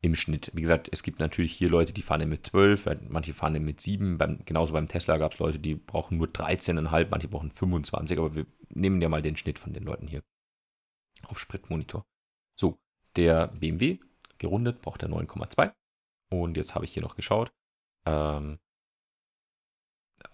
im 0.02 0.16
Schnitt. 0.16 0.50
Wie 0.52 0.60
gesagt, 0.60 0.88
es 0.90 1.04
gibt 1.04 1.20
natürlich 1.20 1.52
hier 1.52 1.70
Leute, 1.70 1.92
die 1.92 2.02
fahren 2.02 2.28
mit 2.28 2.44
12, 2.44 2.88
manche 3.08 3.32
fahren 3.32 3.62
mit 3.64 3.80
7. 3.80 4.18
Beim, 4.18 4.44
genauso 4.44 4.72
beim 4.72 4.88
Tesla 4.88 5.16
gab 5.16 5.32
es 5.32 5.38
Leute, 5.38 5.60
die 5.60 5.76
brauchen 5.76 6.18
nur 6.18 6.26
13,5, 6.26 7.06
manche 7.10 7.28
brauchen 7.28 7.52
25, 7.52 8.18
aber 8.18 8.34
wir 8.34 8.46
nehmen 8.70 9.00
ja 9.00 9.08
mal 9.08 9.22
den 9.22 9.36
Schnitt 9.36 9.60
von 9.60 9.72
den 9.72 9.84
Leuten 9.84 10.08
hier 10.08 10.22
auf 11.22 11.38
Spritmonitor. 11.38 12.04
So, 12.58 12.80
der 13.14 13.48
BMW, 13.48 14.00
gerundet, 14.38 14.82
braucht 14.82 15.02
er 15.04 15.08
9,2. 15.08 15.72
Und 16.30 16.56
jetzt 16.56 16.74
habe 16.74 16.84
ich 16.84 16.92
hier 16.92 17.02
noch 17.02 17.14
geschaut. 17.14 17.52
Ähm, 18.04 18.58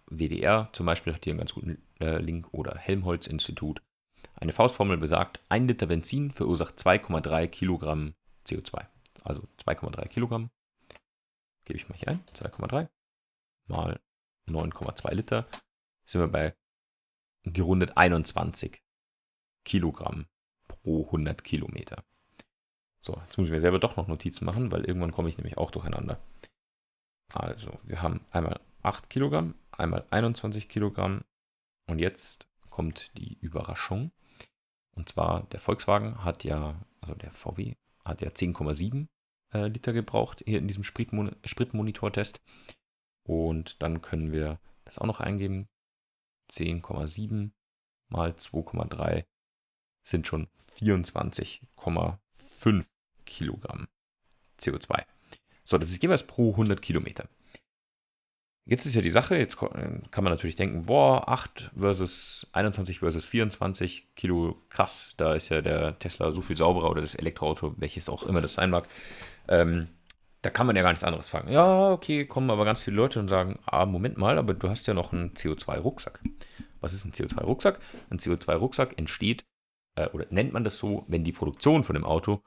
WDR 0.07 0.71
zum 0.73 0.87
Beispiel 0.87 1.13
hat 1.13 1.25
hier 1.25 1.33
einen 1.33 1.39
ganz 1.41 1.53
guten 1.53 1.83
äh, 2.01 2.19
Link 2.19 2.49
oder 2.53 2.77
Helmholtz-Institut. 2.77 3.83
Eine 4.35 4.53
Faustformel 4.53 4.99
besagt, 4.99 5.41
ein 5.49 5.67
Liter 5.67 5.87
Benzin 5.87 6.31
verursacht 6.31 6.77
2,3 6.79 7.49
Kilogramm 7.49 8.15
CO2 8.47 8.87
also 9.29 9.43
2,3 9.65 10.09
Kilogramm. 10.09 10.51
Gebe 11.65 11.79
ich 11.79 11.89
mal 11.89 11.97
hier 11.97 12.09
ein, 12.09 12.25
2,3 12.35 12.89
mal 13.69 14.01
9,2 14.49 15.15
Liter, 15.15 15.47
sind 16.07 16.23
wir 16.23 16.29
bei 16.29 16.57
gerundet 17.45 17.97
21 17.97 18.83
Kilogramm 19.65 20.27
pro 20.67 21.05
100 21.07 21.45
Kilometer. 21.45 22.03
So, 23.01 23.21
jetzt 23.25 23.37
muss 23.37 23.47
ich 23.47 23.53
mir 23.53 23.61
selber 23.61 23.79
doch 23.79 23.97
noch 23.97 24.09
Notizen 24.09 24.45
machen, 24.45 24.73
weil 24.73 24.85
irgendwann 24.85 25.13
komme 25.13 25.29
ich 25.29 25.37
nämlich 25.37 25.59
auch 25.59 25.71
durcheinander. 25.71 26.19
Also, 27.35 27.79
wir 27.85 28.01
haben 28.03 28.25
einmal 28.31 28.61
8 28.83 29.11
Kilogramm, 29.11 29.55
einmal 29.71 30.07
21 30.11 30.69
Kilogramm 30.69 31.23
und 31.89 31.99
jetzt 31.99 32.47
kommt 32.71 33.11
die 33.17 33.39
Überraschung. 33.41 34.13
Und 34.93 35.09
zwar, 35.09 35.45
der 35.45 35.61
Volkswagen 35.61 36.25
hat 36.25 36.45
ja, 36.45 36.85
also 37.01 37.15
der 37.15 37.33
VW 37.33 37.77
hat 38.05 38.21
ja 38.21 38.29
10,7 38.29 39.09
äh, 39.53 39.67
Liter 39.67 39.93
gebraucht 39.93 40.43
hier 40.47 40.59
in 40.59 40.69
diesem 40.69 40.85
Spritmon 40.85 41.35
Spritmonitor-Test. 41.45 42.41
Und 43.25 43.83
dann 43.83 44.03
können 44.03 44.33
wir 44.33 44.61
das 44.85 44.99
auch 44.99 45.07
noch 45.07 45.21
eingeben. 45.21 45.69
10,7 46.51 47.51
mal 48.09 48.31
2,3 48.31 49.25
sind 50.03 50.27
schon 50.27 50.49
24,5 50.79 52.85
Kilogramm 53.27 53.89
CO2. 54.59 55.05
So, 55.65 55.79
das 55.79 55.91
ist 55.91 56.03
jeweils 56.03 56.27
pro 56.27 56.53
100 56.53 56.81
Kilometer. 56.81 57.29
Jetzt 58.69 58.85
ist 58.85 58.95
ja 58.95 59.01
die 59.01 59.09
Sache, 59.09 59.35
jetzt 59.39 59.57
kann 59.57 60.25
man 60.25 60.31
natürlich 60.31 60.55
denken, 60.55 60.85
boah, 60.85 61.27
8 61.27 61.71
versus 61.75 62.47
21 62.53 62.99
versus 62.99 63.25
24 63.25 64.15
Kilo, 64.15 64.61
krass, 64.69 65.15
da 65.17 65.33
ist 65.33 65.49
ja 65.49 65.63
der 65.63 65.99
Tesla 65.99 66.31
so 66.33 66.43
viel 66.43 66.55
sauberer 66.55 66.91
oder 66.91 67.01
das 67.01 67.15
Elektroauto, 67.15 67.75
welches 67.79 68.11
auch 68.11 68.25
immer 68.25 68.43
das 68.43 68.53
sein 68.53 68.69
mag. 68.69 68.87
Ähm, 69.49 69.89
da 70.43 70.51
kann 70.51 70.67
man 70.67 70.77
ja 70.77 70.83
gar 70.83 70.91
nichts 70.91 71.03
anderes 71.03 71.31
fragen. 71.31 71.51
Ja, 71.51 71.93
okay, 71.93 72.27
kommen 72.27 72.51
aber 72.51 72.67
ganz 72.67 72.83
viele 72.83 72.97
Leute 72.97 73.21
und 73.21 73.29
sagen, 73.29 73.59
ah, 73.65 73.87
Moment 73.87 74.19
mal, 74.19 74.37
aber 74.37 74.53
du 74.53 74.69
hast 74.69 74.87
ja 74.87 74.93
noch 74.93 75.15
einen 75.15 75.33
CO2-Rucksack. 75.33 76.21
Was 76.83 76.93
ist 76.93 77.07
ein 77.07 77.13
CO2-Rucksack? 77.13 77.81
Ein 78.11 78.19
CO2-Rucksack 78.19 78.99
entsteht, 78.99 79.47
äh, 79.97 80.09
oder 80.09 80.27
nennt 80.29 80.53
man 80.53 80.65
das 80.65 80.77
so, 80.77 81.07
wenn 81.09 81.25
die 81.25 81.33
Produktion 81.33 81.85
von 81.85 81.95
dem 81.95 82.05
Auto 82.05 82.43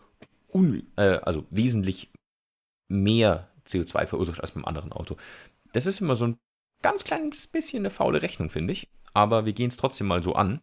un, 0.54 0.84
äh, 0.98 1.18
also 1.24 1.46
wesentlich 1.50 2.12
mehr 2.90 3.50
CO2 3.66 4.06
verursacht 4.06 4.40
als 4.40 4.52
beim 4.52 4.66
anderen 4.66 4.92
Auto. 4.92 5.18
Das 5.74 5.86
ist 5.86 6.02
immer 6.02 6.16
so 6.16 6.26
ein 6.28 6.38
ganz 6.82 7.04
kleines 7.04 7.48
bisschen 7.48 7.82
eine 7.84 7.90
faule 7.90 8.22
Rechnung, 8.22 8.50
finde 8.50 8.74
ich. 8.74 8.90
Aber 9.14 9.46
wir 9.46 9.54
gehen 9.54 9.70
es 9.70 9.78
trotzdem 9.78 10.08
mal 10.08 10.24
so 10.24 10.34
an. 10.36 10.62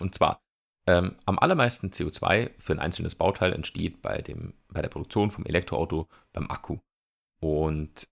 Und 0.00 0.14
zwar, 0.14 0.40
ähm, 0.86 1.16
am 1.24 1.38
allermeisten 1.38 1.90
CO2 1.90 2.50
für 2.58 2.72
ein 2.72 2.78
einzelnes 2.78 3.14
Bauteil 3.14 3.52
entsteht 3.52 4.02
bei, 4.02 4.20
dem, 4.22 4.54
bei 4.68 4.82
der 4.82 4.88
Produktion 4.88 5.30
vom 5.30 5.46
Elektroauto 5.46 6.08
beim 6.32 6.50
Akku. 6.50 6.78
Und 7.40 8.08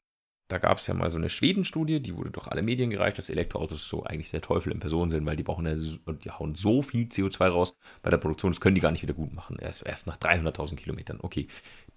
Da 0.53 0.59
gab 0.59 0.77
es 0.77 0.87
ja 0.87 0.93
mal 0.93 1.11
so 1.11 1.17
eine 1.17 1.31
Schweden-Studie, 1.31 2.01
die 2.01 2.15
wurde 2.15 2.31
durch 2.31 2.47
alle 2.47 2.61
Medien 2.61 2.91
gereicht, 2.91 3.17
dass 3.17 3.31
Elektroautos 3.31 3.89
so 3.89 4.05
eigentlich 4.05 4.31
der 4.33 4.43
Teufel 4.43 4.71
in 4.71 4.81
Person 4.81 5.09
sind, 5.09 5.25
weil 5.25 5.35
die 5.37 5.43
brauchen 5.43 5.65
ja, 5.65 5.75
die 5.75 6.31
hauen 6.31 6.55
so 6.55 6.83
viel 6.83 7.07
CO2 7.07 7.49
raus 7.49 7.75
bei 8.03 8.11
der 8.11 8.19
Produktion, 8.19 8.53
das 8.53 8.61
können 8.61 8.75
die 8.75 8.83
gar 8.83 8.93
nicht 8.93 9.03
wieder 9.03 9.15
gut 9.15 9.33
machen. 9.33 9.57
Erst, 9.59 9.87
erst 9.87 10.07
nach 10.07 10.19
300.000 10.19 10.77
Kilometern. 10.77 11.21
Okay, 11.23 11.49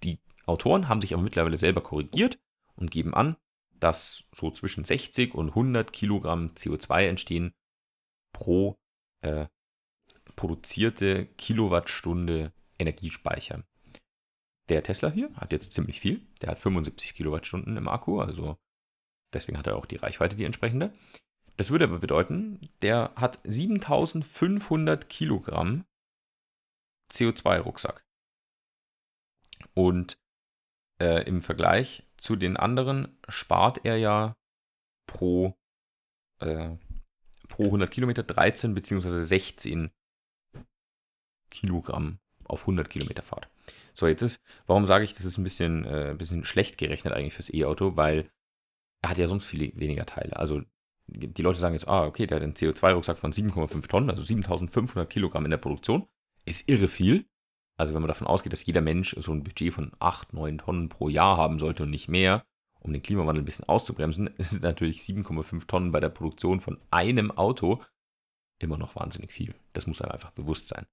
die 0.03 0.19
Autoren 0.45 0.87
haben 0.87 1.01
sich 1.01 1.13
aber 1.13 1.23
mittlerweile 1.23 1.57
selber 1.57 1.81
korrigiert 1.81 2.39
und 2.77 2.91
geben 2.91 3.13
an, 3.13 3.35
dass 3.79 4.23
so 4.33 4.51
zwischen 4.51 4.83
60 4.83 5.33
und 5.35 5.49
100 5.49 5.91
Kilogramm 5.91 6.51
CO2 6.55 7.07
entstehen 7.07 7.53
pro 8.33 8.75
äh, 9.21 9.47
produzierte 10.35 11.25
Kilowattstunde 11.25 12.53
Energiespeicher. 12.77 13.63
Der 14.69 14.83
Tesla 14.83 15.09
hier 15.09 15.33
hat 15.35 15.51
jetzt 15.51 15.73
ziemlich 15.73 15.99
viel. 15.99 16.25
Der 16.41 16.51
hat 16.51 16.59
75 16.59 17.13
Kilowattstunden 17.13 17.77
im 17.77 17.87
Akku, 17.87 18.19
also 18.19 18.57
deswegen 19.33 19.57
hat 19.57 19.67
er 19.67 19.77
auch 19.77 19.85
die 19.85 19.97
Reichweite, 19.97 20.35
die 20.35 20.45
entsprechende. 20.45 20.93
Das 21.57 21.69
würde 21.69 21.85
aber 21.85 21.99
bedeuten, 21.99 22.69
der 22.81 23.13
hat 23.15 23.39
7500 23.43 25.07
Kilogramm 25.07 25.85
CO2-Rucksack. 27.11 28.03
Und 29.73 30.17
äh, 30.99 31.25
im 31.27 31.41
Vergleich 31.41 32.03
zu 32.25 32.35
den 32.35 32.57
anderen 32.57 33.19
spart 33.29 33.85
er 33.85 33.97
ja 33.97 34.35
pro, 35.05 35.53
äh, 36.39 36.71
pro 37.47 37.65
100 37.65 37.91
Kilometer 37.91 38.23
13 38.23 38.73
bzw. 38.73 39.23
16 39.23 39.91
Kilogramm 41.51 42.17
auf 42.45 42.61
100 42.61 42.89
Kilometer 42.89 43.21
Fahrt. 43.21 43.47
So, 43.93 44.07
jetzt 44.07 44.23
ist, 44.23 44.41
warum 44.65 44.87
sage 44.87 45.03
ich, 45.03 45.13
das 45.13 45.23
ist 45.23 45.37
ein 45.37 45.43
bisschen, 45.43 45.85
äh, 45.85 46.09
ein 46.09 46.17
bisschen 46.17 46.43
schlecht 46.43 46.79
gerechnet 46.79 47.13
eigentlich 47.13 47.35
fürs 47.35 47.53
E-Auto, 47.53 47.95
weil 47.95 48.31
er 49.03 49.11
hat 49.11 49.19
ja 49.19 49.27
sonst 49.27 49.45
viel 49.45 49.71
weniger 49.75 50.07
Teile. 50.07 50.35
Also 50.35 50.63
die 51.05 51.43
Leute 51.43 51.59
sagen 51.59 51.75
jetzt, 51.75 51.87
ah, 51.87 52.07
okay, 52.07 52.25
der 52.25 52.37
hat 52.37 52.43
einen 52.43 52.55
CO2-Rucksack 52.55 53.19
von 53.19 53.33
7,5 53.33 53.87
Tonnen, 53.87 54.09
also 54.09 54.23
7500 54.23 55.07
Kilogramm 55.07 55.45
in 55.45 55.51
der 55.51 55.57
Produktion. 55.57 56.07
Ist 56.43 56.67
irre 56.67 56.87
viel. 56.87 57.27
Also 57.77 57.93
wenn 57.93 58.01
man 58.01 58.07
davon 58.07 58.27
ausgeht, 58.27 58.53
dass 58.53 58.65
jeder 58.65 58.81
Mensch 58.81 59.15
so 59.19 59.31
ein 59.31 59.43
Budget 59.43 59.73
von 59.73 59.91
8, 59.99 60.33
9 60.33 60.59
Tonnen 60.59 60.89
pro 60.89 61.09
Jahr 61.09 61.37
haben 61.37 61.59
sollte 61.59 61.83
und 61.83 61.89
nicht 61.89 62.07
mehr, 62.07 62.45
um 62.79 62.93
den 62.93 63.01
Klimawandel 63.01 63.41
ein 63.41 63.45
bisschen 63.45 63.67
auszubremsen, 63.67 64.27
ist 64.37 64.63
natürlich 64.63 64.99
7,5 65.01 65.67
Tonnen 65.67 65.91
bei 65.91 65.99
der 65.99 66.09
Produktion 66.09 66.61
von 66.61 66.79
einem 66.91 67.31
Auto 67.31 67.81
immer 68.59 68.77
noch 68.77 68.95
wahnsinnig 68.95 69.33
viel. 69.33 69.55
Das 69.73 69.87
muss 69.87 70.01
einem 70.01 70.11
einfach 70.11 70.31
bewusst 70.31 70.67
sein. 70.67 70.85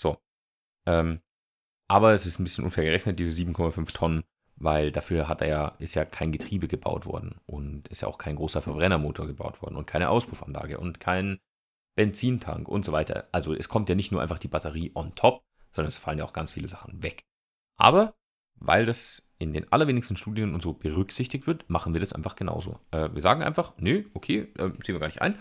So. 0.00 0.16
Ähm, 0.86 1.20
aber 1.88 2.14
es 2.14 2.24
ist 2.24 2.38
ein 2.38 2.44
bisschen 2.44 2.64
unfair 2.64 2.84
gerechnet, 2.84 3.18
diese 3.18 3.38
7,5 3.38 3.92
Tonnen, 3.92 4.24
weil 4.56 4.92
dafür 4.92 5.28
hat 5.28 5.42
er 5.42 5.48
ja, 5.48 5.68
ist 5.78 5.94
ja 5.94 6.06
kein 6.06 6.32
Getriebe 6.32 6.68
gebaut 6.68 7.04
worden 7.04 7.40
und 7.44 7.88
ist 7.88 8.00
ja 8.00 8.08
auch 8.08 8.16
kein 8.16 8.36
großer 8.36 8.62
Verbrennermotor 8.62 9.26
gebaut 9.26 9.60
worden 9.60 9.76
und 9.76 9.86
keine 9.86 10.08
Auspuffanlage 10.08 10.78
und 10.78 11.00
kein 11.00 11.38
Benzintank 11.94 12.68
und 12.68 12.84
so 12.84 12.92
weiter. 12.92 13.28
Also 13.32 13.52
es 13.52 13.68
kommt 13.68 13.90
ja 13.90 13.94
nicht 13.94 14.12
nur 14.12 14.22
einfach 14.22 14.38
die 14.38 14.48
Batterie 14.48 14.92
on 14.94 15.14
top, 15.14 15.44
sondern 15.72 15.88
es 15.88 15.96
fallen 15.96 16.18
ja 16.18 16.24
auch 16.24 16.32
ganz 16.32 16.52
viele 16.52 16.68
Sachen 16.68 17.02
weg. 17.02 17.22
Aber 17.78 18.14
weil 18.56 18.86
das 18.86 19.22
in 19.38 19.52
den 19.52 19.70
allerwenigsten 19.72 20.16
Studien 20.16 20.54
und 20.54 20.62
so 20.62 20.72
berücksichtigt 20.72 21.46
wird, 21.46 21.68
machen 21.68 21.94
wir 21.94 22.00
das 22.00 22.12
einfach 22.12 22.36
genauso. 22.36 22.78
Äh, 22.92 23.08
wir 23.12 23.20
sagen 23.20 23.42
einfach, 23.42 23.72
nö, 23.78 24.04
okay, 24.14 24.52
äh, 24.56 24.70
sehen 24.80 24.94
wir 24.94 25.00
gar 25.00 25.08
nicht 25.08 25.20
ein, 25.20 25.36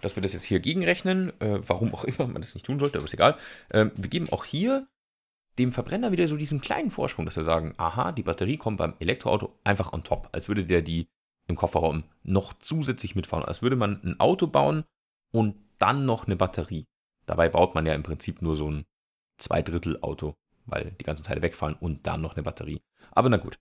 dass 0.00 0.16
wir 0.16 0.22
das 0.22 0.32
jetzt 0.32 0.44
hier 0.44 0.60
gegenrechnen, 0.60 1.32
äh, 1.40 1.60
warum 1.66 1.94
auch 1.94 2.04
immer 2.04 2.26
man 2.26 2.42
das 2.42 2.54
nicht 2.54 2.66
tun 2.66 2.78
sollte, 2.78 2.98
aber 2.98 3.06
ist 3.06 3.14
egal. 3.14 3.38
Ähm, 3.70 3.92
wir 3.96 4.10
geben 4.10 4.28
auch 4.30 4.44
hier 4.44 4.88
dem 5.58 5.72
Verbrenner 5.72 6.10
wieder 6.10 6.26
so 6.26 6.36
diesen 6.36 6.60
kleinen 6.60 6.90
Vorsprung, 6.90 7.26
dass 7.26 7.36
wir 7.36 7.44
sagen, 7.44 7.74
aha, 7.76 8.10
die 8.10 8.24
Batterie 8.24 8.56
kommt 8.56 8.78
beim 8.78 8.94
Elektroauto 8.98 9.56
einfach 9.62 9.92
on 9.92 10.02
top, 10.02 10.28
als 10.32 10.48
würde 10.48 10.64
der 10.64 10.82
die 10.82 11.06
im 11.46 11.56
Kofferraum 11.56 12.04
noch 12.24 12.54
zusätzlich 12.54 13.14
mitfahren, 13.14 13.44
als 13.44 13.62
würde 13.62 13.76
man 13.76 14.02
ein 14.02 14.18
Auto 14.18 14.48
bauen 14.48 14.84
und 15.32 15.56
dann 15.78 16.06
noch 16.06 16.26
eine 16.26 16.36
Batterie. 16.36 16.86
Dabei 17.26 17.48
baut 17.48 17.74
man 17.74 17.86
ja 17.86 17.94
im 17.94 18.02
Prinzip 18.02 18.42
nur 18.42 18.56
so 18.56 18.70
ein 18.70 18.84
Zweidrittel-Auto, 19.38 20.34
weil 20.66 20.92
die 20.92 21.04
ganzen 21.04 21.24
Teile 21.24 21.42
wegfallen 21.42 21.76
und 21.76 22.06
dann 22.06 22.20
noch 22.20 22.34
eine 22.34 22.42
Batterie. 22.42 22.82
Aber 23.10 23.28
na 23.28 23.36
gut. 23.36 23.58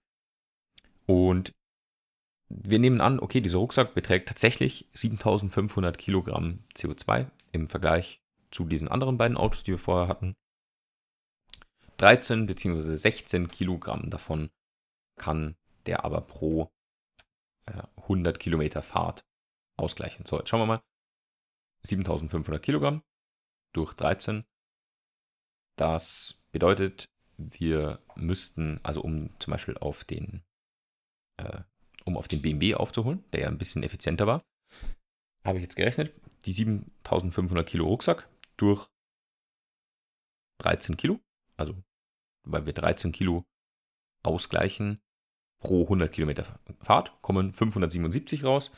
Und 1.05 1.53
wir 2.49 2.79
nehmen 2.79 3.01
an, 3.01 3.19
okay, 3.19 3.41
dieser 3.41 3.57
Rucksack 3.57 3.93
beträgt 3.93 4.27
tatsächlich 4.27 4.89
7500 4.93 5.97
Kilogramm 5.97 6.63
CO2 6.75 7.29
im 7.51 7.67
Vergleich 7.67 8.21
zu 8.51 8.65
diesen 8.65 8.87
anderen 8.87 9.17
beiden 9.17 9.37
Autos, 9.37 9.63
die 9.63 9.71
wir 9.71 9.79
vorher 9.79 10.07
hatten. 10.07 10.35
13 11.97 12.45
bzw. 12.45 12.95
16 12.95 13.47
Kilogramm 13.49 14.09
davon 14.09 14.49
kann 15.17 15.55
der 15.85 16.05
aber 16.05 16.21
pro 16.21 16.71
äh, 17.65 17.83
100 17.97 18.39
Kilometer 18.39 18.81
Fahrt 18.81 19.25
ausgleichen. 19.77 20.25
So, 20.25 20.37
jetzt 20.37 20.49
schauen 20.49 20.61
wir 20.61 20.65
mal. 20.65 20.81
7500 21.85 22.61
Kilogramm 22.63 23.03
durch 23.73 23.93
13 23.93 24.45
das 25.77 26.41
bedeutet, 26.51 27.09
wir 27.37 27.99
müssten, 28.15 28.79
also 28.83 29.01
um 29.01 29.29
zum 29.39 29.51
Beispiel 29.51 29.77
auf 29.77 30.03
den, 30.03 30.43
äh, 31.37 31.61
um 32.05 32.17
auf 32.17 32.27
den 32.27 32.41
BMW 32.41 32.75
aufzuholen, 32.75 33.23
der 33.31 33.41
ja 33.41 33.47
ein 33.47 33.57
bisschen 33.57 33.83
effizienter 33.83 34.27
war, 34.27 34.43
habe 35.45 35.57
ich 35.57 35.63
jetzt 35.63 35.75
gerechnet, 35.75 36.13
die 36.45 36.53
7500 36.53 37.67
Kilo 37.67 37.85
Rucksack 37.85 38.29
durch 38.57 38.87
13 40.59 40.97
Kilo, 40.97 41.19
also 41.57 41.75
weil 42.45 42.65
wir 42.65 42.73
13 42.73 43.11
Kilo 43.11 43.43
ausgleichen 44.23 45.01
pro 45.59 45.83
100 45.83 46.11
Kilometer 46.11 46.59
Fahrt, 46.81 47.13
kommen 47.21 47.53
577 47.53 48.43
raus. 48.43 48.71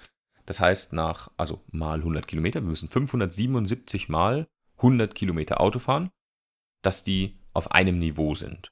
Das 0.45 0.59
heißt 0.59 0.93
nach, 0.93 1.31
also 1.37 1.63
mal 1.71 1.99
100 1.99 2.27
Kilometer, 2.27 2.61
wir 2.61 2.69
müssen 2.69 2.87
577 2.87 4.09
mal 4.09 4.47
100 4.77 5.15
Kilometer 5.15 5.59
Auto 5.59 5.79
fahren, 5.79 6.11
dass 6.81 7.03
die 7.03 7.39
auf 7.53 7.71
einem 7.71 7.99
Niveau 7.99 8.35
sind 8.35 8.71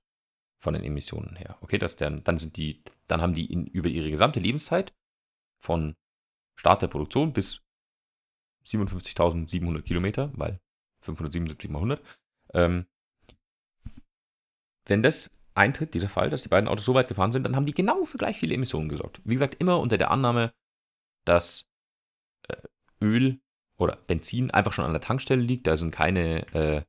von 0.60 0.74
den 0.74 0.84
Emissionen 0.84 1.36
her. 1.36 1.58
Okay, 1.62 1.78
dass 1.78 1.96
dann, 1.96 2.24
dann 2.24 2.38
sind 2.38 2.58
die, 2.58 2.84
dann 3.08 3.22
haben 3.22 3.34
die 3.34 3.52
in, 3.52 3.66
über 3.68 3.90
ihre 3.90 4.10
gesamte 4.10 4.40
Lebenszeit 4.40 4.94
von 5.62 5.96
Start 6.56 6.82
der 6.82 6.88
Produktion 6.88 7.34
bis 7.34 7.62
57.700 8.66 9.82
Kilometer, 9.82 10.32
weil 10.36 10.60
577 11.02 11.70
mal 11.70 11.80
100. 11.80 12.02
Ähm, 12.54 12.86
wenn 14.86 15.04
das 15.04 15.32
eintritt, 15.54 15.94
dieser 15.94 16.10
Fall, 16.10 16.30
dass 16.30 16.44
die 16.44 16.50
beiden 16.50 16.68
Autos 16.68 16.86
so 16.86 16.94
weit 16.94 17.08
gefahren 17.08 17.32
sind, 17.32 17.44
dann 17.44 17.56
haben 17.56 17.66
die 17.66 17.74
genau 17.74 18.06
für 18.06 18.18
gleich 18.18 18.38
viele 18.38 18.56
Emissionen 18.56 18.90
gesorgt. 18.90 19.22
Wie 19.24 19.34
gesagt, 19.36 19.56
immer 19.60 19.80
unter 19.80 19.98
der 19.98 20.12
Annahme, 20.12 20.54
dass 21.26 21.70
äh, 22.48 22.58
Öl 23.02 23.40
oder 23.78 23.96
Benzin 23.96 24.52
einfach 24.52 24.74
schon 24.74 24.86
an 24.86 24.94
der 24.94 25.02
Tankstelle 25.02 25.42
liegt. 25.42 25.68
Da 25.68 25.78
sind 25.78 25.92
keine 25.92 26.48
äh, 26.54 26.84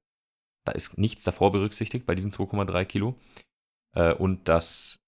da 0.64 0.72
ist 0.72 0.98
nichts 0.98 1.24
davor 1.24 1.52
berücksichtigt 1.52 2.06
bei 2.06 2.14
diesen 2.14 2.32
2,3 2.32 2.84
Kilo. 2.84 3.14
Äh, 3.94 4.14
und 4.14 4.48
dass 4.48 4.98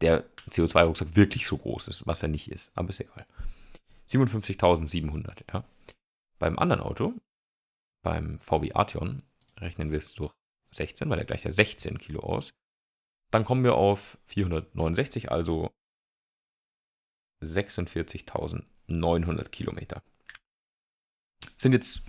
der 0.00 0.24
CO2-Rucksack 0.50 1.16
wirklich 1.16 1.46
so 1.46 1.58
groß 1.58 1.88
ist, 1.88 2.06
was 2.06 2.22
er 2.22 2.28
nicht 2.28 2.50
ist. 2.50 2.72
Aber 2.76 2.90
ist 2.90 3.00
egal. 3.00 3.26
57.700, 4.08 5.52
ja. 5.52 5.64
Beim 6.38 6.58
anderen 6.58 6.82
Auto, 6.82 7.14
beim 8.02 8.38
VW 8.40 8.72
Arteon, 8.72 9.22
rechnen 9.58 9.90
wir 9.90 9.98
es 9.98 10.14
durch 10.14 10.32
16, 10.70 11.10
weil 11.10 11.18
er 11.18 11.24
gleich 11.24 11.42
ja 11.44 11.50
16 11.50 11.98
Kilo 11.98 12.20
aus. 12.20 12.50
Dann 13.30 13.44
kommen 13.44 13.64
wir 13.64 13.74
auf 13.74 14.16
469, 14.26 15.30
also 15.30 15.70
46.900 17.42 19.48
Kilometer. 19.48 20.02
sind 21.56 21.72
jetzt 21.72 22.02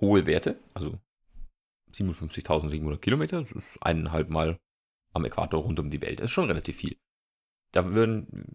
hohe 0.00 0.26
Werte, 0.26 0.58
also 0.74 0.98
57.700 1.92 2.98
Kilometer, 2.98 3.40
das 3.40 3.52
ist 3.52 3.82
eineinhalb 3.82 4.30
Mal 4.30 4.58
am 5.12 5.24
Äquator 5.24 5.62
rund 5.62 5.80
um 5.80 5.90
die 5.90 6.02
Welt. 6.02 6.20
Das 6.20 6.26
ist 6.26 6.32
schon 6.32 6.46
relativ 6.46 6.76
viel. 6.76 6.96
Da 7.72 7.92
würden, 7.92 8.46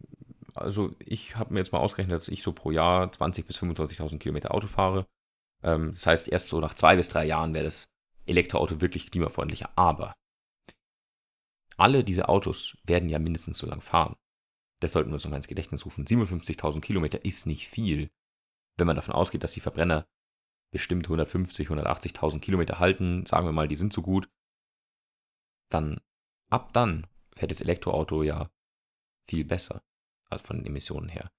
also 0.54 0.96
ich 1.00 1.36
habe 1.36 1.54
mir 1.54 1.60
jetzt 1.60 1.72
mal 1.72 1.80
ausgerechnet, 1.80 2.16
dass 2.16 2.28
ich 2.28 2.44
so 2.44 2.54
pro 2.54 2.72
Jahr 2.72 3.08
20.000 3.08 3.46
bis 3.46 3.60
25.000 3.60 4.18
Kilometer 4.20 4.54
Auto 4.54 4.68
fahre. 4.68 5.08
Ähm, 5.64 5.92
das 5.92 6.06
heißt, 6.06 6.28
erst 6.28 6.50
so 6.50 6.60
nach 6.60 6.74
zwei 6.74 6.96
bis 6.96 7.10
drei 7.10 7.26
Jahren 7.26 7.54
wäre 7.54 7.66
das 7.66 7.86
Elektroauto 8.26 8.82
wirklich 8.82 9.12
klimafreundlicher. 9.12 9.70
Aber 9.76 10.14
alle 11.78 12.04
diese 12.04 12.30
Autos 12.30 12.78
werden 12.84 13.10
ja 13.10 13.20
mindestens 13.20 13.58
so 13.58 13.68
lang 13.68 13.82
fahren. 13.82 14.16
Das 14.80 14.92
sollten 14.92 15.10
wir 15.10 15.16
uns 15.16 15.24
nochmal 15.24 15.40
ins 15.40 15.48
Gedächtnis 15.48 15.86
rufen. 15.86 16.06
57.000 16.06 16.82
Kilometer 16.82 17.24
ist 17.26 17.46
nicht 17.46 17.68
viel, 17.68 18.10
wenn 18.78 18.88
man 18.88 18.96
davon 18.96 19.16
ausgeht, 19.16 19.44
dass 19.44 19.54
die 19.54 19.62
Verbrenner 19.62 20.06
bestimmt 20.74 21.06
150, 21.06 21.70
180.000 21.70 22.40
Kilometer 22.40 22.80
halten, 22.80 23.26
sagen 23.26 23.46
wir 23.46 23.52
mal, 23.52 23.68
die 23.68 23.76
sind 23.76 23.94
so 23.94 24.02
gut, 24.02 24.28
dann 25.70 26.02
ab 26.50 26.74
dann 26.74 27.08
fährt 27.36 27.52
das 27.52 27.62
Elektroauto 27.62 28.24
ja 28.24 28.50
viel 29.30 29.46
besser 29.46 29.84
als 30.30 30.42
von 30.42 30.58
den 30.58 30.66
Emissionen 30.66 31.10
her. 31.10 31.32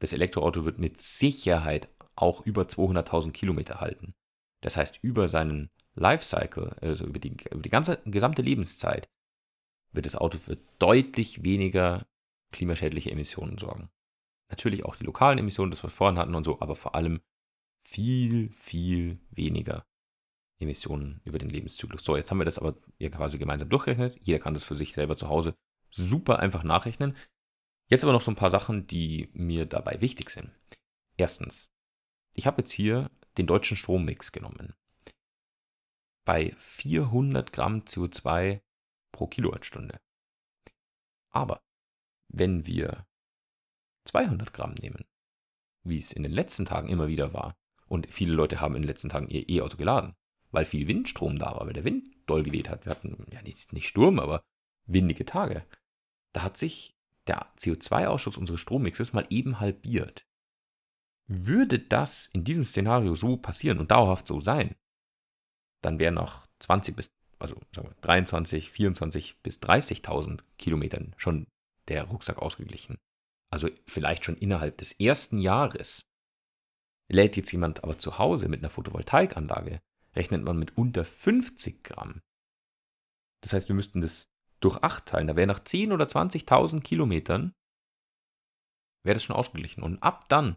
Das 0.00 0.12
Elektroauto 0.12 0.64
wird 0.64 0.78
mit 0.78 1.00
Sicherheit 1.00 1.88
auch 2.14 2.44
über 2.44 2.62
200.000 2.62 3.32
Kilometer 3.32 3.80
halten. 3.80 4.14
Das 4.60 4.76
heißt, 4.76 4.98
über 5.02 5.28
seinen 5.28 5.70
Lifecycle, 5.94 6.76
also 6.80 7.06
über 7.06 7.18
die, 7.18 7.36
über 7.50 7.62
die 7.62 7.70
ganze 7.70 8.00
gesamte 8.04 8.42
Lebenszeit, 8.42 9.08
wird 9.92 10.06
das 10.06 10.16
Auto 10.16 10.38
für 10.38 10.58
deutlich 10.78 11.42
weniger 11.44 12.06
klimaschädliche 12.52 13.10
Emissionen 13.10 13.56
sorgen. 13.56 13.90
Natürlich 14.50 14.84
auch 14.84 14.96
die 14.96 15.04
lokalen 15.04 15.38
Emissionen, 15.38 15.70
das 15.70 15.82
wir 15.82 15.90
vorhin 15.90 16.18
hatten 16.18 16.34
und 16.34 16.44
so, 16.44 16.60
aber 16.60 16.76
vor 16.76 16.94
allem 16.94 17.20
viel, 17.84 18.50
viel 18.54 19.20
weniger 19.30 19.86
Emissionen 20.58 21.20
über 21.24 21.38
den 21.38 21.50
Lebenszyklus. 21.50 22.04
So, 22.04 22.16
jetzt 22.16 22.30
haben 22.30 22.38
wir 22.38 22.44
das 22.44 22.58
aber 22.58 22.76
ja 22.98 23.10
quasi 23.10 23.38
gemeinsam 23.38 23.68
durchgerechnet. 23.68 24.18
Jeder 24.22 24.38
kann 24.38 24.54
das 24.54 24.64
für 24.64 24.76
sich 24.76 24.92
selber 24.92 25.16
zu 25.16 25.28
Hause 25.28 25.54
super 25.90 26.38
einfach 26.38 26.64
nachrechnen. 26.64 27.16
Jetzt 27.88 28.04
aber 28.04 28.12
noch 28.12 28.22
so 28.22 28.30
ein 28.30 28.36
paar 28.36 28.50
Sachen, 28.50 28.86
die 28.86 29.30
mir 29.34 29.66
dabei 29.66 30.00
wichtig 30.00 30.30
sind. 30.30 30.50
Erstens, 31.16 31.70
ich 32.34 32.46
habe 32.46 32.62
jetzt 32.62 32.72
hier 32.72 33.10
den 33.36 33.46
deutschen 33.46 33.76
Strommix 33.76 34.32
genommen. 34.32 34.74
Bei 36.24 36.54
400 36.56 37.52
Gramm 37.52 37.80
CO2 37.80 38.60
pro 39.12 39.26
Kilowattstunde. 39.26 40.00
Aber 41.30 41.62
wenn 42.28 42.66
wir 42.66 43.06
200 44.06 44.52
Gramm 44.52 44.74
nehmen, 44.74 45.04
wie 45.84 45.98
es 45.98 46.12
in 46.12 46.22
den 46.22 46.32
letzten 46.32 46.64
Tagen 46.64 46.88
immer 46.88 47.08
wieder 47.08 47.34
war, 47.34 47.54
und 47.86 48.12
viele 48.12 48.32
Leute 48.32 48.60
haben 48.60 48.76
in 48.76 48.82
den 48.82 48.88
letzten 48.88 49.08
Tagen 49.08 49.28
ihr 49.28 49.48
E-Auto 49.48 49.76
geladen, 49.76 50.14
weil 50.50 50.64
viel 50.64 50.88
Windstrom 50.88 51.38
da 51.38 51.46
war, 51.46 51.66
weil 51.66 51.72
der 51.72 51.84
Wind 51.84 52.04
doll 52.26 52.42
geweht 52.42 52.68
hat. 52.68 52.86
Wir 52.86 52.90
hatten 52.90 53.26
ja 53.30 53.42
nicht, 53.42 53.72
nicht 53.72 53.88
Sturm, 53.88 54.18
aber 54.18 54.42
windige 54.86 55.24
Tage. 55.24 55.64
Da 56.32 56.42
hat 56.42 56.56
sich 56.56 56.96
der 57.26 57.46
CO2-Ausschuss 57.58 58.36
unseres 58.36 58.60
Strommixes 58.60 59.12
mal 59.12 59.26
eben 59.30 59.60
halbiert. 59.60 60.26
Würde 61.26 61.78
das 61.78 62.28
in 62.32 62.44
diesem 62.44 62.64
Szenario 62.64 63.14
so 63.14 63.36
passieren 63.36 63.78
und 63.78 63.90
dauerhaft 63.90 64.26
so 64.26 64.40
sein, 64.40 64.74
dann 65.80 65.98
wäre 65.98 66.12
nach 66.12 66.46
20 66.60 66.96
bis, 66.96 67.10
also 67.38 67.56
sagen 67.74 67.88
wir 67.88 67.94
23, 68.02 68.70
24 68.70 69.42
bis 69.42 69.60
30.000 69.60 70.44
Kilometern 70.58 71.14
schon 71.16 71.46
der 71.88 72.04
Rucksack 72.04 72.38
ausgeglichen. 72.38 72.98
Also 73.50 73.68
vielleicht 73.86 74.24
schon 74.24 74.36
innerhalb 74.36 74.78
des 74.78 74.92
ersten 74.92 75.38
Jahres. 75.38 76.06
Lädt 77.08 77.36
jetzt 77.36 77.52
jemand 77.52 77.84
aber 77.84 77.98
zu 77.98 78.18
Hause 78.18 78.48
mit 78.48 78.60
einer 78.60 78.70
Photovoltaikanlage, 78.70 79.80
rechnet 80.14 80.44
man 80.44 80.58
mit 80.58 80.76
unter 80.76 81.04
50 81.04 81.84
Gramm. 81.84 82.22
Das 83.42 83.52
heißt, 83.52 83.68
wir 83.68 83.76
müssten 83.76 84.00
das 84.00 84.30
durch 84.60 84.82
8 84.82 85.04
teilen. 85.04 85.26
Da 85.26 85.36
wäre 85.36 85.46
nach 85.46 85.60
10.000 85.60 85.92
oder 85.92 86.06
20.000 86.06 86.80
Kilometern, 86.80 87.54
wäre 89.02 89.14
das 89.14 89.24
schon 89.24 89.36
ausgeglichen. 89.36 89.82
Und 89.82 90.02
ab 90.02 90.28
dann, 90.28 90.56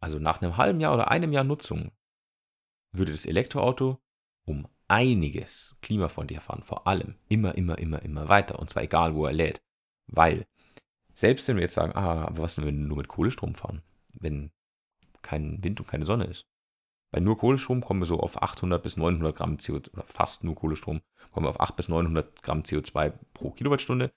also 0.00 0.18
nach 0.18 0.40
einem 0.40 0.56
halben 0.56 0.80
Jahr 0.80 0.94
oder 0.94 1.10
einem 1.10 1.32
Jahr 1.32 1.44
Nutzung, 1.44 1.90
würde 2.92 3.12
das 3.12 3.26
Elektroauto 3.26 4.00
um 4.46 4.68
einiges 4.86 5.76
klimafreundlicher 5.82 6.42
fahren. 6.42 6.62
Vor 6.62 6.86
allem 6.86 7.16
immer, 7.28 7.56
immer, 7.56 7.78
immer, 7.78 8.02
immer 8.02 8.28
weiter. 8.28 8.58
Und 8.58 8.70
zwar 8.70 8.84
egal, 8.84 9.14
wo 9.14 9.26
er 9.26 9.32
lädt. 9.32 9.62
Weil, 10.06 10.46
selbst 11.12 11.48
wenn 11.48 11.56
wir 11.56 11.62
jetzt 11.62 11.74
sagen, 11.74 11.94
ah, 11.96 12.26
aber 12.26 12.42
was, 12.42 12.58
wenn 12.58 12.66
wir 12.66 12.72
nur 12.72 12.98
mit 12.98 13.08
Kohlestrom 13.08 13.54
fahren? 13.54 13.82
Wenn 14.12 14.52
kein 15.24 15.62
Wind 15.64 15.80
und 15.80 15.88
keine 15.88 16.06
Sonne 16.06 16.24
ist. 16.24 16.46
Bei 17.12 17.20
nur 17.20 17.38
Kohlestrom 17.38 17.80
kommen 17.80 18.00
wir 18.00 18.06
so 18.06 18.20
auf 18.20 18.42
800 18.42 18.82
bis 18.82 18.96
900 18.96 19.36
Gramm 19.36 19.56
CO2, 19.56 19.92
oder 19.92 20.02
fast 20.04 20.44
nur 20.44 20.54
Kohlestrom, 20.54 21.00
kommen 21.32 21.46
wir 21.46 21.50
auf 21.50 21.60
800 21.60 21.76
bis 21.76 21.88
900 21.88 22.42
Gramm 22.42 22.62
CO2 22.62 23.12
pro 23.32 23.50
Kilowattstunde. 23.50 24.12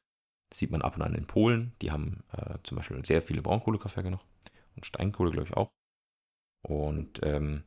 Das 0.50 0.60
sieht 0.60 0.72
man 0.72 0.82
ab 0.82 0.96
und 0.96 1.02
an 1.02 1.14
in 1.14 1.28
Polen. 1.28 1.74
Die 1.82 1.92
haben 1.92 2.24
äh, 2.32 2.58
zum 2.64 2.78
Beispiel 2.78 3.04
sehr 3.06 3.22
viele 3.22 3.42
Braunkohlekraftwerke 3.42 4.10
noch. 4.10 4.26
Und 4.76 4.86
Steinkohle, 4.86 5.32
glaube 5.32 5.48
ich, 5.48 5.58
auch. 5.58 5.70
Und 6.68 7.20
ähm, 7.24 7.64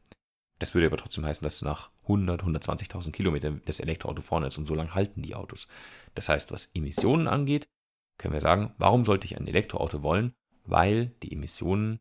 das 0.59 0.74
würde 0.74 0.86
aber 0.86 0.97
trotzdem 0.97 1.24
heißen, 1.24 1.45
dass 1.45 1.62
nach 1.62 1.91
100, 2.03 2.43
120.000 2.43 3.12
Kilometern 3.12 3.62
das 3.64 3.80
Elektroauto 3.80 4.20
vorne 4.20 4.49
ist 4.49 4.59
und 4.59 4.66
so 4.66 4.74
lange 4.74 4.95
halten 4.95 5.22
die 5.22 5.34
Autos. 5.34 5.68
Das 6.14 6.28
heißt, 6.28 6.53
was 6.53 6.70
Emissionen 6.74 7.28
angeht, 7.28 7.68
können 8.18 8.34
wir 8.34 8.41
sagen, 8.41 8.74
warum 8.78 9.05
sollte 9.05 9.26
ich 9.26 9.38
ein 9.38 9.47
Elektroauto 9.47 10.03
wollen? 10.03 10.34
Weil 10.64 11.07
die 11.22 11.32
Emissionen 11.32 12.01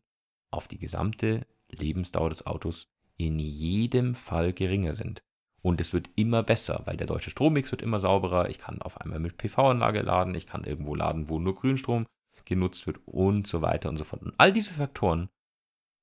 auf 0.50 0.68
die 0.68 0.78
gesamte 0.78 1.46
Lebensdauer 1.70 2.30
des 2.30 2.46
Autos 2.46 2.88
in 3.16 3.38
jedem 3.38 4.14
Fall 4.14 4.52
geringer 4.52 4.94
sind. 4.94 5.22
Und 5.62 5.80
es 5.80 5.92
wird 5.92 6.08
immer 6.16 6.42
besser, 6.42 6.82
weil 6.86 6.96
der 6.96 7.06
deutsche 7.06 7.30
Strommix 7.30 7.70
wird 7.70 7.82
immer 7.82 8.00
sauberer. 8.00 8.48
Ich 8.48 8.58
kann 8.58 8.80
auf 8.80 9.00
einmal 9.00 9.18
mit 9.18 9.36
PV-Anlage 9.36 10.00
laden, 10.00 10.34
ich 10.34 10.46
kann 10.46 10.64
irgendwo 10.64 10.94
laden, 10.94 11.28
wo 11.28 11.38
nur 11.38 11.54
Grünstrom 11.54 12.06
genutzt 12.46 12.86
wird 12.86 12.98
und 13.04 13.46
so 13.46 13.60
weiter 13.60 13.90
und 13.90 13.98
so 13.98 14.04
fort. 14.04 14.22
Und 14.22 14.34
all 14.38 14.52
diese 14.52 14.72
Faktoren 14.72 15.28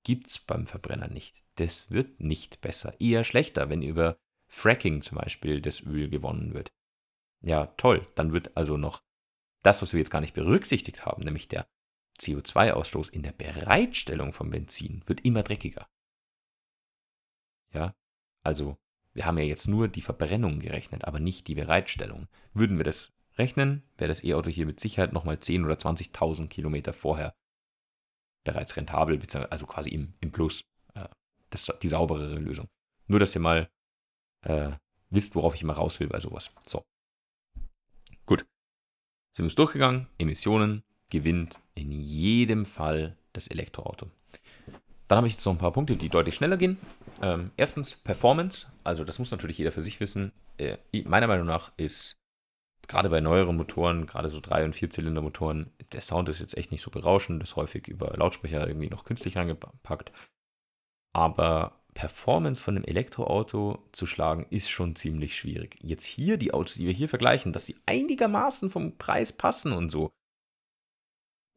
gibt 0.03 0.27
es 0.27 0.39
beim 0.39 0.67
Verbrenner 0.67 1.07
nicht. 1.07 1.43
Das 1.55 1.91
wird 1.91 2.19
nicht 2.19 2.61
besser, 2.61 2.93
eher 3.01 3.23
schlechter, 3.23 3.69
wenn 3.69 3.81
über 3.81 4.17
Fracking 4.47 5.01
zum 5.01 5.17
Beispiel 5.17 5.59
das 5.59 5.81
Öl 5.85 6.09
gewonnen 6.09 6.53
wird. 6.53 6.71
Ja, 7.41 7.67
toll, 7.77 8.05
dann 8.15 8.31
wird 8.31 8.55
also 8.55 8.77
noch 8.77 9.01
das, 9.63 9.81
was 9.81 9.93
wir 9.93 9.99
jetzt 9.99 10.11
gar 10.11 10.21
nicht 10.21 10.33
berücksichtigt 10.33 11.05
haben, 11.05 11.23
nämlich 11.23 11.47
der 11.47 11.67
CO2-Ausstoß 12.19 13.09
in 13.09 13.23
der 13.23 13.31
Bereitstellung 13.31 14.33
von 14.33 14.49
Benzin, 14.49 15.03
wird 15.05 15.21
immer 15.25 15.43
dreckiger. 15.43 15.87
Ja, 17.73 17.95
also 18.43 18.77
wir 19.13 19.25
haben 19.25 19.37
ja 19.37 19.43
jetzt 19.43 19.67
nur 19.67 19.87
die 19.87 20.01
Verbrennung 20.01 20.59
gerechnet, 20.59 21.05
aber 21.05 21.19
nicht 21.19 21.47
die 21.47 21.55
Bereitstellung. 21.55 22.27
Würden 22.53 22.77
wir 22.77 22.83
das 22.83 23.13
rechnen, 23.37 23.83
wäre 23.97 24.09
das 24.09 24.23
E-Auto 24.23 24.49
hier 24.49 24.65
mit 24.65 24.79
Sicherheit 24.79 25.13
nochmal 25.13 25.35
10.000 25.35 25.65
oder 25.65 25.75
20.000 25.75 26.47
Kilometer 26.47 26.93
vorher 26.93 27.35
bereits 28.43 28.77
rentabel, 28.77 29.19
also 29.49 29.65
quasi 29.65 29.89
im, 29.89 30.13
im 30.21 30.31
Plus. 30.31 30.63
Äh, 30.93 31.07
das 31.49 31.71
die 31.81 31.87
sauberere 31.87 32.39
Lösung. 32.39 32.67
Nur, 33.07 33.19
dass 33.19 33.35
ihr 33.35 33.41
mal 33.41 33.69
äh, 34.41 34.71
wisst, 35.09 35.35
worauf 35.35 35.55
ich 35.55 35.61
immer 35.61 35.73
raus 35.73 35.99
will 35.99 36.07
bei 36.07 36.19
sowas. 36.19 36.51
So. 36.65 36.83
Gut. 38.25 38.45
Sind 39.33 39.47
wir 39.47 39.55
durchgegangen? 39.55 40.07
Emissionen 40.17 40.83
gewinnt 41.09 41.59
in 41.75 41.91
jedem 41.91 42.65
Fall 42.65 43.15
das 43.33 43.47
Elektroauto. 43.47 44.07
Dann 45.07 45.17
habe 45.17 45.27
ich 45.27 45.33
jetzt 45.33 45.45
noch 45.45 45.53
ein 45.53 45.59
paar 45.59 45.71
Punkte, 45.71 45.95
die 45.95 46.09
deutlich 46.09 46.35
schneller 46.35 46.57
gehen. 46.57 46.77
Ähm, 47.21 47.51
erstens 47.55 47.95
Performance. 47.95 48.67
Also 48.83 49.03
das 49.03 49.19
muss 49.19 49.31
natürlich 49.31 49.57
jeder 49.57 49.71
für 49.71 49.81
sich 49.81 49.99
wissen. 49.99 50.31
Äh, 50.57 50.77
meiner 51.05 51.27
Meinung 51.27 51.47
nach 51.47 51.71
ist 51.77 52.17
gerade 52.87 53.09
bei 53.09 53.21
neueren 53.21 53.55
Motoren, 53.55 54.05
gerade 54.05 54.29
so 54.29 54.39
Drei- 54.39 54.65
und 54.65 54.75
Vierzylinder-Motoren, 54.75 55.71
der 55.91 56.01
Sound 56.01 56.29
ist 56.29 56.39
jetzt 56.39 56.57
echt 56.57 56.71
nicht 56.71 56.81
so 56.81 56.91
berauschend, 56.91 57.43
ist 57.43 57.55
häufig 57.55 57.87
über 57.87 58.15
Lautsprecher 58.15 58.67
irgendwie 58.67 58.89
noch 58.89 59.03
künstlich 59.03 59.37
reingepackt. 59.37 60.11
Aber 61.13 61.73
Performance 61.93 62.61
von 62.61 62.75
einem 62.75 62.85
Elektroauto 62.85 63.83
zu 63.91 64.05
schlagen, 64.05 64.45
ist 64.51 64.69
schon 64.69 64.95
ziemlich 64.95 65.35
schwierig. 65.35 65.77
Jetzt 65.81 66.05
hier 66.05 66.37
die 66.37 66.53
Autos, 66.53 66.75
die 66.75 66.85
wir 66.85 66.93
hier 66.93 67.09
vergleichen, 67.09 67.53
dass 67.53 67.65
sie 67.65 67.75
einigermaßen 67.85 68.69
vom 68.69 68.97
Preis 68.97 69.33
passen 69.33 69.73
und 69.73 69.89
so, 69.89 70.11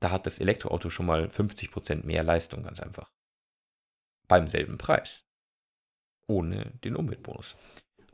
da 0.00 0.10
hat 0.10 0.26
das 0.26 0.38
Elektroauto 0.38 0.90
schon 0.90 1.06
mal 1.06 1.26
50% 1.26 2.04
mehr 2.04 2.22
Leistung, 2.22 2.62
ganz 2.62 2.80
einfach. 2.80 3.12
Beim 4.26 4.48
selben 4.48 4.78
Preis. 4.78 5.26
Ohne 6.26 6.72
den 6.84 6.96
Umweltbonus. 6.96 7.56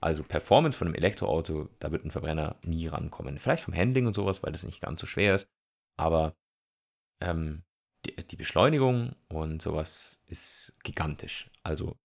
Also 0.00 0.22
Performance 0.22 0.76
von 0.76 0.88
einem 0.88 0.96
Elektroauto, 0.96 1.68
da 1.78 1.92
wird 1.92 2.04
ein 2.04 2.10
Verbrenner 2.10 2.56
nie 2.62 2.86
rankommen. 2.86 3.38
Vielleicht 3.38 3.64
vom 3.64 3.74
Handling 3.74 4.06
und 4.06 4.14
sowas, 4.14 4.42
weil 4.42 4.52
das 4.52 4.64
nicht 4.64 4.80
ganz 4.80 5.00
so 5.00 5.06
schwer 5.06 5.34
ist. 5.34 5.48
Aber 5.96 6.36
ähm, 7.20 7.62
die, 8.04 8.14
die 8.14 8.36
Beschleunigung 8.36 9.14
und 9.28 9.62
sowas 9.62 10.20
ist 10.26 10.76
gigantisch. 10.82 11.50
Also 11.62 11.96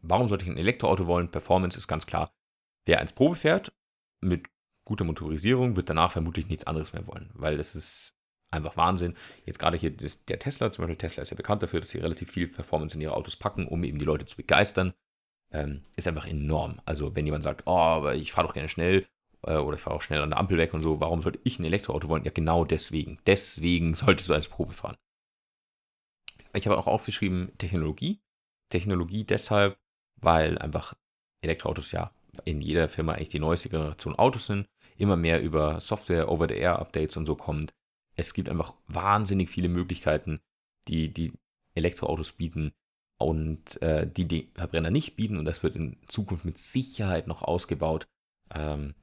warum 0.00 0.28
sollte 0.28 0.44
ich 0.44 0.50
ein 0.50 0.58
Elektroauto 0.58 1.06
wollen? 1.06 1.30
Performance 1.30 1.76
ist 1.76 1.88
ganz 1.88 2.06
klar. 2.06 2.32
Wer 2.84 3.00
eins 3.00 3.12
Probe 3.12 3.36
fährt 3.36 3.72
mit 4.20 4.48
guter 4.84 5.04
Motorisierung, 5.04 5.76
wird 5.76 5.90
danach 5.90 6.12
vermutlich 6.12 6.48
nichts 6.48 6.66
anderes 6.66 6.92
mehr 6.92 7.06
wollen, 7.06 7.30
weil 7.34 7.56
das 7.56 7.74
ist 7.74 8.16
einfach 8.52 8.76
Wahnsinn. 8.76 9.14
Jetzt 9.44 9.58
gerade 9.58 9.76
hier 9.76 9.90
das, 9.90 10.24
der 10.24 10.38
Tesla, 10.38 10.70
zum 10.70 10.82
Beispiel 10.82 10.96
Tesla 10.96 11.22
ist 11.22 11.30
ja 11.30 11.36
bekannt 11.36 11.62
dafür, 11.62 11.80
dass 11.80 11.90
sie 11.90 11.98
relativ 11.98 12.30
viel 12.30 12.48
Performance 12.48 12.94
in 12.94 13.00
ihre 13.00 13.14
Autos 13.14 13.36
packen, 13.36 13.66
um 13.66 13.84
eben 13.84 13.98
die 13.98 14.04
Leute 14.04 14.26
zu 14.26 14.36
begeistern. 14.36 14.92
Ähm, 15.52 15.84
ist 15.96 16.08
einfach 16.08 16.26
enorm. 16.26 16.80
Also 16.84 17.14
wenn 17.14 17.26
jemand 17.26 17.44
sagt, 17.44 17.62
oh, 17.66 17.76
aber 17.76 18.14
ich 18.14 18.32
fahre 18.32 18.46
doch 18.46 18.54
gerne 18.54 18.68
schnell 18.68 19.06
äh, 19.42 19.56
oder 19.56 19.76
ich 19.76 19.82
fahre 19.82 19.96
auch 19.96 20.02
schnell 20.02 20.22
an 20.22 20.30
der 20.30 20.38
Ampel 20.38 20.58
weg 20.58 20.72
und 20.74 20.82
so, 20.82 21.00
warum 21.00 21.22
sollte 21.22 21.40
ich 21.44 21.58
ein 21.58 21.64
Elektroauto 21.64 22.08
wollen? 22.08 22.24
Ja, 22.24 22.30
genau 22.30 22.64
deswegen. 22.64 23.18
Deswegen 23.26 23.94
solltest 23.94 24.28
du 24.28 24.34
als 24.34 24.48
Probe 24.48 24.72
fahren. 24.72 24.96
Ich 26.54 26.66
habe 26.66 26.78
auch 26.78 26.86
aufgeschrieben 26.86 27.52
Technologie. 27.58 28.20
Technologie 28.70 29.24
deshalb, 29.24 29.78
weil 30.20 30.58
einfach 30.58 30.94
Elektroautos 31.42 31.92
ja 31.92 32.12
in 32.44 32.60
jeder 32.60 32.88
Firma 32.88 33.12
eigentlich 33.12 33.28
die 33.28 33.38
neueste 33.38 33.68
Generation 33.68 34.16
Autos 34.16 34.46
sind, 34.46 34.66
immer 34.96 35.16
mehr 35.16 35.42
über 35.42 35.80
Software, 35.80 36.30
Over-the-Air-Updates 36.30 37.16
und 37.16 37.26
so 37.26 37.36
kommt. 37.36 37.74
Es 38.16 38.34
gibt 38.34 38.48
einfach 38.48 38.74
wahnsinnig 38.86 39.50
viele 39.50 39.68
Möglichkeiten, 39.68 40.40
die 40.88 41.12
die 41.12 41.32
Elektroautos 41.74 42.32
bieten 42.32 42.72
und 43.18 43.80
äh, 43.82 44.06
die 44.06 44.26
die 44.26 44.50
Verbrenner 44.54 44.90
nicht 44.90 45.16
bieten. 45.16 45.36
Und 45.36 45.44
das 45.44 45.62
wird 45.62 45.76
in 45.76 45.96
Zukunft 46.06 46.44
mit 46.44 46.58
Sicherheit 46.58 47.26
noch 47.26 47.42
ausgebaut. 47.42 48.06
Ähm, 48.54 48.94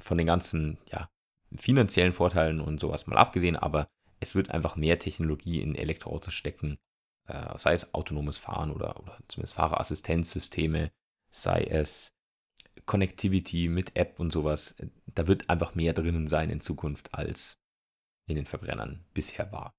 von 0.00 0.18
den 0.18 0.26
ganzen 0.26 0.78
ja, 0.90 1.08
finanziellen 1.56 2.12
Vorteilen 2.12 2.60
und 2.60 2.80
sowas 2.80 3.06
mal 3.06 3.16
abgesehen, 3.16 3.56
aber 3.56 3.88
es 4.20 4.34
wird 4.34 4.50
einfach 4.50 4.76
mehr 4.76 4.98
Technologie 4.98 5.60
in 5.60 5.74
Elektroautos 5.74 6.34
stecken, 6.34 6.78
äh, 7.26 7.56
sei 7.58 7.72
es 7.74 7.94
autonomes 7.94 8.38
Fahren 8.38 8.70
oder, 8.70 9.00
oder 9.00 9.18
zumindest 9.28 9.54
Fahrerassistenzsysteme, 9.54 10.90
sei 11.30 11.64
es 11.64 12.12
Connectivity 12.86 13.68
mit 13.68 13.96
App 13.96 14.18
und 14.18 14.32
sowas. 14.32 14.76
Da 15.06 15.26
wird 15.26 15.48
einfach 15.48 15.74
mehr 15.74 15.92
drinnen 15.92 16.26
sein 16.26 16.50
in 16.50 16.60
Zukunft 16.60 17.14
als 17.14 17.58
in 18.26 18.36
den 18.36 18.46
Verbrennern 18.46 19.04
bisher 19.14 19.50
war. 19.52 19.74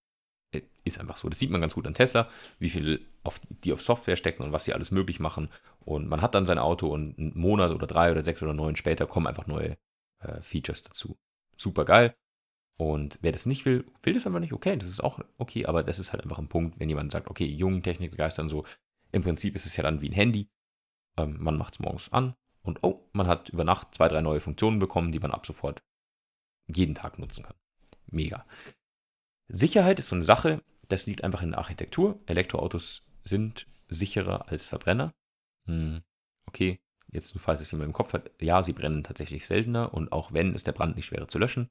Äh, 0.51 0.61
ist 0.83 0.99
einfach 0.99 1.17
so. 1.17 1.29
Das 1.29 1.39
sieht 1.39 1.49
man 1.49 1.61
ganz 1.61 1.75
gut 1.75 1.87
an 1.87 1.93
Tesla, 1.93 2.29
wie 2.59 2.69
viel 2.69 3.05
auf, 3.23 3.39
die 3.49 3.73
auf 3.73 3.81
Software 3.81 4.15
stecken 4.15 4.43
und 4.43 4.51
was 4.51 4.65
sie 4.65 4.73
alles 4.73 4.91
möglich 4.91 5.19
machen. 5.19 5.49
Und 5.79 6.07
man 6.07 6.21
hat 6.21 6.35
dann 6.35 6.45
sein 6.45 6.59
Auto 6.59 6.87
und 6.87 7.17
einen 7.17 7.37
Monat 7.37 7.71
oder 7.71 7.87
drei 7.87 8.11
oder 8.11 8.21
sechs 8.21 8.41
oder 8.41 8.53
neun 8.53 8.75
später 8.75 9.07
kommen 9.07 9.27
einfach 9.27 9.47
neue 9.47 9.77
äh, 10.19 10.41
Features 10.41 10.83
dazu. 10.83 11.17
Super 11.57 11.85
geil. 11.85 12.15
Und 12.77 13.17
wer 13.21 13.31
das 13.31 13.45
nicht 13.45 13.65
will, 13.65 13.85
will 14.03 14.13
das 14.13 14.25
einfach 14.25 14.41
nicht, 14.41 14.51
okay, 14.51 14.75
das 14.75 14.89
ist 14.89 15.01
auch 15.01 15.19
okay, 15.37 15.65
aber 15.65 15.83
das 15.83 15.97
ist 15.97 16.11
halt 16.11 16.23
einfach 16.23 16.39
ein 16.39 16.49
Punkt, 16.49 16.79
wenn 16.79 16.89
jemand 16.89 17.11
sagt, 17.11 17.29
okay, 17.29 17.45
jungen 17.45 17.83
Technik 17.83 18.11
begeistern, 18.11 18.49
so, 18.49 18.65
im 19.13 19.23
Prinzip 19.23 19.55
ist 19.55 19.65
es 19.65 19.77
ja 19.77 19.83
dann 19.83 20.01
wie 20.01 20.09
ein 20.09 20.13
Handy. 20.13 20.49
Ähm, 21.17 21.37
man 21.39 21.57
macht 21.57 21.75
es 21.75 21.79
morgens 21.79 22.11
an 22.11 22.35
und 22.63 22.83
oh, 22.83 23.07
man 23.13 23.27
hat 23.27 23.49
über 23.49 23.63
Nacht 23.63 23.95
zwei, 23.95 24.09
drei 24.09 24.21
neue 24.21 24.41
Funktionen 24.41 24.79
bekommen, 24.79 25.13
die 25.13 25.19
man 25.19 25.31
ab 25.31 25.45
sofort 25.45 25.83
jeden 26.67 26.95
Tag 26.95 27.17
nutzen 27.17 27.45
kann. 27.45 27.55
Mega. 28.07 28.45
Sicherheit 29.47 29.99
ist 29.99 30.07
so 30.07 30.15
eine 30.15 30.25
Sache, 30.25 30.61
das 30.87 31.05
liegt 31.05 31.23
einfach 31.23 31.43
in 31.43 31.51
der 31.51 31.59
Architektur. 31.59 32.19
Elektroautos 32.25 33.03
sind 33.23 33.67
sicherer 33.87 34.49
als 34.49 34.67
Verbrenner. 34.67 35.13
Hm, 35.67 36.03
okay, 36.45 36.79
jetzt 37.11 37.37
falls 37.39 37.61
es 37.61 37.71
jemand 37.71 37.89
im 37.89 37.93
Kopf 37.93 38.13
hat, 38.13 38.31
ja, 38.39 38.63
sie 38.63 38.73
brennen 38.73 39.03
tatsächlich 39.03 39.45
seltener 39.45 39.93
und 39.93 40.11
auch 40.11 40.33
wenn, 40.33 40.55
ist 40.55 40.67
der 40.67 40.73
Brand 40.73 40.95
nicht 40.95 41.05
schwerer 41.05 41.27
zu 41.27 41.39
löschen. 41.39 41.69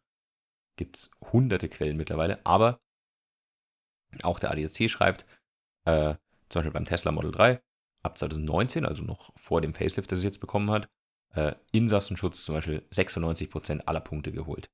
Gibt 0.76 0.97
es 0.97 1.11
hunderte 1.32 1.68
Quellen 1.68 1.97
mittlerweile, 1.97 2.45
aber 2.45 2.80
auch 4.22 4.39
der 4.39 4.51
ADAC 4.51 4.91
schreibt, 4.91 5.26
äh, 5.85 6.14
zum 6.49 6.61
Beispiel 6.61 6.72
beim 6.72 6.85
Tesla 6.85 7.12
Model 7.12 7.32
3, 7.32 7.61
ab 8.03 8.18
2019, 8.18 8.85
also 8.85 9.03
noch 9.03 9.32
vor 9.37 9.61
dem 9.61 9.74
Facelift, 9.74 10.11
das 10.12 10.20
es 10.20 10.24
jetzt 10.24 10.41
bekommen 10.41 10.70
hat, 10.70 10.89
äh, 11.30 11.55
Insassenschutz 11.72 12.45
zum 12.45 12.57
Beispiel 12.57 12.82
96% 12.91 13.82
aller 13.87 14.01
Punkte 14.01 14.32
geholt 14.32 14.70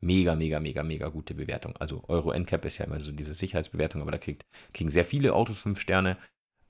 mega, 0.00 0.34
mega, 0.34 0.60
mega, 0.60 0.82
mega 0.82 1.08
gute 1.08 1.34
Bewertung. 1.34 1.76
Also 1.76 2.04
Euro 2.08 2.32
NCAP 2.32 2.64
ist 2.66 2.78
ja 2.78 2.86
immer 2.86 3.00
so 3.00 3.12
diese 3.12 3.34
Sicherheitsbewertung, 3.34 4.02
aber 4.02 4.12
da 4.12 4.18
kriegt, 4.18 4.46
kriegen 4.72 4.90
sehr 4.90 5.04
viele 5.04 5.34
Autos 5.34 5.60
5 5.60 5.80
Sterne. 5.80 6.16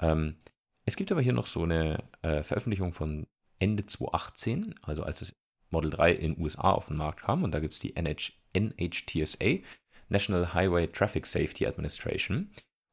Ähm, 0.01 0.37
es 0.85 0.97
gibt 0.97 1.13
aber 1.13 1.21
hier 1.21 1.33
noch 1.33 1.47
so 1.47 1.63
eine 1.63 2.03
äh, 2.23 2.43
Veröffentlichung 2.43 2.93
von 2.93 3.27
Ende 3.59 3.85
2018, 3.85 4.75
also 4.83 5.03
als 5.03 5.19
das 5.19 5.37
Model 5.71 5.91
3 5.91 6.13
in 6.13 6.41
USA 6.41 6.73
auf 6.73 6.87
den 6.87 6.97
Markt 6.97 7.23
kam. 7.23 7.45
Und 7.45 7.53
da 7.53 7.61
gibt 7.61 7.75
es 7.75 7.81
die 7.81 7.95
NH, 7.95 8.33
NHTSA, 8.55 9.63
National 10.09 10.55
Highway 10.55 10.87
Traffic 10.89 11.27
Safety 11.27 11.67
Administration. 11.67 12.51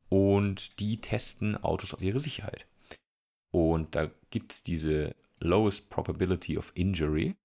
Und 0.09 0.79
die 0.79 0.99
testen 1.01 1.55
Autos 1.63 1.93
auf 1.93 2.01
ihre 2.01 2.19
Sicherheit. 2.19 2.67
Und 3.51 3.95
da 3.95 4.11
gibt 4.29 4.51
es 4.51 4.63
diese 4.63 5.15
Lowest 5.39 5.89
Probability 5.89 6.57
of 6.57 6.71
Injury. 6.75 7.35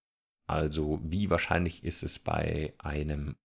Also 0.51 0.99
wie 1.05 1.31
wahrscheinlich 1.31 1.85
ist 1.85 2.03
es 2.03 2.19
bei 2.19 2.75
einem 2.79 3.37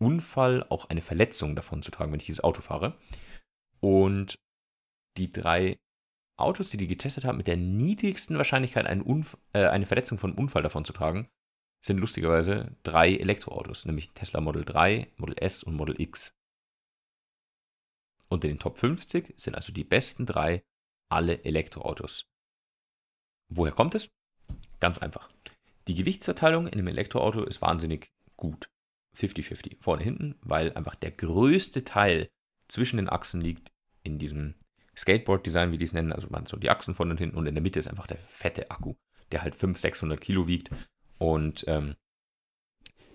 Unfall 0.00 0.64
auch 0.64 0.90
eine 0.90 1.02
Verletzung 1.02 1.54
davon 1.54 1.84
zu 1.84 1.92
tragen, 1.92 2.10
wenn 2.10 2.18
ich 2.18 2.26
dieses 2.26 2.42
Auto 2.42 2.62
fahre. 2.62 2.98
Und 3.78 4.40
die 5.16 5.30
drei 5.30 5.78
Autos, 6.36 6.70
die 6.70 6.76
die 6.76 6.88
getestet 6.88 7.24
haben, 7.24 7.36
mit 7.36 7.46
der 7.46 7.56
niedrigsten 7.56 8.36
Wahrscheinlichkeit 8.38 8.86
äh, 8.86 9.66
eine 9.68 9.86
Verletzung 9.86 10.18
von 10.18 10.34
Unfall 10.34 10.64
davon 10.64 10.84
zu 10.84 10.92
tragen, 10.92 11.28
sind 11.80 11.98
lustigerweise 11.98 12.76
drei 12.82 13.14
Elektroautos, 13.14 13.84
nämlich 13.84 14.10
Tesla 14.10 14.40
Model 14.40 14.64
3, 14.64 15.12
Model 15.16 15.36
S 15.38 15.62
und 15.62 15.76
Model 15.76 16.00
X. 16.00 16.34
Unter 18.28 18.48
den 18.48 18.58
Top 18.58 18.78
50 18.78 19.34
sind 19.36 19.54
also 19.54 19.72
die 19.72 19.84
besten 19.84 20.26
drei 20.26 20.64
alle 21.08 21.44
Elektroautos. 21.44 22.26
Woher 23.48 23.72
kommt 23.72 23.94
es? 23.94 24.10
Ganz 24.80 24.98
einfach. 24.98 25.30
Die 25.88 25.94
Gewichtsverteilung 25.94 26.66
in 26.66 26.74
einem 26.74 26.88
Elektroauto 26.88 27.44
ist 27.44 27.62
wahnsinnig 27.62 28.12
gut. 28.36 28.68
50-50, 29.16 29.78
vorne, 29.80 30.04
hinten, 30.04 30.36
weil 30.42 30.72
einfach 30.74 30.94
der 30.94 31.10
größte 31.10 31.82
Teil 31.82 32.28
zwischen 32.68 32.98
den 32.98 33.08
Achsen 33.08 33.40
liegt 33.40 33.72
in 34.02 34.18
diesem 34.18 34.54
Skateboard-Design, 34.94 35.72
wie 35.72 35.78
die 35.78 35.86
es 35.86 35.94
nennen. 35.94 36.12
Also 36.12 36.28
man 36.28 36.44
so 36.44 36.58
die 36.58 36.68
Achsen 36.68 36.94
vorne 36.94 37.12
und 37.12 37.18
hinten 37.18 37.38
und 37.38 37.46
in 37.46 37.54
der 37.54 37.62
Mitte 37.62 37.78
ist 37.78 37.88
einfach 37.88 38.06
der 38.06 38.18
fette 38.18 38.70
Akku, 38.70 38.96
der 39.32 39.40
halt 39.40 39.54
500, 39.54 39.80
600 39.80 40.20
Kilo 40.20 40.46
wiegt. 40.46 40.70
Und 41.16 41.64
ähm, 41.66 41.96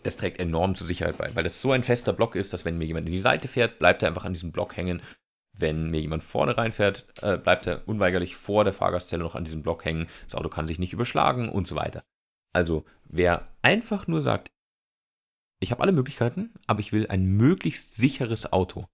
das 0.01 0.17
trägt 0.17 0.39
enorm 0.39 0.73
zur 0.73 0.87
Sicherheit 0.87 1.17
bei, 1.17 1.33
weil 1.35 1.43
das 1.43 1.61
so 1.61 1.71
ein 1.71 1.83
fester 1.83 2.11
Block 2.11 2.35
ist, 2.35 2.53
dass 2.53 2.65
wenn 2.65 2.79
mir 2.79 2.85
jemand 2.85 3.05
in 3.05 3.13
die 3.13 3.19
Seite 3.19 3.47
fährt, 3.47 3.77
bleibt 3.77 4.01
er 4.01 4.09
einfach 4.09 4.25
an 4.25 4.33
diesem 4.33 4.51
Block 4.51 4.75
hängen. 4.75 4.99
Wenn 5.55 5.91
mir 5.91 6.01
jemand 6.01 6.23
vorne 6.23 6.57
reinfährt, 6.57 7.05
äh, 7.21 7.37
bleibt 7.37 7.67
er 7.67 7.87
unweigerlich 7.87 8.35
vor 8.35 8.63
der 8.63 8.73
Fahrgastzelle 8.73 9.21
noch 9.21 9.35
an 9.35 9.45
diesem 9.45 9.61
Block 9.61 9.85
hängen. 9.85 10.07
Das 10.25 10.33
Auto 10.33 10.49
kann 10.49 10.65
sich 10.65 10.79
nicht 10.79 10.91
überschlagen 10.91 11.47
und 11.47 11.67
so 11.67 11.75
weiter. 11.75 12.03
Also, 12.53 12.85
wer 13.05 13.51
einfach 13.61 14.07
nur 14.07 14.21
sagt, 14.21 14.51
ich 15.59 15.71
habe 15.71 15.81
alle 15.81 15.91
Möglichkeiten, 15.91 16.53
aber 16.67 16.81
ich 16.81 16.91
will 16.91 17.07
ein 17.07 17.25
möglichst 17.25 17.95
sicheres 17.95 18.51
Auto, 18.51 18.85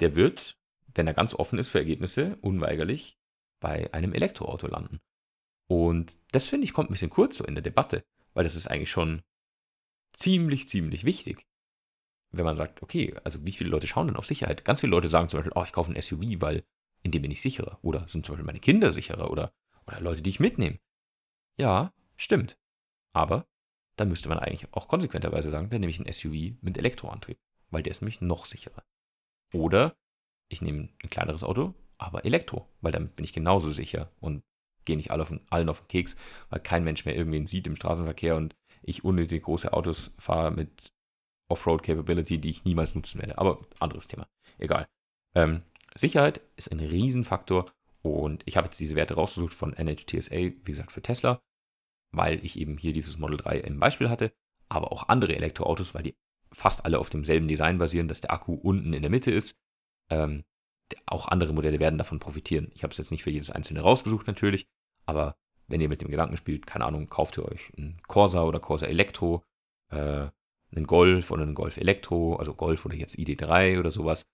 der 0.00 0.14
wird, 0.16 0.58
wenn 0.94 1.06
er 1.06 1.14
ganz 1.14 1.34
offen 1.34 1.58
ist 1.58 1.68
für 1.68 1.78
Ergebnisse, 1.78 2.36
unweigerlich 2.40 3.16
bei 3.60 3.92
einem 3.94 4.12
Elektroauto 4.12 4.66
landen. 4.66 5.00
Und 5.68 6.18
das 6.32 6.48
finde 6.48 6.64
ich 6.64 6.72
kommt 6.72 6.90
ein 6.90 6.92
bisschen 6.92 7.10
kurz 7.10 7.36
so 7.36 7.44
in 7.44 7.54
der 7.54 7.62
Debatte, 7.62 8.04
weil 8.34 8.44
das 8.44 8.56
ist 8.56 8.66
eigentlich 8.66 8.90
schon 8.90 9.22
ziemlich, 10.12 10.68
ziemlich 10.68 11.04
wichtig. 11.04 11.46
Wenn 12.30 12.44
man 12.44 12.56
sagt, 12.56 12.82
okay, 12.82 13.14
also 13.24 13.44
wie 13.44 13.52
viele 13.52 13.70
Leute 13.70 13.86
schauen 13.86 14.08
denn 14.08 14.16
auf 14.16 14.26
Sicherheit? 14.26 14.64
Ganz 14.64 14.80
viele 14.80 14.90
Leute 14.90 15.08
sagen 15.08 15.28
zum 15.28 15.38
Beispiel, 15.38 15.52
oh, 15.54 15.64
ich 15.64 15.72
kaufe 15.72 15.92
ein 15.92 16.00
SUV, 16.00 16.40
weil 16.40 16.64
in 17.02 17.10
dem 17.10 17.22
bin 17.22 17.30
ich 17.30 17.42
sicherer. 17.42 17.78
Oder 17.82 18.08
sind 18.08 18.26
zum 18.26 18.34
Beispiel 18.34 18.46
meine 18.46 18.60
Kinder 18.60 18.92
sicherer 18.92 19.30
oder, 19.30 19.52
oder 19.86 20.00
Leute, 20.00 20.22
die 20.22 20.30
ich 20.30 20.40
mitnehme. 20.40 20.78
Ja, 21.58 21.92
stimmt. 22.16 22.58
Aber 23.12 23.46
dann 23.96 24.08
müsste 24.08 24.28
man 24.28 24.38
eigentlich 24.38 24.72
auch 24.72 24.88
konsequenterweise 24.88 25.50
sagen, 25.50 25.70
dann 25.70 25.80
nehme 25.80 25.90
ich 25.90 26.00
ein 26.00 26.12
SUV 26.12 26.56
mit 26.62 26.78
Elektroantrieb, 26.78 27.38
weil 27.70 27.82
der 27.82 27.90
ist 27.90 28.00
nämlich 28.00 28.20
noch 28.20 28.46
sicherer. 28.46 28.84
Oder 29.52 29.94
ich 30.48 30.62
nehme 30.62 30.88
ein 31.02 31.10
kleineres 31.10 31.44
Auto, 31.44 31.74
aber 31.98 32.24
Elektro, 32.24 32.68
weil 32.80 32.92
damit 32.92 33.16
bin 33.16 33.24
ich 33.24 33.32
genauso 33.32 33.70
sicher 33.70 34.10
und 34.20 34.42
gehe 34.84 34.96
nicht 34.96 35.10
alle 35.10 35.22
auf, 35.22 35.32
allen 35.50 35.68
auf 35.68 35.80
den 35.80 35.88
Keks, 35.88 36.16
weil 36.50 36.60
kein 36.60 36.84
Mensch 36.84 37.04
mehr 37.04 37.16
irgendwen 37.16 37.46
sieht 37.46 37.66
im 37.66 37.76
Straßenverkehr 37.76 38.36
und 38.36 38.56
ich 38.82 39.04
unnötig 39.04 39.44
große 39.44 39.72
Autos 39.72 40.10
fahre 40.18 40.50
mit 40.50 40.92
Offroad-Capability, 41.48 42.38
die 42.38 42.50
ich 42.50 42.64
niemals 42.64 42.94
nutzen 42.94 43.20
werde. 43.20 43.38
Aber 43.38 43.60
anderes 43.78 44.08
Thema. 44.08 44.26
Egal. 44.58 44.88
Ähm, 45.34 45.62
Sicherheit 45.94 46.40
ist 46.56 46.72
ein 46.72 46.80
Riesenfaktor 46.80 47.70
und 48.00 48.42
ich 48.46 48.56
habe 48.56 48.66
jetzt 48.66 48.80
diese 48.80 48.96
Werte 48.96 49.14
rausgesucht 49.14 49.54
von 49.54 49.72
NHTSA, 49.72 50.34
wie 50.34 50.62
gesagt, 50.64 50.92
für 50.92 51.02
Tesla 51.02 51.40
weil 52.12 52.44
ich 52.44 52.58
eben 52.58 52.78
hier 52.78 52.92
dieses 52.92 53.18
Model 53.18 53.38
3 53.38 53.58
im 53.60 53.80
Beispiel 53.80 54.08
hatte, 54.08 54.32
aber 54.68 54.92
auch 54.92 55.08
andere 55.08 55.34
Elektroautos, 55.34 55.94
weil 55.94 56.02
die 56.02 56.14
fast 56.52 56.84
alle 56.84 56.98
auf 56.98 57.10
demselben 57.10 57.48
Design 57.48 57.78
basieren, 57.78 58.08
dass 58.08 58.20
der 58.20 58.32
Akku 58.32 58.54
unten 58.54 58.92
in 58.92 59.02
der 59.02 59.10
Mitte 59.10 59.30
ist. 59.30 59.58
Ähm, 60.10 60.44
auch 61.06 61.28
andere 61.28 61.52
Modelle 61.52 61.80
werden 61.80 61.98
davon 61.98 62.18
profitieren. 62.18 62.70
Ich 62.74 62.82
habe 62.82 62.90
es 62.90 62.98
jetzt 62.98 63.10
nicht 63.10 63.22
für 63.22 63.30
jedes 63.30 63.50
einzelne 63.50 63.80
rausgesucht 63.80 64.26
natürlich, 64.26 64.66
aber 65.06 65.36
wenn 65.66 65.80
ihr 65.80 65.88
mit 65.88 66.02
dem 66.02 66.10
Gedanken 66.10 66.36
spielt, 66.36 66.66
keine 66.66 66.84
Ahnung, 66.84 67.08
kauft 67.08 67.38
ihr 67.38 67.44
euch 67.44 67.72
einen 67.76 68.00
Corsa 68.06 68.42
oder 68.42 68.60
Corsa 68.60 68.86
Elektro, 68.86 69.42
äh, 69.90 70.28
einen 70.74 70.86
Golf 70.86 71.30
oder 71.30 71.42
einen 71.42 71.54
Golf 71.54 71.76
Elektro, 71.76 72.36
also 72.36 72.54
Golf 72.54 72.84
oder 72.84 72.94
jetzt 72.94 73.16
ID3 73.16 73.78
oder 73.78 73.90
sowas. 73.90 74.26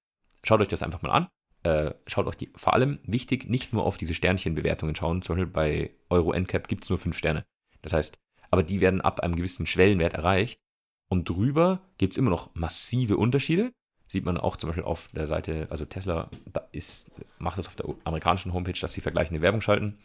Schaut 0.43 0.61
euch 0.61 0.69
das 0.69 0.83
einfach 0.83 1.03
mal 1.03 1.11
an. 1.11 1.29
Äh, 1.65 1.95
schaut 2.07 2.27
euch 2.27 2.37
die, 2.37 2.51
vor 2.55 2.75
allem 2.75 3.01
wichtig, 3.03 3.49
nicht 3.49 3.73
nur 3.73 3.85
auf 3.85 3.99
diese 3.99 4.15
Sternchenbewertungen 4.15 4.95
schauen. 4.95 5.23
Zum 5.23 5.37
Beispiel 5.37 5.53
bei 5.53 5.91
Euro 6.09 6.33
NCAP 6.33 6.69
gibt 6.69 6.85
es 6.85 6.91
nur 6.91 6.99
5 6.99 7.17
Sterne. 7.17 7.45
Das 7.83 7.93
heißt, 7.93 8.19
aber 8.51 8.63
die 8.63 8.81
werden 8.81 9.01
ab 9.01 9.21
einem 9.21 9.37
gewissen 9.37 9.67
Schwellenwert 9.67 10.15
erreicht. 10.15 10.61
Und 11.09 11.29
drüber 11.29 11.81
gibt 11.97 12.13
es 12.13 12.17
immer 12.17 12.31
noch 12.31 12.55
massive 12.55 13.17
Unterschiede. 13.17 13.73
Sieht 14.09 14.25
man 14.25 14.39
auch 14.39 14.57
zum 14.57 14.69
Beispiel 14.69 14.85
auf 14.85 15.09
der 15.09 15.27
Seite, 15.27 15.67
also 15.71 15.85
Tesla 15.85 16.31
ist, 16.73 17.11
macht 17.39 17.59
das 17.59 17.67
auf 17.67 17.77
der 17.77 17.87
amerikanischen 18.05 18.55
Homepage, 18.55 18.79
dass 18.79 18.95
sie 18.95 19.03
vergleichende 19.03 19.43
Werbung 19.43 19.61
schalten. 19.61 19.99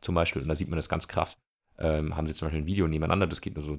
Zum 0.00 0.14
Beispiel, 0.14 0.42
und 0.42 0.48
da 0.48 0.54
sieht 0.54 0.68
man 0.68 0.76
das 0.76 0.88
ganz 0.88 1.08
krass. 1.08 1.38
Ähm, 1.76 2.16
haben 2.16 2.26
sie 2.26 2.34
zum 2.34 2.46
Beispiel 2.46 2.62
ein 2.62 2.66
Video 2.66 2.86
nebeneinander, 2.86 3.26
das 3.26 3.40
geht 3.40 3.54
nur 3.54 3.64
so 3.64 3.78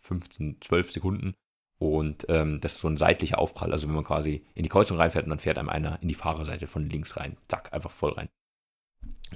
15, 0.00 0.58
12 0.60 0.92
Sekunden. 0.92 1.34
Und 1.78 2.26
ähm, 2.28 2.60
das 2.60 2.74
ist 2.74 2.80
so 2.80 2.88
ein 2.88 2.96
seitlicher 2.96 3.38
Aufprall. 3.38 3.72
Also 3.72 3.86
wenn 3.86 3.94
man 3.94 4.04
quasi 4.04 4.44
in 4.54 4.62
die 4.62 4.68
Kreuzung 4.68 4.96
reinfährt 4.98 5.24
und 5.24 5.30
dann 5.30 5.38
fährt 5.38 5.58
einem 5.58 5.68
einer 5.68 6.00
in 6.02 6.08
die 6.08 6.14
Fahrerseite 6.14 6.66
von 6.66 6.88
links 6.88 7.16
rein. 7.16 7.36
Zack, 7.48 7.72
einfach 7.72 7.90
voll 7.90 8.12
rein. 8.12 8.28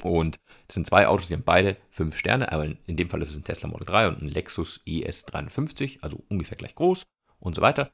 Und 0.03 0.39
das 0.67 0.75
sind 0.75 0.87
zwei 0.87 1.07
Autos, 1.07 1.29
die 1.29 1.35
haben 1.35 1.43
beide 1.43 1.77
fünf 1.91 2.17
Sterne, 2.17 2.53
aber 2.53 2.65
in 2.65 2.97
dem 2.97 3.11
Fall 3.11 3.23
ist 3.23 3.31
es 3.31 3.37
ein 3.37 3.45
Tesla 3.45 3.69
Model 3.69 3.87
3 3.87 4.09
und 4.09 4.23
ein 4.23 4.29
Lexus 4.29 4.81
ES350, 4.87 5.99
also 6.01 6.23
ungefähr 6.29 6.57
gleich 6.57 6.75
groß 6.75 7.07
und 7.41 7.55
so 7.55 7.63
weiter. 7.63 7.93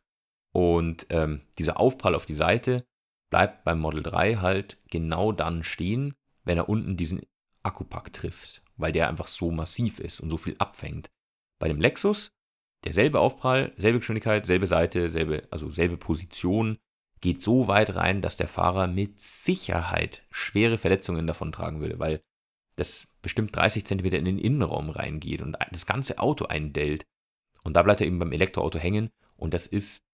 Und 0.53 1.07
ähm, 1.11 1.43
dieser 1.59 1.81
Aufprall 1.81 2.15
auf 2.15 2.27
die 2.27 2.35
Seite 2.35 2.87
bleibt 3.31 3.65
beim 3.65 3.81
Model 3.81 4.03
3 4.03 4.37
halt 4.37 4.79
genau 4.91 5.33
dann 5.33 5.63
stehen, 5.63 6.15
wenn 6.45 6.59
er 6.59 6.69
unten 6.69 6.97
diesen 6.97 7.23
Akkupack 7.63 8.13
trifft, 8.13 8.63
weil 8.77 8.93
der 8.93 9.09
einfach 9.09 9.29
so 9.29 9.51
massiv 9.51 9.99
ist 9.99 10.21
und 10.21 10.31
so 10.31 10.37
viel 10.37 10.57
abfängt. 10.59 11.11
Bei 11.59 11.69
dem 11.69 11.81
Lexus 11.81 12.31
derselbe 12.85 13.21
Aufprall, 13.21 13.73
selbe 13.77 13.99
Geschwindigkeit, 13.99 14.47
selbe 14.47 14.67
Seite, 14.67 15.11
selbe, 15.11 15.43
also 15.51 15.69
selbe 15.71 15.97
Position, 15.97 16.79
geht 17.27 17.43
so 17.43 17.67
weit 17.67 17.97
rein, 17.97 18.23
dass 18.23 18.37
der 18.37 18.47
Fahrer 18.47 18.87
mit 18.87 19.19
Sicherheit 19.19 20.23
schwere 20.31 20.79
Verletzungen 20.79 21.27
davon 21.27 21.51
tragen 21.51 21.81
würde, 21.81 21.99
weil 21.99 22.21
das 22.77 23.09
bestimmt 23.21 23.57
30 23.57 23.85
cm 23.85 24.05
in 24.05 24.25
den 24.25 24.39
Innenraum 24.39 24.91
reingeht 24.91 25.43
und 25.43 25.57
das 25.73 25.87
ganze 25.87 26.21
Auto 26.21 26.45
eindellt. 26.45 27.05
Und 27.65 27.75
da 27.75 27.83
bleibt 27.83 28.01
er 28.01 28.07
eben 28.07 28.21
beim 28.21 28.31
Elektroauto 28.31 28.79
hängen. 28.79 29.11
Und 29.37 29.55
das 29.55 29.67
ist 29.67 30.05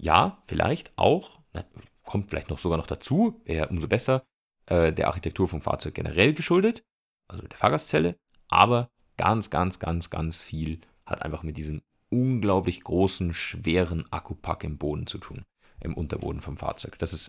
Ja, 0.00 0.42
vielleicht 0.46 0.92
auch, 0.96 1.40
na, 1.54 1.64
kommt 2.04 2.30
vielleicht 2.30 2.50
noch 2.50 2.58
sogar 2.58 2.78
noch 2.78 2.86
dazu, 2.86 3.40
wäre 3.44 3.68
umso 3.68 3.88
besser, 3.88 4.24
äh, 4.66 4.92
der 4.92 5.08
Architektur 5.08 5.48
vom 5.48 5.60
Fahrzeug 5.60 5.94
generell 5.94 6.34
geschuldet, 6.34 6.84
also 7.28 7.44
der 7.48 7.58
Fahrgastzelle, 7.58 8.16
aber 8.46 8.90
ganz, 9.16 9.50
ganz, 9.50 9.80
ganz, 9.80 10.08
ganz 10.08 10.36
viel 10.36 10.80
hat 11.04 11.22
einfach 11.22 11.42
mit 11.42 11.56
diesem 11.56 11.82
unglaublich 12.10 12.84
großen, 12.84 13.34
schweren 13.34 14.04
Akkupack 14.12 14.62
im 14.62 14.78
Boden 14.78 15.06
zu 15.08 15.18
tun, 15.18 15.44
im 15.80 15.94
Unterboden 15.94 16.40
vom 16.40 16.56
Fahrzeug. 16.56 16.98
Das 16.98 17.12
ist 17.12 17.28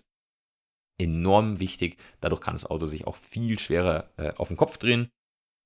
enorm 0.98 1.60
wichtig. 1.60 1.98
Dadurch 2.20 2.40
kann 2.40 2.54
das 2.54 2.66
Auto 2.66 2.86
sich 2.86 3.06
auch 3.06 3.16
viel 3.16 3.58
schwerer 3.58 4.10
äh, 4.16 4.32
auf 4.34 4.48
den 4.48 4.56
Kopf 4.56 4.78
drehen, 4.78 5.08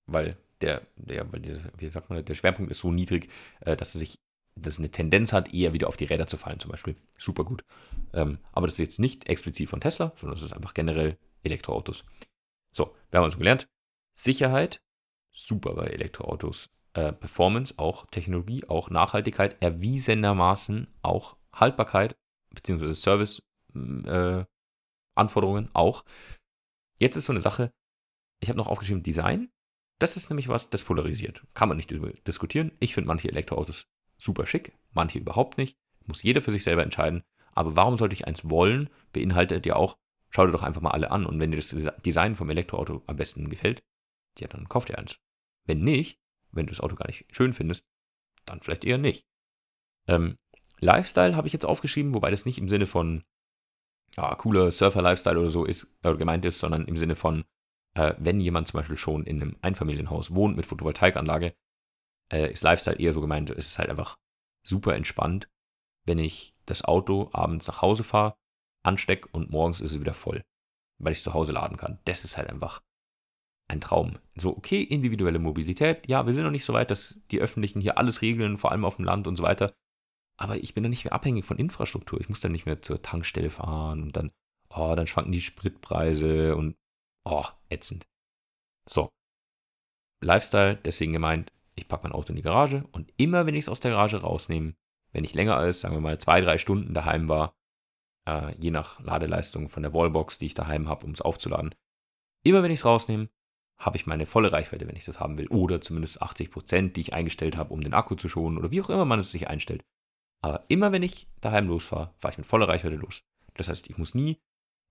weil 0.06 0.36
der, 0.60 0.82
der, 0.96 1.26
wie 1.78 1.88
sagt 1.88 2.10
man, 2.10 2.24
der 2.24 2.34
Schwerpunkt 2.34 2.70
ist 2.70 2.78
so 2.78 2.90
niedrig, 2.90 3.30
äh, 3.60 3.76
dass 3.76 3.94
es 3.94 4.00
sich, 4.00 4.18
dass 4.56 4.78
eine 4.78 4.90
Tendenz 4.90 5.32
hat, 5.32 5.54
eher 5.54 5.72
wieder 5.72 5.88
auf 5.88 5.96
die 5.96 6.04
Räder 6.04 6.26
zu 6.26 6.36
fallen, 6.36 6.60
zum 6.60 6.70
Beispiel. 6.70 6.96
Super 7.16 7.44
gut. 7.44 7.64
Ähm, 8.12 8.38
aber 8.52 8.66
das 8.66 8.74
ist 8.74 8.80
jetzt 8.80 8.98
nicht 8.98 9.28
explizit 9.28 9.68
von 9.68 9.80
Tesla, 9.80 10.12
sondern 10.16 10.38
das 10.38 10.44
ist 10.44 10.52
einfach 10.52 10.74
generell 10.74 11.16
Elektroautos. 11.42 12.04
So, 12.72 12.94
wir 13.10 13.18
haben 13.18 13.24
also 13.24 13.38
gelernt, 13.38 13.68
Sicherheit, 14.14 14.82
super 15.30 15.74
bei 15.74 15.86
Elektroautos. 15.86 16.68
Äh, 16.92 17.12
Performance, 17.12 17.74
auch 17.78 18.06
Technologie, 18.06 18.64
auch 18.66 18.90
Nachhaltigkeit, 18.90 19.56
erwiesenermaßen 19.62 20.88
auch 21.02 21.36
Haltbarkeit, 21.52 22.16
beziehungsweise 22.54 22.94
Service, 22.94 23.42
äh, 23.74 24.44
Anforderungen 25.14 25.68
auch. 25.72 26.04
Jetzt 26.98 27.16
ist 27.16 27.26
so 27.26 27.32
eine 27.32 27.40
Sache, 27.40 27.72
ich 28.40 28.48
habe 28.48 28.58
noch 28.58 28.68
aufgeschrieben 28.68 29.02
Design. 29.02 29.50
Das 29.98 30.16
ist 30.16 30.30
nämlich 30.30 30.48
was, 30.48 30.70
das 30.70 30.84
polarisiert. 30.84 31.42
Kann 31.54 31.68
man 31.68 31.76
nicht 31.76 31.90
diskutieren. 32.26 32.72
Ich 32.80 32.94
finde 32.94 33.08
manche 33.08 33.28
Elektroautos 33.28 33.86
super 34.16 34.46
schick, 34.46 34.72
manche 34.92 35.18
überhaupt 35.18 35.58
nicht. 35.58 35.76
Muss 36.06 36.22
jeder 36.22 36.40
für 36.40 36.52
sich 36.52 36.62
selber 36.62 36.82
entscheiden. 36.82 37.22
Aber 37.52 37.76
warum 37.76 37.96
sollte 37.96 38.14
ich 38.14 38.26
eins 38.26 38.48
wollen, 38.48 38.88
beinhaltet 39.12 39.66
ja 39.66 39.76
auch, 39.76 39.98
schau 40.30 40.46
dir 40.46 40.52
doch 40.52 40.62
einfach 40.62 40.80
mal 40.80 40.92
alle 40.92 41.10
an. 41.10 41.26
Und 41.26 41.38
wenn 41.38 41.50
dir 41.50 41.58
das 41.58 41.76
Design 42.04 42.36
vom 42.36 42.48
Elektroauto 42.48 43.02
am 43.06 43.16
besten 43.16 43.50
gefällt, 43.50 43.82
ja, 44.38 44.48
dann 44.48 44.68
kauft 44.68 44.88
ihr 44.88 44.98
eins. 44.98 45.18
Wenn 45.66 45.80
nicht, 45.80 46.18
wenn 46.52 46.66
du 46.66 46.70
das 46.70 46.80
Auto 46.80 46.94
gar 46.94 47.06
nicht 47.06 47.26
schön 47.30 47.52
findest, 47.52 47.84
dann 48.46 48.60
vielleicht 48.60 48.84
eher 48.84 48.98
nicht. 48.98 49.26
Ähm, 50.06 50.38
Lifestyle 50.80 51.36
habe 51.36 51.46
ich 51.46 51.52
jetzt 51.52 51.66
aufgeschrieben, 51.66 52.14
wobei 52.14 52.30
das 52.30 52.46
nicht 52.46 52.58
im 52.58 52.68
Sinne 52.68 52.86
von 52.86 53.22
ja, 54.16 54.34
cooler 54.34 54.70
Surfer-Lifestyle 54.70 55.38
oder 55.38 55.50
so 55.50 55.64
ist, 55.64 55.86
äh, 56.02 56.14
gemeint 56.14 56.44
ist, 56.44 56.58
sondern 56.58 56.86
im 56.86 56.96
Sinne 56.96 57.14
von, 57.14 57.44
äh, 57.94 58.14
wenn 58.18 58.40
jemand 58.40 58.68
zum 58.68 58.78
Beispiel 58.78 58.96
schon 58.96 59.24
in 59.24 59.40
einem 59.40 59.56
Einfamilienhaus 59.62 60.34
wohnt 60.34 60.56
mit 60.56 60.66
Photovoltaikanlage, 60.66 61.54
äh, 62.32 62.52
ist 62.52 62.62
Lifestyle 62.62 62.98
eher 62.98 63.12
so 63.12 63.20
gemeint, 63.20 63.50
es 63.50 63.68
ist 63.68 63.78
halt 63.78 63.90
einfach 63.90 64.16
super 64.66 64.94
entspannt, 64.94 65.48
wenn 66.06 66.18
ich 66.18 66.54
das 66.66 66.82
Auto 66.82 67.30
abends 67.32 67.66
nach 67.66 67.82
Hause 67.82 68.04
fahre, 68.04 68.34
anstecke 68.82 69.28
und 69.32 69.50
morgens 69.50 69.80
ist 69.80 69.92
es 69.92 70.00
wieder 70.00 70.14
voll, 70.14 70.42
weil 70.98 71.12
ich 71.12 71.18
es 71.18 71.24
zu 71.24 71.34
Hause 71.34 71.52
laden 71.52 71.76
kann. 71.76 71.98
Das 72.04 72.24
ist 72.24 72.36
halt 72.36 72.48
einfach 72.48 72.82
ein 73.68 73.80
Traum. 73.80 74.18
So, 74.34 74.56
okay, 74.56 74.82
individuelle 74.82 75.38
Mobilität, 75.38 76.08
ja, 76.08 76.26
wir 76.26 76.34
sind 76.34 76.44
noch 76.44 76.50
nicht 76.50 76.64
so 76.64 76.72
weit, 76.72 76.90
dass 76.90 77.20
die 77.30 77.40
Öffentlichen 77.40 77.80
hier 77.80 77.98
alles 77.98 78.22
regeln, 78.22 78.58
vor 78.58 78.72
allem 78.72 78.84
auf 78.84 78.96
dem 78.96 79.04
Land 79.04 79.26
und 79.26 79.36
so 79.36 79.42
weiter. 79.42 79.72
Aber 80.40 80.56
ich 80.56 80.72
bin 80.72 80.82
dann 80.82 80.90
nicht 80.90 81.04
mehr 81.04 81.12
abhängig 81.12 81.44
von 81.44 81.58
Infrastruktur. 81.58 82.20
Ich 82.20 82.28
muss 82.28 82.40
dann 82.40 82.52
nicht 82.52 82.64
mehr 82.64 82.80
zur 82.80 83.02
Tankstelle 83.02 83.50
fahren 83.50 84.02
und 84.02 84.16
dann, 84.16 84.32
oh, 84.70 84.94
dann 84.96 85.06
schwanken 85.06 85.32
die 85.32 85.40
Spritpreise 85.42 86.56
und, 86.56 86.76
oh, 87.24 87.44
ätzend. 87.68 88.06
So. 88.88 89.10
Lifestyle, 90.24 90.76
deswegen 90.76 91.12
gemeint, 91.12 91.52
ich 91.76 91.88
packe 91.88 92.04
mein 92.04 92.12
Auto 92.12 92.30
in 92.30 92.36
die 92.36 92.42
Garage 92.42 92.84
und 92.92 93.12
immer, 93.16 93.46
wenn 93.46 93.54
ich 93.54 93.64
es 93.64 93.68
aus 93.68 93.80
der 93.80 93.90
Garage 93.90 94.18
rausnehme, 94.18 94.74
wenn 95.12 95.24
ich 95.24 95.34
länger 95.34 95.56
als, 95.56 95.80
sagen 95.80 95.94
wir 95.94 96.00
mal, 96.00 96.18
zwei, 96.18 96.40
drei 96.40 96.56
Stunden 96.56 96.94
daheim 96.94 97.28
war, 97.28 97.54
äh, 98.26 98.54
je 98.56 98.70
nach 98.70 99.00
Ladeleistung 99.00 99.68
von 99.68 99.82
der 99.82 99.92
Wallbox, 99.92 100.38
die 100.38 100.46
ich 100.46 100.54
daheim 100.54 100.88
habe, 100.88 101.04
um 101.04 101.12
es 101.12 101.20
aufzuladen, 101.20 101.74
immer 102.44 102.62
wenn 102.62 102.70
ich 102.70 102.80
es 102.80 102.84
rausnehme, 102.84 103.28
habe 103.78 103.96
ich 103.96 104.06
meine 104.06 104.26
volle 104.26 104.52
Reichweite, 104.52 104.86
wenn 104.86 104.96
ich 104.96 105.06
das 105.06 105.20
haben 105.20 105.38
will. 105.38 105.48
Oder 105.48 105.80
zumindest 105.80 106.20
80 106.20 106.50
Prozent, 106.50 106.96
die 106.96 107.00
ich 107.00 107.14
eingestellt 107.14 107.56
habe, 107.56 107.72
um 107.72 107.80
den 107.80 107.94
Akku 107.94 108.14
zu 108.14 108.28
schonen 108.28 108.58
oder 108.58 108.70
wie 108.70 108.82
auch 108.82 108.90
immer 108.90 109.06
man 109.06 109.18
es 109.18 109.32
sich 109.32 109.48
einstellt. 109.48 109.84
Aber 110.42 110.64
immer 110.68 110.92
wenn 110.92 111.02
ich 111.02 111.28
daheim 111.40 111.68
losfahre, 111.68 112.14
fahre 112.18 112.32
ich 112.32 112.38
mit 112.38 112.46
voller 112.46 112.68
Reichweite 112.68 112.96
los. 112.96 113.22
Das 113.54 113.68
heißt, 113.68 113.90
ich 113.90 113.98
muss 113.98 114.14
nie 114.14 114.38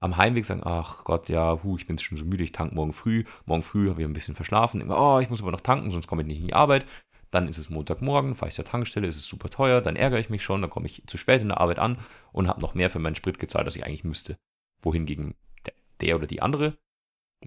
am 0.01 0.17
Heimweg 0.17 0.45
sagen, 0.45 0.61
ach 0.63 1.03
Gott, 1.03 1.27
ja, 1.27 1.61
hu, 1.63 1.75
ich 1.75 1.87
bin 1.87 1.97
schon 1.97 2.17
so 2.17 2.23
müde, 2.23 2.43
ich 2.43 2.51
tanke 2.51 2.75
morgen 2.75 2.93
früh. 2.93 3.25
Morgen 3.45 3.63
früh 3.63 3.89
habe 3.89 4.01
ich 4.01 4.07
ein 4.07 4.13
bisschen 4.13 4.35
verschlafen. 4.35 4.79
Immer, 4.79 4.97
oh, 4.97 5.19
ich 5.19 5.29
muss 5.29 5.41
aber 5.41 5.51
noch 5.51 5.61
tanken, 5.61 5.91
sonst 5.91 6.07
komme 6.07 6.21
ich 6.21 6.27
nicht 6.27 6.39
in 6.39 6.47
die 6.47 6.53
Arbeit. 6.53 6.85
Dann 7.31 7.47
ist 7.47 7.57
es 7.57 7.69
Montagmorgen, 7.69 8.35
fahre 8.35 8.49
ich 8.49 8.55
zur 8.55 8.65
Tankstelle, 8.65 9.07
ist 9.07 9.17
es 9.17 9.27
super 9.27 9.49
teuer, 9.49 9.81
dann 9.81 9.95
ärgere 9.95 10.19
ich 10.19 10.29
mich 10.29 10.43
schon, 10.43 10.61
dann 10.61 10.69
komme 10.69 10.87
ich 10.87 11.03
zu 11.05 11.17
spät 11.17 11.41
in 11.41 11.49
der 11.49 11.59
Arbeit 11.59 11.77
an 11.77 11.97
und 12.31 12.47
habe 12.47 12.61
noch 12.61 12.73
mehr 12.73 12.89
für 12.89 12.99
meinen 12.99 13.15
Sprit 13.15 13.37
gezahlt, 13.37 13.65
als 13.65 13.75
ich 13.75 13.85
eigentlich 13.85 14.03
müsste. 14.03 14.37
Wohingegen 14.81 15.35
der, 15.65 15.73
der 16.01 16.15
oder 16.15 16.25
die 16.25 16.41
andere 16.41 16.77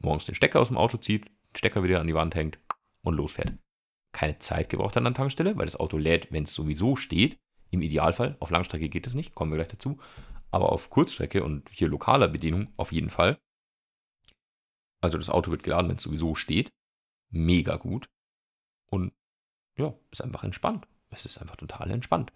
morgens 0.01 0.27
den 0.27 0.35
Stecker 0.35 0.61
aus 0.61 0.69
dem 0.69 0.79
Auto 0.79 0.97
zieht, 0.97 1.27
den 1.27 1.57
Stecker 1.57 1.83
wieder 1.83 2.01
an 2.01 2.07
die 2.07 2.15
Wand 2.15 2.35
hängt 2.35 2.59
und 3.03 3.15
losfährt. 3.15 3.55
Keine 4.13 4.39
Zeit 4.39 4.69
gebraucht 4.69 4.97
an 4.97 5.05
der 5.05 5.15
Tankstelle, 5.15 5.57
weil 5.57 5.67
das 5.67 5.77
Auto 5.77 5.97
lädt, 5.97 6.33
wenn 6.33 6.45
es 6.45 6.55
sowieso 6.55 6.97
steht. 6.97 7.39
Im 7.73 7.81
Idealfall, 7.81 8.37
auf 8.39 8.51
Langstrecke 8.51 8.91
geht 8.91 9.07
es 9.07 9.15
nicht, 9.15 9.35
kommen 9.35 9.51
wir 9.51 9.57
gleich 9.57 9.69
dazu. 9.69 9.99
Aber 10.51 10.71
auf 10.71 10.91
Kurzstrecke 10.91 11.43
und 11.43 11.69
hier 11.71 11.89
lokaler 11.89 12.29
Bedienung 12.29 12.69
auf 12.77 12.93
jeden 12.93 13.09
Fall. 13.09 13.39
Also 15.01 15.17
das 15.17 15.31
Auto 15.31 15.51
wird 15.51 15.63
geladen, 15.63 15.89
wenn 15.89 15.97
es 15.97 16.03
sowieso 16.03 16.35
steht. 16.35 16.71
Mega 17.31 17.77
gut. 17.77 18.11
Und 18.91 19.15
ja, 19.79 19.95
ist 20.11 20.23
einfach 20.23 20.45
entspannt. 20.45 20.87
Es 21.09 21.25
ist 21.25 21.39
einfach 21.39 21.57
total 21.57 21.91
entspannt. 21.91 22.31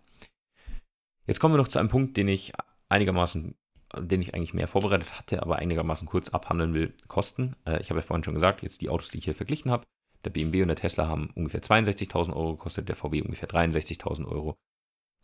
Jetzt 1.26 1.38
kommen 1.38 1.52
wir 1.52 1.58
noch 1.58 1.68
zu 1.68 1.78
einem 1.78 1.90
Punkt, 1.90 2.16
den 2.16 2.28
ich 2.28 2.54
einigermaßen, 2.88 3.54
den 3.98 4.22
ich 4.22 4.34
eigentlich 4.34 4.54
mehr 4.54 4.68
vorbereitet 4.68 5.18
hatte, 5.18 5.42
aber 5.42 5.56
einigermaßen 5.56 6.08
kurz 6.08 6.30
abhandeln 6.30 6.72
will. 6.72 6.94
Kosten. 7.08 7.56
Äh, 7.66 7.82
ich 7.82 7.90
habe 7.90 8.00
ja 8.00 8.06
vorhin 8.06 8.24
schon 8.24 8.34
gesagt, 8.34 8.62
jetzt 8.62 8.80
die 8.80 8.88
Autos, 8.88 9.10
die 9.10 9.18
ich 9.18 9.24
hier 9.24 9.34
verglichen 9.34 9.70
habe. 9.70 9.84
Der 10.24 10.30
BMW 10.30 10.62
und 10.62 10.68
der 10.68 10.76
Tesla 10.76 11.06
haben 11.08 11.30
ungefähr 11.34 11.60
62.000 11.60 12.34
Euro 12.34 12.56
gekostet, 12.56 12.88
der 12.88 12.96
VW 12.96 13.20
ungefähr 13.20 13.50
63.000 13.50 14.26
Euro. 14.26 14.56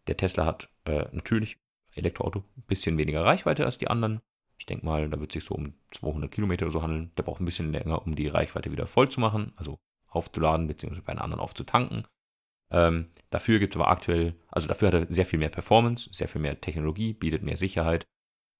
Der 0.07 0.17
Tesla 0.17 0.47
hat 0.47 0.69
äh, 0.85 1.07
natürlich 1.13 1.59
Elektroauto 1.95 2.41
ein 2.57 2.63
bisschen 2.67 2.99
weniger 2.99 3.25
Reichweite 3.25 3.65
als 3.65 3.79
die 3.79 3.89
anderen. 3.89 4.21
Ich 4.59 4.67
denke 4.67 4.87
mal, 4.87 5.09
da 5.09 5.21
wird 5.21 5.33
sich 5.33 5.45
so 5.45 5.55
um 5.55 5.75
200 5.91 6.31
Kilometer 6.31 6.67
oder 6.67 6.73
so 6.73 6.83
handeln. 6.83 7.13
Der 7.17 7.23
braucht 7.23 7.41
ein 7.41 7.45
bisschen 7.45 7.73
länger, 7.73 8.03
um 8.07 8.15
die 8.15 8.29
Reichweite 8.29 8.71
wieder 8.73 8.87
voll 8.87 9.09
zu 9.09 9.21
machen, 9.21 9.53
also 9.57 9.79
aufzuladen, 10.09 10.67
beziehungsweise 10.67 11.03
bei 11.03 11.13
einem 11.13 11.23
anderen 11.23 11.43
aufzutanken. 11.43 12.07
Ähm, 12.71 13.11
dafür 13.31 13.59
gibt 13.59 13.75
es 13.75 13.81
aber 13.81 13.91
aktuell, 13.91 14.35
also 14.49 14.69
dafür 14.69 14.89
hat 14.89 14.95
er 14.95 15.13
sehr 15.13 15.27
viel 15.27 15.39
mehr 15.39 15.51
Performance, 15.51 16.09
sehr 16.13 16.29
viel 16.29 16.41
mehr 16.41 16.61
Technologie, 16.61 17.13
bietet 17.13 17.43
mehr 17.43 17.57
Sicherheit. 17.57 18.07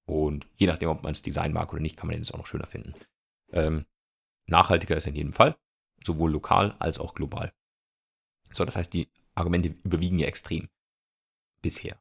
Und 0.05 0.47
je 0.57 0.67
nachdem, 0.67 0.89
ob 0.89 1.03
man 1.03 1.13
das 1.13 1.21
Design 1.21 1.53
mag 1.53 1.71
oder 1.71 1.81
nicht, 1.81 1.97
kann 1.97 2.07
man 2.07 2.15
den 2.15 2.23
jetzt 2.23 2.33
auch 2.33 2.37
noch 2.37 2.45
schöner 2.45 2.67
finden. 2.67 2.93
Ähm, 3.51 3.85
nachhaltiger 4.45 4.97
ist 4.97 5.05
er 5.05 5.11
in 5.11 5.15
jedem 5.15 5.33
Fall, 5.33 5.55
sowohl 6.03 6.31
lokal 6.31 6.75
als 6.79 6.99
auch 6.99 7.13
global. 7.13 7.53
So, 8.51 8.65
das 8.65 8.75
heißt, 8.75 8.93
die 8.93 9.09
Argumente 9.35 9.75
überwiegen 9.83 10.19
ja 10.19 10.27
extrem 10.27 10.69
bisher. 11.63 11.99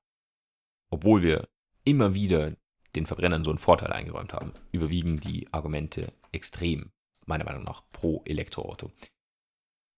Obwohl 0.91 1.23
wir 1.23 1.49
immer 1.85 2.13
wieder 2.15 2.55
den 2.95 3.07
Verbrennern 3.07 3.45
so 3.45 3.51
einen 3.51 3.59
Vorteil 3.59 3.93
eingeräumt 3.93 4.35
haben, 4.35 4.53
überwiegen 4.71 5.19
die 5.19 5.51
Argumente 5.53 6.13
extrem, 6.33 6.93
meiner 7.25 7.45
Meinung 7.45 7.65
nach, 7.65 7.83
pro 7.93 8.23
Elektroauto. 8.27 8.93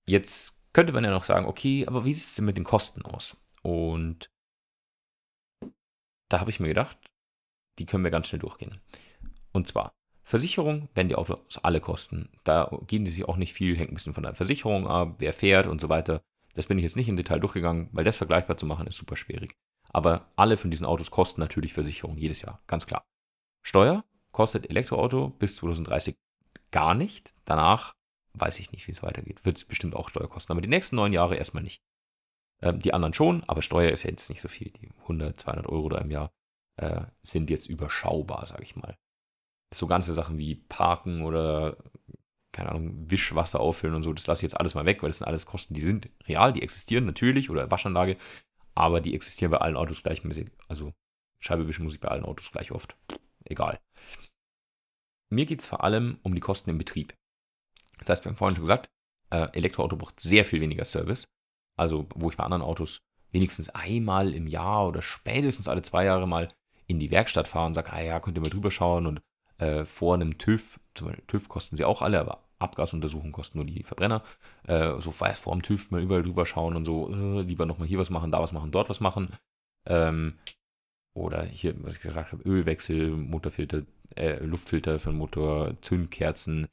Jetzt 0.07 0.63
könnte 0.73 0.93
man 0.93 1.03
ja 1.03 1.11
noch 1.11 1.25
sagen, 1.25 1.47
okay, 1.47 1.87
aber 1.87 2.05
wie 2.05 2.15
sieht 2.15 2.29
es 2.29 2.35
denn 2.37 2.45
mit 2.45 2.57
den 2.57 2.65
Kosten 2.65 3.03
aus? 3.03 3.37
Und 3.63 4.31
da 6.29 6.41
habe 6.41 6.51
ich 6.51 6.61
mir 6.61 6.69
gedacht, 6.69 6.99
die 7.79 7.87
können 7.87 8.05
wir 8.05 8.11
ganz 8.11 8.29
schnell 8.29 8.41
durchgehen. 8.41 8.81
Und 9.53 9.69
zwar, 9.69 9.95
Versicherung, 10.23 10.89
wenn 10.95 11.09
die 11.09 11.17
Autos 11.17 11.59
alle 11.59 11.81
kosten, 11.81 12.31
da 12.45 12.71
geben 12.87 13.05
die 13.05 13.11
sich 13.11 13.25
auch 13.25 13.37
nicht 13.37 13.53
viel, 13.53 13.77
hängt 13.77 13.91
ein 13.91 13.95
bisschen 13.95 14.15
von 14.15 14.23
der 14.23 14.35
Versicherung 14.35 14.87
ab, 14.87 15.17
wer 15.19 15.33
fährt 15.33 15.67
und 15.67 15.81
so 15.81 15.89
weiter. 15.89 16.23
Das 16.55 16.67
bin 16.67 16.79
ich 16.79 16.83
jetzt 16.83 16.97
nicht 16.97 17.09
im 17.09 17.17
Detail 17.17 17.41
durchgegangen, 17.41 17.89
weil 17.93 18.05
das 18.05 18.17
vergleichbar 18.17 18.57
zu 18.57 18.67
machen 18.67 18.87
ist 18.87 18.97
super 18.97 19.17
schwierig. 19.17 19.57
Aber 19.91 20.33
alle 20.37 20.57
von 20.57 20.71
diesen 20.71 20.87
Autos 20.87 21.11
kosten 21.11 21.41
natürlich 21.41 21.73
Versicherung 21.73 22.17
jedes 22.17 22.43
Jahr, 22.43 22.61
ganz 22.67 22.87
klar. 22.87 23.05
Steuer 23.63 24.05
kostet 24.33 24.69
Elektroauto 24.69 25.31
bis 25.31 25.57
2030 25.57 26.17
gar 26.71 26.95
nicht. 26.95 27.35
Danach 27.45 27.95
weiß 28.35 28.59
ich 28.59 28.73
nicht, 28.73 28.87
wie 28.89 28.93
es 28.93 29.03
weitergeht. 29.03 29.45
Wird 29.45 29.57
es 29.57 29.65
bestimmt 29.65 29.95
auch 29.95 30.09
Steuer 30.09 30.29
kosten. 30.29 30.53
Aber 30.53 30.61
die 30.61 30.69
nächsten 30.69 30.97
neun 30.97 31.13
Jahre 31.13 31.37
erstmal 31.37 31.63
nicht. 31.63 31.83
Ähm, 32.61 32.81
die 32.81 32.93
anderen 32.93 33.15
schon, 33.15 33.45
aber 33.45 33.63
Steuer 33.63 33.93
ist 33.93 34.03
ja 34.03 34.11
jetzt 34.11 34.29
nicht 34.29 34.41
so 34.41 34.49
viel. 34.49 34.71
Die 34.71 34.91
100, 35.03 35.39
200 35.39 35.67
Euro 35.67 35.89
da 35.89 35.99
im 35.99 36.11
Jahr 36.11 36.33
äh, 36.77 37.03
sind 37.23 37.51
jetzt 37.51 37.69
überschaubar, 37.69 38.47
sage 38.47 38.65
ich 38.65 38.77
mal. 38.77 38.97
So 39.73 39.87
ganze 39.87 40.15
Sachen 40.15 40.39
wie 40.39 40.57
Parken 40.57 41.23
oder 41.23 41.77
keine 42.55 42.71
Ahnung, 42.71 43.11
Wischwasser 43.11 43.61
auffüllen 43.61 43.95
und 43.95 44.03
so, 44.03 44.13
das 44.13 44.27
lasse 44.27 44.41
ich 44.41 44.51
jetzt 44.51 44.59
alles 44.59 44.75
mal 44.75 44.87
weg, 44.87 45.03
weil 45.03 45.11
das 45.11 45.19
sind 45.19 45.27
alles 45.27 45.45
Kosten, 45.45 45.75
die 45.75 45.83
sind 45.83 46.09
real, 46.27 46.53
die 46.53 46.63
existieren 46.63 47.05
natürlich, 47.05 47.51
oder 47.51 47.71
Waschanlage, 47.71 48.17
aber 48.75 49.01
die 49.01 49.15
existieren 49.15 49.51
bei 49.51 49.59
allen 49.59 49.77
Autos 49.77 50.03
gleichmäßig. 50.03 50.51
Also 50.69 50.93
Scheibe 51.41 51.69
wischen 51.69 51.85
muss 51.85 51.95
ich 51.95 52.01
bei 52.01 52.09
allen 52.09 52.25
Autos 52.25 52.51
gleich 52.51 52.73
oft. 52.73 52.97
Egal. 53.45 53.79
Mir 55.31 55.47
geht 55.47 55.61
es 55.61 55.67
vor 55.67 55.85
allem 55.85 56.19
um 56.23 56.35
die 56.35 56.41
Kosten 56.41 56.71
im 56.71 56.79
Betrieb. 56.79 57.15
Das 57.99 58.09
heißt, 58.09 58.25
wir 58.25 58.31
haben 58.31 58.37
vorhin 58.37 58.57
schon 58.57 58.65
gesagt, 58.65 58.89
äh, 59.31 59.49
Elektroauto 59.53 59.97
braucht 59.97 60.21
sehr 60.21 60.45
viel 60.45 60.61
weniger 60.61 60.85
Service. 60.85 61.27
Also, 61.77 62.07
wo 62.15 62.31
ich 62.31 62.37
bei 62.37 62.45
anderen 62.45 62.63
Autos 62.63 63.01
wenigstens 63.33 63.69
einmal 63.71 64.33
im 64.33 64.47
Jahr 64.47 64.87
oder 64.87 65.03
spätestens 65.03 65.69
alle 65.69 65.83
zwei 65.83 66.05
Jahre 66.05 66.29
mal 66.29 66.49
in 66.87 67.01
die 67.01 67.11
Werkstatt 67.11 67.49
fahre 67.49 67.67
und 67.67 67.75
sage, 67.75 67.93
ah 67.93 68.01
ja, 68.01 68.21
könnt 68.21 68.39
ihr 68.39 68.43
mal 68.43 68.51
drüber 68.51 68.71
schauen 68.71 69.07
und 69.07 69.21
äh, 69.59 69.85
vor 69.85 70.15
einem 70.15 70.39
TÜV, 70.39 70.79
zum 70.95 71.09
Beispiel 71.09 71.25
TÜV 71.27 71.49
kosten 71.49 71.77
sie 71.77 71.85
auch 71.85 72.01
alle, 72.01 72.21
aber 72.21 72.44
Abgasuntersuchungen 72.59 73.33
kosten 73.33 73.59
nur 73.59 73.67
die 73.67 73.83
Verbrenner, 73.83 74.23
äh, 74.67 74.99
so 75.01 75.11
vor 75.11 75.53
dem 75.53 75.63
TÜV 75.63 75.91
mal 75.91 76.03
überall 76.03 76.23
drüber 76.23 76.47
schauen 76.47 76.77
und 76.77 76.85
so, 76.85 77.13
äh, 77.13 77.43
lieber 77.43 77.67
nochmal 77.67 77.89
hier 77.89 77.99
was 77.99 78.11
machen, 78.11 78.31
da 78.31 78.41
was 78.41 78.53
machen, 78.53 78.71
dort 78.71 78.89
was 78.89 79.01
machen. 79.01 79.29
Ähm, 79.87 80.35
oder 81.15 81.45
hier, 81.45 81.75
was 81.85 81.97
ich 81.97 82.03
gesagt 82.03 82.33
habe, 82.33 82.43
Ölwechsel, 82.43 83.11
Motorfilter, 83.11 83.83
äh, 84.17 84.45
Luftfilter 84.45 84.99
für 84.99 85.11
den 85.11 85.19
Motor, 85.19 85.81
Zündkerzen, 85.81 86.67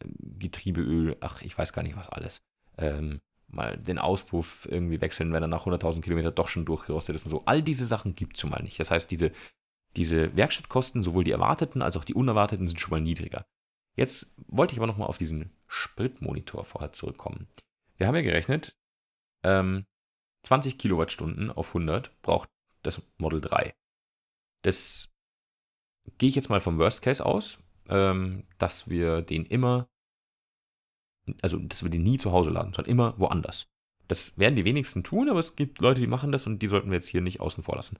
Getriebeöl, 0.00 1.16
ach, 1.20 1.42
ich 1.42 1.56
weiß 1.56 1.72
gar 1.72 1.82
nicht 1.82 1.96
was 1.96 2.08
alles. 2.08 2.42
Ähm, 2.76 3.20
mal 3.48 3.76
den 3.76 3.98
Auspuff 3.98 4.68
irgendwie 4.70 5.00
wechseln, 5.00 5.32
wenn 5.32 5.42
er 5.42 5.48
nach 5.48 5.66
100.000 5.66 6.02
Kilometern 6.02 6.34
doch 6.34 6.48
schon 6.48 6.64
durchgerostet 6.64 7.16
ist 7.16 7.24
und 7.24 7.30
so. 7.30 7.42
All 7.46 7.62
diese 7.62 7.86
Sachen 7.86 8.14
gibt 8.14 8.36
es 8.36 8.40
schon 8.40 8.50
mal 8.50 8.62
nicht. 8.62 8.78
Das 8.78 8.90
heißt, 8.90 9.10
diese, 9.10 9.32
diese 9.96 10.36
Werkstattkosten, 10.36 11.02
sowohl 11.02 11.24
die 11.24 11.30
erwarteten 11.30 11.80
als 11.80 11.96
auch 11.96 12.04
die 12.04 12.14
unerwarteten, 12.14 12.68
sind 12.68 12.80
schon 12.80 12.90
mal 12.90 13.00
niedriger. 13.00 13.46
Jetzt 13.96 14.34
wollte 14.46 14.72
ich 14.72 14.78
aber 14.78 14.86
nochmal 14.86 15.08
auf 15.08 15.18
diesen 15.18 15.50
Spritmonitor 15.66 16.64
vorher 16.64 16.92
zurückkommen. 16.92 17.48
Wir 17.96 18.06
haben 18.06 18.14
ja 18.14 18.22
gerechnet, 18.22 18.76
ähm, 19.42 19.86
20 20.44 20.78
Kilowattstunden 20.78 21.50
auf 21.50 21.68
100 21.68 22.22
braucht 22.22 22.50
das 22.82 23.02
Model 23.18 23.40
3. 23.40 23.74
Das 24.62 25.12
gehe 26.18 26.28
ich 26.28 26.34
jetzt 26.34 26.50
mal 26.50 26.60
vom 26.60 26.78
Worst 26.78 27.02
Case 27.02 27.24
aus, 27.24 27.58
ähm, 27.88 28.46
dass 28.58 28.88
wir 28.88 29.22
den 29.22 29.46
immer 29.46 29.88
also 31.42 31.58
dass 31.58 31.82
wir 31.82 31.90
den 31.90 32.02
nie 32.02 32.18
zu 32.18 32.32
Hause 32.32 32.50
laden, 32.50 32.72
sondern 32.72 32.90
immer 32.90 33.18
woanders. 33.18 33.68
Das 34.08 34.38
werden 34.38 34.54
die 34.54 34.64
wenigsten 34.64 35.02
tun, 35.02 35.28
aber 35.28 35.40
es 35.40 35.56
gibt 35.56 35.80
Leute, 35.80 36.00
die 36.00 36.06
machen 36.06 36.32
das 36.32 36.46
und 36.46 36.60
die 36.60 36.68
sollten 36.68 36.90
wir 36.90 36.96
jetzt 36.96 37.08
hier 37.08 37.20
nicht 37.20 37.40
außen 37.40 37.64
vor 37.64 37.76
lassen. 37.76 37.98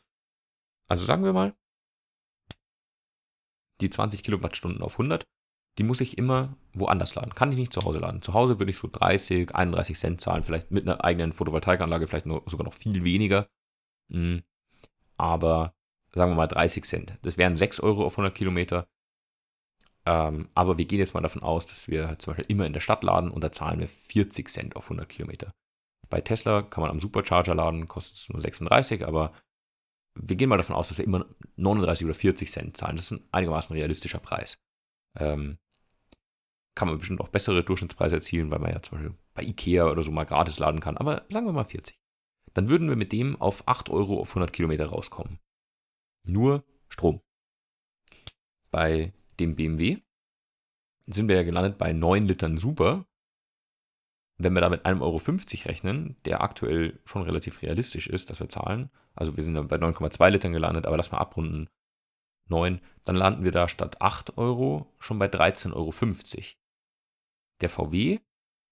Also 0.89 1.05
sagen 1.05 1.25
wir 1.25 1.33
mal, 1.33 1.57
die 3.81 3.91
20 3.91 4.23
Kilowattstunden 4.23 4.83
auf 4.83 4.95
100, 4.95 5.27
die 5.79 5.83
muss 5.83 6.01
ich 6.01 6.17
immer 6.19 6.57
woanders 6.73 7.15
laden. 7.15 7.35
Kann 7.35 7.53
ich 7.53 7.59
nicht 7.59 7.73
zu 7.73 7.83
Hause 7.83 7.99
laden. 7.99 8.23
Zu 8.23 8.35
Hause 8.35 8.59
würde 8.59 8.71
ich 8.71 8.79
so 8.79 8.89
30, 8.91 9.55
31 9.55 9.99
Cent 9.99 10.21
zahlen, 10.21 10.43
vielleicht 10.43 10.71
mit 10.71 10.87
einer 10.87 11.05
eigenen 11.05 11.33
Photovoltaikanlage, 11.33 12.07
vielleicht 12.07 12.27
nur, 12.27 12.43
sogar 12.47 12.65
noch 12.65 12.75
viel 12.75 13.05
weniger. 13.05 13.49
Hm. 14.11 14.43
Aber 15.19 15.75
sagen 16.15 16.33
wir 16.33 16.37
mal 16.37 16.47
30 16.47 16.85
Cent. 16.85 17.19
Das 17.23 17.37
wären 17.37 17.57
6 17.57 17.81
Euro 17.81 18.05
auf 18.05 18.15
100 18.15 18.35
Kilometer. 18.35 18.89
Ähm, 20.07 20.49
aber 20.55 20.79
wir 20.79 20.85
gehen 20.85 20.99
jetzt 20.99 21.15
mal 21.15 21.21
davon 21.21 21.43
aus, 21.43 21.67
dass 21.67 21.89
wir 21.89 22.19
zum 22.19 22.33
Beispiel 22.33 22.51
immer 22.51 22.67
in 22.67 22.73
der 22.73 22.81
Stadt 22.81 23.03
laden 23.03 23.31
und 23.31 23.43
da 23.43 23.53
zahlen 23.53 23.81
wir 23.81 23.89
40 23.89 24.49
Cent 24.49 24.77
auf 24.77 24.85
100 24.85 25.09
Kilometer. 25.09 25.53
Bei 26.09 26.21
Tesla 26.21 26.63
kann 26.63 26.83
man 26.83 26.91
am 26.91 27.01
Supercharger 27.01 27.55
laden, 27.55 27.89
kostet 27.89 28.17
es 28.17 28.29
nur 28.29 28.41
36, 28.41 29.05
aber 29.05 29.33
wir 30.15 30.37
gehen 30.37 30.49
mal 30.49 30.57
davon 30.57 30.77
aus, 30.77 30.89
dass 30.89 30.99
wir 30.99 31.05
immer 31.05 31.27
39 31.57 32.07
oder 32.07 32.15
40 32.15 32.51
Cent 32.51 32.77
zahlen. 32.77 32.97
Das 32.97 33.07
ist 33.07 33.19
ein 33.19 33.29
einigermaßen 33.33 33.77
realistischer 33.77 34.21
Preis. 34.21 34.59
Ähm, 35.19 35.59
kann 36.77 36.89
man 36.89 36.99
bestimmt 36.99 37.21
auch 37.21 37.29
bessere 37.29 37.65
Durchschnittspreise 37.65 38.17
erzielen, 38.17 38.51
weil 38.51 38.61
man 38.61 38.71
ja 38.71 38.81
zum 38.81 38.99
Beispiel 38.99 39.17
bei 39.35 39.43
Ikea 39.43 39.91
oder 39.91 40.03
so 40.03 40.13
mal 40.13 40.25
gratis 40.25 40.61
laden 40.61 40.81
kann. 40.81 40.97
Aber 40.97 41.25
sagen 41.29 41.47
wir 41.47 41.53
mal 41.53 41.65
40. 41.65 41.99
Dann 42.55 42.69
würden 42.69 42.89
wir 42.89 42.97
mit 42.97 43.13
dem 43.13 43.41
auf 43.41 43.67
8 43.67 43.91
Euro 43.91 44.21
auf 44.21 44.31
100 44.31 44.53
Kilometer 44.53 44.87
rauskommen. 44.87 45.41
Nur 46.25 46.65
Strom. 46.89 47.21
Bei 48.71 49.13
dem 49.41 49.57
BMW, 49.57 49.99
sind 51.07 51.29
wir 51.29 51.37
ja 51.37 51.43
gelandet 51.43 51.79
bei 51.79 51.93
9 51.93 52.27
Litern 52.27 52.59
Super. 52.59 53.07
Wenn 54.39 54.53
wir 54.53 54.61
da 54.61 54.69
mit 54.69 54.85
1,50 54.85 55.01
Euro 55.01 55.69
rechnen, 55.69 56.17
der 56.25 56.43
aktuell 56.43 57.01
schon 57.05 57.23
relativ 57.23 57.63
realistisch 57.63 58.07
ist, 58.07 58.29
dass 58.29 58.41
wir 58.41 58.49
zahlen, 58.49 58.91
also 59.15 59.37
wir 59.37 59.43
sind 59.43 59.55
dann 59.55 59.69
bei 59.69 59.77
9,2 59.77 60.31
Litern 60.31 60.53
gelandet, 60.53 60.85
aber 60.85 60.99
lass 60.99 61.11
mal 61.11 61.19
abrunden 61.19 61.69
9, 62.49 62.81
dann 63.05 63.17
landen 63.17 63.45
wir 63.45 63.53
da 63.53 63.69
statt 63.69 64.01
8 64.01 64.37
Euro 64.37 64.95
schon 64.99 65.19
bei 65.19 65.27
13,50 65.27 65.73
Euro. 65.75 65.93
Der 67.61 67.69
VW 67.69 68.21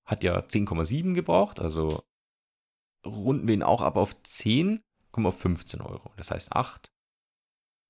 hat 0.04 0.22
ja 0.22 0.38
10,7 0.38 1.14
gebraucht, 1.14 1.60
also 1.60 2.04
runden 3.06 3.48
wir 3.48 3.54
ihn 3.54 3.62
auch 3.62 3.82
ab 3.82 3.96
auf 3.96 4.22
10, 4.22 4.82
kommen 5.10 5.26
auf 5.26 5.38
15 5.38 5.80
Euro. 5.80 6.12
Das 6.16 6.30
heißt 6.30 6.52
8 6.52 6.92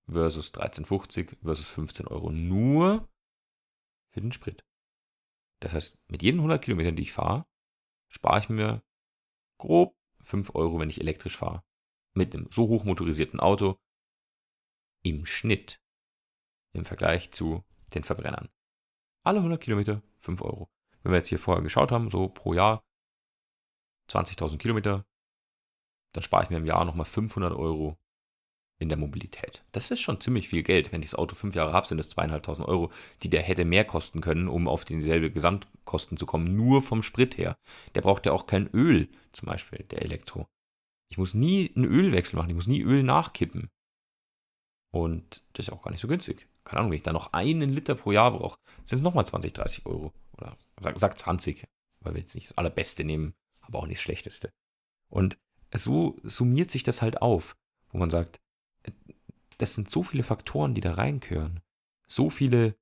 versus 0.06 0.52
13,50 0.52 1.38
versus 1.42 1.68
15 1.70 2.06
Euro 2.06 2.30
nur 2.30 3.08
für 4.10 4.20
den 4.20 4.32
Sprit. 4.32 4.64
Das 5.60 5.72
heißt, 5.72 5.98
mit 6.08 6.22
jeden 6.22 6.38
100 6.38 6.62
Kilometern, 6.62 6.96
die 6.96 7.02
ich 7.02 7.12
fahre, 7.12 7.46
spare 8.08 8.38
ich 8.38 8.48
mir 8.48 8.82
grob 9.58 9.96
5 10.20 10.54
Euro, 10.54 10.78
wenn 10.78 10.90
ich 10.90 11.00
elektrisch 11.00 11.36
fahre. 11.36 11.64
Mit 12.12 12.34
einem 12.34 12.48
so 12.50 12.68
hoch 12.68 12.84
motorisierten 12.84 13.40
Auto 13.40 13.80
im 15.02 15.26
Schnitt 15.26 15.80
im 16.72 16.84
Vergleich 16.84 17.32
zu 17.32 17.64
den 17.94 18.04
Verbrennern. 18.04 18.50
Alle 19.22 19.38
100 19.38 19.60
Kilometer 19.60 20.02
5 20.18 20.42
Euro. 20.42 20.70
Wenn 21.04 21.12
wir 21.12 21.18
jetzt 21.18 21.28
hier 21.28 21.38
vorher 21.38 21.62
geschaut 21.62 21.92
haben, 21.92 22.10
so 22.10 22.28
pro 22.28 22.54
Jahr 22.54 22.82
20.000 24.10 24.58
Kilometer, 24.58 25.04
dann 26.14 26.22
spare 26.22 26.44
ich 26.44 26.50
mir 26.50 26.56
im 26.56 26.66
Jahr 26.66 26.84
nochmal 26.84 27.06
500 27.06 27.52
Euro 27.52 27.96
in 28.80 28.88
der 28.88 28.98
Mobilität. 28.98 29.64
Das 29.72 29.90
ist 29.90 30.00
schon 30.00 30.20
ziemlich 30.20 30.48
viel 30.48 30.62
Geld. 30.62 30.92
Wenn 30.92 31.02
ich 31.02 31.10
das 31.10 31.18
Auto 31.18 31.34
fünf 31.34 31.54
Jahre 31.54 31.72
habe, 31.72 31.86
sind 31.86 31.98
das 31.98 32.08
zweieinhalbtausend 32.08 32.66
Euro, 32.66 32.90
die 33.22 33.30
der 33.30 33.42
hätte 33.42 33.64
mehr 33.64 33.84
kosten 33.84 34.20
können, 34.20 34.48
um 34.48 34.66
auf 34.66 34.84
dieselbe 34.84 35.30
Gesamtkosten 35.30 36.16
zu 36.16 36.26
kommen, 36.26 36.56
nur 36.56 36.82
vom 36.82 37.02
Sprit 37.02 37.38
her. 37.38 37.56
Der 37.94 38.00
braucht 38.00 38.26
ja 38.26 38.32
auch 38.32 38.46
kein 38.46 38.68
Öl, 38.68 39.08
zum 39.32 39.46
Beispiel, 39.46 39.84
der 39.84 40.02
Elektro. 40.02 40.46
Ich 41.10 41.18
muss 41.18 41.34
nie 41.34 41.72
einen 41.76 41.84
Ölwechsel 41.84 42.36
machen, 42.36 42.48
ich 42.48 42.56
muss 42.56 42.66
nie 42.66 42.82
Öl 42.82 43.02
nachkippen. 43.02 43.68
Und 44.92 45.42
das 45.52 45.66
ist 45.68 45.72
auch 45.72 45.82
gar 45.82 45.90
nicht 45.90 46.00
so 46.00 46.08
günstig. 46.08 46.48
Keine 46.64 46.80
Ahnung, 46.80 46.90
wenn 46.90 46.96
ich 46.96 47.02
da 47.02 47.12
noch 47.12 47.32
einen 47.32 47.70
Liter 47.70 47.94
pro 47.94 48.12
Jahr 48.12 48.32
brauche, 48.32 48.58
sind 48.84 48.98
es 48.98 49.02
nochmal 49.02 49.26
20, 49.26 49.52
30 49.52 49.86
Euro. 49.86 50.12
Oder 50.36 50.56
sag, 50.80 50.98
sag 50.98 51.18
20, 51.18 51.66
weil 52.00 52.14
wir 52.14 52.20
jetzt 52.20 52.34
nicht 52.34 52.50
das 52.50 52.58
Allerbeste 52.58 53.04
nehmen, 53.04 53.34
aber 53.60 53.78
auch 53.78 53.86
nicht 53.86 53.98
das 53.98 54.02
Schlechteste. 54.02 54.52
Und 55.08 55.38
so 55.72 56.16
summiert 56.22 56.70
sich 56.70 56.82
das 56.82 57.02
halt 57.02 57.22
auf, 57.22 57.56
wo 57.90 57.98
man 57.98 58.10
sagt, 58.10 58.40
das 59.58 59.74
sind 59.74 59.90
so 59.90 60.02
viele 60.02 60.22
Faktoren, 60.22 60.74
die 60.74 60.80
da 60.80 60.94
reingehören. 60.94 61.60
So 62.06 62.30
viele, 62.30 62.76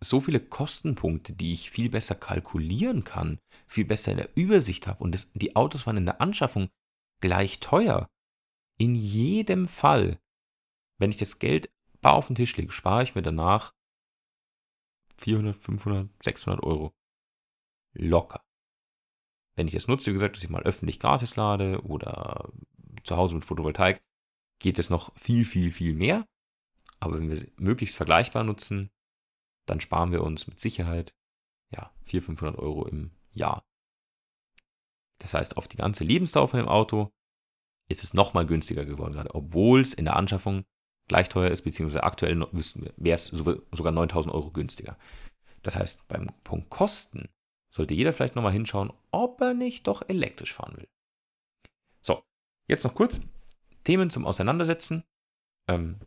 so 0.00 0.20
viele 0.20 0.40
Kostenpunkte, 0.40 1.32
die 1.32 1.52
ich 1.52 1.70
viel 1.70 1.90
besser 1.90 2.14
kalkulieren 2.14 3.04
kann, 3.04 3.38
viel 3.66 3.84
besser 3.84 4.12
in 4.12 4.18
der 4.18 4.36
Übersicht 4.36 4.86
habe. 4.86 5.02
Und 5.02 5.14
das, 5.14 5.28
die 5.34 5.56
Autos 5.56 5.86
waren 5.86 5.96
in 5.96 6.06
der 6.06 6.20
Anschaffung 6.20 6.70
gleich 7.20 7.60
teuer. 7.60 8.08
In 8.78 8.94
jedem 8.94 9.68
Fall, 9.68 10.18
wenn 10.98 11.10
ich 11.10 11.18
das 11.18 11.38
Geld 11.38 11.70
bar 12.00 12.14
auf 12.14 12.28
den 12.28 12.36
Tisch 12.36 12.56
lege, 12.56 12.72
spare 12.72 13.02
ich 13.02 13.14
mir 13.14 13.22
danach 13.22 13.74
400, 15.20 15.56
500, 15.56 16.10
600 16.22 16.62
Euro. 16.62 16.94
Locker. 17.92 18.42
Wenn 19.56 19.68
ich 19.68 19.74
es 19.74 19.88
nutze, 19.88 20.10
wie 20.10 20.14
gesagt, 20.14 20.36
dass 20.36 20.44
ich 20.44 20.50
mal 20.50 20.62
öffentlich 20.62 20.98
gratis 20.98 21.36
lade 21.36 21.82
oder 21.82 22.50
zu 23.04 23.16
Hause 23.16 23.34
mit 23.34 23.44
Photovoltaik, 23.44 24.02
geht 24.58 24.78
es 24.78 24.90
noch 24.90 25.14
viel, 25.16 25.44
viel, 25.44 25.70
viel 25.72 25.94
mehr. 25.94 26.26
Aber 27.00 27.18
wenn 27.18 27.28
wir 27.28 27.34
es 27.34 27.46
möglichst 27.56 27.96
vergleichbar 27.96 28.44
nutzen, 28.44 28.90
dann 29.66 29.80
sparen 29.80 30.12
wir 30.12 30.22
uns 30.22 30.46
mit 30.46 30.60
Sicherheit 30.60 31.14
ja, 31.70 31.92
400, 32.04 32.26
500 32.26 32.58
Euro 32.58 32.86
im 32.86 33.12
Jahr. 33.32 33.64
Das 35.18 35.34
heißt, 35.34 35.56
auf 35.56 35.68
die 35.68 35.76
ganze 35.76 36.04
Lebensdauer 36.04 36.48
von 36.48 36.60
dem 36.60 36.68
Auto 36.68 37.12
ist 37.88 38.04
es 38.04 38.14
nochmal 38.14 38.46
günstiger 38.46 38.84
geworden, 38.84 39.12
gerade 39.12 39.34
obwohl 39.34 39.82
es 39.82 39.92
in 39.92 40.04
der 40.04 40.16
Anschaffung 40.16 40.64
gleich 41.10 41.28
teuer 41.28 41.50
ist, 41.50 41.62
beziehungsweise 41.62 42.04
aktuell 42.04 42.38
wäre 42.38 43.14
es 43.16 43.26
sogar 43.26 43.92
9000 43.92 44.32
Euro 44.32 44.52
günstiger. 44.52 44.96
Das 45.62 45.74
heißt, 45.74 46.06
beim 46.06 46.28
Punkt 46.44 46.70
Kosten 46.70 47.28
sollte 47.74 47.94
jeder 47.94 48.12
vielleicht 48.12 48.36
nochmal 48.36 48.52
hinschauen, 48.52 48.92
ob 49.10 49.40
er 49.40 49.52
nicht 49.52 49.88
doch 49.88 50.08
elektrisch 50.08 50.52
fahren 50.52 50.76
will. 50.76 50.88
So, 52.00 52.22
jetzt 52.68 52.84
noch 52.84 52.94
kurz 52.94 53.20
Themen 53.82 54.08
zum 54.08 54.24
Auseinandersetzen. 54.24 55.02
Ähm, 55.68 55.98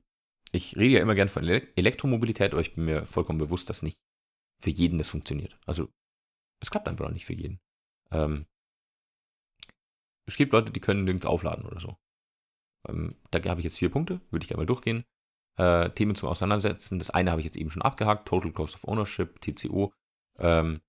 ich 0.54 0.78
rede 0.78 0.96
ja 0.96 1.02
immer 1.02 1.16
gern 1.16 1.28
von 1.28 1.44
Elektromobilität, 1.44 2.54
aber 2.54 2.62
ich 2.62 2.74
bin 2.74 2.86
mir 2.86 3.04
vollkommen 3.04 3.40
bewusst, 3.40 3.70
dass 3.70 3.82
nicht 3.82 4.00
für 4.62 4.70
jeden 4.70 5.00
das 5.00 5.10
funktioniert. 5.10 5.60
Also 5.66 5.90
es 6.62 6.72
klappt 6.72 6.88
einfach 6.88 7.06
noch 7.06 7.14
nicht 7.14 7.26
für 7.26 7.34
jeden. 7.34 7.60
Ähm, 8.12 8.46
es 10.26 10.38
gibt 10.38 10.54
Leute, 10.54 10.72
die 10.72 10.80
können 10.80 11.04
nirgends 11.04 11.26
aufladen 11.26 11.66
oder 11.66 11.82
so. 11.82 11.98
Ähm, 12.88 13.16
da 13.32 13.44
habe 13.50 13.60
ich 13.60 13.66
jetzt 13.66 13.78
vier 13.78 13.90
Punkte, 13.90 14.22
würde 14.32 14.46
ich 14.46 14.52
einmal 14.52 14.66
durchgehen. 14.66 15.04
Äh, 15.58 15.90
Themen 15.92 16.16
zum 16.16 16.30
Auseinandersetzen. 16.30 17.00
Das 17.00 17.12
eine 17.12 17.32
habe 17.32 17.42
ich 17.42 17.46
jetzt 17.46 17.58
eben 17.58 17.70
schon 17.70 17.82
abgehakt, 17.82 18.28
Total 18.28 18.52
Cost 18.52 18.76
of 18.76 18.88
Ownership, 18.88 19.40
TCO. 19.42 19.94
Ähm, 20.40 20.82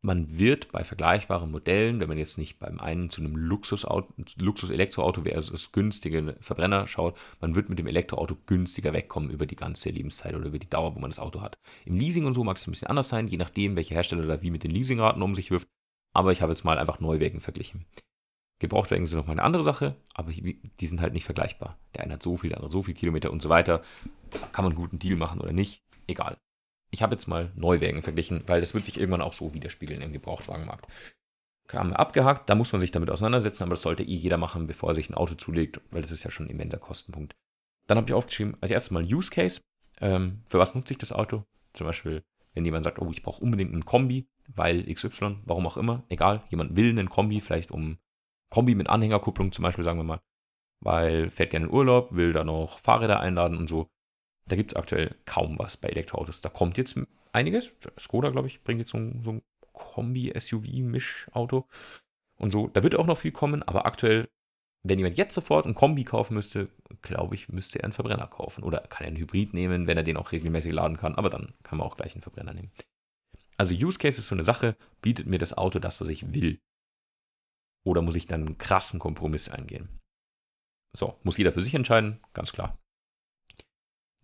man 0.00 0.38
wird 0.38 0.70
bei 0.70 0.84
vergleichbaren 0.84 1.50
Modellen, 1.50 1.98
wenn 1.98 2.08
man 2.08 2.18
jetzt 2.18 2.38
nicht 2.38 2.60
beim 2.60 2.78
einen 2.78 3.10
zu 3.10 3.20
einem 3.20 3.34
Luxus-Elektroauto 3.34 5.22
versus 5.22 5.72
günstige 5.72 6.36
Verbrenner 6.38 6.86
schaut, 6.86 7.18
man 7.40 7.56
wird 7.56 7.68
mit 7.68 7.80
dem 7.80 7.88
Elektroauto 7.88 8.36
günstiger 8.46 8.92
wegkommen 8.92 9.30
über 9.30 9.44
die 9.44 9.56
ganze 9.56 9.90
Lebenszeit 9.90 10.36
oder 10.36 10.46
über 10.46 10.60
die 10.60 10.70
Dauer, 10.70 10.94
wo 10.94 11.00
man 11.00 11.10
das 11.10 11.18
Auto 11.18 11.40
hat. 11.40 11.58
Im 11.84 11.98
Leasing 11.98 12.26
und 12.26 12.34
so 12.34 12.44
mag 12.44 12.58
es 12.58 12.66
ein 12.66 12.70
bisschen 12.70 12.88
anders 12.88 13.08
sein, 13.08 13.26
je 13.26 13.38
nachdem, 13.38 13.74
welcher 13.74 13.96
Hersteller 13.96 14.26
da 14.26 14.40
wie 14.40 14.52
mit 14.52 14.62
den 14.62 14.70
Leasingraten 14.70 15.20
um 15.20 15.34
sich 15.34 15.50
wirft. 15.50 15.68
Aber 16.14 16.30
ich 16.30 16.42
habe 16.42 16.52
jetzt 16.52 16.64
mal 16.64 16.78
einfach 16.78 17.00
Neuwägen 17.00 17.40
verglichen. 17.40 17.84
Gebrauchtwagen 18.58 19.06
sind 19.06 19.18
nochmal 19.18 19.34
eine 19.34 19.44
andere 19.44 19.62
Sache, 19.62 19.96
aber 20.14 20.32
die 20.32 20.86
sind 20.86 21.00
halt 21.00 21.12
nicht 21.12 21.24
vergleichbar. 21.24 21.78
Der 21.94 22.02
eine 22.02 22.14
hat 22.14 22.22
so 22.22 22.36
viel, 22.36 22.50
der 22.50 22.58
andere 22.58 22.72
so 22.72 22.82
viel 22.82 22.94
Kilometer 22.94 23.30
und 23.30 23.40
so 23.40 23.48
weiter. 23.48 23.82
Kann 24.52 24.64
man 24.64 24.72
einen 24.72 24.80
guten 24.80 24.98
Deal 24.98 25.16
machen 25.16 25.40
oder 25.40 25.52
nicht? 25.52 25.82
Egal. 26.06 26.38
Ich 26.90 27.02
habe 27.02 27.14
jetzt 27.14 27.28
mal 27.28 27.52
Neuwagen 27.54 28.02
verglichen, 28.02 28.42
weil 28.46 28.60
das 28.60 28.74
wird 28.74 28.84
sich 28.84 28.98
irgendwann 28.98 29.20
auch 29.20 29.32
so 29.32 29.54
widerspiegeln 29.54 30.02
im 30.02 30.12
Gebrauchtwagenmarkt. 30.12 30.86
Kam 31.68 31.92
abgehakt, 31.92 32.48
da 32.48 32.54
muss 32.54 32.72
man 32.72 32.80
sich 32.80 32.90
damit 32.90 33.10
auseinandersetzen, 33.10 33.62
aber 33.62 33.70
das 33.70 33.82
sollte 33.82 34.02
eh 34.02 34.14
jeder 34.14 34.38
machen, 34.38 34.66
bevor 34.66 34.90
er 34.90 34.94
sich 34.94 35.10
ein 35.10 35.14
Auto 35.14 35.34
zulegt, 35.34 35.80
weil 35.90 36.00
das 36.00 36.10
ist 36.10 36.24
ja 36.24 36.30
schon 36.30 36.46
ein 36.46 36.50
immenser 36.50 36.78
Kostenpunkt. 36.78 37.36
Dann 37.86 37.98
habe 37.98 38.08
ich 38.08 38.14
aufgeschrieben, 38.14 38.56
als 38.60 38.70
erstes 38.70 38.90
mal 38.90 39.04
Use 39.04 39.30
Case. 39.30 39.60
Ähm, 40.00 40.42
für 40.48 40.58
was 40.58 40.74
nutze 40.74 40.94
ich 40.94 40.98
das 40.98 41.12
Auto? 41.12 41.44
Zum 41.74 41.86
Beispiel, 41.86 42.22
wenn 42.54 42.64
jemand 42.64 42.84
sagt, 42.84 42.98
oh, 43.00 43.10
ich 43.12 43.22
brauche 43.22 43.42
unbedingt 43.42 43.72
einen 43.72 43.84
Kombi, 43.84 44.26
weil 44.54 44.92
XY, 44.92 45.40
warum 45.44 45.66
auch 45.66 45.76
immer, 45.76 46.04
egal, 46.08 46.42
jemand 46.50 46.74
will 46.74 46.88
einen 46.88 47.10
Kombi, 47.10 47.40
vielleicht 47.40 47.70
um 47.70 47.98
Kombi 48.50 48.74
mit 48.74 48.88
Anhängerkupplung 48.88 49.52
zum 49.52 49.62
Beispiel, 49.62 49.84
sagen 49.84 49.98
wir 49.98 50.04
mal, 50.04 50.20
weil 50.80 51.30
fährt 51.30 51.50
gerne 51.50 51.66
in 51.66 51.72
Urlaub, 51.72 52.14
will 52.14 52.32
da 52.32 52.44
noch 52.44 52.78
Fahrräder 52.78 53.20
einladen 53.20 53.58
und 53.58 53.68
so. 53.68 53.88
Da 54.46 54.56
gibt 54.56 54.72
es 54.72 54.76
aktuell 54.76 55.14
kaum 55.26 55.58
was 55.58 55.76
bei 55.76 55.88
Elektroautos. 55.88 56.40
Da 56.40 56.48
kommt 56.48 56.78
jetzt 56.78 56.98
einiges. 57.32 57.70
Skoda, 57.98 58.30
glaube 58.30 58.48
ich, 58.48 58.62
bringt 58.62 58.80
jetzt 58.80 58.90
so, 58.90 58.98
so 59.22 59.32
ein 59.32 59.42
Kombi-SUV-Mischauto 59.72 61.66
und 62.38 62.50
so. 62.50 62.68
Da 62.68 62.82
wird 62.82 62.96
auch 62.96 63.06
noch 63.06 63.18
viel 63.18 63.32
kommen, 63.32 63.62
aber 63.62 63.84
aktuell, 63.84 64.28
wenn 64.82 64.98
jemand 64.98 65.18
jetzt 65.18 65.34
sofort 65.34 65.66
ein 65.66 65.74
Kombi 65.74 66.04
kaufen 66.04 66.34
müsste, 66.34 66.68
glaube 67.02 67.34
ich, 67.34 67.48
müsste 67.48 67.80
er 67.80 67.84
einen 67.84 67.92
Verbrenner 67.92 68.26
kaufen. 68.26 68.64
Oder 68.64 68.80
kann 68.80 69.04
er 69.04 69.08
einen 69.08 69.18
Hybrid 69.18 69.52
nehmen, 69.52 69.86
wenn 69.86 69.98
er 69.98 70.04
den 70.04 70.16
auch 70.16 70.32
regelmäßig 70.32 70.72
laden 70.72 70.96
kann. 70.96 71.14
Aber 71.14 71.28
dann 71.30 71.54
kann 71.62 71.78
man 71.78 71.86
auch 71.86 71.96
gleich 71.96 72.14
einen 72.14 72.22
Verbrenner 72.22 72.54
nehmen. 72.54 72.72
Also 73.58 73.74
Use 73.74 73.98
Case 73.98 74.18
ist 74.18 74.28
so 74.28 74.34
eine 74.34 74.44
Sache, 74.44 74.76
bietet 75.02 75.26
mir 75.26 75.38
das 75.38 75.56
Auto 75.56 75.78
das, 75.78 76.00
was 76.00 76.08
ich 76.08 76.32
will. 76.32 76.60
Oder 77.88 78.02
muss 78.02 78.16
ich 78.16 78.26
dann 78.26 78.44
einen 78.44 78.58
krassen 78.58 79.00
Kompromiss 79.00 79.48
eingehen? 79.48 79.88
So, 80.94 81.18
muss 81.22 81.38
jeder 81.38 81.52
für 81.52 81.62
sich 81.62 81.74
entscheiden, 81.74 82.20
ganz 82.34 82.52
klar. 82.52 82.78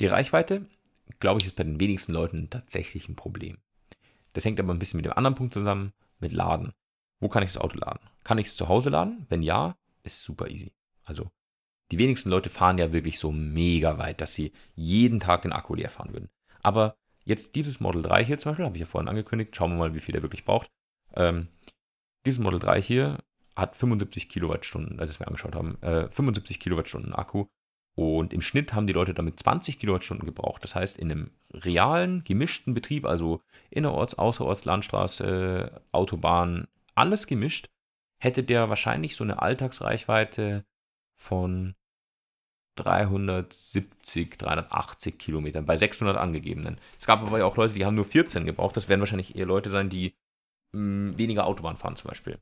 Die 0.03 0.07
Reichweite, 0.07 0.69
glaube 1.19 1.41
ich, 1.41 1.47
ist 1.47 1.57
bei 1.57 1.65
den 1.65 1.81
wenigsten 1.81 2.13
Leuten 2.13 2.51
tatsächlich 2.51 3.09
ein 3.09 3.17
Problem. 3.17 3.57
Das 4.35 4.45
hängt 4.45 4.61
aber 4.61 4.75
ein 4.75 4.79
bisschen 4.79 4.99
mit 4.99 5.07
dem 5.07 5.15
anderen 5.15 5.35
Punkt 5.35 5.55
zusammen, 5.55 5.95
mit 6.19 6.35
Laden. 6.35 6.75
Wo 7.21 7.31
kann 7.31 7.43
ich 7.43 7.55
das 7.55 7.63
Auto 7.63 7.79
laden? 7.79 8.07
Kann 8.23 8.37
ich 8.37 8.49
es 8.49 8.57
zu 8.57 8.69
Hause 8.69 8.91
laden? 8.91 9.25
Wenn 9.31 9.43
ja, 9.43 9.79
ist 10.03 10.23
super 10.23 10.51
easy. 10.51 10.75
Also, 11.03 11.31
die 11.91 11.97
wenigsten 11.97 12.29
Leute 12.29 12.51
fahren 12.51 12.77
ja 12.77 12.93
wirklich 12.93 13.19
so 13.19 13.33
mega 13.33 13.97
weit, 13.97 14.21
dass 14.21 14.35
sie 14.35 14.53
jeden 14.75 15.21
Tag 15.21 15.41
den 15.41 15.53
Akku 15.53 15.75
leer 15.75 15.89
fahren 15.89 16.13
würden. 16.13 16.29
Aber 16.61 16.99
jetzt 17.25 17.55
dieses 17.55 17.81
Model 17.81 18.03
3 18.03 18.27
hier 18.27 18.37
zum 18.37 18.51
Beispiel, 18.51 18.67
habe 18.67 18.77
ich 18.77 18.81
ja 18.81 18.87
vorhin 18.87 19.09
angekündigt, 19.09 19.57
schauen 19.57 19.71
wir 19.71 19.79
mal, 19.79 19.95
wie 19.95 20.01
viel 20.01 20.13
der 20.13 20.23
wirklich 20.23 20.45
braucht. 20.45 20.69
Ähm, 21.15 21.49
dieses 22.27 22.41
Model 22.41 22.59
3 22.59 22.83
hier 22.83 23.25
hat 23.57 23.77
75 23.77 24.29
Kilowattstunden, 24.29 25.01
als 25.01 25.21
wir 25.21 25.27
angeschaut 25.27 25.55
haben, 25.55 25.81
äh, 25.83 26.11
75 26.11 26.61
Kilowattstunden 26.61 27.15
Akku. 27.15 27.47
Und 27.97 28.33
im 28.33 28.41
Schnitt 28.41 28.75
haben 28.75 28.89
die 28.89 28.93
Leute 28.93 29.15
damit 29.15 29.39
20 29.39 29.79
Kilowattstunden 29.79 30.27
gebraucht. 30.27 30.65
Das 30.65 30.75
heißt, 30.75 30.99
in 30.99 31.11
einem 31.11 31.31
realen, 31.53 32.25
gemischten 32.25 32.75
Betrieb, 32.75 33.07
also 33.07 33.41
innerorts, 33.71 34.15
außerorts, 34.15 34.65
Landstraße, 34.65 35.81
Autobahn, 35.93 36.67
alles 36.97 37.29
gemischt, 37.29 37.69
hätte 38.19 38.43
der 38.43 38.69
wahrscheinlich 38.69 39.15
so 39.15 39.23
eine 39.23 39.41
Alltagsreichweite 39.41 40.65
von 41.15 41.75
370, 42.77 44.39
380 44.39 45.19
Kilometern 45.19 45.65
bei 45.65 45.77
600 45.77 46.17
angegebenen. 46.17 46.79
Es 46.99 47.07
gab 47.07 47.23
aber 47.23 47.45
auch 47.45 47.57
Leute, 47.57 47.75
die 47.75 47.85
haben 47.85 47.95
nur 47.95 48.05
14 48.05 48.45
gebraucht. 48.45 48.77
Das 48.77 48.89
werden 48.89 49.01
wahrscheinlich 49.01 49.37
eher 49.37 49.47
Leute 49.47 49.71
sein, 49.71 49.89
die 49.89 50.15
mh, 50.73 51.13
mm, 51.13 51.19
weniger 51.19 51.47
Autobahn 51.47 51.77
fahren 51.77 51.97
zum 51.97 52.09
Beispiel. 52.09 52.39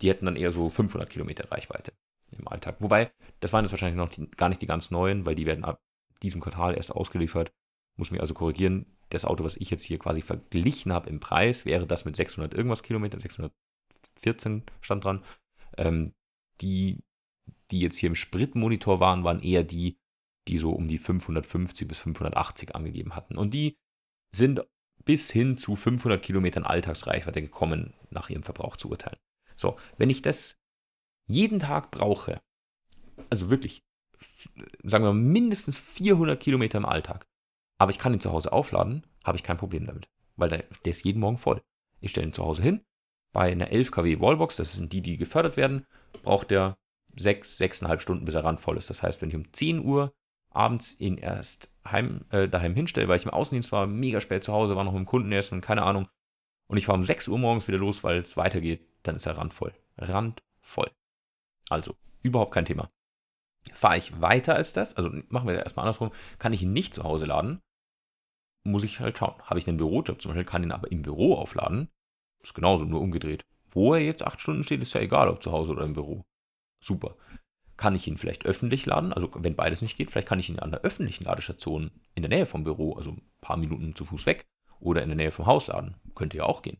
Die 0.00 0.08
hätten 0.08 0.26
dann 0.26 0.36
eher 0.36 0.52
so 0.52 0.68
500 0.68 1.08
Kilometer 1.08 1.50
Reichweite 1.50 1.92
im 2.38 2.48
Alltag. 2.48 2.76
Wobei, 2.80 3.12
das 3.40 3.52
waren 3.52 3.64
jetzt 3.64 3.72
wahrscheinlich 3.72 3.96
noch 3.96 4.08
die, 4.08 4.30
gar 4.30 4.48
nicht 4.48 4.62
die 4.62 4.66
ganz 4.66 4.90
neuen, 4.90 5.26
weil 5.26 5.34
die 5.34 5.46
werden 5.46 5.64
ab 5.64 5.80
diesem 6.22 6.40
Quartal 6.40 6.74
erst 6.76 6.92
ausgeliefert. 6.92 7.52
Muss 7.96 8.10
mich 8.10 8.20
also 8.20 8.34
korrigieren. 8.34 8.86
Das 9.10 9.24
Auto, 9.24 9.44
was 9.44 9.56
ich 9.56 9.70
jetzt 9.70 9.82
hier 9.82 9.98
quasi 9.98 10.22
verglichen 10.22 10.92
habe 10.92 11.10
im 11.10 11.20
Preis, 11.20 11.66
wäre 11.66 11.86
das 11.86 12.04
mit 12.04 12.16
600 12.16 12.54
irgendwas 12.54 12.82
Kilometer, 12.82 13.20
614 13.20 14.62
stand 14.80 15.04
dran. 15.04 15.22
Ähm, 15.76 16.12
die, 16.60 17.02
die 17.70 17.80
jetzt 17.80 17.98
hier 17.98 18.08
im 18.08 18.14
Spritmonitor 18.14 19.00
waren, 19.00 19.24
waren 19.24 19.42
eher 19.42 19.64
die, 19.64 19.98
die 20.48 20.58
so 20.58 20.70
um 20.70 20.88
die 20.88 20.98
550 20.98 21.86
bis 21.86 21.98
580 21.98 22.74
angegeben 22.74 23.14
hatten. 23.14 23.36
Und 23.36 23.52
die 23.52 23.76
sind 24.34 24.64
bis 25.04 25.30
hin 25.30 25.58
zu 25.58 25.76
500 25.76 26.22
Kilometern 26.22 26.64
Alltagsreichweite 26.64 27.42
gekommen, 27.42 27.92
nach 28.10 28.30
ihrem 28.30 28.42
Verbrauch 28.42 28.76
zu 28.76 28.88
urteilen. 28.88 29.18
So, 29.56 29.76
wenn 29.98 30.10
ich 30.10 30.22
das 30.22 30.56
jeden 31.26 31.58
Tag 31.58 31.90
brauche, 31.90 32.40
also 33.30 33.50
wirklich, 33.50 33.82
sagen 34.82 35.04
wir 35.04 35.12
mal, 35.12 35.14
mindestens 35.14 35.78
400 35.78 36.40
Kilometer 36.40 36.78
im 36.78 36.86
Alltag, 36.86 37.26
aber 37.78 37.90
ich 37.90 37.98
kann 37.98 38.12
ihn 38.12 38.20
zu 38.20 38.32
Hause 38.32 38.52
aufladen, 38.52 39.06
habe 39.24 39.36
ich 39.36 39.42
kein 39.42 39.56
Problem 39.56 39.86
damit, 39.86 40.08
weil 40.36 40.48
der, 40.48 40.64
der 40.84 40.92
ist 40.92 41.04
jeden 41.04 41.20
Morgen 41.20 41.38
voll. 41.38 41.62
Ich 42.00 42.10
stelle 42.10 42.26
ihn 42.26 42.32
zu 42.32 42.44
Hause 42.44 42.62
hin, 42.62 42.84
bei 43.32 43.50
einer 43.50 43.70
11 43.70 43.90
kW 43.90 44.20
Wallbox, 44.20 44.56
das 44.56 44.74
sind 44.74 44.92
die, 44.92 45.00
die 45.00 45.16
gefördert 45.16 45.56
werden, 45.56 45.86
braucht 46.22 46.50
der 46.50 46.76
6, 47.16 47.60
6,5 47.60 48.00
Stunden, 48.00 48.24
bis 48.24 48.34
er 48.34 48.44
randvoll 48.44 48.76
ist. 48.76 48.90
Das 48.90 49.02
heißt, 49.02 49.22
wenn 49.22 49.30
ich 49.30 49.36
um 49.36 49.52
10 49.52 49.84
Uhr 49.84 50.14
abends 50.50 50.98
ihn 51.00 51.16
erst 51.18 51.74
heim, 51.86 52.24
äh, 52.30 52.48
daheim 52.48 52.74
hinstelle, 52.74 53.08
weil 53.08 53.16
ich 53.16 53.24
im 53.24 53.30
Außendienst 53.30 53.72
war, 53.72 53.86
mega 53.86 54.20
spät 54.20 54.42
zu 54.42 54.52
Hause, 54.52 54.76
war 54.76 54.84
noch 54.84 54.92
mit 54.92 55.00
dem 55.00 55.06
Kunden 55.06 55.60
keine 55.60 55.82
Ahnung, 55.82 56.08
und 56.72 56.78
ich 56.78 56.86
fahre 56.86 56.98
um 56.98 57.04
6 57.04 57.28
Uhr 57.28 57.38
morgens 57.38 57.68
wieder 57.68 57.76
los, 57.76 58.02
weil 58.02 58.20
es 58.22 58.38
weitergeht, 58.38 58.80
dann 59.02 59.16
ist 59.16 59.26
er 59.26 59.36
randvoll. 59.36 59.74
Randvoll. 59.98 60.90
Also, 61.68 61.96
überhaupt 62.22 62.54
kein 62.54 62.64
Thema. 62.64 62.90
Fahre 63.74 63.98
ich 63.98 64.22
weiter 64.22 64.54
als 64.54 64.72
das, 64.72 64.96
also 64.96 65.10
machen 65.28 65.46
wir 65.48 65.54
erstmal 65.54 65.84
andersrum, 65.84 66.12
kann 66.38 66.54
ich 66.54 66.62
ihn 66.62 66.72
nicht 66.72 66.94
zu 66.94 67.04
Hause 67.04 67.26
laden, 67.26 67.60
muss 68.64 68.84
ich 68.84 69.00
halt 69.00 69.18
schauen. 69.18 69.38
Habe 69.42 69.58
ich 69.58 69.68
einen 69.68 69.76
Bürojob 69.76 70.22
zum 70.22 70.30
Beispiel, 70.30 70.46
kann 70.46 70.62
ihn 70.62 70.72
aber 70.72 70.90
im 70.90 71.02
Büro 71.02 71.34
aufladen, 71.34 71.90
ist 72.42 72.54
genauso, 72.54 72.86
nur 72.86 73.02
umgedreht. 73.02 73.44
Wo 73.70 73.92
er 73.92 74.00
jetzt 74.00 74.26
acht 74.26 74.40
Stunden 74.40 74.64
steht, 74.64 74.80
ist 74.80 74.94
ja 74.94 75.02
egal, 75.02 75.28
ob 75.28 75.42
zu 75.42 75.52
Hause 75.52 75.72
oder 75.72 75.84
im 75.84 75.92
Büro. 75.92 76.24
Super. 76.82 77.16
Kann 77.76 77.94
ich 77.94 78.08
ihn 78.08 78.16
vielleicht 78.16 78.46
öffentlich 78.46 78.86
laden? 78.86 79.12
Also, 79.12 79.28
wenn 79.34 79.56
beides 79.56 79.82
nicht 79.82 79.98
geht, 79.98 80.10
vielleicht 80.10 80.28
kann 80.28 80.40
ich 80.40 80.48
ihn 80.48 80.58
an 80.58 80.70
der 80.70 80.80
öffentlichen 80.80 81.24
Ladestation 81.24 81.90
in 82.14 82.22
der 82.22 82.30
Nähe 82.30 82.46
vom 82.46 82.64
Büro, 82.64 82.94
also 82.94 83.10
ein 83.10 83.30
paar 83.42 83.58
Minuten 83.58 83.94
zu 83.94 84.06
Fuß 84.06 84.24
weg, 84.24 84.46
oder 84.82 85.02
in 85.02 85.08
der 85.08 85.16
Nähe 85.16 85.30
vom 85.30 85.46
Haus 85.46 85.68
laden. 85.68 85.96
Könnte 86.14 86.36
ja 86.36 86.44
auch 86.44 86.62
gehen. 86.62 86.78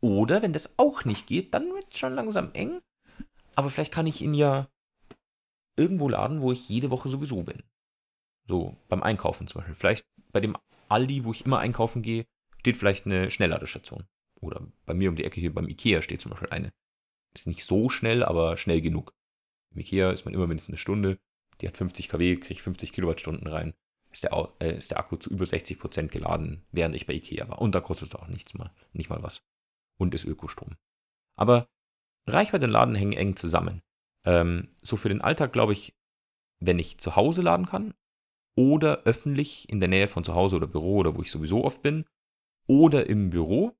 Oder 0.00 0.42
wenn 0.42 0.52
das 0.52 0.78
auch 0.78 1.04
nicht 1.04 1.26
geht, 1.26 1.54
dann 1.54 1.72
wird 1.72 1.86
es 1.90 1.98
schon 1.98 2.14
langsam 2.14 2.52
eng. 2.52 2.80
Aber 3.56 3.70
vielleicht 3.70 3.92
kann 3.92 4.06
ich 4.06 4.22
ihn 4.22 4.34
ja 4.34 4.68
irgendwo 5.76 6.08
laden, 6.08 6.40
wo 6.40 6.52
ich 6.52 6.68
jede 6.68 6.90
Woche 6.90 7.08
sowieso 7.08 7.42
bin. 7.42 7.62
So, 8.46 8.76
beim 8.88 9.02
Einkaufen 9.02 9.48
zum 9.48 9.60
Beispiel. 9.60 9.74
Vielleicht 9.74 10.04
bei 10.32 10.40
dem 10.40 10.56
Aldi, 10.88 11.24
wo 11.24 11.32
ich 11.32 11.44
immer 11.44 11.58
einkaufen 11.58 12.02
gehe, 12.02 12.24
steht 12.58 12.76
vielleicht 12.76 13.06
eine 13.06 13.30
Schnellladestation. 13.30 14.06
Oder 14.40 14.66
bei 14.86 14.94
mir 14.94 15.08
um 15.10 15.16
die 15.16 15.24
Ecke 15.24 15.40
hier 15.40 15.52
beim 15.52 15.68
Ikea 15.68 16.02
steht 16.02 16.22
zum 16.22 16.30
Beispiel 16.30 16.50
eine. 16.50 16.72
Ist 17.34 17.46
nicht 17.46 17.64
so 17.64 17.88
schnell, 17.88 18.22
aber 18.22 18.56
schnell 18.56 18.80
genug. 18.80 19.12
Im 19.74 19.80
Ikea 19.80 20.12
ist 20.12 20.24
man 20.24 20.34
immer 20.34 20.46
mindestens 20.46 20.74
eine 20.74 20.78
Stunde. 20.78 21.18
Die 21.60 21.66
hat 21.66 21.76
50 21.76 22.08
kW, 22.08 22.36
kriegt 22.36 22.60
50 22.60 22.92
Kilowattstunden 22.92 23.46
rein 23.48 23.74
ist 24.10 24.24
der, 24.24 24.52
äh, 24.60 24.76
ist 24.76 24.90
der 24.90 24.98
Akku 24.98 25.16
zu 25.16 25.30
über 25.30 25.44
60% 25.44 26.08
geladen, 26.08 26.64
während 26.72 26.94
ich 26.94 27.06
bei 27.06 27.14
Ikea 27.14 27.48
war. 27.48 27.60
Und 27.60 27.74
da 27.74 27.80
kostet 27.80 28.08
es 28.08 28.14
auch 28.14 28.28
nichts 28.28 28.54
mal, 28.54 28.72
nicht 28.92 29.10
mal 29.10 29.22
was. 29.22 29.42
Und 29.98 30.14
ist 30.14 30.24
Ökostrom. 30.24 30.76
Aber 31.36 31.68
Reichweite 32.26 32.66
und 32.66 32.72
Laden 32.72 32.94
hängen 32.94 33.12
eng 33.12 33.36
zusammen. 33.36 33.82
Ähm, 34.24 34.68
so 34.82 34.96
für 34.96 35.08
den 35.08 35.20
Alltag 35.20 35.52
glaube 35.52 35.72
ich, 35.72 35.96
wenn 36.60 36.78
ich 36.78 36.98
zu 36.98 37.16
Hause 37.16 37.42
laden 37.42 37.66
kann 37.66 37.94
oder 38.56 39.02
öffentlich 39.04 39.68
in 39.68 39.80
der 39.80 39.88
Nähe 39.88 40.08
von 40.08 40.24
zu 40.24 40.34
Hause 40.34 40.56
oder 40.56 40.66
Büro 40.66 40.96
oder 40.96 41.16
wo 41.16 41.22
ich 41.22 41.30
sowieso 41.30 41.64
oft 41.64 41.82
bin 41.82 42.04
oder 42.66 43.06
im 43.06 43.30
Büro, 43.30 43.76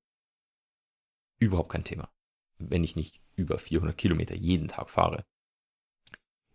überhaupt 1.39 1.71
kein 1.71 1.83
Thema. 1.83 2.09
Wenn 2.57 2.83
ich 2.83 2.95
nicht 2.95 3.21
über 3.35 3.57
400 3.57 3.97
Kilometer 3.97 4.35
jeden 4.35 4.67
Tag 4.67 4.89
fahre. 4.89 5.25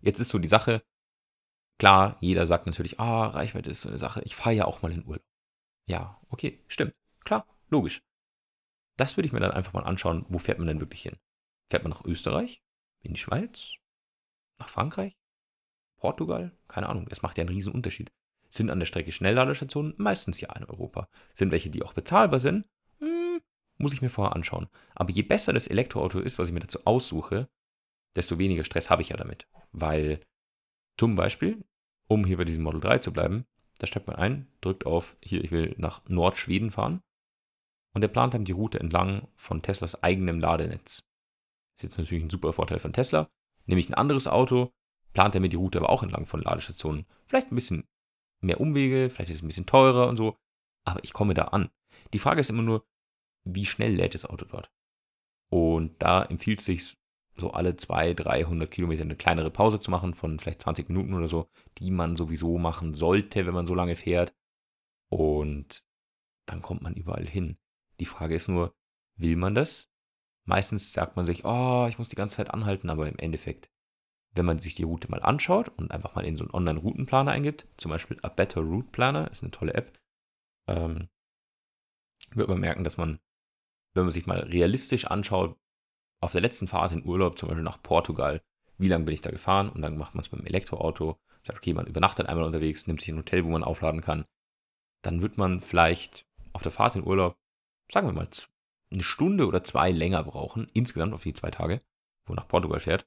Jetzt 0.01 0.21
ist 0.21 0.29
so 0.29 0.39
die 0.39 0.49
Sache, 0.49 0.83
Klar, 1.79 2.17
jeder 2.21 2.47
sagt 2.47 2.67
natürlich, 2.67 3.01
ah, 3.01 3.27
Reichweite 3.27 3.71
ist 3.71 3.81
so 3.81 3.89
eine 3.89 3.99
Sache. 3.99 4.23
Ich 4.25 4.37
fahre 4.37 4.55
ja 4.55 4.65
auch 4.65 4.83
mal 4.83 4.93
in 4.93 5.05
Urlaub. 5.05 5.25
Ja, 5.87 6.21
okay, 6.29 6.63
stimmt. 6.69 6.95
Klar, 7.25 7.47
logisch. 7.69 8.03
Das 8.97 9.17
würde 9.17 9.27
ich 9.27 9.33
mir 9.33 9.41
dann 9.41 9.51
einfach 9.51 9.73
mal 9.73 9.83
anschauen, 9.83 10.25
wo 10.29 10.39
fährt 10.39 10.59
man 10.59 10.69
denn 10.69 10.81
wirklich 10.81 11.03
hin? 11.03 11.17
Fährt 11.71 11.83
man 11.83 11.91
nach 11.91 12.05
Österreich? 12.05 12.63
In 13.03 13.15
die 13.15 13.21
Schweiz? 13.21 13.75
Nach 14.59 14.69
Frankreich? 14.69 15.17
Portugal? 15.97 16.57
Keine 16.69 16.89
Ahnung, 16.89 17.09
es 17.11 17.23
macht 17.23 17.39
ja 17.39 17.43
einen 17.43 17.55
riesen 17.55 17.73
Unterschied. 17.73 18.13
Sind 18.51 18.71
an 18.71 18.79
der 18.79 18.87
Strecke 18.87 19.11
Schnellladestationen? 19.11 19.95
Meistens 19.97 20.41
ja 20.41 20.55
in 20.55 20.65
Europa. 20.65 21.09
Sind 21.33 21.51
welche, 21.51 21.71
die 21.71 21.83
auch 21.83 21.93
bezahlbar 21.93 22.39
sind? 22.39 22.67
Hm, 23.01 23.41
muss 23.79 23.93
ich 23.93 24.01
mir 24.01 24.11
vorher 24.11 24.37
anschauen. 24.37 24.69
Aber 24.95 25.11
je 25.11 25.23
besser 25.23 25.53
das 25.53 25.67
Elektroauto 25.67 26.21
ist, 26.21 26.39
was 26.39 26.49
ich 26.49 26.55
mir 26.55 26.61
dazu 26.61 26.79
aussuche, 26.85 27.49
desto 28.15 28.39
weniger 28.39 28.63
Stress 28.63 28.91
habe 28.91 29.03
ich 29.03 29.09
ja 29.09 29.17
damit. 29.17 29.49
Weil 29.73 30.21
zum 30.99 31.17
Beispiel, 31.17 31.65
um 32.09 32.25
hier 32.25 32.37
bei 32.37 32.45
diesem 32.45 32.63
Model 32.63 32.81
3 32.81 32.99
zu 32.99 33.13
bleiben, 33.13 33.47
da 33.79 33.87
steigt 33.87 34.07
man 34.07 34.17
ein, 34.17 34.47
drückt 34.61 34.87
auf, 34.87 35.17
hier, 35.21 35.43
ich 35.43 35.51
will 35.51 35.75
nach 35.79 36.03
Nordschweden 36.09 36.71
fahren. 36.71 37.03
Und 37.93 38.03
er 38.03 38.09
plant 38.09 38.35
dann 38.35 38.45
die 38.45 38.53
Route 38.53 38.81
entlang 38.81 39.29
von 39.37 39.63
Teslas 39.63 40.03
eigenem 40.03 40.41
Ladenetz. 40.41 41.09
Ist 41.77 41.83
jetzt 41.83 41.99
natürlich 41.99 42.25
ein 42.25 42.31
super 42.31 42.53
Vorteil 42.53 42.79
von 42.79 42.93
Tesla. 42.93 43.31
Nehme 43.67 43.81
ich 43.81 43.89
ein 43.89 43.95
anderes 43.95 44.27
Auto, 44.27 44.73
plant 45.13 45.35
er 45.35 45.41
mir 45.41 45.49
die 45.49 45.57
Route 45.57 45.79
aber 45.79 45.91
auch 45.91 46.03
entlang 46.03 46.27
von 46.27 46.43
Ladestationen. 46.43 47.07
Vielleicht 47.27 47.51
ein 47.51 47.55
bisschen 47.55 47.89
mehr 48.41 48.61
Umwege, 48.61 49.09
vielleicht 49.11 49.31
ist 49.31 49.37
es 49.37 49.43
ein 49.43 49.49
bisschen 49.49 49.67
teurer 49.67 50.09
und 50.09 50.17
so, 50.17 50.37
aber 50.85 51.03
ich 51.03 51.13
komme 51.13 51.35
da 51.35 51.45
an. 51.45 51.71
Die 52.13 52.19
Frage 52.19 52.41
ist 52.41 52.51
immer 52.51 52.63
nur, 52.63 52.87
wie 53.45 53.67
schnell 53.67 53.95
lädt 53.95 54.15
das 54.15 54.25
Auto 54.25 54.45
dort? 54.45 54.71
Und 55.51 56.01
da 56.03 56.23
empfiehlt 56.25 56.61
es 56.61 56.67
sich, 56.67 56.97
so 57.37 57.51
alle 57.51 57.77
200, 57.77 58.27
300 58.27 58.71
Kilometer 58.71 59.03
eine 59.03 59.17
kleinere 59.17 59.51
Pause 59.51 59.81
zu 59.81 59.91
machen 59.91 60.15
von 60.15 60.39
vielleicht 60.39 60.63
20 60.63 60.89
Minuten 60.89 61.15
oder 61.15 61.29
so, 61.29 61.49
die 61.79 61.91
man 61.91 62.17
sowieso 62.17 62.59
machen 62.59 62.95
sollte, 62.95 63.47
wenn 63.47 63.55
man 63.55 63.67
so 63.67 63.75
lange 63.75 63.97
fährt. 63.97 64.35
Und 65.09 65.85
dann 66.47 66.63
kommt 66.63 66.83
man 66.83 66.95
überall 66.95 67.27
hin. 67.27 67.59
Die 68.01 68.05
Frage 68.05 68.35
ist 68.35 68.49
nur, 68.49 68.75
will 69.17 69.37
man 69.37 69.55
das? 69.55 69.91
Meistens 70.45 70.93
sagt 70.93 71.17
man 71.17 71.25
sich, 71.25 71.45
oh, 71.45 71.87
ich 71.89 71.99
muss 71.99 72.09
die 72.09 72.17
ganze 72.17 72.37
Zeit 72.37 72.51
anhalten, 72.51 72.91
aber 72.91 73.09
im 73.09 73.19
Endeffekt, 73.19 73.71
wenn 74.33 74.45
man 74.45 74.59
sich 74.59 74.75
die 74.75 74.83
Route 74.83 75.11
mal 75.11 75.23
anschaut 75.23 75.71
und 75.71 75.91
einfach 75.91 76.15
mal 76.15 76.25
in 76.25 76.37
so 76.37 76.45
einen 76.45 76.55
Online-Routenplaner 76.55 77.31
eingibt, 77.31 77.67
zum 77.77 77.91
Beispiel 77.91 78.19
A 78.23 78.29
Better 78.29 78.61
Route 78.61 78.89
Planner, 78.91 79.31
ist 79.31 79.43
eine 79.43 79.53
tolle 79.53 79.75
App, 79.75 79.99
ähm, 80.69 81.09
wird 82.33 82.49
man 82.49 82.61
merken, 82.61 82.85
dass 82.85 82.97
man, 82.97 83.21
wenn 83.95 84.05
man 84.05 84.13
sich 84.13 84.27
mal 84.27 84.41
realistisch 84.41 85.07
anschaut, 85.07 85.57
auf 86.25 86.33
der 86.33 86.41
letzten 86.41 86.67
Fahrt 86.67 86.93
in 86.93 87.05
Urlaub, 87.05 87.39
zum 87.39 87.49
Beispiel 87.49 87.63
nach 87.63 87.83
Portugal, 87.83 88.43
wie 88.79 88.89
lange 88.89 89.05
bin 89.05 89.15
ich 89.15 89.21
da 89.21 89.31
gefahren 89.31 89.69
und 89.69 89.83
dann 89.83 89.99
macht 89.99 90.15
man 90.15 90.23
es 90.23 90.31
beim 90.31 90.45
Elektroauto, 90.45 91.21
sagt, 91.45 91.59
okay, 91.59 91.75
man 91.75 91.87
übernachtet 91.87 92.27
einmal 92.27 92.47
unterwegs, 92.47 92.87
nimmt 92.87 93.03
sich 93.03 93.11
ein 93.11 93.19
Hotel, 93.19 93.45
wo 93.45 93.51
man 93.51 93.63
aufladen 93.63 94.01
kann, 94.01 94.25
dann 95.03 95.21
wird 95.21 95.37
man 95.37 95.61
vielleicht 95.61 96.27
auf 96.55 96.63
der 96.63 96.73
Fahrt 96.73 96.97
in 96.97 97.07
Urlaub, 97.07 97.37
sagen 97.93 98.09
wir 98.09 98.15
mal, 98.15 98.29
eine 98.91 99.03
Stunde 99.03 99.47
oder 99.47 99.65
zwei 99.65 99.91
länger 99.91 100.23
brauchen, 100.25 100.67
insgesamt 100.73 101.13
auf 101.13 101.23
die 101.23 101.35
zwei 101.35 101.51
Tage, 101.51 101.83
wo 102.27 102.35
nach 102.35 102.49
Portugal 102.49 102.81
fährt. 102.81 103.07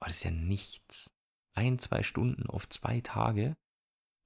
Aber 0.00 0.08
das 0.08 0.16
ist 0.16 0.24
ja 0.24 0.32
nichts. 0.32 1.14
Ein, 1.54 1.78
zwei 1.78 2.02
Stunden 2.02 2.48
auf 2.48 2.68
zwei 2.68 3.00
Tage, 3.02 3.56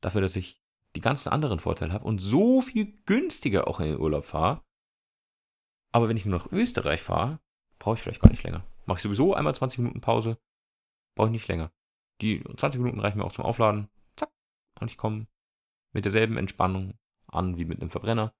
dafür, 0.00 0.22
dass 0.22 0.36
ich 0.36 0.62
die 0.94 1.00
ganzen 1.02 1.28
anderen 1.28 1.60
Vorteile 1.60 1.92
habe 1.92 2.04
und 2.04 2.20
so 2.20 2.62
viel 2.62 2.96
günstiger 3.04 3.68
auch 3.68 3.80
in 3.80 3.86
den 3.86 4.00
Urlaub 4.00 4.24
fahre. 4.24 4.62
Aber 5.92 6.08
wenn 6.08 6.16
ich 6.16 6.24
nur 6.24 6.38
nach 6.38 6.50
Österreich 6.50 7.02
fahre, 7.02 7.40
brauche 7.78 7.94
ich 7.94 8.00
vielleicht 8.02 8.20
gar 8.20 8.30
nicht 8.30 8.42
länger. 8.42 8.64
Mache 8.86 8.98
ich 8.98 9.02
sowieso 9.02 9.34
einmal 9.34 9.54
20 9.54 9.78
Minuten 9.78 10.00
Pause, 10.00 10.38
brauche 11.14 11.28
ich 11.28 11.32
nicht 11.32 11.48
länger. 11.48 11.72
Die 12.20 12.42
20 12.42 12.80
Minuten 12.80 13.00
reichen 13.00 13.18
mir 13.18 13.24
auch 13.24 13.32
zum 13.32 13.44
Aufladen. 13.44 13.88
Zack. 14.16 14.30
Und 14.80 14.90
ich 14.90 14.96
komme 14.96 15.26
mit 15.92 16.04
derselben 16.04 16.36
Entspannung 16.36 16.94
an 17.26 17.58
wie 17.58 17.64
mit 17.64 17.80
einem 17.80 17.90
Verbrenner. 17.90 18.32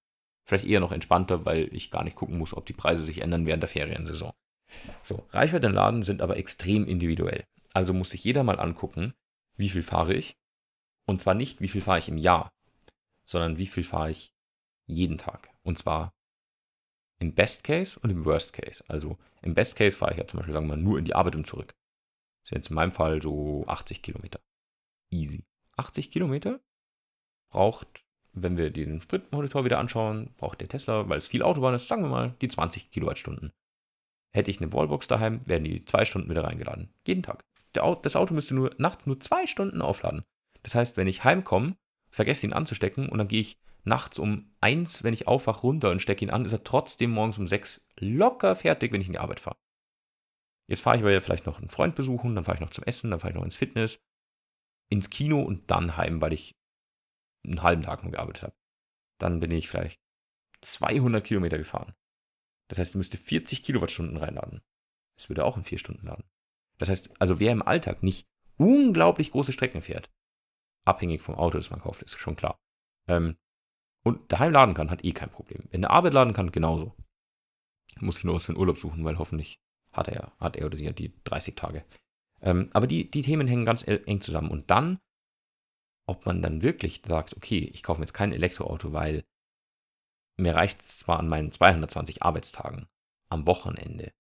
Vielleicht 0.45 0.67
eher 0.67 0.81
noch 0.81 0.93
entspannter, 0.93 1.45
weil 1.45 1.75
ich 1.75 1.91
gar 1.91 2.05
nicht 2.05 2.17
gucken 2.17 2.39
muss, 2.39 2.55
ob 2.55 2.67
die 2.67 2.73
Preise 2.73 3.03
sich 3.03 3.21
ändern 3.21 3.47
während 3.47 3.63
der 3.63 3.69
Feriensaison. 3.69 4.33
So, 5.03 5.27
Reichweitenladen 5.31 6.03
sind 6.03 6.23
aber 6.23 6.37
extrem 6.37 6.87
individuell. 6.87 7.45
Also 7.73 7.93
muss 7.93 8.11
sich 8.11 8.25
jeder 8.25 8.43
mal 8.43 8.61
angucken, 8.61 9.13
wie 9.57 9.69
viel 9.69 9.83
fahre 9.83 10.15
ich. 10.15 10.37
Und 11.07 11.21
zwar 11.21 11.35
nicht, 11.35 11.61
wie 11.61 11.69
viel 11.69 11.83
fahre 11.83 11.99
ich 11.99 12.09
im 12.09 12.19
Jahr, 12.19 12.53
sondern 13.25 13.59
wie 13.59 13.67
viel 13.67 13.85
fahre 13.85 14.11
ich 14.11 14.33
jeden 14.87 15.19
Tag. 15.19 15.51
Und 15.63 15.79
zwar 15.79 16.13
im 17.19 17.35
Best 17.35 17.65
Case 17.65 17.99
und 18.01 18.11
im 18.11 18.25
Worst 18.25 18.53
Case. 18.53 18.85
Also 18.89 19.19
im 19.43 19.55
Best 19.55 19.77
Case 19.77 19.97
fahre 19.97 20.13
ich 20.13 20.19
ja 20.19 20.27
zum 20.27 20.39
Beispiel, 20.39 20.55
sagen 20.55 20.67
wir 20.67 20.77
mal, 20.77 20.83
nur 20.83 20.99
in 20.99 21.05
die 21.05 21.15
Arbeit 21.15 21.37
und 21.37 21.47
zurück. 21.47 21.75
Das 22.43 22.51
sind 22.51 22.59
jetzt 22.59 22.71
in 22.71 22.77
meinem 22.77 22.93
Fall 22.93 23.23
so 23.23 23.65
80 23.67 24.03
Kilometer. 24.03 24.41
Easy. 25.11 25.45
80 25.77 26.11
Kilometer 26.11 26.61
braucht 27.51 28.07
wenn 28.37 28.57
wir 28.57 28.71
den 28.71 29.01
Spritmonitor 29.01 29.65
wieder 29.65 29.79
anschauen, 29.79 30.31
braucht 30.37 30.61
der 30.61 30.69
Tesla, 30.69 31.09
weil 31.09 31.19
es 31.19 31.27
viel 31.27 31.43
Autobahn 31.43 31.75
ist, 31.75 31.89
sagen 31.89 32.03
wir 32.03 32.11
mal, 32.11 32.35
die 32.43 32.49
20 32.49 32.91
Kilowattstunden. 32.91 33.51
Hätte 34.33 34.51
ich 34.51 34.61
eine 34.61 34.73
Wallbox 34.73 35.09
daheim, 35.09 35.41
werden 35.47 35.65
die 35.65 35.85
zwei 35.87 36.05
Stunden 36.05 36.29
wieder 36.29 36.45
reingeladen. 36.45 36.91
Jeden 37.07 37.23
Tag. 37.23 37.45
das 37.73 38.17
Auto 38.17 38.35
müsste 38.35 38.55
nur 38.55 38.75
nachts 38.79 39.07
nur 39.07 39.19
zwei 39.21 39.47
Stunden 39.47 39.81
aufladen. 39.81 40.23
Das 40.63 40.75
heißt, 40.75 40.97
wenn 40.99 41.09
ich 41.09 41.25
heimkomme, 41.25 41.77
vergesse 42.11 42.47
ihn 42.47 42.53
anzustecken 42.53 43.09
und 43.09 43.19
dann 43.19 43.29
gehe 43.29 43.41
ich 43.41 43.59
nachts 43.87 44.19
um 44.19 44.53
eins, 44.61 45.05
wenn 45.05 45.15
ich 45.15 45.29
aufwache, 45.29 45.63
runter 45.63 45.91
und 45.91 46.03
stecke 46.03 46.25
ihn 46.25 46.31
an, 46.31 46.45
ist 46.45 46.53
er 46.53 46.65
trotzdem 46.65 47.11
morgens 47.11 47.39
um 47.39 47.49
sechs 47.49 47.87
locker 47.99 48.57
fertig, 48.57 48.93
wenn 48.93 49.01
ich 49.01 49.07
in 49.07 49.13
die 49.13 49.19
Arbeit 49.19 49.41
fahre. 49.41 49.57
Jetzt 50.69 50.81
fahre 50.81 50.97
ich 50.97 51.03
aber 51.03 51.13
ja 51.13 51.21
vielleicht 51.21 51.47
noch 51.47 51.59
einen 51.59 51.71
Freund 51.71 51.95
besuchen, 51.95 52.35
dann 52.35 52.45
fahre 52.45 52.57
ich 52.57 52.61
noch 52.61 52.71
zum 52.71 52.85
Essen, 52.85 53.11
dann 53.11 53.21
fahre 53.21 53.31
ich 53.31 53.37
noch 53.37 53.45
ins 53.45 53.57
Fitness, 53.57 54.05
ins 54.91 55.11
Kino 55.11 55.41
und 55.41 55.71
dann 55.71 55.97
heim, 55.97 56.21
weil 56.21 56.33
ich 56.33 56.57
einen 57.47 57.63
halben 57.63 57.83
Tag 57.83 58.03
nur 58.03 58.13
gearbeitet 58.13 58.43
habe. 58.43 58.57
Dann 59.19 59.39
bin 59.39 59.53
ich 59.53 59.69
vielleicht 59.69 60.01
200 60.63 61.25
Kilometer 61.25 61.59
gefahren. 61.59 61.95
Das 62.69 62.79
heißt, 62.79 62.91
ich 62.91 62.97
müsste 62.97 63.17
40 63.17 63.63
Kilowattstunden 63.63 64.17
reinladen. 64.17 64.63
Das 65.17 65.29
würde 65.29 65.45
auch 65.45 65.57
in 65.57 65.65
vier 65.65 65.79
Stunden 65.79 66.07
laden. 66.07 66.25
Das 66.79 66.89
heißt, 66.89 67.21
also 67.21 67.39
wer 67.39 67.53
im 67.53 67.63
Alltag 67.63 68.03
nicht 68.03 68.27
unglaublich 68.57 69.31
große 69.31 69.53
Strecken 69.53 69.81
fährt, 69.81 70.11
abhängig 70.85 71.23
vom 71.23 71.37
Auto, 71.37 71.59
das 71.59 71.71
man 71.71 71.81
kauft, 71.81 72.03
ist 72.03 72.19
schon 72.19 72.37
klar. 72.37 72.59
Ähm, 73.09 73.39
und 74.07 74.33
daheim 74.33 74.53
laden 74.53 74.75
kann, 74.75 74.91
hat 74.91 75.05
eh 75.05 75.13
kein 75.13 75.31
Problem. 75.31 75.65
Wenn 75.71 75.83
der 75.83 75.91
Arbeit 75.91 76.15
laden 76.15 76.33
kann, 76.33 76.53
genauso. 76.53 76.95
Muss 78.01 78.19
ich 78.19 78.25
nur 78.25 78.35
was 78.35 78.45
für 78.45 78.53
einen 78.53 78.61
Urlaub 78.61 78.79
suchen, 78.79 79.05
weil 79.05 79.19
hoffentlich 79.19 79.59
hat 79.93 80.09
er, 80.09 80.33
hat 80.39 80.57
er 80.57 80.67
oder 80.67 80.77
sie 80.77 80.85
ja 80.85 80.93
die 80.93 81.13
30 81.25 81.55
Tage. 81.55 81.85
Ähm, 82.43 82.71
aber 82.73 82.87
die, 82.87 83.11
die 83.11 83.23
Themen 83.23 83.47
hängen 83.47 83.65
ganz 83.65 83.85
eng 83.87 84.21
zusammen. 84.21 84.51
Und 84.51 84.71
dann 84.71 84.99
ob 86.07 86.25
man 86.25 86.41
dann 86.41 86.63
wirklich 86.63 87.03
sagt, 87.05 87.37
okay, 87.37 87.59
ich 87.59 87.83
kaufe 87.83 88.01
mir 88.01 88.07
jetzt 88.07 88.15
kein 88.15 88.33
Elektroauto, 88.33 88.93
weil 88.93 89.25
mir 90.37 90.55
reicht 90.55 90.81
es 90.81 90.99
zwar 90.99 91.19
an 91.19 91.29
meinen 91.29 91.51
220 91.51 92.23
Arbeitstagen 92.23 92.87
am 93.29 93.47
Wochenende 93.47 94.13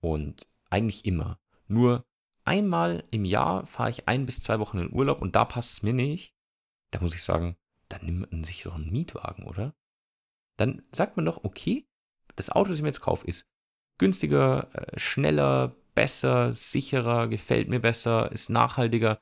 und 0.00 0.46
eigentlich 0.70 1.04
immer. 1.04 1.38
Nur 1.68 2.06
einmal 2.44 3.04
im 3.10 3.24
Jahr 3.24 3.66
fahre 3.66 3.90
ich 3.90 4.08
ein 4.08 4.24
bis 4.24 4.42
zwei 4.42 4.58
Wochen 4.60 4.78
in 4.78 4.92
Urlaub 4.92 5.20
und 5.20 5.36
da 5.36 5.44
passt 5.44 5.72
es 5.72 5.82
mir 5.82 5.92
nicht. 5.92 6.34
Da 6.92 7.00
muss 7.00 7.14
ich 7.14 7.22
sagen, 7.22 7.56
dann 7.88 8.04
nimmt 8.04 8.32
man 8.32 8.44
sich 8.44 8.62
doch 8.62 8.74
einen 8.74 8.90
Mietwagen, 8.90 9.46
oder? 9.46 9.74
Dann 10.56 10.82
sagt 10.92 11.16
man 11.16 11.26
doch, 11.26 11.44
okay, 11.44 11.86
das 12.34 12.50
Auto, 12.50 12.68
das 12.68 12.76
ich 12.76 12.82
mir 12.82 12.88
jetzt 12.88 13.00
kaufe, 13.00 13.26
ist 13.26 13.46
günstiger, 13.98 14.68
äh, 14.74 14.98
schneller, 14.98 15.74
besser, 15.94 16.52
sicherer, 16.52 17.28
gefällt 17.28 17.68
mir 17.68 17.80
besser, 17.80 18.30
ist 18.32 18.50
nachhaltiger. 18.50 19.20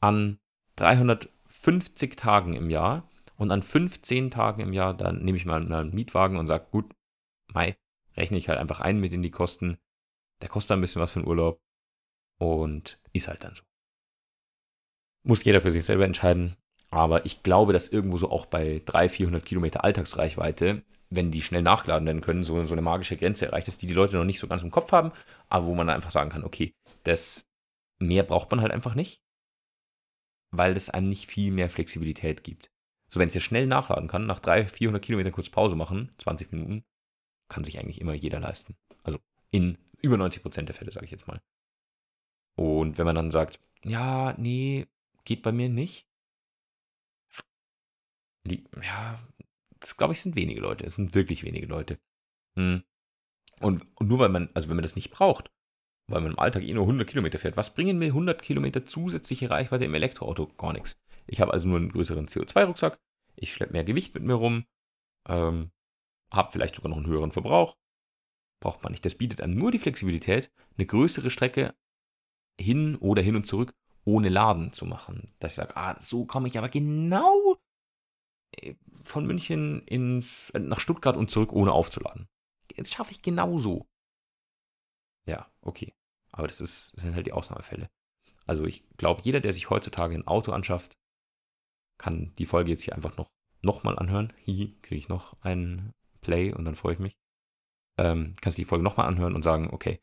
An 0.00 0.38
350 0.76 2.16
Tagen 2.16 2.54
im 2.54 2.70
Jahr 2.70 3.08
und 3.36 3.50
an 3.50 3.62
15 3.62 4.30
Tagen 4.30 4.60
im 4.60 4.72
Jahr, 4.72 4.94
dann 4.94 5.22
nehme 5.22 5.36
ich 5.36 5.44
mal 5.44 5.60
einen 5.60 5.94
Mietwagen 5.94 6.38
und 6.38 6.46
sage, 6.46 6.66
gut, 6.70 6.94
Mai, 7.52 7.76
rechne 8.16 8.38
ich 8.38 8.48
halt 8.48 8.58
einfach 8.58 8.80
ein 8.80 9.00
mit 9.00 9.12
in 9.12 9.22
die 9.22 9.30
Kosten. 9.30 9.78
Der 10.40 10.48
kostet 10.48 10.76
ein 10.76 10.80
bisschen 10.80 11.02
was 11.02 11.12
für 11.12 11.20
den 11.20 11.28
Urlaub 11.28 11.60
und 12.38 12.98
ist 13.12 13.28
halt 13.28 13.44
dann 13.44 13.54
so. 13.54 13.62
Muss 15.22 15.44
jeder 15.44 15.60
für 15.60 15.72
sich 15.72 15.84
selber 15.84 16.06
entscheiden. 16.06 16.56
Aber 16.90 17.24
ich 17.24 17.42
glaube, 17.42 17.72
dass 17.72 17.88
irgendwo 17.88 18.18
so 18.18 18.30
auch 18.30 18.46
bei 18.46 18.82
300, 18.84 19.10
400 19.10 19.44
Kilometer 19.44 19.84
Alltagsreichweite, 19.84 20.82
wenn 21.08 21.30
die 21.30 21.42
schnell 21.42 21.62
nachgeladen 21.62 22.06
werden 22.06 22.20
können, 22.20 22.42
so, 22.42 22.62
so 22.64 22.74
eine 22.74 22.82
magische 22.82 23.16
Grenze 23.16 23.46
erreicht 23.46 23.68
ist, 23.68 23.82
die 23.82 23.86
die 23.86 23.94
Leute 23.94 24.16
noch 24.16 24.24
nicht 24.24 24.38
so 24.38 24.48
ganz 24.48 24.62
im 24.62 24.70
Kopf 24.70 24.92
haben, 24.92 25.12
aber 25.48 25.66
wo 25.66 25.74
man 25.74 25.88
einfach 25.88 26.10
sagen 26.10 26.30
kann, 26.30 26.44
okay, 26.44 26.72
das 27.04 27.44
mehr 28.00 28.22
braucht 28.22 28.50
man 28.50 28.60
halt 28.60 28.72
einfach 28.72 28.94
nicht 28.94 29.22
weil 30.50 30.76
es 30.76 30.90
einem 30.90 31.06
nicht 31.06 31.26
viel 31.26 31.52
mehr 31.52 31.70
Flexibilität 31.70 32.44
gibt. 32.44 32.70
So, 33.08 33.18
wenn 33.18 33.28
ich 33.28 33.34
das 33.34 33.42
schnell 33.42 33.66
nachladen 33.66 34.08
kann, 34.08 34.26
nach 34.26 34.40
300, 34.40 34.70
400 34.70 35.04
Kilometern 35.04 35.32
kurz 35.32 35.50
Pause 35.50 35.76
machen, 35.76 36.12
20 36.18 36.52
Minuten, 36.52 36.84
kann 37.48 37.64
sich 37.64 37.78
eigentlich 37.78 38.00
immer 38.00 38.14
jeder 38.14 38.40
leisten. 38.40 38.76
Also 39.02 39.18
in 39.50 39.78
über 40.00 40.16
90 40.16 40.42
Prozent 40.42 40.68
der 40.68 40.76
Fälle, 40.76 40.92
sage 40.92 41.06
ich 41.06 41.12
jetzt 41.12 41.26
mal. 41.26 41.40
Und 42.56 42.98
wenn 42.98 43.06
man 43.06 43.16
dann 43.16 43.30
sagt, 43.30 43.58
ja, 43.84 44.34
nee, 44.38 44.86
geht 45.24 45.42
bei 45.42 45.52
mir 45.52 45.68
nicht. 45.68 46.06
Ja, 48.46 49.20
das 49.78 49.96
glaube 49.96 50.12
ich 50.12 50.20
sind 50.20 50.36
wenige 50.36 50.60
Leute. 50.60 50.84
Es 50.86 50.96
sind 50.96 51.14
wirklich 51.14 51.44
wenige 51.44 51.66
Leute. 51.66 51.98
Hm. 52.56 52.82
Und, 53.60 53.86
und 53.96 54.08
nur 54.08 54.18
weil 54.18 54.28
man, 54.28 54.48
also 54.54 54.68
wenn 54.68 54.76
man 54.76 54.82
das 54.82 54.96
nicht 54.96 55.10
braucht, 55.10 55.50
weil 56.06 56.22
man 56.22 56.32
im 56.32 56.38
Alltag 56.38 56.62
eh 56.62 56.72
nur 56.72 56.84
100 56.84 57.08
Kilometer 57.08 57.38
fährt. 57.38 57.56
Was 57.56 57.74
bringen 57.74 57.98
mir 57.98 58.06
100 58.06 58.42
Kilometer 58.42 58.84
zusätzliche 58.84 59.50
Reichweite 59.50 59.84
im 59.84 59.94
Elektroauto? 59.94 60.46
Gar 60.56 60.72
nichts. 60.72 60.98
Ich 61.26 61.40
habe 61.40 61.52
also 61.52 61.68
nur 61.68 61.78
einen 61.78 61.92
größeren 61.92 62.26
CO2-Rucksack, 62.26 62.98
ich 63.36 63.54
schleppe 63.54 63.72
mehr 63.72 63.84
Gewicht 63.84 64.14
mit 64.14 64.24
mir 64.24 64.34
rum, 64.34 64.64
ähm, 65.28 65.70
habe 66.32 66.50
vielleicht 66.50 66.74
sogar 66.74 66.90
noch 66.90 66.96
einen 66.96 67.06
höheren 67.06 67.32
Verbrauch. 67.32 67.76
Braucht 68.60 68.82
man 68.82 68.92
nicht. 68.92 69.04
Das 69.04 69.14
bietet 69.14 69.40
einem 69.40 69.56
nur 69.56 69.70
die 69.70 69.78
Flexibilität, 69.78 70.52
eine 70.76 70.86
größere 70.86 71.30
Strecke 71.30 71.74
hin 72.60 72.96
oder 72.96 73.22
hin 73.22 73.36
und 73.36 73.46
zurück 73.46 73.74
ohne 74.04 74.28
Laden 74.28 74.72
zu 74.72 74.86
machen. 74.86 75.34
Dass 75.38 75.52
ich 75.52 75.56
sage, 75.56 75.76
ah, 75.76 75.96
so 76.00 76.26
komme 76.26 76.48
ich 76.48 76.58
aber 76.58 76.68
genau 76.68 77.56
von 79.04 79.26
München 79.26 79.82
ins, 79.86 80.50
nach 80.52 80.80
Stuttgart 80.80 81.16
und 81.16 81.30
zurück, 81.30 81.52
ohne 81.52 81.72
aufzuladen. 81.72 82.28
Das 82.76 82.90
schaffe 82.90 83.12
ich 83.12 83.22
genauso. 83.22 83.88
Ja, 85.26 85.50
okay. 85.60 85.94
Aber 86.32 86.46
das, 86.46 86.60
ist, 86.60 86.94
das 86.94 87.02
sind 87.02 87.14
halt 87.14 87.26
die 87.26 87.32
Ausnahmefälle. 87.32 87.90
Also 88.46 88.64
ich 88.64 88.88
glaube, 88.96 89.22
jeder, 89.24 89.40
der 89.40 89.52
sich 89.52 89.70
heutzutage 89.70 90.14
ein 90.14 90.26
Auto 90.26 90.52
anschafft, 90.52 90.96
kann 91.98 92.34
die 92.36 92.46
Folge 92.46 92.70
jetzt 92.70 92.82
hier 92.82 92.94
einfach 92.94 93.16
noch, 93.16 93.30
mal 93.84 93.98
anhören. 93.98 94.32
Hihi, 94.44 94.78
kriege 94.80 94.96
ich 94.96 95.08
noch 95.08 95.40
einen 95.42 95.92
Play 96.20 96.52
und 96.52 96.64
dann 96.64 96.74
freue 96.74 96.94
ich 96.94 96.98
mich. 96.98 97.16
Ähm, 97.98 98.34
kannst 98.40 98.58
die 98.58 98.64
Folge 98.64 98.84
nochmal 98.84 99.06
anhören 99.06 99.34
und 99.34 99.42
sagen, 99.42 99.68
okay, 99.70 100.00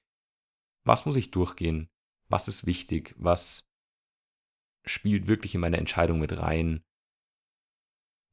Was 0.87 1.05
muss 1.05 1.17
ich 1.17 1.31
durchgehen? 1.31 1.89
Was 2.29 2.47
ist 2.47 2.65
wichtig? 2.65 3.13
Was 3.17 3.69
spielt 4.85 5.27
wirklich 5.27 5.53
in 5.53 5.59
meine 5.59 5.75
Entscheidung 5.75 6.17
mit 6.17 6.37
rein? 6.37 6.81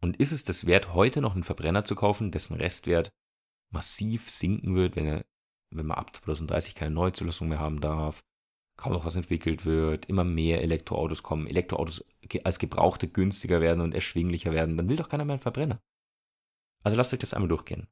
Und 0.04 0.18
ist 0.18 0.32
es 0.32 0.44
das 0.44 0.66
wert, 0.66 0.92
heute 0.92 1.22
noch 1.22 1.32
einen 1.32 1.44
Verbrenner 1.44 1.86
zu 1.86 1.94
kaufen, 1.94 2.30
dessen 2.30 2.56
Restwert 2.56 3.10
massiv 3.70 4.28
sinken 4.28 4.74
wird, 4.74 4.96
wenn, 4.96 5.06
er, 5.06 5.24
wenn 5.70 5.86
man 5.86 5.96
ab 5.96 6.14
2030 6.14 6.74
keine 6.74 6.90
Neuzulassung 6.90 7.48
mehr 7.48 7.58
haben 7.58 7.80
darf, 7.80 8.22
kaum 8.76 8.92
noch 8.92 9.06
was 9.06 9.16
entwickelt 9.16 9.64
wird, 9.64 10.04
immer 10.04 10.24
mehr 10.24 10.60
Elektroautos 10.60 11.22
kommen, 11.22 11.46
Elektroautos 11.46 12.04
als 12.44 12.58
Gebrauchte 12.58 13.08
günstiger 13.08 13.62
werden 13.62 13.80
und 13.80 13.94
erschwinglicher 13.94 14.52
werden, 14.52 14.76
dann 14.76 14.90
will 14.90 14.96
doch 14.96 15.08
keiner 15.08 15.24
mehr 15.24 15.36
einen 15.36 15.42
Verbrenner. 15.42 15.80
Also 16.82 16.98
lasst 16.98 17.14
euch 17.14 17.20
das 17.20 17.32
einmal 17.32 17.48
durchgehen, 17.48 17.88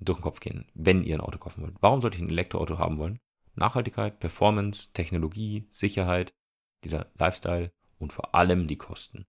durch 0.00 0.18
den 0.18 0.24
Kopf 0.24 0.40
gehen, 0.40 0.66
wenn 0.74 1.04
ihr 1.04 1.14
ein 1.14 1.20
Auto 1.20 1.38
kaufen 1.38 1.62
wollt. 1.62 1.76
Warum 1.80 2.00
sollte 2.00 2.16
ich 2.16 2.24
ein 2.24 2.28
Elektroauto 2.28 2.78
haben 2.78 2.98
wollen? 2.98 3.20
Nachhaltigkeit, 3.54 4.18
Performance, 4.18 4.92
Technologie, 4.94 5.68
Sicherheit, 5.70 6.34
dieser 6.82 7.12
Lifestyle 7.14 7.70
und 8.00 8.12
vor 8.12 8.34
allem 8.34 8.66
die 8.66 8.78
Kosten. 8.78 9.26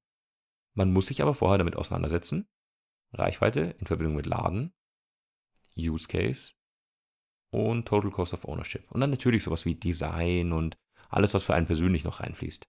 Man 0.74 0.91
muss 0.91 1.08
sich 1.08 1.22
aber 1.22 1.34
vorher 1.34 1.58
damit 1.58 1.76
auseinandersetzen. 1.76 2.48
Reichweite 3.14 3.76
in 3.80 3.86
Verbindung 3.86 4.16
mit 4.16 4.26
Laden, 4.26 4.74
Use 5.78 6.08
Case 6.08 6.54
und 7.52 7.88
Total 7.88 8.12
Cost 8.12 8.34
of 8.34 8.45
Ownership. 8.45 8.90
Und 8.91 9.02
dann 9.02 9.12
natürlich 9.12 9.44
sowas 9.44 9.66
wie 9.66 9.76
Design 9.76 10.52
und 10.52 10.78
alles, 11.10 11.34
was 11.34 11.44
für 11.44 11.54
einen 11.54 11.68
persönlich 11.68 12.04
noch 12.04 12.22
reinfließt. 12.22 12.68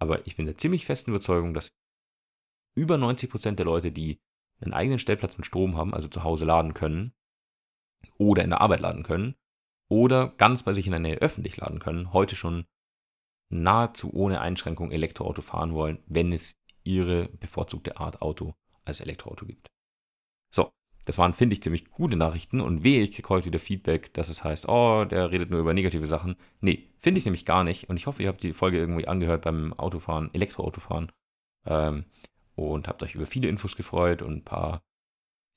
Aber 0.00 0.26
ich 0.26 0.36
bin 0.36 0.46
der 0.46 0.58
ziemlich 0.58 0.84
festen 0.84 1.10
Überzeugung, 1.10 1.54
dass 1.54 1.72
über 2.74 2.96
90% 2.96 3.52
der 3.52 3.66
Leute, 3.66 3.92
die 3.92 4.20
einen 4.60 4.72
eigenen 4.72 4.98
Stellplatz 4.98 5.36
mit 5.36 5.46
Strom 5.46 5.76
haben, 5.76 5.94
also 5.94 6.08
zu 6.08 6.24
Hause 6.24 6.44
laden 6.44 6.74
können, 6.74 7.14
oder 8.18 8.42
in 8.42 8.50
der 8.50 8.60
Arbeit 8.60 8.80
laden 8.80 9.04
können, 9.04 9.36
oder 9.88 10.28
ganz 10.38 10.62
bei 10.62 10.72
sich 10.72 10.86
in 10.86 10.92
der 10.92 11.00
Nähe 11.00 11.18
öffentlich 11.18 11.56
laden 11.56 11.78
können, 11.78 12.12
heute 12.12 12.34
schon 12.34 12.66
nahezu 13.48 14.12
ohne 14.12 14.40
Einschränkung 14.40 14.90
Elektroauto 14.90 15.42
fahren 15.42 15.74
wollen, 15.74 16.02
wenn 16.06 16.32
es 16.32 16.56
ihre 16.84 17.28
bevorzugte 17.28 17.98
Art 17.98 18.22
Auto 18.22 18.54
als 18.84 19.00
Elektroauto 19.00 19.46
gibt. 19.46 19.68
So, 20.50 20.70
das 21.04 21.18
waren, 21.18 21.34
finde 21.34 21.54
ich, 21.54 21.62
ziemlich 21.62 21.90
gute 21.90 22.16
Nachrichten 22.16 22.60
und 22.60 22.84
wehe, 22.84 23.02
ich 23.02 23.12
kriege 23.12 23.28
heute 23.28 23.46
wieder 23.46 23.58
Feedback, 23.58 24.12
dass 24.14 24.28
es 24.28 24.44
heißt, 24.44 24.68
oh, 24.68 25.04
der 25.04 25.30
redet 25.30 25.50
nur 25.50 25.60
über 25.60 25.74
negative 25.74 26.06
Sachen. 26.06 26.36
Nee, 26.60 26.90
finde 26.98 27.18
ich 27.18 27.24
nämlich 27.24 27.44
gar 27.44 27.64
nicht 27.64 27.88
und 27.88 27.96
ich 27.96 28.06
hoffe, 28.06 28.22
ihr 28.22 28.28
habt 28.28 28.42
die 28.42 28.52
Folge 28.52 28.78
irgendwie 28.78 29.08
angehört 29.08 29.42
beim 29.42 29.72
Autofahren, 29.74 30.32
Elektroautofahren 30.32 31.10
ähm, 31.66 32.04
und 32.54 32.88
habt 32.88 33.02
euch 33.02 33.14
über 33.14 33.26
viele 33.26 33.48
Infos 33.48 33.76
gefreut 33.76 34.22
und 34.22 34.32
ein 34.32 34.44
paar 34.44 34.82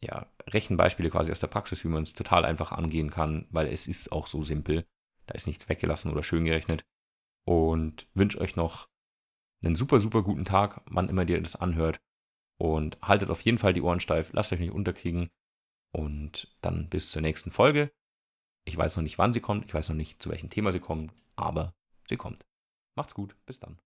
ja, 0.04 0.28
Rechenbeispiele 0.48 1.10
quasi 1.10 1.32
aus 1.32 1.40
der 1.40 1.48
Praxis, 1.48 1.84
wie 1.84 1.90
man 1.90 2.04
es 2.04 2.14
total 2.14 2.46
einfach 2.46 2.72
angehen 2.72 3.10
kann, 3.10 3.48
weil 3.50 3.68
es 3.68 3.88
ist 3.88 4.12
auch 4.12 4.28
so 4.28 4.44
simpel. 4.44 4.86
Da 5.26 5.34
ist 5.34 5.48
nichts 5.48 5.68
weggelassen 5.68 6.12
oder 6.12 6.24
schön 6.24 6.46
gerechnet. 6.46 6.86
Und 7.46 8.08
wünsche 8.14 8.40
euch 8.40 8.56
noch 8.56 8.88
einen 9.66 9.76
super, 9.76 10.00
super 10.00 10.24
guten 10.24 10.46
Tag, 10.46 10.82
wann 10.86 11.10
immer 11.10 11.28
ihr 11.28 11.42
das 11.42 11.56
anhört. 11.56 12.00
Und 12.58 12.98
haltet 13.02 13.30
auf 13.30 13.42
jeden 13.42 13.58
Fall 13.58 13.74
die 13.74 13.82
Ohren 13.82 14.00
steif, 14.00 14.32
lasst 14.34 14.54
euch 14.54 14.60
nicht 14.60 14.72
unterkriegen. 14.72 15.30
Und 15.92 16.56
dann 16.62 16.90
bis 16.90 17.12
zur 17.12 17.22
nächsten 17.22 17.52
Folge. 17.52 17.92
Ich 18.66 18.78
weiß 18.78 18.96
noch 18.98 19.04
nicht, 19.04 19.18
wann 19.18 19.34
sie 19.34 19.42
kommt, 19.42 19.66
ich 19.66 19.74
weiß 19.74 19.90
noch 19.90 19.96
nicht, 19.96 20.22
zu 20.22 20.30
welchem 20.30 20.50
Thema 20.50 20.72
sie 20.72 20.80
kommt, 20.80 21.14
aber 21.36 21.74
sie 22.08 22.18
kommt. 22.18 22.46
Macht's 22.96 23.14
gut, 23.14 23.36
bis 23.46 23.60
dann. 23.60 23.78